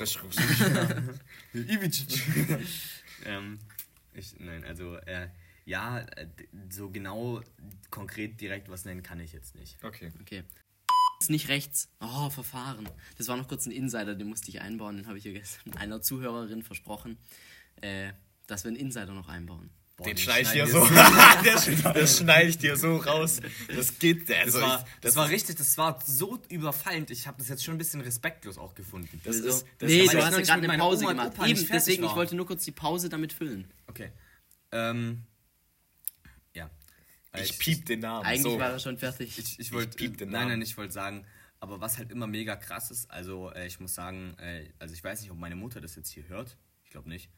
ähm, 3.26 3.60
ich, 4.14 4.40
nein, 4.40 4.64
also 4.64 4.96
äh, 4.98 5.30
ja, 5.66 6.00
äh, 6.00 6.28
so 6.70 6.90
genau 6.90 7.42
konkret 7.90 8.40
direkt 8.40 8.70
was 8.70 8.86
nennen 8.86 9.04
kann 9.04 9.20
ich 9.20 9.34
jetzt 9.34 9.56
nicht. 9.56 9.84
Okay. 9.84 10.12
Okay. 10.22 10.44
Ist 11.20 11.30
nicht 11.32 11.48
rechts. 11.48 11.90
Oh, 12.00 12.30
Verfahren. 12.30 12.88
Das 13.18 13.28
war 13.28 13.38
noch 13.38 13.48
kurz 13.48 13.66
ein 13.66 13.72
Insider, 13.72 14.14
den 14.14 14.28
musste 14.28 14.50
ich 14.50 14.62
einbauen. 14.62 14.98
Den 14.98 15.08
habe 15.08 15.18
ich 15.18 15.24
hier 15.24 15.34
gestern 15.34 15.74
einer 15.78 16.02
Zuhörerin 16.02 16.62
versprochen, 16.62 17.18
äh, 17.82 18.14
dass 18.46 18.64
wir 18.64 18.70
einen 18.70 18.78
Insider 18.78 19.14
noch 19.14 19.28
einbauen. 19.28 19.72
Boah, 19.98 20.06
Den 20.06 20.16
den 20.16 20.18
schneide 20.24 20.42
ich 20.44 20.50
dir 20.52 20.68
so. 20.68 20.86
das 21.44 21.70
das 21.94 22.18
schneide 22.20 22.50
ich 22.50 22.58
dir 22.60 22.78
so 22.78 22.98
raus. 22.98 23.40
Das 23.68 23.98
geht. 23.98 24.30
Das, 24.30 24.38
Also 24.46 24.62
war, 24.62 24.80
ich, 24.86 25.00
das 25.02 25.16
war 25.16 25.30
richtig, 25.30 25.56
das 25.56 25.76
war 25.78 26.00
so 26.06 26.40
überfallend. 26.50 27.10
Ich 27.10 27.26
habe 27.26 27.40
das 27.40 27.50
jetzt 27.50 27.64
schon 27.64 27.74
ein 27.76 27.78
bisschen 27.80 28.02
respektlos 28.02 28.60
auch 28.60 28.76
gefunden. 28.76 29.20
Das 29.24 29.38
Also, 29.38 29.48
ist- 29.50 29.66
das 29.80 29.90
nee, 29.90 30.02
ist- 30.04 30.14
du 30.14 30.18
ich 30.20 30.24
hast 30.24 30.26
noch 30.26 30.32
ja 30.34 30.38
nicht 30.38 30.48
gerade 30.52 30.70
eine 30.70 30.78
Pause 30.78 31.04
Oma 31.06 31.12
gemacht. 31.14 31.28
Opa 31.36 31.48
Eben, 31.48 31.68
deswegen, 31.72 32.04
war. 32.04 32.10
ich 32.12 32.16
wollte 32.16 32.36
nur 32.36 32.46
kurz 32.46 32.64
die 32.64 32.72
Pause 32.72 33.10
damit 33.10 33.34
füllen. 33.34 33.72
Okay. 33.88 34.12
Ähm, 34.72 35.24
ja. 36.54 36.70
ich 37.36 37.58
piep 37.58 37.86
den 37.88 38.02
Namen. 38.02 38.24
Eigentlich 38.26 38.44
so. 38.44 38.60
war 38.60 38.70
er 38.72 38.80
schon 38.80 38.98
fertig. 39.00 39.38
Ich, 39.40 39.60
ich 39.60 39.72
wollte, 39.72 39.96
piep 39.98 40.18
den 40.18 40.30
nein, 40.30 40.42
Namen. 40.42 40.52
nein, 40.54 40.62
ich 40.62 40.78
wollte 40.78 40.94
sagen, 40.94 41.26
aber 41.60 41.82
was 41.82 41.98
halt 41.98 42.12
immer 42.12 42.28
mega 42.28 42.56
krass 42.56 42.92
ist, 42.92 43.10
also 43.10 43.52
äh, 43.52 43.66
ich 43.66 43.80
muss 43.80 43.96
sagen, 43.96 44.36
äh, 44.38 44.70
also 44.78 44.94
ich 44.94 45.04
weiß 45.04 45.22
nicht, 45.22 45.32
ob 45.32 45.38
meine 45.40 45.56
Mutter 45.56 45.82
das 45.82 45.96
jetzt 45.96 46.10
hier 46.12 46.28
hört, 46.28 46.56
ich 46.84 46.92
glaube 46.92 47.10
nicht, 47.10 47.32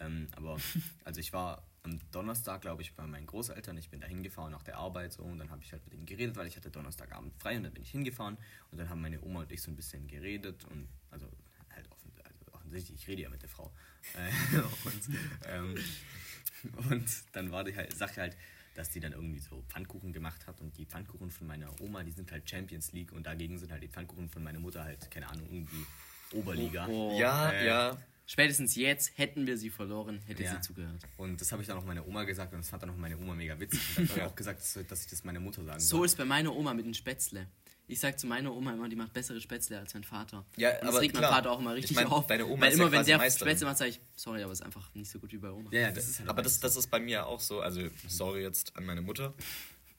ähm, 0.00 0.26
aber 0.34 0.56
also 1.04 1.20
ich 1.20 1.32
war 1.32 1.64
am 1.84 1.98
Donnerstag, 2.12 2.60
glaube 2.60 2.82
ich, 2.82 2.94
bei 2.94 3.06
meinen 3.06 3.26
Großeltern, 3.26 3.76
ich 3.76 3.90
bin 3.90 4.00
da 4.00 4.06
hingefahren 4.06 4.52
nach 4.52 4.62
der 4.62 4.78
Arbeit 4.78 5.12
so 5.12 5.22
und 5.22 5.38
dann 5.38 5.50
habe 5.50 5.62
ich 5.62 5.72
halt 5.72 5.84
mit 5.84 5.94
ihnen 5.94 6.06
geredet, 6.06 6.36
weil 6.36 6.46
ich 6.46 6.56
hatte 6.56 6.70
Donnerstagabend 6.70 7.34
frei 7.40 7.56
und 7.56 7.64
dann 7.64 7.72
bin 7.72 7.82
ich 7.82 7.90
hingefahren 7.90 8.38
und 8.70 8.78
dann 8.78 8.88
haben 8.88 9.00
meine 9.00 9.20
Oma 9.22 9.40
und 9.40 9.52
ich 9.52 9.60
so 9.62 9.70
ein 9.70 9.76
bisschen 9.76 10.06
geredet 10.06 10.64
und 10.66 10.88
also 11.10 11.26
halt 11.74 11.90
offen, 11.90 12.12
also 12.22 12.38
offensichtlich, 12.52 13.00
ich 13.00 13.08
rede 13.08 13.22
ja 13.22 13.30
mit 13.30 13.42
der 13.42 13.48
Frau 13.48 13.72
äh, 14.14 14.58
und, 14.84 15.16
ähm, 15.48 16.88
und 16.90 17.10
dann 17.32 17.50
war 17.50 17.64
die 17.64 17.74
halt, 17.74 17.96
Sache 17.96 18.20
halt, 18.20 18.36
dass 18.74 18.90
die 18.90 19.00
dann 19.00 19.12
irgendwie 19.12 19.40
so 19.40 19.62
Pfannkuchen 19.68 20.12
gemacht 20.12 20.46
hat 20.46 20.60
und 20.60 20.76
die 20.78 20.86
Pfannkuchen 20.86 21.30
von 21.30 21.46
meiner 21.46 21.68
Oma, 21.80 22.04
die 22.04 22.12
sind 22.12 22.30
halt 22.30 22.48
Champions 22.48 22.92
League 22.92 23.12
und 23.12 23.26
dagegen 23.26 23.58
sind 23.58 23.72
halt 23.72 23.82
die 23.82 23.88
Pfannkuchen 23.88 24.28
von 24.28 24.42
meiner 24.42 24.60
Mutter 24.60 24.84
halt, 24.84 25.10
keine 25.10 25.28
Ahnung, 25.28 25.46
irgendwie 25.50 25.84
Oberliga. 26.32 26.86
Oh. 26.86 27.18
Ja, 27.18 27.50
Äh, 27.50 27.66
ja. 27.66 27.98
Spätestens 28.26 28.76
jetzt 28.76 29.16
hätten 29.18 29.46
wir 29.46 29.58
sie 29.58 29.68
verloren, 29.70 30.20
hätte 30.26 30.42
Ja. 30.44 30.54
sie 30.54 30.60
zugehört. 30.60 31.02
Und 31.16 31.40
das 31.40 31.50
habe 31.52 31.60
ich 31.62 31.68
dann 31.68 31.76
auch 31.76 31.84
meiner 31.84 32.06
Oma 32.06 32.24
gesagt 32.24 32.52
und 32.54 32.60
das 32.60 32.68
fand 32.70 32.82
dann 32.82 32.90
auch 32.90 32.96
meine 32.96 33.18
Oma 33.18 33.34
mega 33.34 33.58
witzig. 33.58 33.80
Und 33.98 34.10
dann 34.10 34.20
hat 34.22 34.26
auch 34.32 34.36
gesagt, 34.36 34.60
dass, 34.62 34.76
ich 35.02 35.08
das 35.10 35.24
meiner 35.24 35.40
Mutter 35.40 35.64
sagen 35.64 35.80
So 35.80 35.98
soll. 35.98 36.06
ist 36.06 36.16
bei 36.16 36.24
meiner 36.24 36.54
Oma 36.54 36.72
mit 36.72 36.86
den 36.86 36.94
Spätzle. 36.94 37.48
Ich 37.88 37.98
sag 38.00 38.18
zu 38.18 38.26
meiner 38.28 38.54
Oma 38.54 38.72
immer, 38.72 38.88
die 38.88 38.96
macht 38.96 39.12
bessere 39.12 39.40
Spätzle 39.40 39.78
als 39.78 39.92
mein 39.92 40.04
Vater. 40.04 40.46
Ja, 40.56 40.70
und 40.70 40.80
das 40.82 40.88
aber 40.90 41.00
regt 41.00 41.14
mein 41.14 41.20
klar. 41.22 41.32
Vater 41.32 41.50
auch 41.50 41.58
immer 41.58 41.74
richtig 41.74 41.90
Ich 41.90 41.96
mein, 41.96 42.06
auf. 42.06 42.26
deine 42.28 42.46
Oma 42.46 42.62
weil 42.62 42.72
ist 42.72 42.78
ja 42.78 42.84
immer 42.86 42.92
wenn 42.92 43.04
der 43.04 43.18
Meisterin. 43.18 43.50
Spätzle 43.50 43.66
macht, 43.66 43.78
sage 43.78 43.90
ich, 43.90 44.00
sorry, 44.14 44.42
aber 44.42 44.52
es 44.52 44.60
ist 44.60 44.64
einfach 44.64 44.94
nicht 44.94 45.10
so 45.10 45.18
gut 45.18 45.32
wie 45.32 45.38
bei 45.38 45.50
Oma. 45.50 45.68
Ja, 45.72 45.80
ja, 45.80 45.90
das 45.90 46.08
ist 46.08 46.20
halt 46.20 46.28
Aber 46.30 46.40
das, 46.42 46.60
das 46.60 46.76
ist 46.76 46.86
bei 46.90 47.00
mir 47.00 47.26
auch 47.26 47.40
so. 47.40 47.60
Also, 47.60 47.82
sorry 48.08 48.42
jetzt 48.42 48.74
an 48.76 48.86
meine 48.86 49.02
Mutter. 49.02 49.34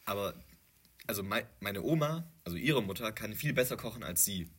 Aber, 0.05 0.33
also 1.05 1.21
mei- 1.23 1.45
meine 1.59 1.83
Oma, 1.83 2.25
also 2.45 2.57
ihre 2.57 2.81
Mutter, 2.81 3.11
kann 3.11 3.35
viel 3.35 3.53
besser 3.53 3.75
kochen 3.77 4.01
als 4.03 4.23
sie. 4.25 4.49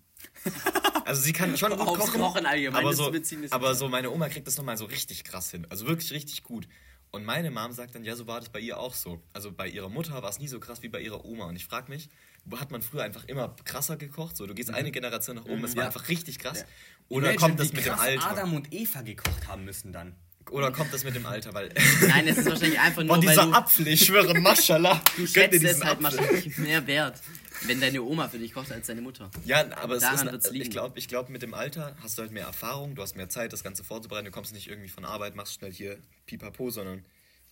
Also 1.04 1.22
sie 1.22 1.32
kann 1.32 1.56
schon 1.56 1.70
gut 1.76 1.86
kochen, 1.86 2.20
Kochen 2.20 2.46
allgemein, 2.46 2.80
aber, 2.80 2.90
das 2.90 2.98
so, 2.98 3.12
aber 3.50 3.74
so 3.74 3.88
meine 3.88 4.10
Oma 4.10 4.28
kriegt 4.28 4.46
das 4.46 4.56
nochmal 4.56 4.76
so 4.76 4.84
richtig 4.86 5.24
krass 5.24 5.50
hin. 5.50 5.66
Also 5.70 5.86
wirklich 5.86 6.12
richtig 6.12 6.42
gut. 6.42 6.66
Und 7.10 7.24
meine 7.24 7.50
Mom 7.52 7.70
sagt 7.72 7.94
dann, 7.94 8.02
ja, 8.02 8.16
so 8.16 8.26
war 8.26 8.40
das 8.40 8.48
bei 8.48 8.58
ihr 8.58 8.76
auch 8.78 8.92
so. 8.92 9.22
Also 9.32 9.52
bei 9.52 9.68
ihrer 9.68 9.88
Mutter 9.88 10.20
war 10.22 10.30
es 10.30 10.40
nie 10.40 10.48
so 10.48 10.58
krass 10.58 10.82
wie 10.82 10.88
bei 10.88 11.00
ihrer 11.00 11.24
Oma. 11.24 11.44
Und 11.44 11.54
ich 11.54 11.64
frage 11.64 11.88
mich, 11.88 12.08
wo 12.44 12.58
hat 12.58 12.72
man 12.72 12.82
früher 12.82 13.04
einfach 13.04 13.24
immer 13.26 13.54
krasser 13.64 13.96
gekocht? 13.96 14.36
So, 14.36 14.46
du 14.46 14.54
gehst 14.54 14.70
eine 14.70 14.90
Generation 14.90 15.36
nach 15.36 15.44
oben, 15.44 15.62
es 15.62 15.76
war 15.76 15.84
Ja. 15.84 15.86
einfach 15.88 16.08
richtig 16.08 16.40
krass. 16.40 16.60
Ja. 16.60 16.66
Oder 17.08 17.30
Imagine, 17.30 17.38
kommt 17.48 17.60
das 17.60 17.72
mit 17.72 17.86
dem 17.86 17.94
Alter? 17.94 18.30
Adam 18.30 18.54
und 18.54 18.72
Eva 18.72 19.02
gekocht 19.02 19.46
haben 19.46 19.64
müssen 19.64 19.92
dann. 19.92 20.16
Oder 20.50 20.70
kommt 20.72 20.92
das 20.92 21.04
mit 21.04 21.14
dem 21.14 21.26
Alter? 21.26 21.52
Weil 21.54 21.70
Nein, 22.08 22.28
es 22.28 22.38
ist 22.38 22.46
wahrscheinlich 22.48 22.78
einfach 22.78 23.02
nur, 23.02 23.16
Boah, 23.16 23.22
weil 23.24 23.28
dieser 23.30 23.46
du, 23.46 23.52
Apfel, 23.52 23.88
ich 23.88 24.04
schwöre, 24.06 24.34
Maschallah. 24.40 25.02
du 25.16 25.26
schätzt 25.26 25.62
es 25.62 25.82
halt 25.82 26.02
wahrscheinlich 26.02 26.56
mehr 26.58 26.86
wert, 26.86 27.20
wenn 27.62 27.80
deine 27.80 28.02
Oma 28.02 28.28
für 28.28 28.38
dich 28.38 28.52
kocht 28.52 28.70
als 28.70 28.86
deine 28.86 29.00
Mutter. 29.00 29.30
Ja, 29.44 29.64
aber 29.78 29.94
es 29.96 30.02
Daran 30.02 30.28
ist, 30.28 30.52
ich 30.52 30.70
glaube, 30.70 30.98
ich 30.98 31.08
glaub, 31.08 31.28
mit 31.30 31.42
dem 31.42 31.54
Alter 31.54 31.96
hast 32.02 32.18
du 32.18 32.22
halt 32.22 32.32
mehr 32.32 32.44
Erfahrung, 32.46 32.94
du 32.94 33.02
hast 33.02 33.16
mehr 33.16 33.28
Zeit, 33.28 33.52
das 33.52 33.64
Ganze 33.64 33.84
vorzubereiten. 33.84 34.26
Du 34.26 34.30
kommst 34.32 34.52
nicht 34.52 34.68
irgendwie 34.68 34.88
von 34.90 35.04
Arbeit, 35.04 35.34
machst 35.34 35.54
schnell 35.54 35.72
hier 35.72 35.96
pipapo, 36.26 36.70
sondern 36.70 37.04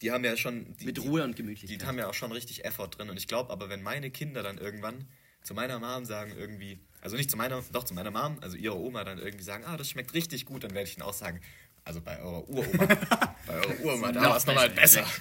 die 0.03 0.11
haben 0.13 0.25
ja 0.25 0.37
schon. 0.37 0.77
Die, 0.81 0.87
Mit 0.87 0.97
die- 0.99 1.01
Ruhe 1.01 1.23
und 1.25 1.39
Die 1.39 1.43
Gemütlichkeit. 1.43 1.87
haben 1.87 1.99
ja 1.99 2.09
auch 2.09 2.15
schon 2.15 2.33
richtig 2.33 2.65
Effort 2.65 2.89
drin. 2.89 3.09
Und 3.09 3.17
ich 3.17 3.27
glaube 3.27 3.51
aber, 3.51 3.69
wenn 3.69 3.83
meine 3.83 4.11
Kinder 4.11 4.43
dann 4.43 4.59
irgendwann 4.59 5.07
zu 5.43 5.55
meiner 5.55 5.79
Mom 5.79 6.05
sagen, 6.05 6.33
irgendwie, 6.37 6.79
also 7.01 7.17
nicht 7.17 7.31
zu 7.31 7.37
meiner, 7.37 7.63
doch 7.73 7.85
zu 7.85 7.95
meiner 7.95 8.11
Mom, 8.11 8.39
also 8.43 8.57
ihre 8.57 8.77
Oma 8.77 9.03
dann 9.05 9.19
irgendwie 9.19 9.45
sagen, 9.45 9.65
ah, 9.67 9.77
das 9.77 9.89
schmeckt 9.91 10.13
richtig 10.15 10.45
gut, 10.45 10.63
dann 10.65 10.73
werde 10.75 10.89
ich 10.89 10.97
ihnen 10.97 11.03
auch 11.03 11.15
sagen, 11.15 11.41
also 11.85 12.01
bei 12.01 12.21
eurer 12.21 12.49
Uroma, 12.49 12.87
bei 13.47 13.55
eurer 13.55 13.81
Uroma, 13.81 14.13
da 14.13 14.21
war 14.23 14.37
es 14.37 14.47
nochmal 14.47 14.71
besser. 14.71 15.07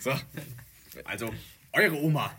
So. 0.00 0.18
Also, 1.04 1.34
eure 1.72 1.94
Oma. 1.94 2.34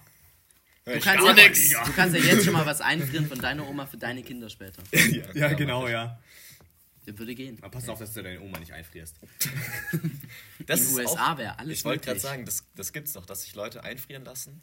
Du 0.83 0.99
kannst, 0.99 1.71
ja, 1.71 1.85
du 1.85 1.93
kannst 1.93 2.15
ja 2.15 2.21
jetzt 2.23 2.43
schon 2.43 2.53
mal 2.53 2.65
was 2.65 2.81
einfrieren 2.81 3.27
von 3.27 3.37
deiner 3.37 3.67
Oma 3.67 3.85
für 3.85 3.97
deine 3.97 4.23
Kinder 4.23 4.49
später. 4.49 4.81
Ja, 5.35 5.53
genau, 5.53 5.87
ja. 5.87 6.19
Das 7.05 7.17
würde 7.17 7.35
gehen. 7.35 7.57
Aber 7.61 7.69
pass 7.69 7.87
auf, 7.87 7.99
dass 7.99 8.13
du 8.13 8.23
deine 8.23 8.41
Oma 8.41 8.57
nicht 8.57 8.73
einfrierst. 8.73 9.17
Das 10.65 10.79
In 10.79 10.85
ist 10.87 10.97
den 10.97 11.05
USA 11.05 11.37
wäre 11.37 11.59
alles 11.59 11.77
Ich 11.77 11.85
wollte 11.85 12.05
gerade 12.05 12.19
sagen, 12.19 12.45
das, 12.45 12.65
das 12.75 12.91
gibt's 12.93 13.13
doch, 13.13 13.25
dass 13.27 13.43
sich 13.43 13.53
Leute 13.53 13.83
einfrieren 13.83 14.25
lassen. 14.25 14.61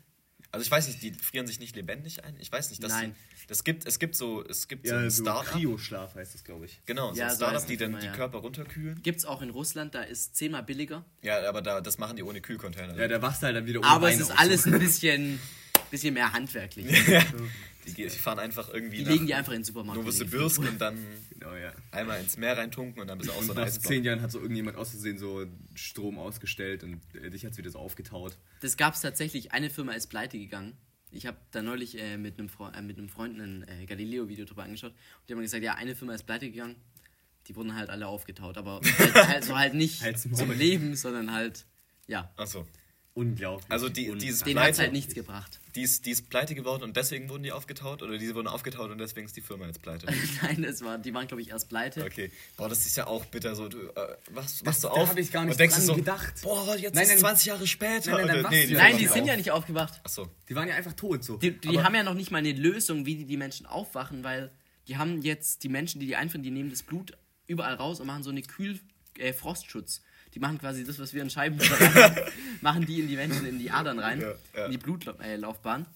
Also 0.51 0.65
ich 0.65 0.71
weiß 0.71 0.89
nicht, 0.89 1.03
die 1.03 1.13
frieren 1.13 1.47
sich 1.47 1.61
nicht 1.61 1.77
lebendig 1.77 2.25
ein. 2.25 2.35
Ich 2.41 2.51
weiß 2.51 2.71
nicht, 2.71 2.83
dass 2.83 2.93
Nein. 2.93 3.15
Die, 3.43 3.47
das 3.49 3.65
gibt, 3.65 3.87
es 3.87 3.99
gibt 3.99 4.15
so, 4.15 4.43
es 4.47 4.67
gibt 4.67 4.87
so 4.87 4.95
ein 4.95 5.11
Startup. 5.11 5.53
Kryoschlaf 5.53 6.15
heißt 6.15 6.35
das, 6.35 6.43
glaube 6.45 6.65
ich. 6.65 6.81
Genau, 6.87 7.13
so 7.13 7.19
Ja, 7.19 7.27
ein 7.27 7.31
so 7.33 7.37
Startup, 7.37 7.57
heißt 7.57 7.69
die 7.69 7.77
dann 7.77 7.91
immer, 7.91 8.01
die 8.01 8.07
ja. 8.07 8.13
Körper 8.13 8.39
runterkühlen. 8.39 9.03
Gibt's 9.03 9.25
auch 9.27 9.43
in 9.43 9.51
Russland, 9.51 9.95
da 9.95 10.01
ist 10.03 10.37
zehnmal 10.37 10.63
billiger. 10.63 11.05
Ja, 11.23 11.47
aber 11.49 11.61
da, 11.61 11.81
das 11.83 11.99
machen 11.99 12.17
die 12.17 12.23
ohne 12.23 12.41
Kühlcontainer. 12.41 12.97
Ja, 12.97 13.09
der 13.09 13.21
wachst 13.21 13.43
halt 13.43 13.57
dann 13.57 13.67
wieder 13.67 13.81
ohne 13.81 13.89
Aber 13.89 14.09
es 14.09 14.15
Beine 14.15 14.23
ist 14.23 14.31
auf. 14.31 14.39
alles 14.39 14.67
ein 14.67 14.79
bisschen, 14.79 15.39
bisschen 15.91 16.15
mehr 16.15 16.33
handwerklich. 16.33 16.87
die, 17.95 18.03
die 18.05 18.11
fahren 18.11 18.39
einfach 18.39 18.72
irgendwie 18.72 18.99
Die 18.99 19.05
nach 19.05 19.11
legen 19.12 19.26
die 19.26 19.34
einfach 19.34 19.53
in 19.53 19.59
den 19.61 19.64
Supermarkt. 19.64 20.01
Novosibirsk 20.01 20.61
und 20.61 20.80
dann 20.80 20.99
Genau, 21.30 21.55
ja. 21.55 21.72
einmal 21.93 22.20
ins 22.20 22.36
Meer 22.36 22.57
reintunken 22.57 23.01
und 23.01 23.09
dann 23.09 23.18
bist 23.18 23.30
du 23.30 23.34
auch 23.34 23.43
so 23.43 23.53
ein 23.53 23.59
nach 23.59 23.68
zehn 23.68 24.05
Jahren 24.05 24.22
hat 24.22 24.30
so 24.30 24.41
irgendjemand 24.41 24.76
aus 24.76 24.91
Versehen 24.91 25.18
so 25.18 25.47
Strom 25.74 26.18
ausgestellt 26.18 26.82
und 26.84 27.01
äh, 27.14 27.30
dich 27.30 27.45
hat 27.45 27.57
wieder 27.57 27.70
so 27.70 27.78
aufgetaut. 27.78 28.36
Das 28.61 28.76
gab 28.76 28.95
es 28.95 29.01
tatsächlich. 29.01 29.53
Eine 29.53 29.70
Firma 29.70 29.93
ist 29.93 30.09
pleite 30.09 30.39
gegangen. 30.39 30.76
Ich 31.11 31.26
habe 31.26 31.39
da 31.53 31.62
neulich 31.62 31.99
äh, 31.99 32.18
mit, 32.18 32.39
einem 32.39 32.49
Fre 32.49 32.72
äh, 32.74 32.82
mit 32.82 32.99
einem 32.99 33.09
Freund 33.09 33.39
ein 33.41 33.66
äh, 33.68 33.86
Galileo-Video 33.86 34.45
drüber 34.45 34.64
angeschaut. 34.64 34.91
Und 34.93 35.28
die 35.28 35.34
haben 35.34 35.41
gesagt, 35.41 35.62
ja, 35.64 35.74
eine 35.74 35.95
Firma 35.95 36.14
ist 36.14 36.24
pleite 36.24 36.51
gegangen. 36.51 36.76
Die 37.47 37.57
wurden 37.57 37.74
halt 37.74 37.89
alle 37.89 38.07
aufgetaut. 38.07 38.59
Aber 38.59 38.80
halt, 38.99 39.16
also 39.34 39.57
halt 39.57 39.74
nicht 39.74 40.03
zum. 40.18 40.51
Leben, 40.53 40.97
sondern 40.97 41.32
halt, 41.32 41.64
ja. 42.07 42.30
Achso. 42.36 42.66
Unglaublich. 43.15 43.69
Also 43.71 43.89
die, 43.89 44.17
die, 44.17 44.29
ist 44.29 44.47
Denen 44.47 44.55
pleite, 44.57 44.83
halt 44.83 44.93
nichts 44.93 45.13
gebracht. 45.13 45.59
die, 45.75 45.83
ist, 45.83 46.07
die 46.07 46.13
ist 46.13 46.31
pleite 46.31 46.55
geworden 46.55 46.85
und 46.85 46.97
deswegen 46.97 47.29
wurden 47.29 47.43
die 47.43 47.51
aufgetaut? 47.51 48.01
Oder 48.03 48.17
die 48.17 48.33
wurden 48.33 48.47
aufgetaut 48.47 48.93
und 48.93 48.99
deswegen 48.99 49.27
ist 49.27 49.37
die 49.37 49.41
Firma 49.41 49.67
jetzt 49.67 49.83
pleite? 49.83 50.07
Nein, 50.43 50.63
das 50.63 50.83
war, 50.85 50.99
die 50.99 51.13
waren, 51.13 51.27
glaube 51.27 51.43
ich, 51.43 51.49
erst 51.51 51.69
pleite. 51.69 52.05
Okay. 52.05 52.31
Boah, 52.57 52.69
das 52.69 52.87
ist 52.87 52.97
ja 52.97 53.09
auch 53.09 53.25
bitter. 53.25 53.57
So, 53.57 53.69
du, 53.69 53.79
äh, 53.89 54.17
was, 54.31 54.59
Das- 54.59 54.67
wachst 54.67 54.85
du 54.85 54.89
da 54.89 54.95
auf 54.95 55.09
hab 55.09 55.19
ich 55.19 55.33
gar 55.33 55.45
nicht 55.45 55.53
und 55.55 55.59
denkst 55.61 55.77
so, 55.79 55.97
gedacht. 55.97 56.35
Boah, 56.43 56.77
jetzt 56.77 56.95
Nein, 56.95 57.05
ist 57.05 57.11
nein. 57.11 57.19
20 57.19 57.47
Jahre 57.47 57.67
später. 57.67 58.13
Nein, 58.13 58.27
nein, 58.29 58.37
Oder- 58.39 58.45
wachst 58.45 58.57
du 58.57 58.67
ja 58.73 58.79
Nein, 58.79 58.99
die 58.99 59.07
sind 59.07 59.23
auf. 59.23 59.27
ja 59.29 59.37
nicht 59.37 59.51
aufgewacht. 59.51 60.01
Achso. 60.05 60.29
Die 60.49 60.55
waren 60.55 60.69
ja 60.69 60.77
einfach 60.77 60.93
tot 60.93 61.25
so. 61.25 61.39
Die, 61.39 61.59
die 61.59 61.81
haben 61.81 61.95
ja 61.97 62.05
noch 62.05 62.15
nicht 62.15 62.31
mal 62.31 62.39
eine 62.39 62.53
Lösung, 62.53 63.05
wie 63.05 63.17
die 63.17 63.25
die 63.25 63.37
Menschen 63.37 63.67
aufwachen, 63.67 64.23
weil 64.23 64.53
die 64.87 64.97
haben 64.97 65.23
jetzt 65.23 65.65
die 65.65 65.69
Menschen, 65.69 65.99
die 66.01 66.07
die 66.07 66.15
einfrieren, 66.15 66.45
die 66.45 66.51
nehmen 66.53 66.71
das 66.71 66.85
Blut 66.85 67.19
überall 67.49 67.75
raus 67.75 67.99
und 67.99 68.07
machen 68.07 68.23
so 68.23 68.31
eine 68.31 68.43
Kühl 68.43 68.79
äh, 69.19 69.33
Frostschutz. 69.33 70.03
Die 70.39 70.41
machen 70.41 70.59
quasi 70.59 70.84
das, 70.84 71.01
was 71.01 71.12
wir 71.14 71.22
in 71.22 71.30
Scheiben 71.30 71.59
machen 72.61 72.86
die 72.86 73.01
in 73.01 73.09
die 73.09 73.16
Menschen 73.16 73.45
in 73.45 73.59
die 73.59 73.72
Adern 73.72 73.99
rein, 73.99 74.20
Ja, 74.20 74.34
ja. 74.55 74.66
in 74.66 74.70
die 74.70 74.78
Blutlaufbahn. 74.78 75.86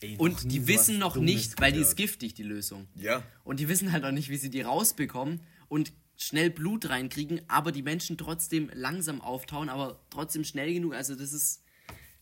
Ey, 0.00 0.12
noch 0.14 0.18
Und 0.18 0.50
die 0.50 0.66
wissen 0.66 0.98
noch 0.98 1.14
Dummes 1.14 1.32
nicht, 1.32 1.60
weil 1.60 1.70
die 1.72 1.78
ist 1.80 1.94
giftig, 1.96 2.34
die 2.34 2.42
Lösung. 2.42 2.88
Ja. 2.96 3.22
Und 3.44 3.60
die 3.60 3.68
wissen 3.68 3.92
halt 3.92 4.04
auch 4.04 4.10
nicht, 4.10 4.30
wie 4.30 4.36
sie 4.36 4.50
die 4.50 4.62
rausbekommen 4.62 5.40
und 5.68 5.92
schnell 6.16 6.50
Blut 6.50 6.88
reinkriegen, 6.88 7.40
aber 7.46 7.70
die 7.70 7.82
Menschen 7.84 8.18
trotzdem 8.18 8.68
langsam 8.74 9.20
auftauen, 9.20 9.68
aber 9.68 10.00
trotzdem 10.10 10.42
schnell 10.42 10.74
genug. 10.74 10.94
Also 10.94 11.14
das 11.14 11.32
ist. 11.32 11.62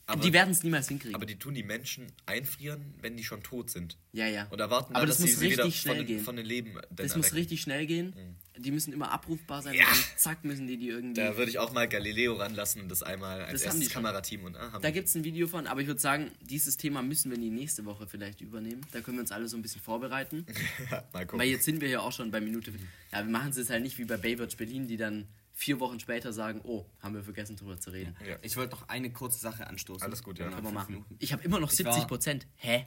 Aber- 0.04 0.20
die 0.22 0.34
werden 0.34 0.50
es 0.50 0.62
niemals 0.62 0.88
hinkriegen. 0.88 1.14
Aber 1.14 1.24
die 1.24 1.38
tun 1.38 1.54
die 1.54 1.62
Menschen 1.62 2.12
einfrieren, 2.26 2.92
wenn 3.00 3.16
die 3.16 3.24
schon 3.24 3.42
tot 3.42 3.70
sind. 3.70 3.96
ja, 4.12 4.26
ja. 4.26 4.46
Und 4.50 4.60
erwarten 4.60 4.94
aber 4.94 5.06
dann, 5.06 5.08
das 5.08 5.16
dass 5.16 5.20
muss 5.26 5.30
sie 5.30 5.36
sie 5.46 5.50
wieder 5.52 5.64
richtig 5.64 5.80
schnell 5.80 5.96
von, 5.96 6.06
gehen. 6.06 6.20
von 6.22 6.36
den 6.36 6.44
Leben 6.46 6.74
das 6.90 7.16
muss 7.16 7.28
erwecken. 7.28 7.34
richtig 7.36 7.60
schnell 7.62 7.86
gehen. 7.86 8.12
Die 8.58 8.70
müssen 8.70 8.92
immer 8.92 9.10
abrufbar 9.12 9.62
sein. 9.62 9.74
Ja. 9.74 9.84
Und 9.86 10.04
zack, 10.18 10.44
müssen 10.44 10.66
die 10.66 10.76
die 10.78 10.88
irgendwie. 10.88 11.20
Da 11.20 11.36
würde 11.36 11.50
ich 11.50 11.58
auch 11.58 11.72
mal 11.72 11.86
Galileo 11.88 12.34
ranlassen 12.34 12.82
und 12.82 12.88
das 12.88 13.02
einmal 13.02 13.42
als 13.42 13.62
Das 13.62 13.70
haben 13.70 13.78
die 13.80 13.84
erstes. 13.86 13.92
Kamerateam 13.94 14.44
und 14.44 14.56
ah, 14.56 14.72
haben 14.72 14.82
Da 14.82 14.90
gibt 14.90 15.08
es 15.08 15.14
ein 15.14 15.24
Video 15.24 15.46
von, 15.46 15.66
aber 15.66 15.80
ich 15.80 15.86
würde 15.86 16.00
sagen, 16.00 16.30
dieses 16.40 16.76
Thema 16.76 17.02
müssen 17.02 17.30
wir 17.30 17.36
in 17.36 17.42
die 17.42 17.50
nächste 17.50 17.84
Woche 17.84 18.06
vielleicht 18.06 18.40
übernehmen. 18.40 18.80
Da 18.92 19.00
können 19.00 19.16
wir 19.18 19.22
uns 19.22 19.32
alle 19.32 19.48
so 19.48 19.56
ein 19.56 19.62
bisschen 19.62 19.80
vorbereiten. 19.82 20.46
mal 21.12 21.26
gucken. 21.26 21.38
Weil 21.40 21.48
jetzt 21.48 21.64
sind 21.64 21.80
wir 21.80 21.88
ja 21.88 22.00
auch 22.00 22.12
schon 22.12 22.30
bei 22.30 22.40
Minute. 22.40 22.72
Ja, 23.12 23.18
wir 23.24 23.30
machen 23.30 23.50
es 23.50 23.56
jetzt 23.56 23.70
halt 23.70 23.82
nicht 23.82 23.98
wie 23.98 24.04
bei 24.04 24.16
Baywatch 24.16 24.56
Berlin, 24.56 24.86
die 24.86 24.96
dann 24.96 25.28
vier 25.52 25.80
Wochen 25.80 25.98
später 26.00 26.32
sagen, 26.32 26.60
oh, 26.64 26.84
haben 27.00 27.14
wir 27.14 27.22
vergessen 27.22 27.56
drüber 27.56 27.78
zu 27.78 27.90
reden. 27.90 28.14
ja. 28.28 28.36
Ich 28.42 28.56
wollte 28.56 28.72
noch 28.74 28.88
eine 28.88 29.10
kurze 29.10 29.38
Sache 29.40 29.66
anstoßen. 29.66 30.02
Alles 30.06 30.22
gut, 30.22 30.38
ja. 30.38 30.44
Können 30.44 30.56
wir 30.58 30.62
fünf 30.64 30.74
machen. 30.74 30.92
Minuten. 30.92 31.16
Ich 31.18 31.32
habe 31.32 31.42
immer 31.44 31.58
noch 31.60 31.70
Ich 31.70 31.78
70 31.78 32.00
war- 32.02 32.06
Prozent. 32.06 32.46
Hä? 32.56 32.86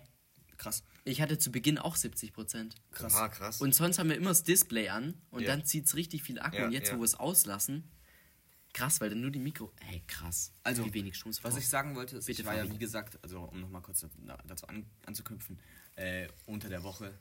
Krass. 0.59 0.83
Ich 1.05 1.21
hatte 1.21 1.39
zu 1.39 1.51
Beginn 1.51 1.77
auch 1.79 1.95
70 1.95 2.33
Prozent. 2.33 2.75
Krass. 2.91 3.15
Ah, 3.15 3.29
krass. 3.29 3.59
Und 3.61 3.73
sonst 3.73 3.97
haben 3.97 4.09
wir 4.09 4.17
immer 4.17 4.29
das 4.29 4.43
Display 4.43 4.89
an 4.89 5.19
und 5.31 5.41
Ja. 5.41 5.47
dann 5.47 5.65
zieht 5.65 5.85
es 5.85 5.95
richtig 5.95 6.21
viel 6.21 6.37
Akku. 6.39 6.57
Ja, 6.57 6.65
und 6.65 6.71
jetzt, 6.73 6.89
ja. 6.89 6.95
wo 6.95 6.99
wir 6.99 7.05
es 7.05 7.15
auslassen, 7.15 7.89
krass, 8.73 8.99
weil 9.01 9.09
dann 9.09 9.21
nur 9.21 9.31
die 9.31 9.39
Mikro. 9.39 9.71
Ey, 9.89 10.03
krass. 10.05 10.53
Also, 10.63 10.85
wie 10.85 10.93
wenig 10.93 11.15
Strom 11.17 11.33
was 11.41 11.57
ich 11.57 11.67
sagen 11.67 11.95
wollte, 11.95 12.17
ist, 12.17 12.25
Bitte, 12.27 12.41
ich 12.41 12.45
war 12.45 12.55
ja, 12.55 12.69
wie 12.71 12.77
gesagt, 12.77 13.17
also 13.23 13.39
um 13.43 13.61
nochmal 13.61 13.81
kurz 13.81 14.01
da- 14.01 14.37
dazu 14.45 14.67
an, 14.67 14.85
anzuknüpfen, 15.05 15.59
äh, 15.95 16.27
unter 16.45 16.69
der 16.69 16.83
Woche, 16.83 17.17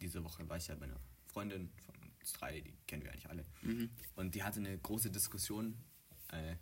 diese 0.00 0.24
Woche 0.24 0.48
war 0.48 0.56
ich 0.56 0.66
ja 0.66 0.74
bei 0.74 0.86
einer 0.86 0.98
Freundin 1.26 1.70
von 1.84 1.94
uns 2.18 2.32
drei, 2.32 2.60
die 2.62 2.74
kennen 2.86 3.04
wir 3.04 3.12
eigentlich 3.12 3.28
alle, 3.28 3.44
Mhm. 3.62 3.90
und 4.16 4.34
die 4.34 4.42
hatte 4.42 4.58
eine 4.58 4.76
große 4.78 5.10
Diskussion, 5.10 5.76
äh, 6.32 6.56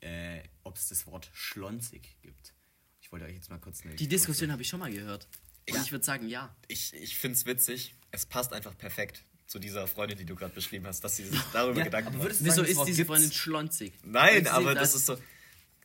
äh, 0.00 0.42
ob 0.64 0.76
es 0.76 0.88
das 0.88 1.06
Wort 1.06 1.30
schlonzig 1.32 2.16
gibt. 2.20 2.52
Ich 3.10 3.12
wollte 3.12 3.26
euch 3.26 3.34
jetzt 3.34 3.50
mal 3.50 3.58
kurz 3.58 3.84
eine 3.84 3.96
Die 3.96 4.06
Diskussion 4.06 4.52
habe 4.52 4.62
ich 4.62 4.68
schon 4.68 4.78
mal 4.78 4.92
gehört. 4.92 5.26
Und 5.68 5.74
Ja. 5.74 5.82
ich 5.82 5.90
würde 5.90 6.04
sagen, 6.04 6.28
ja. 6.28 6.54
Ich, 6.68 6.94
ich 6.94 7.18
finde 7.18 7.36
es 7.36 7.44
witzig. 7.44 7.96
Es 8.12 8.24
passt 8.24 8.52
einfach 8.52 8.78
perfekt 8.78 9.24
zu 9.48 9.58
dieser 9.58 9.88
Freundin, 9.88 10.16
die 10.16 10.24
du 10.24 10.36
gerade 10.36 10.54
beschrieben 10.54 10.86
hast, 10.86 11.02
dass 11.02 11.16
sie 11.16 11.24
sich 11.26 11.40
darüber 11.52 11.78
Ja, 11.80 11.84
Gedanken 11.86 12.06
aber 12.06 12.18
macht. 12.18 12.26
würdest 12.26 12.44
Wieso 12.44 12.62
ist 12.62 12.76
Wort 12.76 12.86
diese 12.86 12.98
gibt's? 12.98 13.08
Freundin 13.08 13.32
schlonzig? 13.32 13.94
Nein, 14.04 14.34
Würdest 14.36 14.52
aber 14.52 14.74
das- 14.76 14.92
das 14.92 15.00
ist 15.00 15.06
so, 15.06 15.16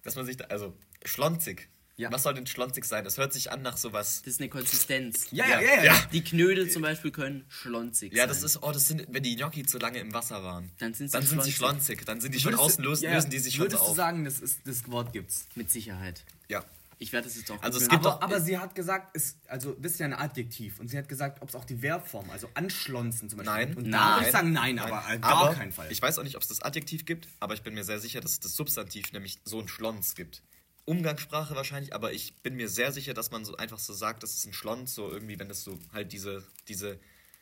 dass 0.03 0.15
man 0.15 0.27
sich 0.27 0.37
da, 0.37 0.45
also 0.45 0.77
schlonzig. 1.03 1.67
Ja. 1.97 2.11
Was 2.11 2.21
soll 2.21 2.35
denn 2.35 2.45
schlonzig 2.45 2.85
sein? 2.85 3.03
Das 3.03 3.17
hört 3.17 3.33
sich 3.33 3.51
an 3.51 3.63
nach 3.63 3.77
sowas. 3.77 4.21
Das 4.23 4.33
ist 4.35 4.39
eine 4.41 4.49
Konsistenz. 4.49 5.25
Ja, 5.31 5.47
ja, 5.47 5.61
Ja, 5.61 5.67
ja, 5.67 5.75
ja. 5.77 5.83
ja. 5.95 6.05
Die 6.13 6.23
Knödel 6.23 6.69
zum 6.69 6.83
Beispiel 6.83 7.09
können 7.09 7.43
schlonzig 7.47 8.13
Ja, 8.13 8.23
sein. 8.23 8.27
das 8.29 8.43
ist, 8.43 8.61
oh, 8.61 8.71
das 8.71 8.87
sind, 8.87 9.07
wenn 9.09 9.23
die 9.23 9.35
Gnocchi 9.35 9.65
zu 9.65 9.79
lange 9.79 9.97
im 9.97 10.13
Wasser 10.13 10.43
waren. 10.43 10.69
Dann 10.77 10.93
sind 10.93 11.07
sie 11.07 11.13
dann 11.13 11.23
sind 11.25 11.41
sie 11.41 11.51
schlonzig. 11.51 11.95
schlonzig. 11.97 12.05
Dann 12.05 12.21
sind 12.21 12.35
die 12.35 12.39
schon 12.39 12.51
Würdest 12.51 12.61
du- 12.61 12.65
außen 12.65 12.83
lösen, 12.83 13.03
ja, 13.05 13.09
ja. 13.09 13.15
lösen 13.15 13.31
die 13.31 13.39
sich 13.39 13.55
schon 13.55 13.63
Würdest 13.65 13.79
so 13.79 13.85
du 13.85 13.91
auf. 13.91 13.97
sagen, 13.97 14.25
das, 14.25 14.41
ist, 14.41 14.59
das 14.67 14.87
Wort 14.91 15.11
gibt's? 15.11 15.47
Mit 15.55 15.71
Sicherheit. 15.71 16.23
Ja. 16.49 16.63
Ich 16.97 17.11
werde 17.11 17.27
das 17.27 17.35
jetzt 17.37 17.51
auch 17.51 17.61
Also 17.61 17.79
es 17.79 17.89
gibt 17.89 18.05
Aber, 18.05 18.23
aber 18.23 18.39
sie 18.39 18.57
hat 18.57 18.73
gesagt, 18.73 19.15
es, 19.15 19.37
also 19.47 19.73
das 19.73 19.93
ist 19.93 19.99
ja 19.99 20.05
ein 20.05 20.13
Adjektiv. 20.13 20.79
Und 20.79 20.87
sie 20.87 20.97
hat 20.97 21.09
gesagt, 21.09 21.41
ob 21.41 21.49
es 21.49 21.55
auch 21.55 21.65
die 21.65 21.77
Verbform, 21.77 22.29
also 22.29 22.49
anschlonzen 22.53 23.29
zum 23.29 23.37
Beispiel. 23.37 23.53
Nein. 23.53 23.75
Und 23.75 23.91
da 23.91 23.97
Nein. 23.97 24.15
würde 24.15 24.25
ich 24.25 24.31
sagen, 24.31 24.53
nein, 24.53 24.79
aber 24.79 25.03
äh, 25.09 25.19
gar 25.19 25.35
aber 25.35 25.55
keinen 25.55 25.71
Fall. 25.71 25.91
Ich 25.91 26.01
weiß 26.01 26.17
auch 26.19 26.23
nicht, 26.23 26.35
ob 26.35 26.41
es 26.41 26.47
das 26.47 26.61
Adjektiv 26.61 27.05
gibt, 27.05 27.27
aber 27.39 27.53
ich 27.53 27.63
bin 27.63 27.73
mir 27.73 27.83
sehr 27.83 27.99
sicher, 27.99 28.21
dass 28.21 28.31
es 28.31 28.39
das 28.39 28.55
Substantiv, 28.55 29.11
nämlich 29.11 29.39
so 29.43 29.59
ein 29.59 29.67
Schlons 29.67 30.15
gibt. 30.15 30.41
Umgangssprache 30.85 31.55
wahrscheinlich, 31.55 31.93
aber 31.93 32.13
ich 32.13 32.35
bin 32.43 32.55
mir 32.55 32.69
sehr 32.69 32.91
sicher, 32.91 33.13
dass 33.13 33.31
man 33.31 33.43
so 33.43 33.57
einfach 33.57 33.79
so 33.79 33.93
sagt, 33.93 34.23
das 34.23 34.35
ist 34.35 34.45
ein 34.45 34.53
Schlons, 34.53 34.93
so 34.93 35.11
irgendwie, 35.11 35.39
wenn 35.39 35.49
das 35.49 35.63
so 35.63 35.79
halt 35.91 36.13
diese, 36.13 36.43
diese 36.67 36.99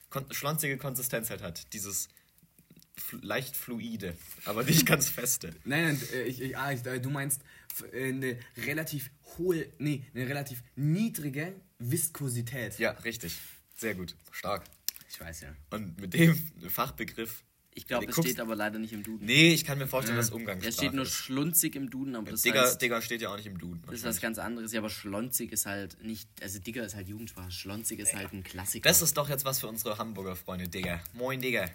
kon 0.09 0.25
schlonzige 0.31 0.77
Konsistenz 0.77 1.29
halt 1.29 1.41
hat. 1.41 1.73
Dieses 1.73 2.07
leicht 3.21 3.55
fluide, 3.55 4.15
aber 4.45 4.63
nicht 4.63 4.85
ganz 4.85 5.09
feste. 5.09 5.53
Nein, 5.65 5.85
nein, 5.85 6.01
äh, 6.13 6.23
ich, 6.23 6.41
ich, 6.41 6.57
ah, 6.57 6.71
ich, 6.71 6.85
äh, 6.85 6.99
du 6.99 7.09
meinst 7.09 7.41
eine 7.93 8.37
relativ 8.65 9.09
hohe, 9.37 9.65
nee, 9.79 10.05
eine 10.13 10.27
relativ 10.27 10.61
niedrige 10.75 11.53
Viskosität. 11.79 12.77
Ja, 12.79 12.91
richtig. 12.91 13.33
Sehr 13.75 13.95
gut. 13.95 14.15
Stark. 14.31 14.63
Ich 15.09 15.19
weiß 15.19 15.41
ja. 15.41 15.55
Und 15.71 15.99
mit 15.99 16.13
dem 16.13 16.35
Fachbegriff. 16.69 17.43
Ich 17.75 17.87
glaube, 17.87 18.05
es 18.05 18.15
steht 18.15 18.39
aber 18.39 18.55
leider 18.55 18.77
nicht 18.77 18.93
im 18.93 19.01
Duden. 19.01 19.25
Nee, 19.25 19.51
ich 19.51 19.65
kann 19.65 19.79
mir 19.79 19.87
vorstellen, 19.87 20.17
dass 20.17 20.29
Umgangssprache 20.29 20.69
Es 20.69 20.75
steht 20.75 20.93
nur 20.93 21.05
ist. 21.05 21.13
schlunzig 21.13 21.75
im 21.75 21.89
Duden, 21.89 22.15
aber 22.15 22.29
das 22.29 22.43
Digger, 22.43 22.61
heißt, 22.61 22.79
Digger 22.79 23.01
steht 23.01 23.21
ja 23.21 23.29
auch 23.31 23.37
nicht 23.37 23.47
im 23.47 23.57
Duden. 23.57 23.81
das 23.87 23.95
ist 23.95 24.03
was 24.05 24.21
ganz 24.21 24.37
anderes. 24.37 24.71
Ja, 24.73 24.79
aber 24.79 24.91
schlonzig 24.91 25.51
ist 25.51 25.65
halt 25.65 25.97
nicht, 26.03 26.29
also 26.43 26.59
Digger 26.59 26.85
ist 26.85 26.93
halt 26.93 27.07
Jugendsprache. 27.07 27.49
Schlonzig 27.51 27.99
ist 27.99 28.13
halt 28.15 28.31
ein 28.31 28.43
Klassiker. 28.43 28.87
Das 28.87 29.01
ist 29.01 29.17
doch 29.17 29.27
jetzt 29.27 29.43
was 29.43 29.59
für 29.59 29.67
unsere 29.67 29.97
Hamburger 29.97 30.35
Freunde, 30.35 30.67
Digga. 30.67 31.01
Moin, 31.13 31.41
Digga. 31.41 31.65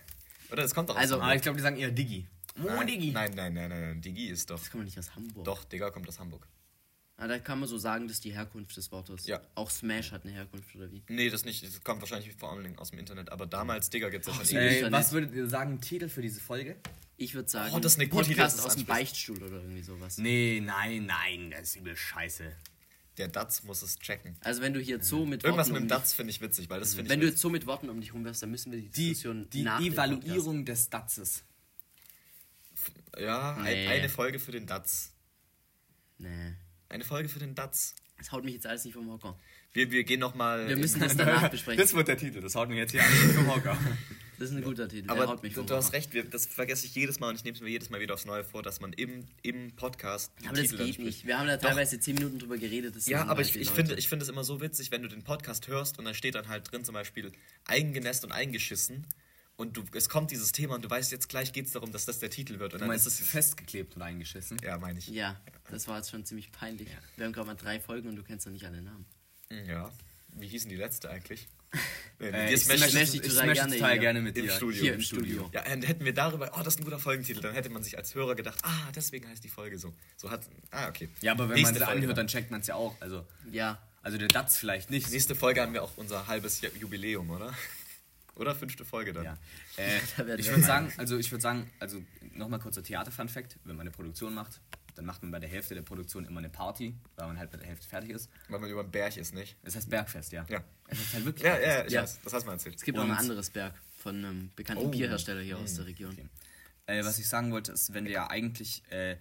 Oder 0.52 0.62
das 0.62 0.72
kommt 0.72 0.88
doch 0.88 0.94
aus 0.94 1.00
Also, 1.00 1.14
Aber 1.16 1.24
Hamburg. 1.24 1.36
ich 1.36 1.42
glaube, 1.42 1.56
die 1.56 1.62
sagen 1.62 1.76
eher 1.78 1.90
Diggi. 1.90 2.26
Oh, 2.62 2.66
nein, 2.66 2.86
Diggi. 2.86 3.10
Nein, 3.12 3.32
nein, 3.34 3.54
nein, 3.54 3.68
nein, 3.70 3.80
nein. 3.80 4.00
Digi 4.00 4.26
ist 4.26 4.50
doch. 4.50 4.58
das 4.58 4.70
kann 4.70 4.78
man 4.80 4.84
nicht 4.86 4.98
aus 4.98 5.14
Hamburg. 5.14 5.44
Doch, 5.44 5.64
Digga 5.64 5.90
kommt 5.90 6.08
aus 6.08 6.18
Hamburg. 6.18 6.46
Ah, 7.20 7.26
da 7.26 7.38
kann 7.40 7.58
man 7.58 7.68
so 7.68 7.78
sagen, 7.78 8.06
dass 8.06 8.20
die 8.20 8.30
Herkunft 8.32 8.76
des 8.76 8.92
Wortes. 8.92 9.26
Ja. 9.26 9.40
Auch 9.56 9.70
Smash 9.70 10.12
hat 10.12 10.24
eine 10.24 10.32
Herkunft, 10.34 10.72
oder 10.76 10.90
wie? 10.92 11.02
Nee, 11.08 11.30
das 11.30 11.44
nicht. 11.44 11.64
Das 11.64 11.82
kommt 11.82 12.00
wahrscheinlich 12.00 12.32
vor 12.36 12.52
allem 12.52 12.78
aus 12.78 12.90
dem 12.90 13.00
Internet. 13.00 13.30
Aber 13.32 13.46
damals, 13.46 13.90
Digga, 13.90 14.08
gibt's 14.08 14.28
ja 14.28 14.34
schon 14.34 14.44
Internet. 14.46 14.92
was 14.92 15.10
würdet 15.12 15.34
ihr 15.34 15.48
sagen, 15.48 15.80
Titel 15.80 16.08
für 16.08 16.22
diese 16.22 16.40
Folge? 16.40 16.76
Ich 17.16 17.34
würde 17.34 17.48
sagen, 17.48 17.72
Oh, 17.74 17.80
das 17.80 17.94
ist 17.94 17.98
eine 17.98 18.08
gute 18.08 18.30
Idee, 18.30 18.36
dass 18.36 18.52
Podcast 18.56 18.58
du 18.58 18.68
aus 18.68 18.74
dem 18.74 18.80
ansprichst. 18.82 18.88
Beichtstuhl 18.88 19.42
oder 19.42 19.60
irgendwie 19.62 19.82
sowas. 19.82 20.18
Nee, 20.18 20.62
nein, 20.64 21.06
nein, 21.06 21.50
das 21.50 21.62
ist 21.70 21.76
übel 21.76 21.96
scheiße. 21.96 22.52
Der 23.16 23.26
Datz 23.26 23.64
muss 23.64 23.82
es 23.82 23.98
checken. 23.98 24.36
Also 24.42 24.62
wenn 24.62 24.72
du 24.72 24.78
hier 24.80 25.02
so 25.02 25.26
mit 25.26 25.42
Irgendwas 25.42 25.66
Worten 25.70 25.72
mit 25.72 25.90
dem 25.90 25.96
um 25.96 26.00
Datz 26.00 26.12
finde 26.12 26.30
ich 26.30 26.40
witzig, 26.40 26.70
weil 26.70 26.78
das 26.78 26.90
finde 26.94 27.02
dich, 27.02 27.06
ich. 27.08 27.10
wenn 27.10 27.20
du 27.20 27.26
witzig. 27.26 27.34
jetzt 27.34 27.42
so 27.42 27.50
mit 27.50 27.66
Worten 27.66 27.88
um 27.90 28.00
dich 28.00 28.14
rumwirfst, 28.14 28.44
dann 28.44 28.52
müssen 28.52 28.70
wir 28.70 28.78
die 28.80 28.88
Die, 28.90 29.08
Diskussion 29.08 29.50
die 29.50 29.62
nach 29.64 29.80
dem 29.80 29.92
Evaluierung 29.92 30.64
des 30.64 30.88
Datzes. 30.88 31.42
Ja, 33.18 33.56
ein, 33.56 33.64
Nee. 33.64 33.88
eine 33.88 34.08
Folge 34.08 34.38
für 34.38 34.52
den 34.52 34.66
Datz. 34.66 35.12
Nee. 36.18 36.54
Eine 36.88 37.04
Folge 37.04 37.28
für 37.28 37.38
den 37.38 37.54
Datz. 37.54 37.94
Das 38.18 38.32
haut 38.32 38.44
mich 38.44 38.54
jetzt 38.54 38.66
alles 38.66 38.84
nicht 38.84 38.94
vom 38.94 39.08
Hocker. 39.10 39.38
Wir, 39.72 39.90
wir 39.90 40.02
gehen 40.02 40.18
nochmal. 40.20 40.68
Wir 40.68 40.76
müssen 40.76 41.00
das 41.00 41.16
danach 41.16 41.48
besprechen. 41.50 41.80
Das 41.80 41.94
wird 41.94 42.08
der 42.08 42.16
Titel, 42.16 42.40
das 42.40 42.54
haut 42.54 42.68
mir 42.68 42.76
jetzt 42.76 42.90
hier 42.90 43.02
an 43.02 43.10
vom 43.34 43.54
Hocker. 43.54 43.78
Das 44.40 44.50
ist 44.50 44.56
ein 44.56 44.62
guter 44.62 44.88
Titel. 44.88 45.10
Aber 45.10 45.22
der 45.22 45.28
haut 45.30 45.42
mich 45.42 45.52
du, 45.54 45.60
vom 45.62 45.66
du 45.66 45.74
hast 45.74 45.86
Hocker. 45.86 45.96
recht, 45.96 46.14
wir, 46.14 46.22
das 46.22 46.46
vergesse 46.46 46.86
ich 46.86 46.94
jedes 46.94 47.18
Mal 47.18 47.30
und 47.30 47.34
ich 47.34 47.42
nehme 47.42 47.56
es 47.56 47.60
mir 47.60 47.70
jedes 47.70 47.90
Mal 47.90 47.98
wieder 47.98 48.14
aufs 48.14 48.24
Neue 48.24 48.44
vor, 48.44 48.62
dass 48.62 48.80
man 48.80 48.92
im, 48.92 49.26
im 49.42 49.74
Podcast. 49.74 50.32
Aber 50.46 50.52
das 50.54 50.70
Titel 50.70 50.84
geht 50.84 51.00
nicht. 51.00 51.26
Wir 51.26 51.40
haben 51.40 51.48
da 51.48 51.56
teilweise 51.56 51.98
zehn 51.98 52.14
Minuten 52.14 52.38
drüber 52.38 52.56
geredet. 52.56 52.94
Das 52.94 53.06
Ja, 53.06 53.22
aber 53.22 53.42
langweilt 53.42 53.48
ich, 53.56 53.62
ich, 53.62 53.70
finde, 53.70 53.96
ich 53.96 54.08
finde 54.08 54.22
es 54.22 54.28
immer 54.28 54.44
so 54.44 54.60
witzig, 54.60 54.92
wenn 54.92 55.02
du 55.02 55.08
den 55.08 55.24
Podcast 55.24 55.66
hörst 55.66 55.98
und 55.98 56.04
dann 56.04 56.14
steht 56.14 56.36
dann 56.36 56.46
halt 56.46 56.70
drin 56.70 56.84
zum 56.84 56.94
Beispiel 56.94 57.32
eingenässt 57.64 58.22
und 58.24 58.30
eingeschissen 58.30 59.08
und 59.58 59.76
du, 59.76 59.84
es 59.92 60.08
kommt 60.08 60.30
dieses 60.30 60.52
Thema 60.52 60.76
und 60.76 60.82
du 60.84 60.88
weißt, 60.88 61.12
jetzt 61.12 61.28
gleich 61.28 61.52
geht 61.52 61.66
es 61.66 61.72
darum, 61.72 61.92
dass 61.92 62.06
das 62.06 62.18
der 62.20 62.30
Titel 62.30 62.54
wird. 62.58 62.72
Und 62.72 62.78
Du 62.78 62.78
dann 62.78 62.88
meinst, 62.88 63.06
ist 63.06 63.20
es 63.20 63.28
festgeklebt 63.28 63.96
und 63.96 64.02
eingeschissen? 64.02 64.56
Ja, 64.64 64.78
meine 64.78 64.98
ich. 64.98 65.08
Ja, 65.08 65.38
das 65.70 65.86
war 65.88 65.98
jetzt 65.98 66.10
schon 66.10 66.24
ziemlich 66.24 66.50
peinlich. 66.52 66.88
Wir 67.16 67.26
haben 67.26 67.32
gerade 67.34 67.46
mal 67.48 67.54
drei 67.56 67.78
Folgen 67.80 68.08
und 68.08 68.16
du 68.16 68.22
kennst 68.22 68.46
noch 68.46 68.52
nicht 68.54 68.64
alle 68.64 68.80
Namen. 68.80 69.04
Ja. 69.66 69.92
Wie 70.34 70.46
hieß 70.48 70.62
denn 70.62 70.70
die 70.70 70.76
letzte 70.76 71.10
eigentlich? 71.10 71.46
Nee, 72.20 72.30
Äh, 72.30 72.52
ich 72.54 72.64
Smash- 72.64 72.88
smash, 72.90 73.14
ich 73.14 73.20
total 73.20 73.30
smash 73.44 73.54
gerne 73.58 73.74
total 73.76 73.98
gerne 74.00 74.20
mit 74.22 74.36
Im 74.36 74.46
dir. 74.46 74.52
Studio. 74.52 74.80
Hier 74.82 74.94
im 74.94 75.00
Studio. 75.00 75.48
Ja, 75.54 75.72
und 75.72 75.86
hätten 75.86 76.04
wir 76.04 76.12
darüber, 76.12 76.50
oh, 76.58 76.62
das 76.64 76.74
ist 76.74 76.80
ein 76.80 76.84
guter 76.84 76.98
Folgentitel, 76.98 77.40
dann 77.42 77.54
hätte 77.54 77.70
man 77.70 77.84
sich 77.84 77.96
als 77.96 78.12
Hörer 78.16 78.34
gedacht, 78.34 78.58
ah, 78.64 78.90
deswegen 78.96 79.28
heißt 79.28 79.44
die 79.44 79.48
Folge 79.48 79.78
so. 79.78 79.94
So 80.16 80.28
hat, 80.28 80.40
ah, 80.72 80.88
okay. 80.88 81.10
Ja, 81.20 81.30
aber 81.32 81.48
wenn 81.48 81.54
Nächste 81.54 81.74
man 81.74 81.80
das 81.80 81.88
Folge 81.90 81.98
anhört, 82.00 82.18
dann. 82.18 82.26
dann 82.26 82.32
checkt 82.32 82.50
man 82.50 82.60
es 82.62 82.66
ja 82.66 82.74
auch. 82.74 82.96
Also, 83.00 83.24
Ja, 83.52 83.80
also 84.02 84.18
der 84.18 84.26
Datz 84.26 84.56
vielleicht 84.58 84.90
nicht. 84.90 85.08
Nächste 85.12 85.36
Folge 85.36 85.60
haben 85.62 85.74
wir 85.74 85.84
auch 85.84 85.96
unser 85.96 86.26
halbes 86.26 86.60
Ju- 86.60 86.74
Jubiläum, 86.76 87.30
oder? 87.30 87.54
Oder 88.38 88.54
fünfte 88.54 88.84
Folge 88.84 89.12
dann. 89.12 89.24
Ja. 89.24 89.38
Äh, 89.76 89.98
ich 90.38 90.48
würde 90.48 90.62
sagen, 90.62 90.92
also 90.96 91.18
ich 91.18 91.30
würde 91.30 91.42
sagen, 91.42 91.70
also 91.80 92.02
nochmal 92.32 92.60
kurzer 92.60 92.82
Theater-Fun-Fact, 92.82 93.58
wenn 93.64 93.76
man 93.76 93.82
eine 93.82 93.90
Produktion 93.90 94.32
macht, 94.34 94.60
dann 94.94 95.04
macht 95.04 95.22
man 95.22 95.30
bei 95.30 95.38
der 95.38 95.48
Hälfte 95.48 95.74
der 95.74 95.82
Produktion 95.82 96.24
immer 96.24 96.38
eine 96.38 96.48
Party, 96.48 96.94
weil 97.16 97.26
man 97.28 97.38
halt 97.38 97.50
bei 97.50 97.58
der 97.58 97.66
Hälfte 97.68 97.86
fertig 97.88 98.10
ist. 98.10 98.30
Weil 98.48 98.58
man 98.60 98.70
über 98.70 98.82
den 98.82 98.90
Berg 98.90 99.16
ist, 99.16 99.34
nicht? 99.34 99.56
Das 99.62 99.76
heißt 99.76 99.90
Bergfest, 99.90 100.32
ja. 100.32 100.44
Ja. 100.48 100.62
Es 100.88 100.98
ist 101.00 101.14
halt 101.14 101.24
wirklich 101.24 101.44
Ja, 101.44 101.58
ja, 101.58 101.84
ich 101.84 101.92
Ja. 101.92 102.02
weiß. 102.02 102.20
Das 102.24 102.32
hast 102.32 102.42
du 102.42 102.46
mal 102.46 102.52
erzählt. 102.54 102.76
es 102.76 102.82
gibt 102.82 102.96
noch 102.96 103.04
ein 103.04 103.10
Und- 103.10 103.16
anderes 103.16 103.50
Berg 103.50 103.74
von 103.96 104.16
einem 104.16 104.50
bekannten 104.56 104.84
Oh. 104.86 104.88
Bierhersteller 104.88 105.42
hier 105.42 105.58
aus 105.58 105.74
der 105.74 105.86
Region. 105.86 106.12
Okay. 106.12 106.28
Äh, 106.86 107.04
was 107.04 107.18
ich 107.18 107.28
sagen 107.28 107.52
wollte, 107.52 107.72
ist, 107.72 107.92
wenn 107.92 108.04
wir 108.06 108.12
ja 108.12 108.30
eigentlich 108.30 108.82
äh, 108.90 109.16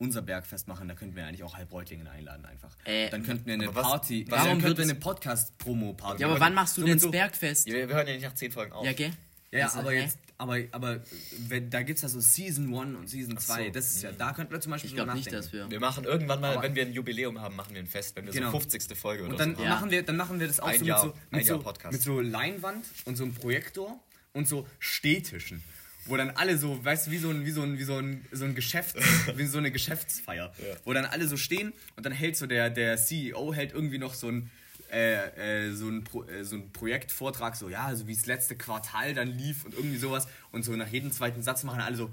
unser 0.00 0.22
Bergfest 0.22 0.66
machen, 0.66 0.88
da 0.88 0.94
könnten 0.94 1.14
wir 1.14 1.26
eigentlich 1.26 1.42
auch 1.44 1.54
Halbreutlingen 1.54 2.08
einladen 2.08 2.44
einfach. 2.46 2.74
Äh, 2.84 3.10
dann 3.10 3.22
könnten 3.22 3.44
wir 3.46 3.54
eine 3.54 3.72
was- 3.74 3.82
Party, 3.86 4.24
warum 4.28 4.44
dann 4.46 4.56
wird 4.56 4.62
könnten 4.64 4.78
wir 4.78 4.84
eine 4.84 4.94
Podcast-Promo-Party 5.00 6.22
Ja, 6.22 6.26
aber 6.26 6.34
machen. 6.38 6.46
wann 6.48 6.54
machst 6.54 6.76
du 6.76 6.80
So 6.80 6.86
denn 6.86 6.98
das 6.98 7.10
Bergfest? 7.10 7.68
Ja, 7.68 7.74
wir 7.74 7.86
hören 7.94 8.06
ja 8.08 8.14
nicht 8.14 8.22
nach 8.24 8.34
zehn 8.34 8.50
Folgen 8.50 8.72
auf. 8.72 8.84
Ja, 8.84 8.92
gell? 8.94 9.10
Ja, 9.52 9.66
Also, 9.66 9.80
aber 9.80 9.90
hä? 9.92 10.00
jetzt, 10.02 10.18
aber, 10.38 10.58
aber 10.70 11.00
wenn, 11.48 11.68
da 11.70 11.82
gibt 11.82 11.98
es 11.98 12.02
ja 12.02 12.08
so 12.08 12.20
Season 12.20 12.72
1 12.72 12.96
und 12.96 13.08
Season 13.10 13.36
2. 13.36 13.64
so. 13.66 13.70
das 13.72 13.86
ist 13.96 14.02
ja, 14.02 14.12
da 14.12 14.32
könnten 14.32 14.52
wir 14.52 14.60
zum 14.60 14.70
Beispiel 14.70 14.88
Ich 14.90 14.96
glaube 14.96 15.12
nicht, 15.12 15.30
dass 15.32 15.52
wir. 15.52 15.70
Wir 15.70 15.80
machen 15.80 16.04
irgendwann 16.04 16.40
mal, 16.40 16.52
Aber- 16.54 16.62
wenn 16.62 16.74
wir 16.74 16.86
ein 16.86 16.92
Jubiläum 16.92 17.38
haben, 17.40 17.56
machen 17.56 17.74
wir 17.74 17.82
ein 17.82 17.86
Fest, 17.88 18.16
wenn 18.16 18.24
wir 18.26 18.32
Genau. 18.32 18.52
so 18.52 18.58
50. 18.60 18.96
Folge 18.96 19.24
oder 19.24 19.32
Und 19.32 19.38
dann, 19.40 19.56
so 19.56 19.62
Ja. 19.64 19.70
machen 19.70 19.90
wir, 19.90 20.02
dann 20.02 20.16
machen 20.16 20.40
wir 20.40 20.46
das 20.46 20.60
auch 20.60 20.68
Ein 20.68 20.78
so, 20.78 20.84
Jahr- 20.86 21.04
mit, 21.04 21.14
so, 21.46 21.58
mit, 21.58 21.64
so, 21.64 21.88
mit 21.90 22.00
so 22.02 22.20
Leinwand 22.20 22.86
und 23.04 23.16
so 23.16 23.24
einem 23.24 23.34
Projektor 23.34 23.98
und 24.32 24.48
so 24.48 24.66
Stehtischen. 24.78 25.62
Wo 26.10 26.16
dann 26.16 26.30
alle 26.30 26.58
so, 26.58 26.84
weißt 26.84 27.06
du, 27.06 27.10
wie 27.10 27.18
so 27.18 27.30
ein, 27.30 27.46
wie 27.46 27.50
so 27.50 27.62
ein, 27.62 27.78
wie 27.78 27.84
so 27.84 27.96
ein, 27.96 28.24
so 28.32 28.44
ein 28.44 28.54
Geschäft, 28.54 28.96
wie 29.36 29.46
so 29.46 29.58
eine 29.58 29.70
Geschäftsfeier. 29.70 30.52
Wo 30.84 30.92
dann 30.92 31.04
alle 31.06 31.26
so 31.26 31.36
stehen 31.36 31.72
und 31.96 32.04
dann 32.04 32.12
hält 32.12 32.36
so 32.36 32.46
der, 32.46 32.68
der 32.70 32.96
CEO 32.96 33.54
hält 33.54 33.72
irgendwie 33.72 33.98
noch 33.98 34.14
so 34.14 34.28
ein, 34.28 34.50
äh, 34.92 35.68
äh, 35.68 35.72
so 35.72 35.88
ein, 35.88 36.04
Pro, 36.04 36.24
äh, 36.24 36.44
so 36.44 36.56
ein 36.56 36.72
Projektvortrag, 36.72 37.56
so 37.56 37.68
ja, 37.68 37.94
so 37.94 38.06
wie 38.06 38.14
das 38.14 38.26
letzte 38.26 38.56
Quartal 38.56 39.14
dann 39.14 39.28
lief 39.28 39.64
und 39.64 39.74
irgendwie 39.74 39.98
sowas. 39.98 40.26
Und 40.52 40.64
so 40.64 40.74
nach 40.74 40.88
jedem 40.88 41.12
zweiten 41.12 41.42
Satz 41.42 41.62
machen 41.62 41.80
alle 41.80 41.96
so, 41.96 42.10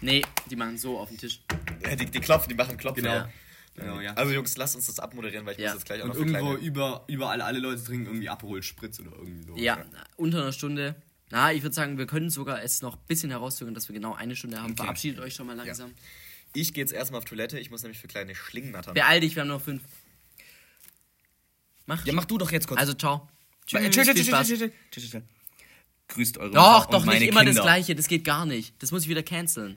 Nee, 0.00 0.22
die 0.50 0.56
machen 0.56 0.76
so 0.76 0.98
auf 0.98 1.08
den 1.08 1.18
Tisch. 1.18 1.40
Ja, 1.82 1.96
die, 1.96 2.06
die 2.06 2.20
klopfen, 2.20 2.48
die 2.50 2.54
machen 2.54 2.76
Klopfen. 2.76 3.02
Genau. 3.04 3.14
Ja. 3.14 3.30
Genau, 3.76 4.00
ja. 4.00 4.14
Also 4.14 4.32
Jungs, 4.32 4.56
lasst 4.56 4.76
uns 4.76 4.86
das 4.86 5.00
abmoderieren, 5.00 5.46
weil 5.46 5.54
ich 5.54 5.58
Ja. 5.60 5.68
muss 5.70 5.78
jetzt 5.80 5.86
gleich 5.86 6.00
auch 6.00 6.04
und 6.04 6.10
noch 6.10 6.16
irgendwo 6.16 6.50
kleine... 6.52 6.58
über, 6.58 7.04
überall 7.08 7.40
alle 7.40 7.58
Leute 7.58 7.82
trinken 7.82 8.06
irgendwie 8.06 8.28
Aperol 8.28 8.62
Spritz 8.62 9.00
oder 9.00 9.12
irgendwie 9.12 9.42
so. 9.44 9.56
Ja, 9.56 9.84
unter 10.16 10.42
einer 10.42 10.52
Stunde. 10.52 10.94
Na, 11.30 11.52
ich 11.52 11.62
würde 11.62 11.74
sagen, 11.74 11.98
wir 11.98 12.06
können 12.06 12.30
sogar 12.30 12.62
es 12.62 12.82
noch 12.82 12.94
ein 12.96 13.02
bisschen 13.08 13.30
herauszögern, 13.30 13.74
dass 13.74 13.88
wir 13.88 13.94
genau 13.94 14.14
eine 14.14 14.36
Stunde 14.36 14.60
haben. 14.60 14.76
Verabschiedet 14.76 15.20
euch 15.20 15.34
schon 15.34 15.46
mal 15.46 15.56
langsam. 15.56 15.92
Ich 16.54 16.72
gehe 16.72 16.82
jetzt 16.84 16.92
erstmal 16.92 17.18
auf 17.18 17.24
Toilette, 17.24 17.58
ich 17.58 17.70
muss 17.70 17.82
nämlich 17.82 17.98
für 17.98 18.06
kleine 18.06 18.34
Schlingnattern. 18.34 18.94
Beeil 18.94 19.20
dich, 19.20 19.34
wir 19.34 19.40
haben 19.42 19.48
noch 19.48 19.60
fünf. 19.62 19.82
Mach. 21.86 22.04
Ja, 22.06 22.12
mach 22.12 22.24
du 22.24 22.38
doch 22.38 22.50
jetzt 22.52 22.68
kurz. 22.68 22.80
Also, 22.80 22.94
ciao. 22.94 23.28
Tschüss, 23.66 23.80
Tschüss, 23.80 23.94
tschüss, 24.06 24.14
tschüss, 24.14 24.26
Spaß. 24.26 24.46
tschüss, 24.46 24.58
tschüss, 24.60 24.70
tschüss, 24.90 25.10
tschüss. 25.10 25.22
Grüßt 26.08 26.38
eure 26.38 26.50
Doch, 26.50 26.86
Mutter 26.86 26.90
doch 26.98 27.04
nicht 27.06 27.22
immer 27.22 27.40
Kinder. 27.40 27.54
das 27.54 27.62
Gleiche. 27.62 27.94
Das 27.94 28.08
geht 28.08 28.24
gar 28.24 28.44
nicht. 28.46 28.74
Das 28.82 28.92
muss 28.92 29.02
ich 29.04 29.08
wieder 29.08 29.22
canceln. 29.22 29.72